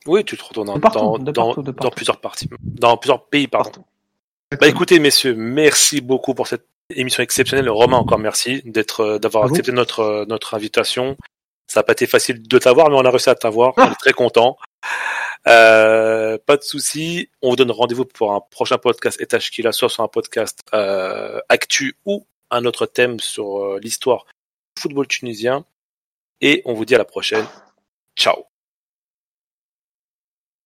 Oui, 0.06 0.24
tu 0.24 0.38
te 0.38 0.44
retrouves 0.44 0.65
dans, 0.65 0.78
dans, 0.78 1.91
plusieurs 1.91 2.22
parties, 2.22 2.49
dans 2.61 2.98
plusieurs 2.98 3.26
pays, 3.26 3.48
pardon. 3.48 3.84
Bah 4.60 4.68
écoutez, 4.68 4.99
messieurs, 4.99 5.36
merci 5.36 5.99
beaucoup 5.99 6.34
pour 6.34 6.48
cette 6.48 6.65
émission 6.95 7.22
exceptionnelle. 7.22 7.69
Romain, 7.69 7.98
encore 7.98 8.19
merci 8.19 8.61
d'être, 8.64 9.02
euh, 9.02 9.19
d'avoir 9.19 9.44
accepté 9.45 9.74
notre 9.74 9.99
euh, 9.99 10.26
notre 10.26 10.53
invitation. 10.53 11.18
Ça 11.68 11.82
n'a 11.82 11.84
pas 11.84 11.91
été 11.91 12.07
facile 12.07 12.48
de 12.48 12.57
t'avoir, 12.57 12.90
mais 12.90 12.95
on 12.95 13.03
a 13.03 13.10
réussi 13.10 13.30
à 13.30 13.36
t'avoir. 13.36 13.74
on 13.76 13.91
est 13.91 13.95
très 13.95 14.14
content. 14.14 14.56
Euh, 15.47 16.38
pas 16.45 16.57
de 16.57 16.64
souci. 16.64 17.30
On 17.41 17.49
vous 17.49 17.55
donne 17.55 17.72
rendez-vous 17.72 18.05
pour 18.05 18.34
un 18.34 18.41
prochain 18.41 18.77
podcast 18.77 19.19
Etashkila, 19.22 19.72
soit 19.72 19.89
sur 19.89 20.03
un 20.03 20.07
podcast 20.07 20.59
euh, 20.73 21.39
actu 21.49 21.97
ou 22.05 22.26
un 22.49 22.65
autre 22.65 22.85
thème 22.85 23.19
sur 23.19 23.64
euh, 23.64 23.80
l'histoire 23.80 24.26
du 24.76 24.81
football 24.81 25.07
tunisien. 25.07 25.65
Et 26.41 26.61
on 26.65 26.73
vous 26.73 26.85
dit 26.85 26.95
à 26.95 26.97
la 26.97 27.05
prochaine. 27.05 27.45
Ciao. 28.15 28.57